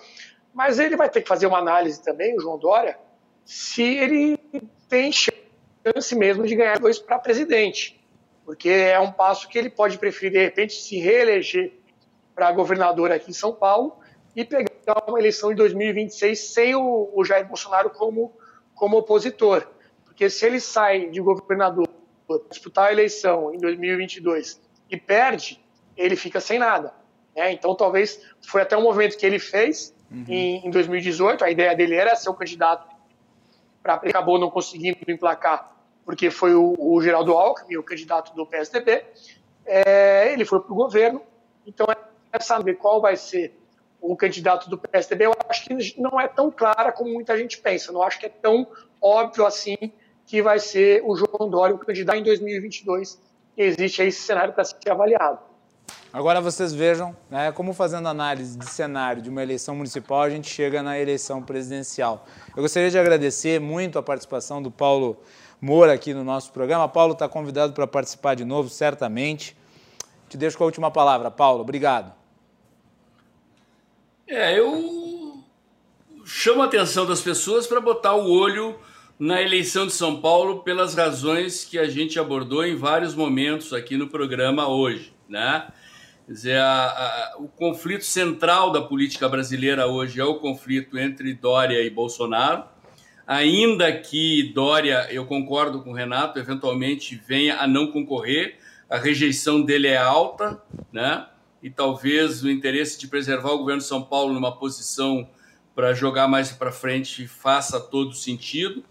mas 0.53 0.79
ele 0.79 0.95
vai 0.95 1.09
ter 1.09 1.21
que 1.21 1.27
fazer 1.27 1.45
uma 1.45 1.59
análise 1.59 2.01
também, 2.01 2.35
o 2.35 2.41
João 2.41 2.57
Dória, 2.57 2.97
se 3.45 3.83
ele 3.83 4.37
tem 4.89 5.11
chance 5.11 6.15
mesmo 6.15 6.45
de 6.45 6.55
ganhar 6.55 6.79
dois 6.79 6.97
para 6.97 7.19
presidente, 7.19 8.03
porque 8.43 8.69
é 8.69 8.99
um 8.99 9.11
passo 9.11 9.47
que 9.47 9.57
ele 9.57 9.69
pode 9.69 9.97
preferir, 9.97 10.31
de 10.31 10.43
repente, 10.43 10.73
se 10.73 10.97
reeleger 10.97 11.73
para 12.33 12.51
governador 12.51 13.11
aqui 13.11 13.29
em 13.29 13.33
São 13.33 13.53
Paulo 13.53 13.97
e 14.35 14.43
pegar 14.43 15.03
uma 15.07 15.19
eleição 15.19 15.51
em 15.51 15.55
2026 15.55 16.39
sem 16.39 16.75
o, 16.75 17.09
o 17.13 17.23
Jair 17.23 17.47
Bolsonaro 17.47 17.89
como, 17.91 18.33
como 18.73 18.97
opositor. 18.97 19.65
Porque 20.03 20.29
se 20.29 20.45
ele 20.45 20.59
sai 20.59 21.09
de 21.09 21.21
governador 21.21 21.87
disputar 22.49 22.89
a 22.89 22.91
eleição 22.91 23.53
em 23.53 23.57
2022 23.57 24.61
e 24.89 24.97
perde, 24.97 25.63
ele 25.95 26.15
fica 26.15 26.39
sem 26.39 26.59
nada. 26.59 26.93
Né? 27.35 27.51
Então, 27.51 27.75
talvez 27.75 28.21
foi 28.41 28.61
até 28.61 28.75
um 28.75 28.81
movimento 28.81 29.17
que 29.17 29.25
ele 29.25 29.39
fez 29.39 29.95
uhum. 30.11 30.25
em, 30.27 30.67
em 30.67 30.69
2018. 30.69 31.43
A 31.43 31.51
ideia 31.51 31.75
dele 31.75 31.95
era 31.95 32.15
ser 32.15 32.29
o 32.29 32.33
candidato 32.33 32.94
para 33.85 33.93
acabou 34.09 34.39
não 34.39 34.49
conseguindo 34.49 34.97
emplacar 35.07 35.75
porque 36.03 36.29
foi 36.29 36.53
o, 36.53 36.75
o 36.77 37.01
Geraldo 37.01 37.33
Alckmin, 37.33 37.77
o 37.77 37.83
candidato 37.83 38.33
do 38.35 38.45
PSDB. 38.45 39.03
É, 39.65 40.31
ele 40.31 40.45
foi 40.45 40.59
para 40.61 40.71
o 40.71 40.75
governo. 40.75 41.21
Então, 41.65 41.87
é 42.31 42.39
saber 42.39 42.75
qual 42.75 43.01
vai 43.01 43.17
ser 43.17 43.59
o 43.99 44.15
candidato 44.15 44.69
do 44.69 44.77
PSDB. 44.77 45.25
Eu 45.25 45.33
acho 45.49 45.65
que 45.65 45.99
não 45.99 46.21
é 46.21 46.27
tão 46.27 46.51
clara 46.51 46.91
como 46.91 47.11
muita 47.11 47.35
gente 47.35 47.57
pensa. 47.57 47.91
Não 47.91 48.03
acho 48.03 48.19
que 48.19 48.27
é 48.27 48.29
tão 48.29 48.67
óbvio 49.01 49.45
assim 49.45 49.77
que 50.27 50.41
vai 50.41 50.59
ser 50.59 51.01
o 51.03 51.15
João 51.15 51.49
Dória 51.49 51.75
o 51.75 51.79
candidato 51.79 52.19
em 52.19 52.23
2022. 52.23 53.19
Existe 53.57 54.03
aí 54.03 54.09
esse 54.09 54.21
cenário 54.21 54.53
para 54.53 54.63
ser 54.63 54.91
avaliado. 54.91 55.39
Agora 56.15 56.39
vocês 56.39 56.73
vejam 56.73 57.13
né, 57.29 57.51
como 57.51 57.73
fazendo 57.73 58.07
análise 58.07 58.57
de 58.57 58.65
cenário 58.67 59.21
de 59.21 59.29
uma 59.29 59.43
eleição 59.43 59.75
municipal 59.75 60.21
a 60.21 60.29
gente 60.29 60.49
chega 60.49 60.81
na 60.81 60.97
eleição 60.97 61.43
presidencial. 61.43 62.25
Eu 62.55 62.61
gostaria 62.61 62.89
de 62.89 62.97
agradecer 62.97 63.59
muito 63.59 63.99
a 63.99 64.01
participação 64.01 64.63
do 64.63 64.71
Paulo 64.71 65.17
Moura 65.59 65.91
aqui 65.91 66.13
no 66.13 66.23
nosso 66.23 66.53
programa. 66.53 66.87
Paulo 66.87 67.11
está 67.11 67.27
convidado 67.27 67.73
para 67.73 67.85
participar 67.85 68.33
de 68.33 68.45
novo, 68.45 68.69
certamente. 68.69 69.57
Te 70.29 70.37
deixo 70.37 70.57
com 70.57 70.63
a 70.63 70.67
última 70.67 70.89
palavra. 70.89 71.29
Paulo, 71.29 71.63
obrigado. 71.63 72.13
É, 74.25 74.57
eu 74.57 75.43
chamo 76.23 76.61
a 76.61 76.65
atenção 76.65 77.05
das 77.05 77.19
pessoas 77.19 77.67
para 77.67 77.81
botar 77.81 78.15
o 78.15 78.31
olho 78.31 78.79
na 79.19 79.41
eleição 79.41 79.85
de 79.85 79.91
São 79.91 80.21
Paulo 80.21 80.59
pelas 80.59 80.95
razões 80.95 81.65
que 81.65 81.77
a 81.77 81.89
gente 81.89 82.17
abordou 82.17 82.65
em 82.65 82.73
vários 82.73 83.13
momentos 83.13 83.73
aqui 83.73 83.97
no 83.97 84.07
programa 84.07 84.69
hoje, 84.69 85.13
né? 85.27 85.67
Quer 86.25 86.31
dizer, 86.31 86.57
a, 86.57 86.85
a, 86.85 87.35
o 87.39 87.47
conflito 87.47 88.03
central 88.03 88.71
da 88.71 88.81
política 88.81 89.29
brasileira 89.29 89.87
hoje 89.87 90.19
é 90.19 90.23
o 90.23 90.35
conflito 90.35 90.97
entre 90.97 91.33
Dória 91.33 91.81
e 91.81 91.89
Bolsonaro. 91.89 92.63
Ainda 93.27 93.91
que 93.91 94.51
Dória, 94.53 95.07
eu 95.11 95.25
concordo 95.25 95.81
com 95.81 95.91
o 95.91 95.93
Renato, 95.93 96.39
eventualmente 96.39 97.15
venha 97.15 97.57
a 97.59 97.67
não 97.67 97.91
concorrer, 97.91 98.57
a 98.89 98.97
rejeição 98.97 99.61
dele 99.61 99.87
é 99.87 99.97
alta, 99.97 100.61
né? 100.91 101.27
E 101.61 101.69
talvez 101.69 102.43
o 102.43 102.49
interesse 102.49 102.99
de 102.99 103.07
preservar 103.07 103.51
o 103.51 103.57
governo 103.57 103.81
de 103.81 103.87
São 103.87 104.03
Paulo 104.03 104.33
numa 104.33 104.55
posição 104.55 105.27
para 105.73 105.93
jogar 105.93 106.27
mais 106.27 106.51
para 106.51 106.71
frente 106.71 107.27
faça 107.27 107.79
todo 107.79 108.13
sentido 108.13 108.83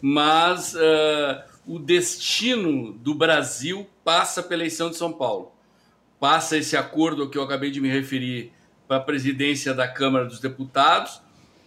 mas 0.00 0.74
uh, 0.74 1.42
o 1.66 1.78
destino 1.78 2.92
do 2.92 3.14
Brasil 3.14 3.86
passa 4.04 4.42
pela 4.42 4.62
eleição 4.62 4.90
de 4.90 4.96
São 4.96 5.12
Paulo. 5.12 5.51
Passa 6.22 6.56
esse 6.56 6.76
acordo 6.76 7.28
que 7.28 7.36
eu 7.36 7.42
acabei 7.42 7.68
de 7.72 7.80
me 7.80 7.88
referir 7.88 8.52
para 8.86 8.98
a 8.98 9.00
presidência 9.00 9.74
da 9.74 9.88
Câmara 9.88 10.24
dos 10.24 10.38
Deputados, 10.38 11.20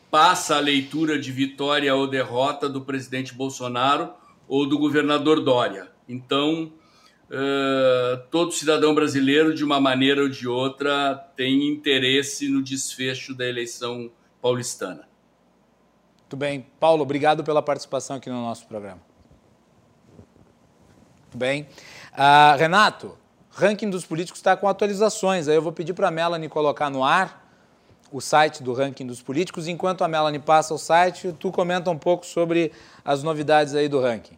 passa 0.10 0.56
a 0.56 0.61
leitura 0.61 1.19
de 1.19 1.30
vitória 1.30 1.94
ou 1.94 2.07
derrota 2.07 2.69
do 2.69 2.80
presidente 2.80 3.34
Bolsonaro 3.34 4.14
ou 4.48 4.65
do 4.65 4.80
governador 4.80 5.44
Dória. 5.44 5.91
Então, 6.07 6.72
uh, 7.30 8.18
todo 8.32 8.53
cidadão 8.53 8.95
brasileiro, 8.95 9.53
de 9.53 9.61
uma 9.61 9.82
maneira 9.82 10.22
ou 10.22 10.30
de 10.30 10.48
outra, 10.48 11.15
tem 11.36 11.68
interesse 11.68 12.48
no 12.48 12.64
desfecho 12.64 13.36
da 13.36 13.45
eleição 13.45 14.10
paulistana. 14.41 15.06
Muito 16.22 16.38
bem. 16.38 16.65
Paulo, 16.80 17.03
obrigado 17.03 17.44
pela 17.44 17.61
participação 17.61 18.15
aqui 18.15 18.30
no 18.30 18.41
nosso 18.41 18.65
programa. 18.68 19.02
Muito 21.23 21.38
bem. 21.38 21.68
Uh, 22.14 22.57
Renato, 22.57 23.18
ranking 23.56 23.90
dos 23.90 24.06
políticos 24.06 24.40
está 24.40 24.56
com 24.57 24.68
atualizações. 24.68 25.48
Aí 25.48 25.56
eu 25.56 25.61
vou 25.61 25.72
pedir 25.72 25.94
para 25.94 26.10
a 26.10 26.11
Melanie 26.11 26.49
colocar 26.49 26.90
no 26.90 27.03
ar 27.03 27.44
o 28.11 28.19
site 28.19 28.61
do 28.61 28.73
ranking 28.73 29.07
dos 29.07 29.22
políticos. 29.22 29.68
Enquanto 29.68 30.03
a 30.03 30.07
Melanie 30.07 30.40
passa 30.40 30.73
o 30.73 30.77
site, 30.77 31.34
tu 31.40 31.52
comenta 31.52 31.90
um 31.90 31.98
pouco 31.98 32.26
sobre 32.26 32.73
as 33.03 33.23
novidades 33.23 33.73
aí 33.73 33.88
do 33.88 34.02
ranking. 34.02 34.38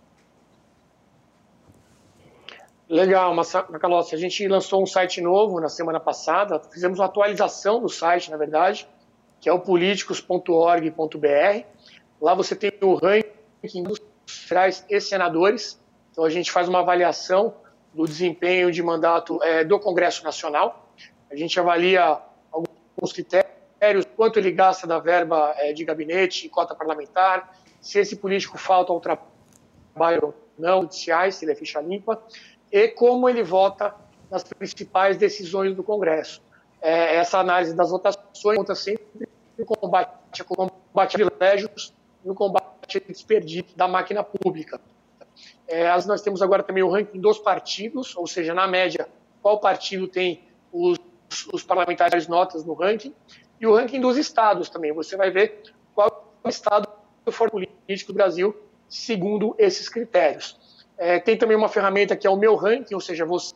Legal, 2.87 3.33
Macalossi. 3.33 4.15
A 4.15 4.17
gente 4.17 4.47
lançou 4.47 4.81
um 4.81 4.85
site 4.85 5.19
novo 5.19 5.59
na 5.59 5.67
semana 5.67 5.99
passada. 5.99 6.61
Fizemos 6.71 6.99
uma 6.99 7.05
atualização 7.05 7.81
do 7.81 7.89
site, 7.89 8.31
na 8.31 8.37
verdade, 8.37 8.87
que 9.41 9.49
é 9.49 9.53
o 9.53 9.59
políticos.org.br. 9.59 11.65
Lá 12.21 12.33
você 12.33 12.55
tem 12.55 12.71
o 12.81 12.93
ranking 12.93 13.83
dos 13.83 13.99
federais 14.25 14.85
e 14.89 15.01
senadores. 15.01 15.77
Então 16.11 16.23
a 16.23 16.29
gente 16.29 16.51
faz 16.51 16.69
uma 16.69 16.79
avaliação 16.79 17.53
do 17.97 18.05
desempenho 18.05 18.71
de 18.71 18.83
mandato 18.83 19.41
é, 19.41 19.63
do 19.63 19.79
Congresso 19.79 20.23
Nacional. 20.23 20.87
A 21.31 21.35
gente 21.35 21.59
avalia 21.59 22.19
alguns 22.51 23.11
critérios, 23.11 24.05
quanto 24.15 24.37
ele 24.37 24.51
gasta 24.51 24.85
da 24.85 24.99
verba 24.99 25.51
é, 25.57 25.73
de 25.73 25.83
gabinete, 25.83 26.47
cota 26.47 26.75
parlamentar, 26.75 27.57
se 27.81 27.97
esse 27.97 28.15
político 28.15 28.55
falta 28.55 28.93
ao 28.93 29.01
trabalho 29.01 30.19
ou 30.21 30.33
não, 30.59 30.81
judiciais, 30.81 31.35
se 31.35 31.45
ele 31.45 31.53
é 31.53 31.55
ficha 31.55 31.81
limpa, 31.81 32.21
e 32.71 32.87
como 32.89 33.27
ele 33.27 33.41
vota 33.41 33.95
nas 34.29 34.43
principais 34.43 35.17
decisões 35.17 35.75
do 35.75 35.81
Congresso. 35.81 36.39
É, 36.79 37.15
essa 37.15 37.39
análise 37.39 37.75
das 37.75 37.89
votações 37.89 38.57
conta 38.57 38.75
sempre 38.75 39.27
no 39.57 39.65
combate, 39.65 40.43
combate 40.43 41.15
a 41.15 41.25
privilégios 41.25 41.93
no 42.23 42.35
combate 42.35 42.97
ao 42.99 43.11
desperdício 43.11 43.75
da 43.75 43.87
máquina 43.87 44.23
pública. 44.23 44.79
É, 45.67 45.89
nós 46.05 46.21
temos 46.21 46.41
agora 46.41 46.63
também 46.63 46.83
o 46.83 46.89
ranking 46.89 47.19
dos 47.19 47.39
partidos, 47.39 48.15
ou 48.15 48.27
seja, 48.27 48.53
na 48.53 48.67
média, 48.67 49.07
qual 49.41 49.59
partido 49.59 50.07
tem 50.07 50.43
os, 50.71 50.97
os 51.51 51.63
parlamentares 51.63 52.27
notas 52.27 52.63
no 52.63 52.73
ranking, 52.73 53.13
e 53.59 53.67
o 53.67 53.75
ranking 53.75 53.99
dos 53.99 54.17
estados 54.17 54.69
também. 54.69 54.93
Você 54.93 55.17
vai 55.17 55.31
ver 55.31 55.61
qual 55.93 56.33
estado 56.45 56.87
for 57.29 57.49
político 57.51 58.13
do 58.13 58.15
Brasil 58.15 58.55
segundo 58.87 59.55
esses 59.57 59.89
critérios. 59.89 60.57
É, 60.97 61.19
tem 61.19 61.37
também 61.37 61.57
uma 61.57 61.67
ferramenta 61.67 62.15
que 62.15 62.25
é 62.25 62.29
o 62.29 62.37
meu 62.37 62.55
ranking, 62.55 62.95
ou 62.95 63.01
seja, 63.01 63.25
você 63.25 63.53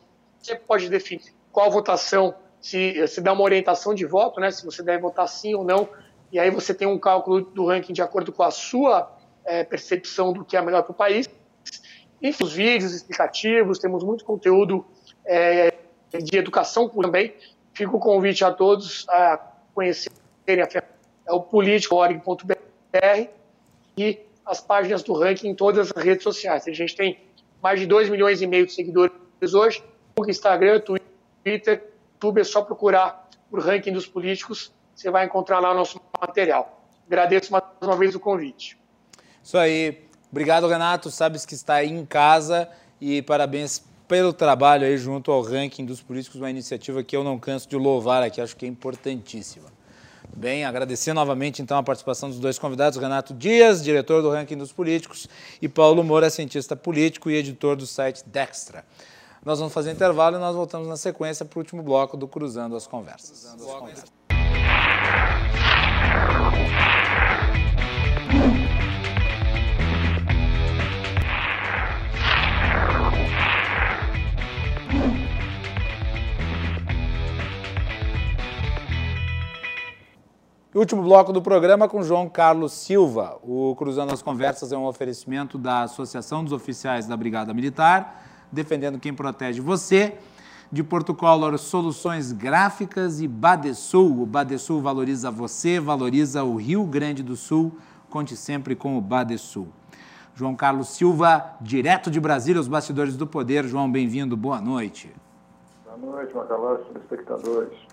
pode 0.66 0.88
definir 0.88 1.34
qual 1.50 1.70
votação, 1.70 2.34
se, 2.60 3.06
se 3.08 3.20
dá 3.20 3.32
uma 3.32 3.42
orientação 3.42 3.94
de 3.94 4.04
voto, 4.04 4.40
né, 4.40 4.50
se 4.50 4.64
você 4.64 4.82
deve 4.82 5.00
votar 5.00 5.26
sim 5.28 5.54
ou 5.54 5.64
não 5.64 5.88
e 6.32 6.38
aí 6.38 6.50
você 6.50 6.72
tem 6.72 6.88
um 6.88 6.98
cálculo 6.98 7.42
do 7.42 7.66
ranking 7.66 7.92
de 7.92 8.00
acordo 8.00 8.32
com 8.32 8.42
a 8.42 8.50
sua 8.50 9.14
é, 9.44 9.62
percepção 9.62 10.32
do 10.32 10.42
que 10.42 10.56
é 10.56 10.62
melhor 10.62 10.82
para 10.82 10.92
o 10.92 10.94
país. 10.94 11.28
Enfim, 12.22 12.44
os 12.44 12.52
vídeos 12.52 12.94
explicativos, 12.94 13.78
temos 13.78 14.04
muito 14.04 14.24
conteúdo 14.24 14.84
é, 15.24 15.72
de 16.12 16.38
educação 16.38 16.88
também. 16.88 17.34
Fica 17.74 17.96
o 17.96 17.98
convite 17.98 18.44
a 18.44 18.52
todos 18.52 19.06
a 19.08 19.38
conhecerem 19.74 20.62
a 20.62 20.82
é 21.24 21.32
o 21.32 21.40
político.org.br 21.40 23.28
e 23.96 24.20
as 24.44 24.60
páginas 24.60 25.02
do 25.02 25.12
ranking 25.12 25.48
em 25.48 25.54
todas 25.54 25.90
as 25.94 26.02
redes 26.02 26.22
sociais. 26.22 26.66
A 26.66 26.72
gente 26.72 26.94
tem 26.96 27.18
mais 27.62 27.78
de 27.80 27.86
2 27.86 28.08
milhões 28.08 28.42
e 28.42 28.46
meio 28.46 28.66
de 28.66 28.72
seguidores 28.72 29.12
hoje, 29.54 29.82
no 30.18 30.28
Instagram, 30.28 30.80
Twitter, 30.80 31.84
YouTube, 32.22 32.40
é 32.40 32.44
só 32.44 32.62
procurar 32.62 33.28
o 33.50 33.58
ranking 33.58 33.92
dos 33.92 34.06
políticos 34.06 34.72
você 34.94 35.10
vai 35.10 35.24
encontrar 35.24 35.58
lá 35.58 35.72
o 35.72 35.74
nosso 35.74 36.00
material. 36.20 36.86
Agradeço 37.06 37.50
mais 37.50 37.64
uma 37.80 37.96
vez 37.96 38.14
o 38.14 38.20
convite. 38.20 38.78
Isso 39.42 39.58
aí. 39.58 40.11
Obrigado, 40.32 40.66
Renato. 40.66 41.10
Sabes 41.10 41.44
que 41.44 41.54
está 41.54 41.74
aí 41.74 41.90
em 41.90 42.06
casa 42.06 42.66
e 42.98 43.20
parabéns 43.20 43.84
pelo 44.08 44.32
trabalho 44.32 44.86
aí 44.86 44.96
junto 44.96 45.30
ao 45.30 45.42
ranking 45.42 45.84
dos 45.84 46.00
políticos, 46.00 46.40
uma 46.40 46.50
iniciativa 46.50 47.02
que 47.02 47.14
eu 47.14 47.22
não 47.22 47.38
canso 47.38 47.68
de 47.68 47.76
louvar 47.76 48.22
aqui, 48.22 48.40
acho 48.40 48.56
que 48.56 48.64
é 48.64 48.68
importantíssima. 48.68 49.70
Bem, 50.34 50.64
agradecer 50.64 51.12
novamente 51.12 51.60
então 51.60 51.76
a 51.76 51.82
participação 51.82 52.30
dos 52.30 52.38
dois 52.38 52.58
convidados, 52.58 52.98
Renato 52.98 53.34
Dias, 53.34 53.82
diretor 53.82 54.22
do 54.22 54.30
ranking 54.30 54.56
dos 54.56 54.72
políticos, 54.72 55.28
e 55.60 55.68
Paulo 55.68 56.02
Moura, 56.02 56.30
cientista 56.30 56.74
político 56.74 57.30
e 57.30 57.34
editor 57.34 57.76
do 57.76 57.86
site 57.86 58.22
Dextra. 58.26 58.84
Nós 59.44 59.58
vamos 59.58 59.74
fazer 59.74 59.90
intervalo 59.90 60.36
e 60.36 60.40
nós 60.40 60.56
voltamos 60.56 60.88
na 60.88 60.96
sequência 60.96 61.44
para 61.44 61.58
o 61.58 61.60
último 61.60 61.82
bloco 61.82 62.16
do 62.16 62.26
Cruzando 62.26 62.74
as 62.76 62.86
Conversas. 62.86 63.30
Cruzando 63.30 63.64
as 63.64 63.78
Conversas. 63.78 64.12
Último 80.74 81.02
bloco 81.02 81.34
do 81.34 81.42
programa 81.42 81.86
com 81.86 82.02
João 82.02 82.30
Carlos 82.30 82.72
Silva. 82.72 83.38
O 83.42 83.76
Cruzando 83.76 84.10
as 84.10 84.22
Conversas 84.22 84.72
é 84.72 84.76
um 84.76 84.86
oferecimento 84.86 85.58
da 85.58 85.82
Associação 85.82 86.42
dos 86.42 86.50
Oficiais 86.50 87.06
da 87.06 87.14
Brigada 87.14 87.52
Militar, 87.52 88.24
defendendo 88.50 88.98
quem 88.98 89.12
protege 89.12 89.60
você. 89.60 90.16
De 90.72 90.82
Porto 90.82 91.14
Color, 91.14 91.58
Soluções 91.58 92.32
Gráficas 92.32 93.20
e 93.20 93.28
Badesul. 93.28 94.22
O 94.22 94.24
Badesul 94.24 94.80
valoriza 94.80 95.30
você, 95.30 95.78
valoriza 95.78 96.42
o 96.42 96.56
Rio 96.56 96.86
Grande 96.86 97.22
do 97.22 97.36
Sul. 97.36 97.76
Conte 98.08 98.34
sempre 98.34 98.74
com 98.74 98.96
o 98.96 99.00
Badesul. 99.02 99.68
João 100.34 100.56
Carlos 100.56 100.88
Silva, 100.88 101.54
direto 101.60 102.10
de 102.10 102.18
Brasília, 102.18 102.58
os 102.58 102.66
bastidores 102.66 103.14
do 103.14 103.26
poder. 103.26 103.66
João, 103.66 103.92
bem-vindo, 103.92 104.38
boa 104.38 104.58
noite. 104.58 105.14
Boa 105.84 105.98
noite, 105.98 106.34
Macalós, 106.34 106.80
espectadores. 106.96 107.91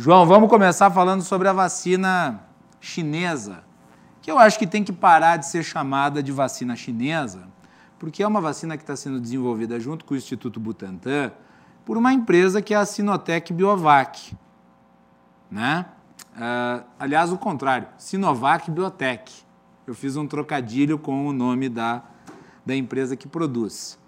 João, 0.00 0.24
vamos 0.24 0.48
começar 0.48 0.92
falando 0.92 1.22
sobre 1.22 1.48
a 1.48 1.52
vacina 1.52 2.40
chinesa, 2.80 3.64
que 4.22 4.30
eu 4.30 4.38
acho 4.38 4.56
que 4.56 4.64
tem 4.64 4.84
que 4.84 4.92
parar 4.92 5.38
de 5.38 5.46
ser 5.46 5.64
chamada 5.64 6.22
de 6.22 6.30
vacina 6.30 6.76
chinesa, 6.76 7.48
porque 7.98 8.22
é 8.22 8.26
uma 8.28 8.40
vacina 8.40 8.76
que 8.76 8.84
está 8.84 8.94
sendo 8.94 9.18
desenvolvida 9.18 9.80
junto 9.80 10.04
com 10.04 10.14
o 10.14 10.16
Instituto 10.16 10.60
Butantan 10.60 11.32
por 11.84 11.96
uma 11.98 12.12
empresa 12.12 12.62
que 12.62 12.72
é 12.72 12.76
a 12.76 12.86
Sinotec 12.86 13.52
Biovac. 13.52 14.36
Né? 15.50 15.84
Uh, 16.36 16.84
aliás, 16.96 17.32
o 17.32 17.36
contrário, 17.36 17.88
Sinovac 17.98 18.70
Biotech. 18.70 19.44
Eu 19.84 19.94
fiz 19.94 20.16
um 20.16 20.28
trocadilho 20.28 20.96
com 20.96 21.26
o 21.26 21.32
nome 21.32 21.68
da, 21.68 22.04
da 22.64 22.76
empresa 22.76 23.16
que 23.16 23.26
produz. 23.26 23.98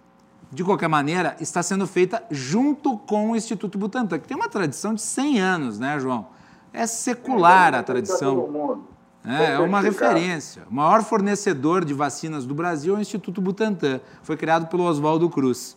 De 0.50 0.64
qualquer 0.64 0.88
maneira, 0.88 1.36
está 1.40 1.62
sendo 1.62 1.86
feita 1.86 2.22
junto 2.30 2.98
com 2.98 3.30
o 3.30 3.36
Instituto 3.36 3.78
Butantan, 3.78 4.18
que 4.18 4.26
tem 4.26 4.36
uma 4.36 4.48
tradição 4.48 4.94
de 4.94 5.00
100 5.00 5.40
anos, 5.40 5.78
né, 5.78 5.98
João? 6.00 6.26
É 6.72 6.86
secular 6.86 7.74
a 7.74 7.82
tradição. 7.82 8.84
É, 9.24 9.54
é 9.54 9.58
uma 9.58 9.80
referência. 9.80 10.62
O 10.70 10.74
maior 10.74 11.02
fornecedor 11.02 11.84
de 11.84 11.94
vacinas 11.94 12.46
do 12.46 12.54
Brasil 12.54 12.94
é 12.94 12.98
o 12.98 13.00
Instituto 13.00 13.40
Butantan. 13.40 14.00
Foi 14.22 14.36
criado 14.36 14.66
pelo 14.66 14.84
Oswaldo 14.84 15.28
Cruz. 15.30 15.76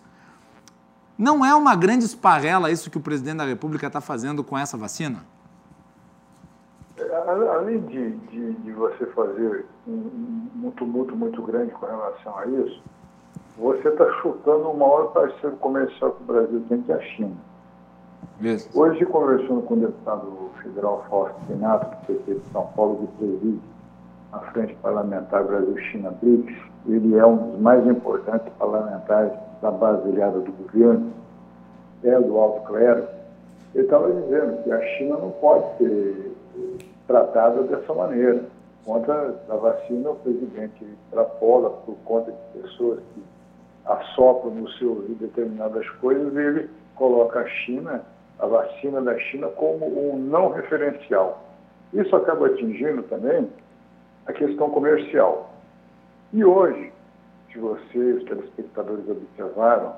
Não 1.18 1.45
é 1.45 1.54
uma 1.54 1.76
grande 1.76 2.06
esparrela 2.06 2.72
isso 2.72 2.90
que 2.90 2.98
o 2.98 3.02
presidente 3.02 3.38
da 3.38 3.45
República 3.45 3.88
está 3.88 4.02
fazendo 4.02 4.44
com 4.44 4.58
essa 4.58 4.76
vacina? 4.76 5.24
além 7.54 7.80
de, 7.82 8.12
de, 8.12 8.54
de 8.54 8.72
você 8.72 9.06
fazer 9.08 9.66
um, 9.88 10.50
um, 10.64 10.72
tumulto 10.72 11.16
muito 11.16 11.41
grande 11.41 11.72
com 11.72 11.86
relação 11.86 12.38
a 12.38 12.45
isso, 12.45 12.82
você 13.58 13.88
está 13.88 14.12
chutando 14.22 14.70
o 14.70 14.78
maior 14.78 15.14
parceiro 15.14 15.56
comercial 15.58 16.12
que 16.12 16.24
o 16.24 16.26
Brasil 16.26 16.64
tem, 16.70 16.82
que 16.82 16.92
é 16.92 16.96
a 16.96 17.02
China. 17.02 17.36
Isso. 18.42 18.70
Hoje, 18.78 19.06
conversando 19.06 19.62
com 19.62 19.76
o 19.76 19.78
deputado 19.78 20.50
federal 20.62 21.06
Fausto 21.10 21.40
Pinato, 21.48 21.86
do 21.86 22.08
PT 22.08 22.34
de 22.36 22.52
São 22.52 22.66
Paulo, 22.76 23.08
que 23.08 23.26
preside 23.26 23.60
a 24.32 24.40
Frente 24.40 24.76
Parlamentar 24.82 25.44
Brasil-China 25.44 26.12
BRICS, 26.22 26.56
ele 26.88 27.16
é 27.16 27.26
um 27.26 27.38
dos 27.38 27.62
mais 27.62 27.86
importantes 27.86 28.52
parlamentares 28.58 29.32
da 29.62 29.72
base 29.72 30.10
aliada 30.10 30.40
do 30.40 30.52
governo, 30.52 31.12
é 32.04 32.20
do 32.20 32.38
alto 32.38 32.68
clero, 32.68 33.08
ele 33.74 33.86
estava 33.86 34.12
dizendo 34.12 34.64
que 34.64 34.72
a 34.72 34.82
China 34.98 35.18
não 35.18 35.32
pode 35.32 35.78
ser 35.78 36.36
tratada 37.08 37.64
dessa 37.64 37.94
maneira. 37.94 38.44
Conta 38.86 39.36
da 39.48 39.56
vacina, 39.56 40.10
o 40.10 40.16
presidente 40.16 40.84
extrapola 40.84 41.70
por 41.86 41.96
conta 42.04 42.32
de 42.32 42.62
pessoas 42.62 43.00
que 43.14 43.24
assopram 43.85 44.51
no 44.55 44.69
seu 44.73 44.89
ouvido 44.89 45.15
determinadas 45.15 45.88
coisas 46.01 46.34
e 46.34 46.38
ele 46.38 46.69
coloca 46.95 47.39
a 47.39 47.47
China, 47.47 48.01
a 48.39 48.45
vacina 48.45 49.01
da 49.01 49.18
China, 49.19 49.47
como 49.49 49.85
um 49.85 50.18
não 50.18 50.49
referencial. 50.49 51.43
Isso 51.93 52.15
acaba 52.15 52.47
atingindo 52.47 53.03
também 53.03 53.49
a 54.26 54.34
questão 54.34 54.69
comercial. 54.69 55.53
E 56.31 56.43
hoje, 56.43 56.91
se 57.51 57.60
vocês, 57.60 58.18
os 58.18 58.23
telespectadores, 58.23 59.07
observaram, 59.07 59.93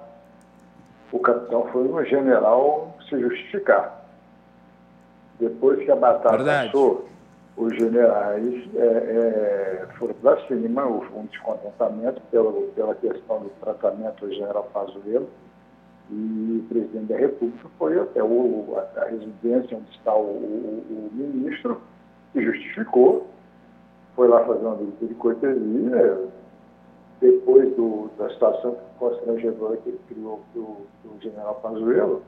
o 1.11 1.19
capitão 1.19 1.67
foi 1.71 1.83
um 1.87 2.03
general 2.03 2.97
se 3.07 3.19
justificar. 3.19 4.05
Depois 5.39 5.83
que 5.83 5.91
a 5.91 5.95
batalha 5.95 6.37
Verdade. 6.37 6.67
passou, 6.67 7.07
os 7.57 7.73
generais 7.75 8.69
é, 8.75 8.79
é, 8.79 9.87
foram 9.97 10.13
para 10.15 10.45
cima, 10.47 10.85
houve 10.85 11.07
um 11.15 11.25
descontentamento 11.25 12.21
pela, 12.29 12.51
pela 12.51 12.95
questão 12.95 13.39
do 13.39 13.49
tratamento 13.61 14.25
do 14.25 14.33
general 14.33 14.69
Pazuello, 14.73 15.29
e 16.11 16.61
o 16.63 16.67
presidente 16.67 17.05
da 17.05 17.17
República 17.17 17.67
foi 17.79 17.99
até 17.99 18.21
o, 18.21 18.75
a, 18.77 19.01
a, 19.01 19.05
residência 19.05 19.77
onde 19.77 19.89
está 19.91 20.13
o, 20.13 20.21
o, 20.21 20.83
o, 20.89 21.09
ministro 21.13 21.81
e 22.35 22.41
justificou, 22.43 23.27
foi 24.15 24.27
lá 24.27 24.43
fazer 24.45 24.65
uma 24.65 24.75
visita 24.75 25.05
de 25.05 25.13
cortesia, 25.15 26.19
depois 27.21 27.73
do, 27.75 28.09
da 28.17 28.29
situação 28.29 28.77
constrangedora 28.99 29.77
que 29.77 29.89
ele 29.89 29.99
criou 30.09 30.41
para 30.53 30.61
o 30.61 31.19
general 31.21 31.55
Pazuello, 31.55 32.21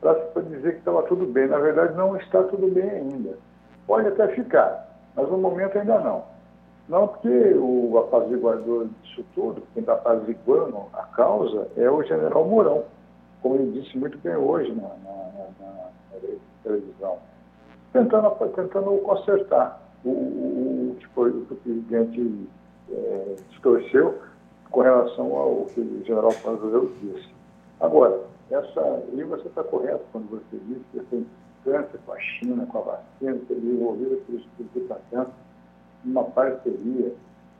para 0.00 0.42
dizer 0.42 0.72
que 0.72 0.78
estava 0.78 1.02
tudo 1.04 1.26
bem. 1.26 1.48
Na 1.48 1.58
verdade, 1.58 1.96
não 1.96 2.16
está 2.16 2.42
tudo 2.44 2.68
bem 2.68 2.88
ainda. 2.88 3.36
Pode 3.88 4.06
até 4.06 4.28
ficar, 4.28 4.86
mas 5.16 5.28
no 5.30 5.38
momento 5.38 5.78
ainda 5.78 5.98
não. 5.98 6.22
Não 6.90 7.08
porque 7.08 7.54
o 7.54 7.98
apaziguador 7.98 8.86
disso 9.02 9.24
tudo, 9.34 9.62
quem 9.72 9.80
está 9.80 9.94
apaziguando 9.94 10.84
a 10.92 11.04
causa, 11.04 11.66
é 11.74 11.90
o 11.90 12.02
general 12.02 12.44
Mourão, 12.44 12.84
como 13.42 13.56
ele 13.56 13.80
disse 13.80 13.96
muito 13.96 14.18
bem 14.18 14.36
hoje 14.36 14.70
na, 14.72 14.88
na, 14.88 15.14
na, 15.58 15.66
na 15.66 16.30
televisão, 16.62 17.18
tentando, 17.90 18.30
tentando 18.54 18.98
consertar 18.98 19.80
o, 20.04 20.10
o, 20.10 20.96
tipo, 20.98 21.22
o 21.26 21.46
que 21.46 21.54
o 21.54 21.56
presidente 21.56 22.48
é, 22.92 23.36
distorceu 23.48 24.18
com 24.70 24.82
relação 24.82 25.34
ao 25.34 25.64
que 25.64 25.80
o 25.80 26.04
general 26.04 26.32
Pazuello 26.42 26.92
disse. 27.00 27.28
Agora, 27.80 28.20
essa, 28.50 29.02
e 29.14 29.22
você 29.24 29.48
está 29.48 29.64
correto 29.64 30.04
quando 30.12 30.28
você 30.28 30.58
disse 30.66 30.84
que 30.92 30.98
essa 30.98 31.24
implicância 31.68 31.98
com 32.04 32.12
a 32.12 32.18
China, 32.18 32.66
com 32.66 32.78
a 32.78 32.80
vacina, 32.80 33.38
ser 33.46 33.54
desenvolvida 33.54 34.16
pelo 34.16 34.38
Instituto 34.38 34.70
Butantan, 34.74 35.26
uma 36.04 36.24
parceria. 36.24 37.12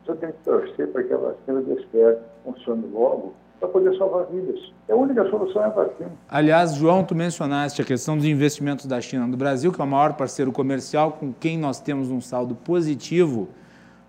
Você 0.04 0.14
tem 0.14 0.32
que 0.32 0.38
torcer 0.44 0.88
para 0.88 1.02
que 1.02 1.12
a 1.12 1.16
vacina 1.16 1.62
desperte, 1.62 2.22
funcione 2.44 2.86
logo, 2.92 3.34
para 3.60 3.68
poder 3.68 3.96
salvar 3.98 4.26
vidas. 4.26 4.72
A 4.88 4.94
única 4.94 5.28
solução 5.28 5.62
é 5.62 5.66
a 5.66 5.70
vacina. 5.70 6.10
Aliás, 6.28 6.74
João, 6.74 7.04
tu 7.04 7.14
mencionaste 7.14 7.82
a 7.82 7.84
questão 7.84 8.16
dos 8.16 8.24
investimentos 8.24 8.86
da 8.86 9.00
China 9.00 9.26
no 9.26 9.36
Brasil, 9.36 9.72
que 9.72 9.80
é 9.80 9.84
o 9.84 9.86
maior 9.86 10.14
parceiro 10.14 10.52
comercial 10.52 11.12
com 11.12 11.32
quem 11.32 11.58
nós 11.58 11.80
temos 11.80 12.10
um 12.10 12.20
saldo 12.20 12.54
positivo 12.54 13.48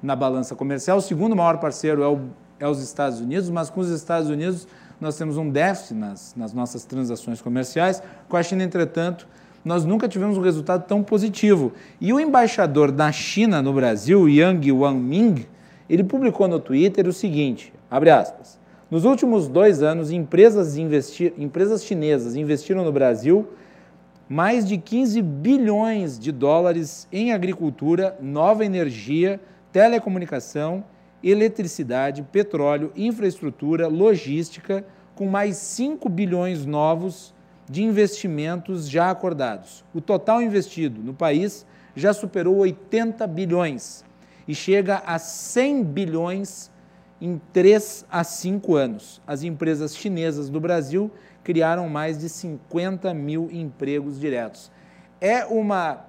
na 0.02 0.16
balança 0.16 0.56
comercial. 0.56 0.98
O 0.98 1.02
segundo 1.02 1.36
maior 1.36 1.60
parceiro 1.60 2.04
é, 2.04 2.08
o, 2.08 2.20
é 2.60 2.68
os 2.68 2.82
Estados 2.82 3.20
Unidos, 3.20 3.50
mas 3.50 3.70
com 3.70 3.82
os 3.82 3.90
Estados 3.90 4.30
Unidos 4.30 4.68
nós 5.02 5.18
temos 5.18 5.38
um 5.38 5.50
déficit 5.50 5.96
nas, 5.96 6.36
nas 6.36 6.54
nossas 6.54 6.86
transações 6.86 7.42
comerciais. 7.42 8.04
Com 8.28 8.38
a 8.38 8.44
China, 8.44 8.64
entretanto, 8.64 9.28
nós 9.64 9.86
nunca 9.86 10.08
tivemos 10.08 10.38
um 10.38 10.42
resultado 10.42 10.86
tão 10.88 11.04
positivo. 11.04 11.74
E 12.00 12.14
o 12.14 12.20
embaixador 12.20 12.92
da 12.92 13.12
China 13.12 13.62
no 13.62 13.74
Brasil, 13.74 14.28
Yang 14.30 14.72
Wanming, 14.72 15.46
ele 15.90 16.04
publicou 16.04 16.48
no 16.48 16.60
Twitter 16.60 17.08
o 17.08 17.14
seguinte, 17.14 17.74
abre 17.90 18.10
aspas, 18.10 18.60
nos 18.90 19.06
últimos 19.06 19.48
dois 19.48 19.84
anos, 19.84 20.12
empresas, 20.12 20.78
investir, 20.78 21.34
empresas 21.38 21.84
chinesas 21.84 22.36
investiram 22.36 22.84
no 22.84 22.92
Brasil 22.92 23.48
mais 24.28 24.68
de 24.68 24.78
15 24.78 25.22
bilhões 25.22 26.20
de 26.20 26.32
dólares 26.32 27.08
em 27.12 27.32
agricultura, 27.34 28.16
nova 28.22 28.64
energia, 28.64 29.40
telecomunicação 29.72 30.84
eletricidade, 31.24 32.22
petróleo, 32.24 32.92
infraestrutura, 32.96 33.88
logística, 33.88 34.86
com 35.16 35.26
mais 35.26 35.58
5 35.58 36.08
bilhões 36.08 36.66
novos 36.66 37.34
de 37.70 37.84
investimentos 37.84 38.90
já 38.90 39.12
acordados. 39.12 39.86
O 39.94 40.02
total 40.02 40.42
investido 40.42 41.02
no 41.02 41.14
país 41.14 41.66
já 41.96 42.12
superou 42.14 42.58
80 42.58 43.26
bilhões 43.28 44.04
e 44.48 44.56
chega 44.56 45.04
a 45.06 45.20
100 45.20 45.84
bilhões 45.84 46.72
em 47.22 47.40
3 47.54 48.06
a 48.10 48.24
5 48.24 48.76
anos. 48.76 49.22
As 49.28 49.44
empresas 49.44 49.96
chinesas 49.96 50.50
do 50.50 50.60
Brasil 50.60 51.12
criaram 51.44 51.88
mais 51.88 52.18
de 52.18 52.28
50 52.28 53.14
mil 53.14 53.50
empregos 53.52 54.20
diretos. 54.20 54.72
É 55.22 55.46
uma, 55.46 56.06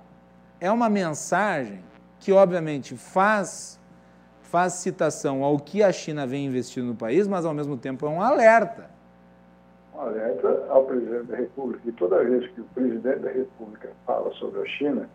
é 0.61 0.71
uma 0.71 0.89
mensagem 0.89 1.81
que, 2.19 2.33
obviamente, 2.33 2.97
faz 2.97 3.79
faz 4.51 4.73
citação 4.75 5.45
ao 5.45 5.61
que 5.61 5.81
a 5.81 5.93
China 5.93 6.27
vem 6.27 6.47
investindo 6.47 6.87
no 6.87 6.95
país, 6.97 7.29
mas 7.29 7.45
ao 7.45 7.55
mesmo 7.55 7.77
tempo 7.77 8.05
é 8.05 8.09
um 8.09 8.21
alerta. 8.21 8.91
Um 10.01 10.03
alerta 10.03 10.67
ao 10.71 10.85
presidente 10.85 11.25
da 11.25 11.37
República. 11.37 11.83
E 11.87 11.93
toda 11.93 12.25
vez 12.25 12.51
que 12.53 12.61
o 12.61 12.65
presidente 12.75 13.19
da 13.19 13.31
República 13.31 13.91
fala 14.07 14.33
sobre 14.33 14.61
a 14.61 14.67
China, 14.67 15.09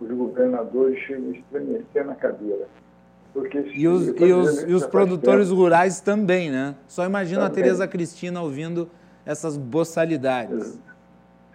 os 0.00 0.10
governadores 0.10 0.98
chegam 1.00 1.28
a 1.28 1.32
estremecer 1.32 2.06
na 2.06 2.14
cadeira. 2.14 2.66
Porque 3.34 3.58
e 3.58 3.86
os, 3.86 4.08
e 4.08 4.32
os, 4.32 4.62
e 4.62 4.72
os 4.72 4.86
produtores 4.86 5.48
tempo, 5.48 5.60
rurais 5.60 6.00
também, 6.00 6.50
né? 6.50 6.74
Só 6.86 7.04
imagina 7.04 7.42
também. 7.42 7.52
a 7.52 7.54
Tereza 7.54 7.88
Cristina 7.88 8.42
ouvindo 8.42 8.88
essas 9.24 9.56
boçalidades. 9.56 10.78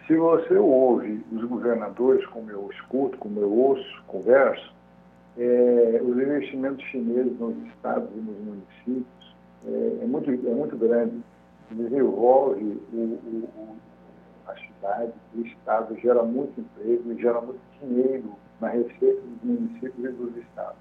Se 0.06 0.16
você 0.16 0.56
ouve 0.56 1.24
os 1.32 1.44
governadores, 1.46 2.26
como 2.28 2.50
eu 2.50 2.70
escuto, 2.72 3.18
como 3.18 3.40
eu 3.40 3.52
ouço, 3.52 4.04
converso, 4.08 4.74
é, 5.38 6.02
os 6.02 6.18
investimentos 6.18 6.84
chineses 6.86 7.38
nos 7.40 7.56
estados 7.68 8.10
e 8.16 8.20
nos 8.20 8.38
municípios 8.40 9.36
é, 9.68 10.04
é 10.04 10.06
muito, 10.06 10.30
é 10.32 10.54
muito 10.54 10.78
grande. 10.78 11.22
Desenvolve 11.72 12.80
o, 12.94 12.98
o, 12.98 13.76
a 14.48 14.56
cidade, 14.56 15.14
o 15.36 15.42
estado, 15.42 15.96
gera 15.98 16.24
muito 16.24 16.60
emprego 16.60 17.12
e 17.12 17.22
gera 17.22 17.42
muito 17.42 17.60
dinheiro 17.82 18.34
na 18.62 18.70
receita 18.70 19.22
dos 19.22 19.44
municípios 19.44 20.06
e 20.06 20.14
dos 20.14 20.38
estados. 20.38 20.78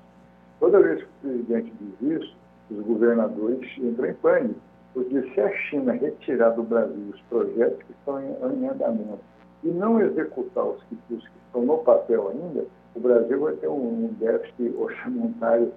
Toda 0.61 0.81
vez 0.81 1.03
que 1.03 1.05
o 1.05 1.29
presidente 1.29 1.73
diz 1.81 2.23
isso, 2.23 2.37
os 2.71 2.85
governadores 2.85 3.69
entram 3.79 4.09
em 4.09 4.15
pânico, 4.15 4.61
porque 4.95 5.23
se 5.35 5.41
a 5.41 5.51
China 5.69 5.93
retirar 5.93 6.51
do 6.51 6.63
Brasil 6.63 7.11
os 7.13 7.21
projetos 7.23 7.83
que 7.83 7.93
estão 7.93 8.21
em, 8.21 8.61
em 8.61 8.69
andamento 8.69 9.21
e 9.63 9.69
não 9.69 10.01
executar 10.01 10.65
os 10.65 10.83
que, 10.85 10.97
os 11.15 11.29
que 11.29 11.39
estão 11.47 11.63
no 11.63 11.79
papel 11.79 12.29
ainda, 12.29 12.65
o 12.95 13.01
Brasil 13.01 13.41
vai 13.41 13.55
ter 13.55 13.69
um, 13.69 14.09
déficit 14.19 14.75
orçamentário 14.79 15.73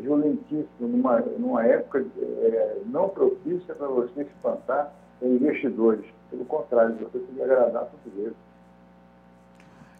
violentíssimo, 0.00 0.68
numa, 0.80 1.20
numa 1.20 1.66
época 1.66 2.04
é, 2.18 2.78
não 2.86 3.08
propícia 3.08 3.74
para 3.74 3.88
você 3.88 4.22
espantar 4.22 4.92
investidores. 5.22 6.04
Pelo 6.30 6.44
contrário, 6.44 6.96
você 6.96 7.18
tem 7.18 7.34
que 7.34 7.42
agradar 7.42 7.88
eles. 8.16 8.34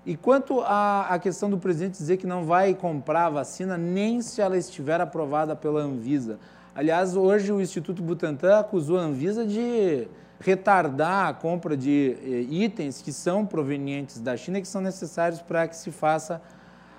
E 0.05 0.17
quanto 0.17 0.61
à, 0.61 1.19
questão 1.21 1.51
do 1.51 1.59
presidente 1.59 1.99
dizer 1.99 2.17
que 2.17 2.27
não 2.27 2.45
vai 2.45 2.75
comprar 2.75 3.29
vacina 3.29 3.77
nem 3.77 4.23
se 4.23 4.41
ela 4.41 4.57
estiver 4.57 5.01
aprovada 5.01 5.57
pela 5.57 5.81
Anvisa. 5.81 6.39
Aliás, 6.77 7.17
hoje 7.17 7.51
o 7.51 7.61
Instituto 7.61 8.03
Butantan 8.03 8.61
acusou 8.61 8.99
a 8.99 9.03
Anvisa 9.03 9.45
de 9.45 10.07
retardar 10.39 11.27
a 11.27 11.35
compra 11.35 11.77
de 11.77 12.17
eh, 12.23 12.47
itens 12.49 13.03
que 13.03 13.13
são 13.13 13.45
provenientes 13.45 14.21
da 14.21 14.37
China 14.37 14.59
e 14.59 14.63
que 14.63 14.69
são 14.69 14.81
necessários 14.81 15.41
para 15.41 15.67
que 15.67 15.75
se 15.75 15.91
faça 15.91 16.35
a 16.35 16.56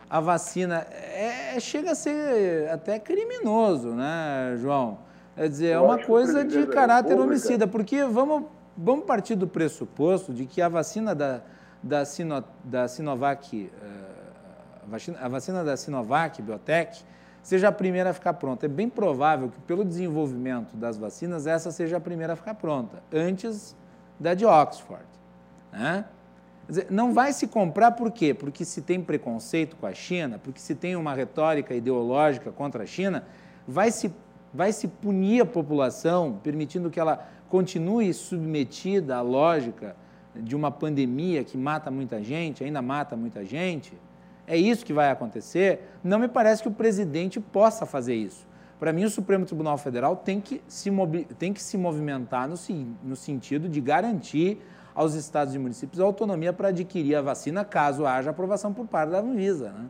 vacina. 0.09 0.87
É, 0.91 1.55
é 1.55 1.59
chega 1.59 1.91
a 1.91 1.95
ser 1.95 2.69
até 2.69 2.99
criminoso, 2.99 3.89
né, 3.89 4.57
João? 4.57 4.99
Quer 5.35 5.49
dizer, 5.49 5.67
é 5.67 5.79
uma 5.79 6.03
coisa 6.03 6.43
de 6.43 6.65
caráter 6.67 7.19
homicida, 7.19 7.67
porque 7.67 8.03
vamos, 8.05 8.45
vamos 8.75 9.05
partir 9.05 9.35
do 9.35 9.47
pressuposto 9.47 10.33
de 10.33 10.45
que 10.45 10.61
a 10.61 10.69
vacina 10.69 11.13
da 11.13 11.41
da, 11.81 12.05
Sino, 12.05 12.43
da 12.63 12.87
Sinovac, 12.87 13.71
a, 14.83 14.89
vacina, 14.89 15.17
a 15.21 15.27
vacina 15.27 15.63
da 15.63 15.77
Sinovac, 15.77 16.41
Biotech, 16.41 17.03
seja 17.41 17.69
a 17.69 17.71
primeira 17.71 18.09
a 18.09 18.13
ficar 18.13 18.33
pronta. 18.33 18.65
É 18.65 18.69
bem 18.69 18.89
provável 18.89 19.49
que, 19.49 19.59
pelo 19.61 19.85
desenvolvimento 19.85 20.75
das 20.75 20.97
vacinas, 20.97 21.47
essa 21.47 21.71
seja 21.71 21.97
a 21.97 21.99
primeira 21.99 22.33
a 22.33 22.35
ficar 22.35 22.55
pronta, 22.55 23.01
antes 23.11 23.75
da 24.19 24.33
de 24.33 24.45
Oxford. 24.45 25.05
Né? 25.71 26.05
Dizer, 26.67 26.87
não 26.89 27.13
vai 27.13 27.31
se 27.31 27.47
comprar 27.47 27.91
por 27.91 28.11
quê? 28.11 28.33
Porque 28.33 28.65
se 28.65 28.81
tem 28.81 29.01
preconceito 29.01 29.75
com 29.77 29.85
a 29.85 29.93
China, 29.93 30.37
porque 30.37 30.59
se 30.59 30.75
tem 30.75 30.95
uma 30.95 31.13
retórica 31.13 31.73
ideológica 31.73 32.51
contra 32.51 32.83
a 32.83 32.85
China, 32.85 33.23
vai 33.65 33.89
se, 33.89 34.11
vai 34.53 34.73
se 34.73 34.87
punir 34.87 35.41
a 35.41 35.45
população, 35.45 36.39
permitindo 36.43 36.89
que 36.89 36.99
ela 36.99 37.25
continue 37.49 38.13
submetida 38.13 39.15
à 39.15 39.21
lógica 39.21 39.95
de 40.35 40.55
uma 40.55 40.69
pandemia 40.69 41.43
que 41.43 41.57
mata 41.57 41.89
muita 41.89 42.21
gente, 42.21 42.63
ainda 42.63 42.81
mata 42.81 43.15
muita 43.15 43.45
gente, 43.45 43.93
é 44.45 44.57
isso 44.57 44.85
que 44.85 44.93
vai 44.93 45.09
acontecer, 45.09 45.89
não 46.03 46.19
me 46.19 46.27
parece 46.27 46.61
que 46.61 46.67
o 46.67 46.71
presidente 46.71 47.39
possa 47.39 47.85
fazer 47.85 48.15
isso. 48.15 48.45
Para 48.79 48.93
mim, 48.93 49.05
o 49.05 49.09
Supremo 49.09 49.45
Tribunal 49.45 49.77
Federal 49.77 50.15
tem 50.15 50.39
que 50.39 50.61
se, 50.67 50.91
tem 51.39 51.51
que 51.51 51.61
se 51.61 51.77
movimentar 51.77 52.47
no, 52.47 52.55
no 53.03 53.15
sentido 53.15 53.67
de 53.67 53.81
garantir 53.81 54.61
aos 54.97 55.13
estados 55.13 55.53
e 55.53 55.59
municípios 55.59 56.01
a 56.01 56.03
autonomia 56.03 56.51
para 56.51 56.69
adquirir 56.69 57.15
a 57.15 57.21
vacina 57.21 57.63
caso 57.63 58.03
haja 58.03 58.31
aprovação 58.31 58.73
por 58.73 58.87
parte 58.87 59.11
da 59.11 59.19
Anvisa. 59.19 59.69
Né? 59.69 59.85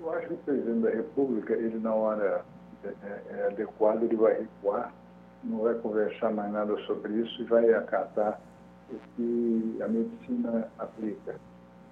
Eu 0.00 0.12
acho 0.12 0.28
que 0.28 0.34
o 0.34 0.36
presidente 0.36 0.80
da 0.82 0.90
República, 0.90 1.52
ele 1.54 1.80
na 1.80 1.92
hora 1.92 2.44
é, 2.84 2.88
é, 2.88 3.22
é 3.30 3.46
adequada, 3.48 4.04
ele 4.04 4.14
vai 4.14 4.38
recuar, 4.38 4.94
não 5.42 5.62
vai 5.62 5.74
conversar 5.74 6.30
mais 6.30 6.52
nada 6.52 6.78
sobre 6.86 7.12
isso 7.14 7.42
e 7.42 7.44
vai 7.46 7.74
acatar 7.74 8.40
o 8.88 8.94
que 9.16 9.82
a 9.82 9.88
medicina 9.88 10.68
aplica. 10.78 11.34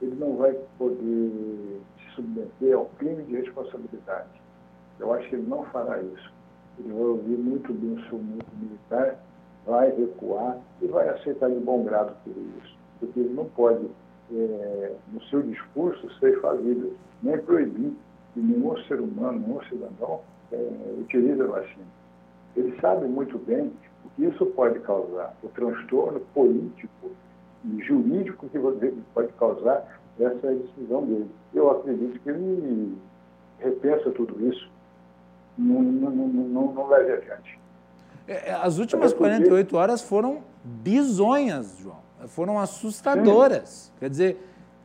Ele 0.01 0.15
não 0.15 0.37
vai 0.37 0.53
poder 0.79 1.81
se 1.99 2.15
submeter 2.15 2.77
ao 2.77 2.87
crime 3.01 3.25
de 3.25 3.35
responsabilidade. 3.35 4.41
Eu 5.01 5.13
acho 5.13 5.29
que 5.29 5.35
ele 5.35 5.49
não 5.49 5.65
fará 5.65 6.01
isso. 6.01 6.33
Ele 6.79 6.93
vai 6.93 7.03
ouvir 7.03 7.37
muito 7.37 7.75
bem 7.75 7.95
o 7.95 8.09
seu 8.09 8.19
mundo 8.19 8.47
militar, 8.61 9.19
vai 9.67 9.91
recuar 9.91 10.59
e 10.81 10.87
vai 10.87 11.09
aceitar 11.09 11.51
de 11.51 11.59
bom 11.61 11.85
grado 11.85 12.15
tudo 12.25 12.41
isso. 12.59 12.77
Porque 13.01 13.21
ele 13.21 13.35
não 13.35 13.47
pode, 13.47 13.87
é, 14.33 14.95
no 15.13 15.23
seu 15.25 15.43
discurso, 15.43 16.11
ser 16.19 16.41
falido, 16.41 16.97
nem 17.23 17.39
proibir 17.39 17.93
que 18.33 18.41
nenhum 18.41 18.77
ser 18.85 19.01
humano, 19.01 19.41
nenhum 19.41 19.61
cidadão 19.65 20.21
é, 20.53 20.95
utilize 20.99 21.41
a 21.41 21.47
vacina. 21.47 21.85
Ele 22.57 22.79
sabe 22.81 23.07
muito 23.07 23.39
bem 23.39 23.73
isso 24.19 24.47
pode 24.47 24.79
causar, 24.81 25.35
o 25.43 25.49
transtorno 25.49 26.21
político 26.33 27.11
e 27.65 27.83
jurídico 27.83 28.49
que 28.49 28.59
pode 29.13 29.33
causar 29.35 30.01
essa 30.19 30.55
decisão 30.55 31.05
dele. 31.05 31.31
Eu 31.53 31.71
acredito 31.71 32.19
que 32.21 32.31
ele 32.31 32.97
repensa 33.59 34.11
tudo 34.13 34.49
isso, 34.49 34.71
não, 35.59 35.83
não, 35.83 36.11
não, 36.11 36.73
não 36.73 36.89
leve 36.89 37.13
adiante. 37.13 37.59
É, 38.29 38.51
é, 38.51 38.53
as 38.55 38.79
últimas 38.79 39.13
48 39.13 39.77
horas 39.77 40.03
foram 40.03 40.43
bizonhas, 40.65 41.79
João. 41.79 41.99
Foram 42.29 42.59
assustadoras. 42.59 43.93
Quer 44.01 44.11
dizer, 44.11 44.37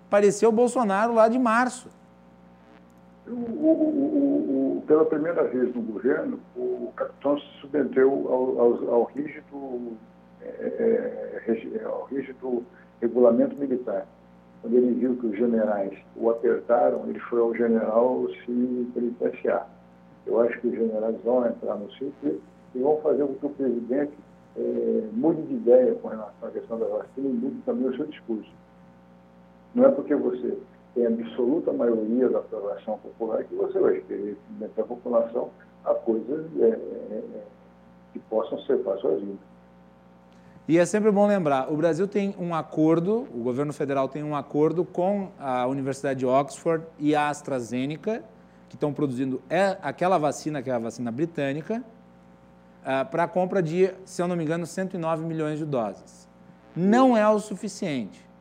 pareceu 0.10 0.50
o 0.50 0.52
Bolsonaro 0.52 1.14
lá 1.14 1.28
de 1.28 1.40
março. 1.40 1.90
O, 3.28 3.32
o, 3.32 4.78
o, 4.78 4.84
pela 4.86 5.06
primeira 5.06 5.44
vez 5.46 5.74
no 5.74 5.82
governo, 5.82 6.40
o 6.56 6.92
capitão 6.96 7.40
se 7.40 7.46
submeteu 7.62 8.12
ao, 8.12 8.60
ao, 8.60 8.94
ao 8.94 9.04
rígido, 9.06 9.98
é, 10.42 11.40
é, 11.48 11.84
ao 11.86 12.06
rígido 12.06 12.64
regulamento 13.02 13.56
militar. 13.56 14.06
Quando 14.62 14.76
ele 14.76 14.94
viu 14.94 15.16
que 15.16 15.26
os 15.26 15.38
generais 15.38 15.98
o 16.16 16.30
apertaram, 16.30 17.06
ele 17.08 17.20
foi 17.22 17.40
ao 17.40 17.56
general 17.56 18.28
se 18.46 18.92
penitenciar. 18.94 19.68
Eu 20.28 20.40
acho 20.42 20.60
que 20.60 20.68
os 20.68 20.74
generais 20.74 21.16
vão 21.24 21.48
entrar 21.48 21.76
no 21.78 21.92
ciclo 21.94 22.40
e 22.74 22.80
vão 22.80 22.98
fazer 23.02 23.26
com 23.26 23.34
que 23.36 23.46
o 23.46 23.50
presidente 23.50 24.14
é, 24.58 25.10
mude 25.14 25.42
de 25.44 25.54
ideia 25.54 25.96
com 25.96 26.08
relação 26.08 26.48
à 26.48 26.52
questão 26.52 26.80
da 26.80 26.86
vacina 26.86 27.28
e 27.28 27.34
mude 27.34 27.62
também 27.66 27.88
o 27.88 27.96
seu 27.96 28.06
discurso. 28.06 28.52
Não 29.74 29.86
é 29.86 29.92
porque 29.92 30.16
você 30.16 30.58
tem 30.94 31.06
absoluta 31.06 31.72
maioria 31.72 32.30
da 32.30 32.40
aprovação 32.40 32.98
popular, 33.00 33.44
que 33.46 33.56
você 33.56 33.80
vai 33.80 34.00
querer 34.02 34.38
meter 34.60 34.82
a 34.82 34.86
população 34.86 35.50
a 35.86 35.94
coisas 35.96 36.46
é, 36.60 36.64
é, 36.64 36.68
é, 36.68 37.44
que 38.14 38.20
possam 38.20 38.60
ser 38.62 38.78
vida. 38.78 39.52
E 40.68 40.78
é 40.78 40.86
sempre 40.86 41.12
bom 41.12 41.28
lembrar, 41.28 41.72
o 41.72 41.76
Brasil 41.76 42.08
tem 42.08 42.36
um 42.38 42.54
acordo, 42.54 43.28
o 43.34 43.42
governo 43.44 43.74
federal 43.74 44.08
tem 44.08 44.24
um 44.24 44.36
acordo 44.36 44.86
com 44.86 45.30
a 45.40 45.66
Universidade 45.66 46.20
de 46.20 46.26
Oxford 46.26 46.86
e 47.00 47.16
a 47.16 47.30
AstraZeneca, 47.30 48.24
que 48.70 48.76
estão 48.76 48.94
produzindo 48.94 49.42
é, 49.50 49.78
aquela 49.82 50.18
vacina, 50.18 50.62
que 50.62 50.70
é 50.70 50.74
a 50.74 50.80
vacina 50.80 51.12
britânica, 51.12 51.84
ah, 52.86 53.06
para 53.06 53.24
a 53.24 53.28
compra 53.28 53.62
de, 53.62 53.94
se 54.06 54.22
eu 54.22 54.28
não 54.28 54.36
me 54.36 54.44
engano, 54.44 54.66
109 54.66 55.26
milhões 55.26 55.60
de 55.60 55.66
doses. 55.66 56.28
Não 56.76 57.16
é 57.16 57.28
o 57.28 57.40
suficiente 57.40 58.32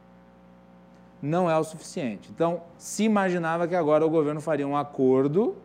não 1.23 1.51
é 1.51 1.59
o 1.59 1.65
suficiente. 1.65 2.31
Então, 2.33 2.63
se 2.79 3.05
imaginava 3.05 3.69
que 3.69 3.75
agora 3.75 4.05
o 4.07 4.11
governo 4.11 4.41
faria 4.41 4.67
um 4.67 4.77
acordo 4.77 5.57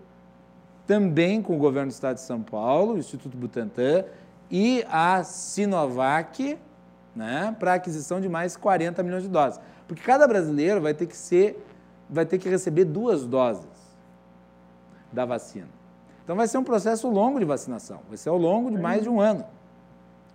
também 0.85 1.41
com 1.41 1.55
o 1.55 1.57
governo 1.57 1.89
do 1.89 1.93
Estado 1.93 2.15
de 2.15 2.21
São 2.21 2.41
Paulo, 2.41 2.93
o 2.93 2.97
Instituto 2.97 3.35
Butantan 3.37 4.05
e 4.51 4.85
a 4.89 5.23
Sinovac, 5.23 6.57
né, 7.15 7.55
para 7.57 7.73
aquisição 7.75 8.19
de 8.19 8.27
mais 8.27 8.57
40 8.57 9.01
milhões 9.01 9.23
de 9.23 9.29
doses. 9.29 9.59
Porque 9.87 10.03
cada 10.03 10.27
brasileiro 10.27 10.81
vai 10.81 10.93
ter 10.93 11.07
que 11.07 11.15
ser, 11.15 11.65
vai 12.09 12.25
ter 12.25 12.37
que 12.37 12.49
receber 12.49 12.85
duas 12.85 13.25
doses 13.25 13.65
da 15.11 15.25
vacina. 15.25 15.69
Então 16.25 16.35
vai 16.35 16.47
ser 16.47 16.57
um 16.57 16.63
processo 16.63 17.07
longo 17.07 17.37
de 17.37 17.45
vacinação, 17.45 17.99
vai 18.09 18.17
ser 18.17 18.29
ao 18.29 18.37
longo 18.37 18.71
de 18.71 18.77
mais 18.77 19.03
de 19.03 19.09
um 19.09 19.21
ano. 19.21 19.45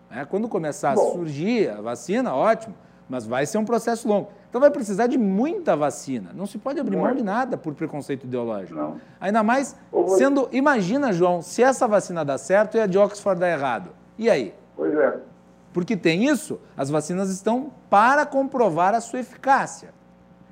É, 0.08 0.24
quando 0.24 0.48
começar 0.48 0.92
a 0.92 0.96
surgir 0.96 1.68
a 1.68 1.80
vacina, 1.80 2.32
ótimo, 2.32 2.74
mas 3.08 3.26
vai 3.26 3.44
ser 3.44 3.58
um 3.58 3.64
processo 3.64 4.06
longo. 4.06 4.28
Então 4.48 4.60
vai 4.60 4.70
precisar 4.70 5.08
de 5.08 5.18
muita 5.18 5.76
vacina. 5.76 6.30
Não 6.32 6.46
se 6.46 6.58
pode 6.58 6.78
abrir 6.78 6.96
mão 6.96 7.12
de 7.12 7.24
nada 7.24 7.56
por 7.56 7.74
preconceito 7.74 8.24
ideológico. 8.24 8.78
Não. 8.78 9.00
Ainda 9.20 9.42
mais 9.42 9.76
sendo. 10.16 10.48
Imagina, 10.52 11.12
João, 11.12 11.42
se 11.42 11.60
essa 11.62 11.88
vacina 11.88 12.24
dá 12.24 12.38
certo 12.38 12.76
e 12.76 12.80
a 12.80 12.86
de 12.86 12.96
Oxford 12.96 13.40
dá 13.40 13.48
errado. 13.48 13.90
E 14.16 14.30
aí? 14.30 14.54
Pois 14.76 14.94
é. 14.94 15.18
Porque 15.72 15.96
tem 15.96 16.24
isso, 16.28 16.60
as 16.76 16.88
vacinas 16.88 17.30
estão 17.30 17.72
para 17.88 18.24
comprovar 18.24 18.94
a 18.94 19.00
sua 19.00 19.20
eficácia. 19.20 19.92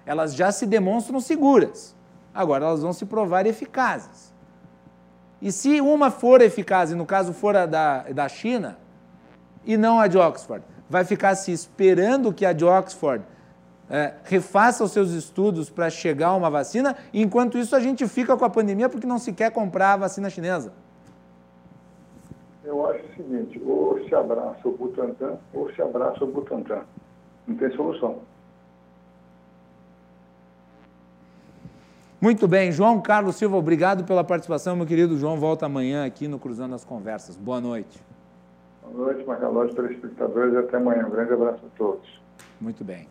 Elas 0.05 0.35
já 0.35 0.51
se 0.51 0.67
demonstram 0.67 1.21
seguras. 1.21 1.95
Agora 2.35 2.67
elas 2.67 2.83
vão 2.83 2.93
se 2.93 3.07
provar 3.07 3.47
eficazes. 3.47 4.33
E 5.41 5.53
se 5.53 5.81
uma 5.81 6.11
for 6.11 6.41
eficaz, 6.41 6.91
e 6.91 6.95
no 6.95 7.07
caso 7.07 7.33
for 7.33 7.57
a 7.57 7.65
da, 7.67 8.03
da 8.05 8.29
China, 8.29 8.77
e 9.65 9.77
não 9.77 10.01
a 10.01 10.07
de 10.07 10.19
Oxford, 10.19 10.65
vai 10.89 11.05
ficar 11.05 11.35
se 11.35 11.53
esperando 11.53 12.33
que 12.33 12.45
a 12.45 12.53
de 12.53 12.65
Oxford 12.65 13.25
é, 13.91 14.15
refaça 14.25 14.85
os 14.85 14.93
seus 14.93 15.11
estudos 15.13 15.71
para 15.71 15.89
chegar 15.91 16.29
a 16.29 16.37
uma 16.37 16.51
vacina, 16.51 16.97
enquanto 17.13 17.57
isso 17.57 17.75
a 17.77 17.81
gente 17.81 18.07
fica 18.07 18.37
com 18.37 18.45
a 18.45 18.51
pandemia 18.51 18.89
porque 18.89 19.07
não 19.07 19.19
se 19.19 19.33
quer 19.33 19.51
comprar 19.51 19.95
a 19.95 19.97
vacina 19.99 20.29
chinesa? 20.29 20.73
Eu 22.65 22.87
acho 22.91 23.03
o 23.03 23.17
seguinte, 23.17 23.63
ou 23.65 23.99
se 24.07 24.15
abraça 24.15 24.61
o 24.69 24.73
Butantan, 24.73 25.39
ou 25.55 25.73
se 25.73 25.81
abraça 25.81 26.23
o 26.23 26.27
Butantan. 26.27 26.83
Não 27.47 27.57
tem 27.57 27.71
solução. 27.75 28.19
Muito 32.21 32.49
bem, 32.49 32.73
João 32.73 33.01
Carlos 33.01 33.37
Silva, 33.37 33.57
obrigado 33.57 34.03
pela 34.03 34.25
participação, 34.25 34.75
meu 34.75 34.85
querido 34.85 35.17
João. 35.17 35.39
Volta 35.39 35.67
amanhã 35.67 36.05
aqui 36.05 36.27
no 36.27 36.37
Cruzando 36.37 36.75
as 36.75 36.85
Conversas. 36.85 37.37
Boa 37.37 37.61
noite. 37.61 38.03
Boa 38.83 39.13
noite, 39.13 39.25
Macalós, 39.25 39.73
telespectadores, 39.73 40.53
e 40.53 40.57
até 40.57 40.79
amanhã. 40.79 41.07
Um 41.07 41.11
grande 41.11 41.33
abraço 41.33 41.65
a 41.65 41.79
todos. 41.79 42.21
Muito 42.61 42.83
bem. 42.83 43.09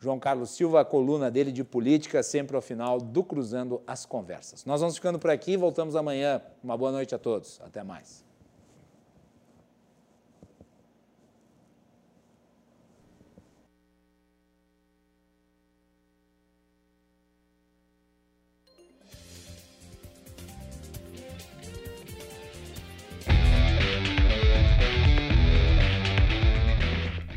João 0.00 0.18
Carlos 0.18 0.48
Silva, 0.48 0.80
a 0.80 0.84
coluna 0.84 1.30
dele 1.30 1.52
de 1.52 1.62
política, 1.62 2.22
sempre 2.22 2.56
ao 2.56 2.62
final 2.62 2.98
do 2.98 3.22
Cruzando 3.22 3.82
as 3.86 4.06
Conversas. 4.06 4.64
Nós 4.64 4.80
vamos 4.80 4.96
ficando 4.96 5.18
por 5.18 5.30
aqui, 5.30 5.54
voltamos 5.54 5.94
amanhã. 5.94 6.40
Uma 6.64 6.76
boa 6.76 6.92
noite 6.92 7.14
a 7.14 7.18
todos. 7.18 7.60
Até 7.62 7.84
mais. 7.84 8.25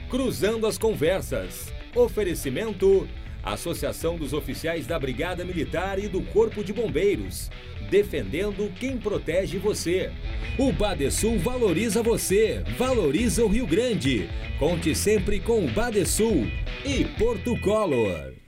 Cruzando 0.10 0.65
as 0.65 0.76
Conversas. 0.76 1.72
Oferecimento: 1.95 3.07
Associação 3.44 4.18
dos 4.18 4.34
Oficiais 4.34 4.88
da 4.88 4.98
Brigada 4.98 5.45
Militar 5.45 5.99
e 5.99 6.07
do 6.07 6.22
Corpo 6.23 6.64
de 6.64 6.73
Bombeiros. 6.73 7.52
Defendendo 7.91 8.73
quem 8.80 8.98
protege 8.98 9.60
você. 9.60 10.11
O 10.57 10.72
Badesul 10.72 11.38
valoriza 11.38 12.02
você, 12.02 12.64
valoriza 12.76 13.44
o 13.44 13.48
Rio 13.48 13.68
Grande. 13.68 14.27
Conte 14.57 14.95
sempre 14.95 15.40
com 15.40 15.64
o 15.64 15.72
Badesul 15.72 16.48
e 16.84 17.06
Porto 17.06 17.56
Color. 17.61 18.39